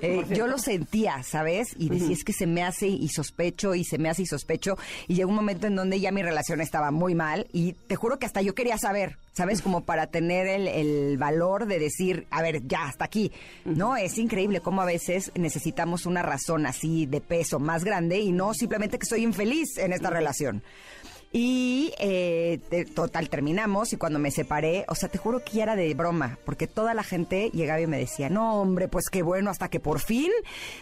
Eh, 0.01 0.23
yo 0.35 0.47
lo 0.47 0.57
sentía, 0.57 1.23
¿sabes? 1.23 1.75
Y 1.77 1.89
decía, 1.89 2.13
es 2.13 2.23
que 2.23 2.33
se 2.33 2.45
me 2.47 2.63
hace 2.63 2.87
y 2.87 3.07
sospecho 3.09 3.75
y 3.75 3.83
se 3.83 3.97
me 3.97 4.09
hace 4.09 4.23
y 4.23 4.25
sospecho. 4.25 4.77
Y 5.07 5.15
llegó 5.15 5.29
un 5.29 5.35
momento 5.35 5.67
en 5.67 5.75
donde 5.75 5.99
ya 5.99 6.11
mi 6.11 6.21
relación 6.21 6.61
estaba 6.61 6.91
muy 6.91 7.15
mal 7.15 7.47
y 7.53 7.73
te 7.73 7.95
juro 7.95 8.19
que 8.19 8.25
hasta 8.25 8.41
yo 8.41 8.53
quería 8.53 8.77
saber, 8.77 9.17
¿sabes? 9.33 9.61
Como 9.61 9.81
para 9.81 10.07
tener 10.07 10.47
el, 10.47 10.67
el 10.67 11.17
valor 11.17 11.65
de 11.65 11.79
decir, 11.79 12.27
a 12.29 12.41
ver, 12.41 12.67
ya, 12.67 12.85
hasta 12.85 13.05
aquí. 13.05 13.31
No, 13.63 13.95
es 13.95 14.17
increíble 14.17 14.61
cómo 14.61 14.81
a 14.81 14.85
veces 14.85 15.31
necesitamos 15.35 16.05
una 16.05 16.21
razón 16.21 16.65
así 16.65 17.05
de 17.05 17.21
peso 17.21 17.59
más 17.59 17.83
grande 17.83 18.19
y 18.19 18.31
no 18.31 18.53
simplemente 18.53 18.99
que 18.99 19.05
soy 19.05 19.23
infeliz 19.23 19.77
en 19.77 19.93
esta 19.93 20.09
relación. 20.09 20.61
Y 21.37 21.91
eh, 21.99 22.61
de- 22.69 22.85
total, 22.85 23.27
terminamos 23.27 23.91
y 23.91 23.97
cuando 23.97 24.19
me 24.19 24.31
separé, 24.31 24.85
o 24.87 24.95
sea, 24.95 25.09
te 25.09 25.17
juro 25.17 25.43
que 25.43 25.57
ya 25.57 25.63
era 25.63 25.75
de 25.75 25.93
broma, 25.93 26.39
porque 26.45 26.65
toda 26.65 26.93
la 26.93 27.03
gente 27.03 27.49
llegaba 27.53 27.81
y 27.81 27.87
me 27.87 27.97
decía, 27.97 28.29
no 28.29 28.61
hombre, 28.61 28.87
pues 28.87 29.09
qué 29.11 29.21
bueno, 29.21 29.49
hasta 29.49 29.67
que 29.67 29.81
por 29.81 29.99
fin, 29.99 30.31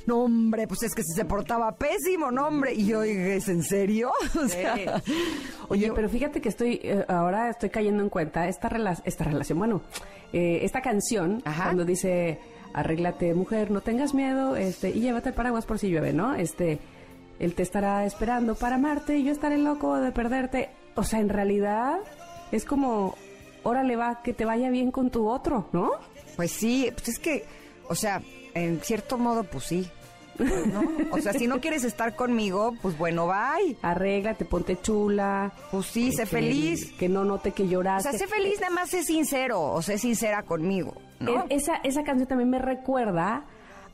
no 0.05 0.19
hombre, 0.19 0.67
pues 0.67 0.83
es 0.83 0.93
que 0.93 1.01
se 1.03 1.25
portaba 1.25 1.71
pésimo, 1.75 2.29
no 2.29 2.45
hombre. 2.49 2.75
Y 2.75 2.85
yo 2.85 3.01
dije, 3.01 3.37
¿es 3.37 3.47
en 3.47 3.63
serio? 3.63 4.11
O 4.43 4.47
sea, 4.47 5.01
Oye, 5.69 5.91
pero 5.95 6.07
fíjate 6.07 6.39
que 6.39 6.49
estoy, 6.49 6.79
eh, 6.83 7.03
ahora 7.07 7.49
estoy 7.49 7.71
cayendo 7.71 8.03
en 8.03 8.09
cuenta 8.09 8.47
esta, 8.47 8.69
rela- 8.69 9.01
esta 9.05 9.23
relación, 9.23 9.57
bueno, 9.57 9.81
eh, 10.33 10.59
esta 10.61 10.81
canción, 10.83 11.41
Ajá. 11.45 11.63
cuando 11.63 11.83
dice, 11.83 12.37
arréglate 12.75 13.33
mujer, 13.33 13.71
no 13.71 13.81
tengas 13.81 14.13
miedo, 14.13 14.55
este, 14.55 14.91
y 14.91 14.99
llévate 14.99 15.33
paraguas 15.33 15.65
por 15.65 15.79
si 15.79 15.89
llueve, 15.89 16.13
¿no? 16.13 16.35
Este, 16.35 16.77
él 17.39 17.55
te 17.55 17.63
estará 17.63 18.05
esperando 18.05 18.55
para 18.55 18.75
amarte 18.75 19.17
y 19.17 19.23
yo 19.23 19.31
estaré 19.31 19.57
loco 19.57 19.95
de 19.99 20.11
perderte. 20.11 20.69
O 20.95 21.03
sea, 21.03 21.19
en 21.19 21.29
realidad 21.29 21.97
es 22.51 22.65
como, 22.65 23.15
órale 23.63 23.95
va, 23.95 24.21
que 24.21 24.33
te 24.33 24.45
vaya 24.45 24.69
bien 24.69 24.91
con 24.91 25.09
tu 25.09 25.27
otro, 25.27 25.67
¿no? 25.71 25.91
Pues 26.35 26.51
sí, 26.51 26.89
pues 26.93 27.09
es 27.09 27.19
que, 27.19 27.45
o 27.89 27.95
sea, 27.95 28.21
en 28.53 28.79
cierto 28.81 29.17
modo, 29.17 29.43
pues 29.43 29.65
sí. 29.65 29.89
¿no? 30.39 30.83
O 31.11 31.19
sea, 31.19 31.31
si 31.33 31.45
no 31.45 31.59
quieres 31.61 31.83
estar 31.83 32.15
conmigo, 32.15 32.73
pues 32.81 32.97
bueno, 32.97 33.27
bye. 33.27 33.77
Arréglate, 33.83 34.45
ponte 34.45 34.81
chula. 34.81 35.51
Pues 35.69 35.85
sí, 35.85 36.11
sé 36.11 36.23
que- 36.23 36.25
feliz. 36.27 36.91
Que 36.93 37.07
no 37.07 37.23
note 37.23 37.51
que 37.51 37.63
O 37.63 37.67
lloraste. 37.67 38.09
sea, 38.09 38.19
sé 38.19 38.27
feliz, 38.27 38.59
nada 38.59 38.73
más 38.73 38.89
sé 38.89 39.03
sincero, 39.03 39.61
o 39.61 39.81
sé 39.83 39.99
sincera 39.99 40.41
conmigo, 40.41 40.95
¿no? 41.19 41.45
Esa, 41.49 41.75
esa 41.83 42.03
canción 42.03 42.27
también 42.27 42.49
me 42.49 42.57
recuerda 42.57 43.45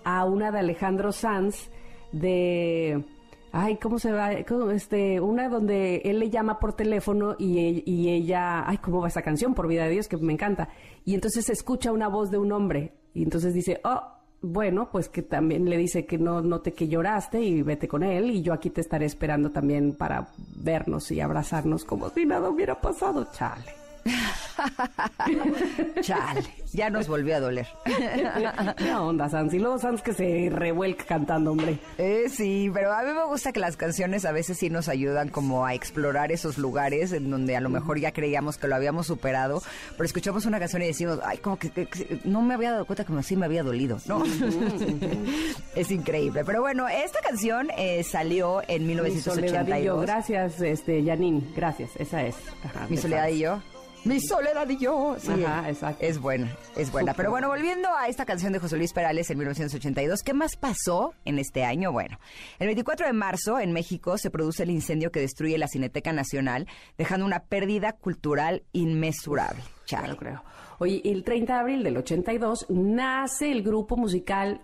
a 0.06 0.24
una 0.24 0.50
de 0.52 0.60
Alejandro 0.60 1.12
Sanz 1.12 1.70
de... 2.14 3.04
Ay, 3.52 3.78
¿cómo 3.78 3.98
se 3.98 4.12
va? 4.12 4.32
Este, 4.34 5.20
una 5.20 5.50
donde 5.50 5.98
él 6.06 6.20
le 6.20 6.30
llama 6.30 6.60
por 6.60 6.74
teléfono 6.74 7.36
y, 7.40 7.58
e- 7.60 7.84
y 7.86 8.10
ella... 8.10 8.68
Ay, 8.68 8.78
¿cómo 8.78 9.02
va 9.02 9.08
esa 9.08 9.22
canción? 9.24 9.56
Por 9.56 9.68
vida 9.68 9.86
de 9.86 9.90
Dios, 9.92 10.08
que 10.08 10.18
me 10.18 10.34
encanta. 10.34 10.70
Y 11.04 11.16
entonces 11.16 11.50
escucha 11.50 11.92
una 11.92 12.08
voz 12.08 12.30
de 12.30 12.38
un 12.38 12.52
hombre. 12.52 12.94
Y 13.14 13.24
entonces 13.24 13.54
dice, 13.54 13.82
oh, 13.84 14.02
bueno, 14.42 14.90
pues 14.92 15.10
que 15.10 15.22
también 15.22 15.70
le 15.70 15.78
dice 15.78 16.06
que 16.06 16.18
no 16.18 16.42
note 16.42 16.74
que 16.74 16.88
lloraste 16.88 17.42
y 17.42 17.62
vete 17.62 17.88
con 17.88 18.04
él 18.04 18.32
y 18.32 18.42
yo 18.42 18.54
aquí 18.54 18.70
te 18.70 18.82
estaré 18.82 19.06
esperando 19.06 19.52
también 19.52 19.94
para 19.94 20.30
vernos 20.56 21.12
y 21.12 21.20
abrazarnos 21.20 21.84
como 21.84 22.10
si 22.10 22.26
nada 22.26 22.50
hubiera 22.50 22.80
pasado, 22.80 23.28
chale. 23.34 23.66
Chale, 26.02 26.44
ya 26.74 26.90
nos 26.90 27.08
volvió 27.08 27.36
a 27.36 27.40
doler. 27.40 27.68
¿Qué 28.78 28.94
onda, 28.96 29.30
Sans? 29.30 29.54
Y 29.54 29.60
luego 29.60 29.78
Sans 29.80 30.02
que 30.02 30.14
se 30.14 30.50
revuelca 30.52 31.06
cantando, 31.06 31.52
hombre. 31.52 31.80
Eh, 31.98 32.26
sí, 32.30 32.70
pero 32.74 32.94
a 32.94 33.04
mí 33.04 33.12
me 33.14 33.26
gusta 33.26 33.52
que 33.52 33.60
las 33.60 33.78
canciones 33.78 34.26
a 34.26 34.32
veces 34.32 34.58
sí 34.58 34.70
nos 34.70 34.88
ayudan 34.90 35.30
como 35.30 35.66
a 35.66 35.74
explorar 35.74 36.32
esos 36.32 36.58
lugares 36.58 37.12
en 37.12 37.30
donde 37.30 37.56
a 37.56 37.62
lo 37.62 37.70
mejor 37.70 38.00
ya 38.00 38.12
creíamos 38.12 38.58
que 38.58 38.68
lo 38.68 38.76
habíamos 38.76 39.08
superado, 39.08 39.62
pero 39.92 40.06
escuchamos 40.06 40.46
una 40.46 40.60
canción 40.60 40.82
y 40.82 40.86
decimos, 40.88 41.20
ay, 41.24 41.38
como 41.40 41.58
que, 41.58 41.70
que- 41.70 41.88
que 41.88 42.20
no 42.26 42.42
me 42.42 42.54
había 42.54 42.72
dado 42.72 42.86
cuenta 42.86 43.04
que 43.06 43.24
sí 43.24 43.36
me 43.36 43.46
había 43.46 43.64
dolido, 43.64 44.00
¿no? 44.08 44.24
es 45.76 45.92
increíble. 45.92 46.44
Pero 46.46 46.62
bueno, 46.62 46.88
esta 46.88 47.20
canción 47.22 47.70
eh, 47.78 48.04
salió 48.04 48.62
en 48.68 48.86
Mi 48.88 48.96
soledad 49.20 49.66
y 49.78 49.84
yo. 49.84 49.98
1982. 49.98 50.02
Gracias, 50.02 50.62
este, 50.62 51.04
Janine. 51.04 51.42
Gracias, 51.56 51.92
esa 51.98 52.24
es. 52.24 52.36
Ajá, 52.64 52.88
Mi 52.90 52.98
soledad 52.98 53.28
y 53.28 53.40
yo. 53.40 53.62
Mi 54.06 54.20
soledad 54.22 54.68
y 54.70 54.78
yo. 54.78 55.16
Sí, 55.20 55.44
Ajá, 55.44 55.70
exacto. 55.70 56.06
Es 56.06 56.20
buena, 56.20 56.56
es 56.76 56.92
buena. 56.92 57.14
Pero 57.14 57.32
bueno, 57.32 57.50
volviendo 57.50 57.90
a 57.94 58.08
esta 58.08 58.26
canción 58.26 58.54
de 58.54 58.60
José 58.60 58.78
Luis 58.78 58.94
Perales 58.94 59.30
en 59.30 59.38
1982, 59.38 60.24
¿qué 60.24 60.34
más 60.34 60.56
pasó 60.56 61.14
en 61.26 61.38
este 61.38 61.64
año? 61.64 61.92
Bueno, 61.92 62.18
el 62.60 62.68
24 62.68 63.08
de 63.08 63.14
marzo 63.14 63.60
en 63.60 63.74
México 63.74 64.18
se 64.18 64.32
produce 64.32 64.64
el 64.64 64.70
incendio 64.70 65.12
que 65.12 65.20
destruye 65.20 65.58
la 65.58 65.68
Cineteca 65.68 66.14
Nacional, 66.14 66.68
dejando 66.98 67.26
una 67.26 67.44
pérdida 67.44 67.94
cultural 67.94 68.64
inmesurable. 68.72 69.62
Chale. 69.86 70.16
creo. 70.16 70.44
Oye, 70.80 71.02
el 71.04 71.24
30 71.24 71.54
de 71.54 71.60
abril 71.60 71.84
del 71.84 71.98
82 71.98 72.68
nace 72.70 73.52
el 73.52 73.64
grupo 73.64 73.98
musical 73.98 74.62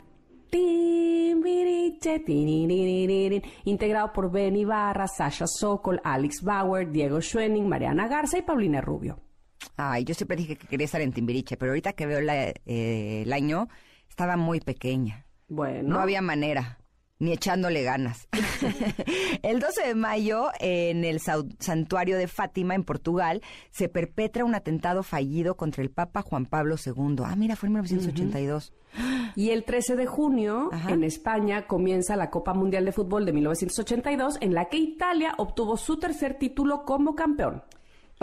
integrado 3.65 4.13
por 4.13 4.31
Ben 4.31 4.55
Ibarra, 4.55 5.07
Sasha 5.07 5.45
Sokol, 5.47 5.99
Alex 6.03 6.41
Bauer, 6.41 6.89
Diego 6.89 7.19
Schwenning, 7.19 7.67
Mariana 7.67 8.07
Garza 8.07 8.37
y 8.37 8.43
Paulina 8.43 8.79
Rubio. 8.81 9.24
Ay, 9.77 10.03
yo 10.05 10.13
siempre 10.13 10.37
dije 10.37 10.55
que 10.55 10.67
quería 10.67 10.85
estar 10.85 11.01
en 11.01 11.11
Timbiriche, 11.13 11.57
pero 11.57 11.71
ahorita 11.71 11.93
que 11.93 12.05
veo 12.05 12.21
la- 12.21 12.49
eh, 12.65 13.23
el 13.25 13.33
año, 13.33 13.67
estaba 14.09 14.37
muy 14.37 14.59
pequeña. 14.61 15.25
Bueno, 15.47 15.89
No 15.89 15.99
había 15.99 16.21
manera, 16.21 16.79
ni 17.19 17.31
echándole 17.33 17.83
ganas. 17.83 18.27
el 19.43 19.59
12 19.59 19.87
de 19.87 19.95
mayo, 19.95 20.47
en 20.59 21.03
el 21.03 21.19
santuario 21.59 22.17
de 22.17 22.27
Fátima, 22.27 22.75
en 22.75 22.83
Portugal, 22.83 23.41
se 23.71 23.89
perpetra 23.89 24.45
un 24.45 24.55
atentado 24.55 25.03
fallido 25.03 25.55
contra 25.57 25.83
el 25.83 25.91
Papa 25.91 26.21
Juan 26.21 26.45
Pablo 26.45 26.75
II. 26.83 27.17
Ah, 27.25 27.35
mira, 27.35 27.55
fue 27.55 27.67
en 27.67 27.73
1982. 27.73 28.73
Y 29.35 29.49
el 29.49 29.65
13 29.65 29.97
de 29.97 30.05
junio, 30.05 30.69
Ajá. 30.71 30.91
en 30.91 31.03
España, 31.03 31.67
comienza 31.67 32.15
la 32.15 32.29
Copa 32.29 32.53
Mundial 32.53 32.85
de 32.85 32.93
Fútbol 32.93 33.25
de 33.25 33.33
1982, 33.33 34.37
en 34.39 34.53
la 34.53 34.65
que 34.69 34.77
Italia 34.77 35.33
obtuvo 35.37 35.75
su 35.75 35.97
tercer 35.99 36.37
título 36.39 36.85
como 36.85 37.13
campeón. 37.13 37.61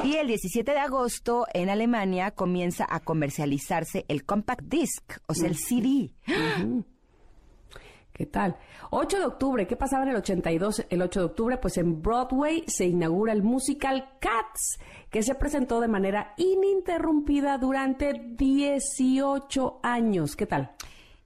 Y 0.03 0.17
el 0.17 0.27
17 0.27 0.73
de 0.73 0.79
agosto, 0.79 1.47
en 1.53 1.69
Alemania, 1.69 2.31
comienza 2.31 2.87
a 2.89 3.01
comercializarse 3.01 4.05
el 4.09 4.25
Compact 4.25 4.63
Disc, 4.65 5.19
o 5.27 5.35
sea, 5.35 5.49
el 5.49 5.57
CD. 5.57 6.11
¿Qué 8.13 8.27
tal? 8.27 8.57
8 8.91 9.19
de 9.19 9.25
octubre, 9.25 9.67
¿qué 9.67 9.77
pasaba 9.77 10.05
en 10.05 10.11
el 10.11 10.17
82? 10.17 10.87
El 10.91 11.03
8 11.03 11.21
de 11.21 11.27
octubre, 11.27 11.57
pues 11.59 11.77
en 11.79 12.03
Broadway 12.03 12.65
se 12.67 12.87
inaugura 12.87 13.33
el 13.33 13.43
musical 13.43 14.11
Cats, 14.21 14.79
que 15.11 15.23
se 15.23 15.35
presentó 15.35 15.81
de 15.81 15.89
manera 15.89 16.35
ininterrumpida 16.37 17.57
durante 17.59 18.13
18 18.37 19.81
años. 19.83 20.37
¿Qué 20.37 20.47
tal? 20.47 20.73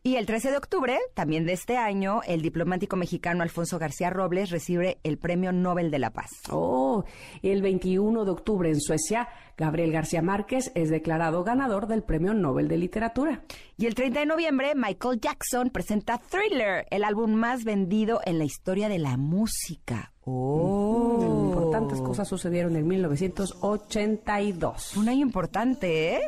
Y 0.07 0.15
el 0.15 0.25
13 0.25 0.53
de 0.53 0.57
octubre, 0.57 0.97
también 1.15 1.47
de 1.47 1.53
este 1.53 1.77
año, 1.77 2.21
el 2.29 2.41
diplomático 2.41 2.95
mexicano 2.95 3.43
Alfonso 3.43 3.81
García 3.81 4.09
Robles 4.09 4.51
recibe 4.51 4.99
el 5.03 5.19
Premio 5.19 5.51
Nobel 5.51 5.91
de 5.91 5.99
la 5.99 6.13
Paz. 6.13 6.31
Oh, 6.49 7.03
el 7.43 7.61
21 7.61 8.25
de 8.25 8.31
octubre 8.31 8.69
en 8.69 8.81
Suecia, 8.81 9.29
Gabriel 9.57 9.91
García 9.91 10.23
Márquez 10.23 10.71
es 10.77 10.91
declarado 10.91 11.43
ganador 11.43 11.89
del 11.89 12.05
Premio 12.05 12.35
Nobel 12.35 12.69
de 12.69 12.77
Literatura. 12.77 13.43
Y 13.77 13.87
el 13.87 13.97
30 13.97 14.21
de 14.21 14.27
noviembre, 14.27 14.75
Michael 14.77 15.21
Jackson 15.21 15.71
presenta 15.71 16.19
Thriller, 16.19 16.87
el 16.91 17.03
álbum 17.03 17.35
más 17.35 17.65
vendido 17.65 18.21
en 18.25 18.39
la 18.39 18.45
historia 18.45 18.89
de 18.89 19.01
la 19.01 19.17
música. 19.17 20.13
Oh. 20.25 21.49
Importantes 21.51 22.01
cosas 22.01 22.29
sucedieron 22.29 22.77
en 22.77 22.87
1982. 22.87 24.97
Un 24.99 25.09
año 25.09 25.23
importante, 25.23 26.15
¿eh? 26.15 26.21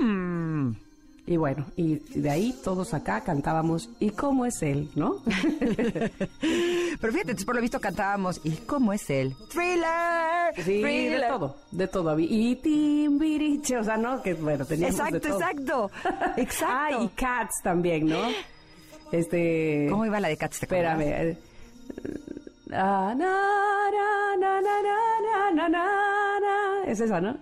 Mm. 0.00 0.72
Y 1.24 1.36
bueno, 1.36 1.66
y 1.76 1.96
de 2.18 2.30
ahí 2.30 2.52
todos 2.64 2.94
acá 2.94 3.20
cantábamos 3.22 3.88
¿Y 4.00 4.10
cómo 4.10 4.44
es 4.44 4.60
él? 4.62 4.90
¿No? 4.96 5.18
Pero 6.40 7.12
fíjate, 7.12 7.30
entonces 7.30 7.44
por 7.44 7.54
lo 7.54 7.60
visto 7.60 7.80
cantábamos, 7.80 8.40
¿y 8.42 8.50
cómo 8.56 8.92
es 8.92 9.08
él? 9.08 9.34
Thriller, 9.48 10.52
Sí, 10.64 10.82
de 10.82 11.24
todo, 11.28 11.56
de 11.70 11.86
todo. 11.88 12.10
había. 12.10 12.26
Y 12.28 12.56
Timbiriche, 12.56 13.78
o 13.78 13.84
sea, 13.84 13.96
¿no? 13.96 14.20
Que 14.22 14.34
bueno, 14.34 14.64
teníamos 14.64 14.96
de 14.96 15.02
Exacto, 15.18 15.28
todo. 15.28 15.38
exacto, 15.38 15.90
exacto. 16.36 16.74
Ah, 16.98 17.02
y 17.04 17.08
Cats 17.10 17.54
también, 17.62 18.06
¿no? 18.06 18.18
Este... 19.12 19.86
¿Cómo 19.90 20.04
iba 20.06 20.18
la 20.20 20.28
de 20.28 20.36
Cats? 20.36 20.58
te? 20.58 20.66
Espérame. 20.66 21.36
Es 26.86 27.00
esa, 27.00 27.20
¿no? 27.20 27.36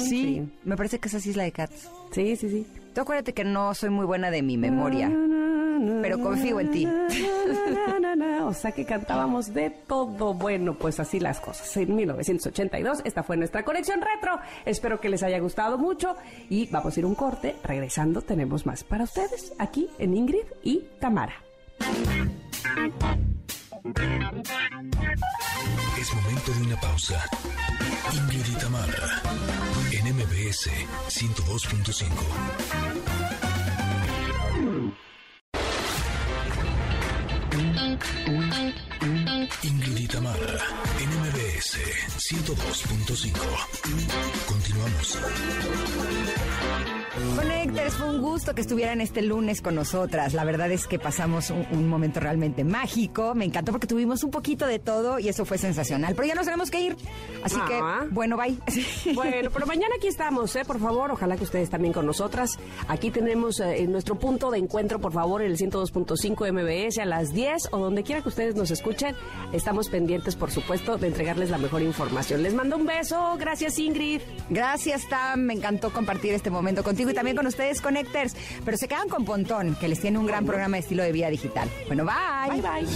Sí, 0.00 0.42
me 0.64 0.76
parece 0.76 0.98
que 0.98 1.08
esa 1.08 1.20
sí 1.20 1.30
es 1.30 1.36
la 1.36 1.44
de 1.44 1.52
Cats. 1.52 1.90
Sí, 2.12 2.36
sí, 2.36 2.48
sí. 2.48 2.66
Tú 2.94 3.02
acuérdate 3.02 3.34
que 3.34 3.44
no 3.44 3.74
soy 3.74 3.90
muy 3.90 4.06
buena 4.06 4.30
de 4.30 4.42
mi 4.42 4.56
memoria, 4.56 5.10
pero 6.00 6.18
confío 6.20 6.60
en 6.60 6.70
ti. 6.70 6.88
O 8.42 8.54
sea 8.54 8.72
que 8.72 8.86
cantábamos 8.86 9.52
de 9.52 9.70
todo. 9.70 10.32
Bueno, 10.32 10.74
pues 10.74 10.98
así 11.00 11.20
las 11.20 11.40
cosas. 11.40 11.76
En 11.76 11.94
1982, 11.94 13.02
esta 13.04 13.22
fue 13.22 13.36
nuestra 13.36 13.64
colección 13.64 14.00
retro. 14.00 14.38
Espero 14.64 15.00
que 15.00 15.08
les 15.08 15.22
haya 15.22 15.38
gustado 15.38 15.76
mucho 15.76 16.16
y 16.48 16.68
vamos 16.70 16.96
a 16.96 17.00
ir 17.00 17.06
un 17.06 17.14
corte. 17.14 17.56
Regresando 17.62 18.22
tenemos 18.22 18.64
más 18.64 18.84
para 18.84 19.04
ustedes 19.04 19.52
aquí 19.58 19.90
en 19.98 20.16
Ingrid 20.16 20.46
y 20.62 20.86
Tamara. 21.00 21.45
Es 25.98 26.14
momento 26.14 26.52
de 26.52 26.62
una 26.62 26.80
pausa. 26.80 27.22
Ingrid 28.12 28.46
y 28.46 28.54
Tamara, 28.54 29.22
en 29.92 30.14
MBS 30.14 30.70
102.5. 31.08 32.06
Ingrid 39.66 40.10
Tamara, 40.10 40.58
en 41.00 41.08
MBS 41.08 41.78
102.5. 42.18 43.32
Continuamos. 44.46 45.18
Connectors, 47.34 47.94
fue 47.94 48.10
un 48.10 48.20
gusto 48.20 48.54
que 48.54 48.60
estuvieran 48.60 49.00
este 49.00 49.22
lunes 49.22 49.62
con 49.62 49.74
nosotras. 49.74 50.34
La 50.34 50.44
verdad 50.44 50.70
es 50.70 50.86
que 50.86 50.98
pasamos 50.98 51.48
un, 51.50 51.66
un 51.72 51.88
momento 51.88 52.20
realmente 52.20 52.62
mágico. 52.62 53.34
Me 53.34 53.46
encantó 53.46 53.72
porque 53.72 53.86
tuvimos 53.86 54.22
un 54.22 54.30
poquito 54.30 54.66
de 54.66 54.78
todo 54.78 55.18
y 55.18 55.28
eso 55.28 55.44
fue 55.46 55.56
sensacional. 55.58 56.14
Pero 56.14 56.28
ya 56.28 56.34
nos 56.34 56.44
tenemos 56.44 56.70
que 56.70 56.80
ir. 56.82 56.96
Así 57.42 57.56
Ah. 57.58 57.66
que, 58.04 58.14
bueno, 58.14 58.36
bye. 58.36 58.56
Bueno, 59.14 59.50
pero 59.52 59.66
mañana 59.66 59.94
aquí 59.96 60.08
estamos, 60.08 60.54
¿eh? 60.56 60.64
Por 60.66 60.78
favor, 60.78 61.10
ojalá 61.10 61.36
que 61.36 61.44
ustedes 61.44 61.70
también 61.70 61.94
con 61.94 62.04
nosotras. 62.06 62.58
Aquí 62.88 63.10
tenemos 63.10 63.60
eh, 63.60 63.86
nuestro 63.88 64.16
punto 64.18 64.50
de 64.50 64.58
encuentro, 64.58 65.00
por 65.00 65.12
favor, 65.12 65.40
en 65.42 65.50
el 65.50 65.56
102.5 65.56 66.52
MBS 66.52 66.98
a 66.98 67.06
las 67.06 67.32
10 67.32 67.68
o 67.72 67.78
donde 67.78 68.02
quiera 68.02 68.20
que 68.22 68.28
ustedes 68.28 68.54
nos 68.56 68.70
escuchen. 68.70 69.16
Estamos 69.56 69.88
pendientes, 69.88 70.36
por 70.36 70.50
supuesto, 70.50 70.98
de 70.98 71.06
entregarles 71.06 71.48
la 71.48 71.56
mejor 71.56 71.80
información. 71.80 72.42
Les 72.42 72.52
mando 72.52 72.76
un 72.76 72.84
beso. 72.84 73.36
Gracias, 73.38 73.78
Ingrid. 73.78 74.20
Gracias, 74.50 75.08
Tam. 75.08 75.40
Me 75.40 75.54
encantó 75.54 75.90
compartir 75.90 76.34
este 76.34 76.50
momento 76.50 76.84
contigo 76.84 77.08
y 77.08 77.14
también 77.14 77.36
con 77.36 77.46
ustedes, 77.46 77.80
Connectors. 77.80 78.36
Pero 78.64 78.76
se 78.76 78.86
quedan 78.86 79.08
con 79.08 79.24
Pontón, 79.24 79.74
que 79.76 79.88
les 79.88 79.98
tiene 79.98 80.18
un 80.18 80.26
gran 80.26 80.44
programa 80.44 80.76
de 80.76 80.82
estilo 80.82 81.02
de 81.02 81.12
vida 81.12 81.30
digital. 81.30 81.70
Bueno, 81.86 82.04
bye. 82.04 82.60
Bye, 82.60 82.60
bye. 82.60 82.86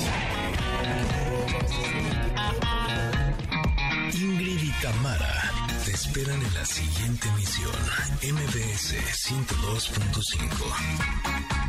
Ingrid 4.20 4.62
y 4.62 4.70
Tamara 4.82 5.50
te 5.84 5.92
esperan 5.92 6.42
en 6.42 6.54
la 6.54 6.66
siguiente 6.66 7.28
emisión. 7.28 7.72
MBS 8.22 8.94
102.5. 9.30 11.59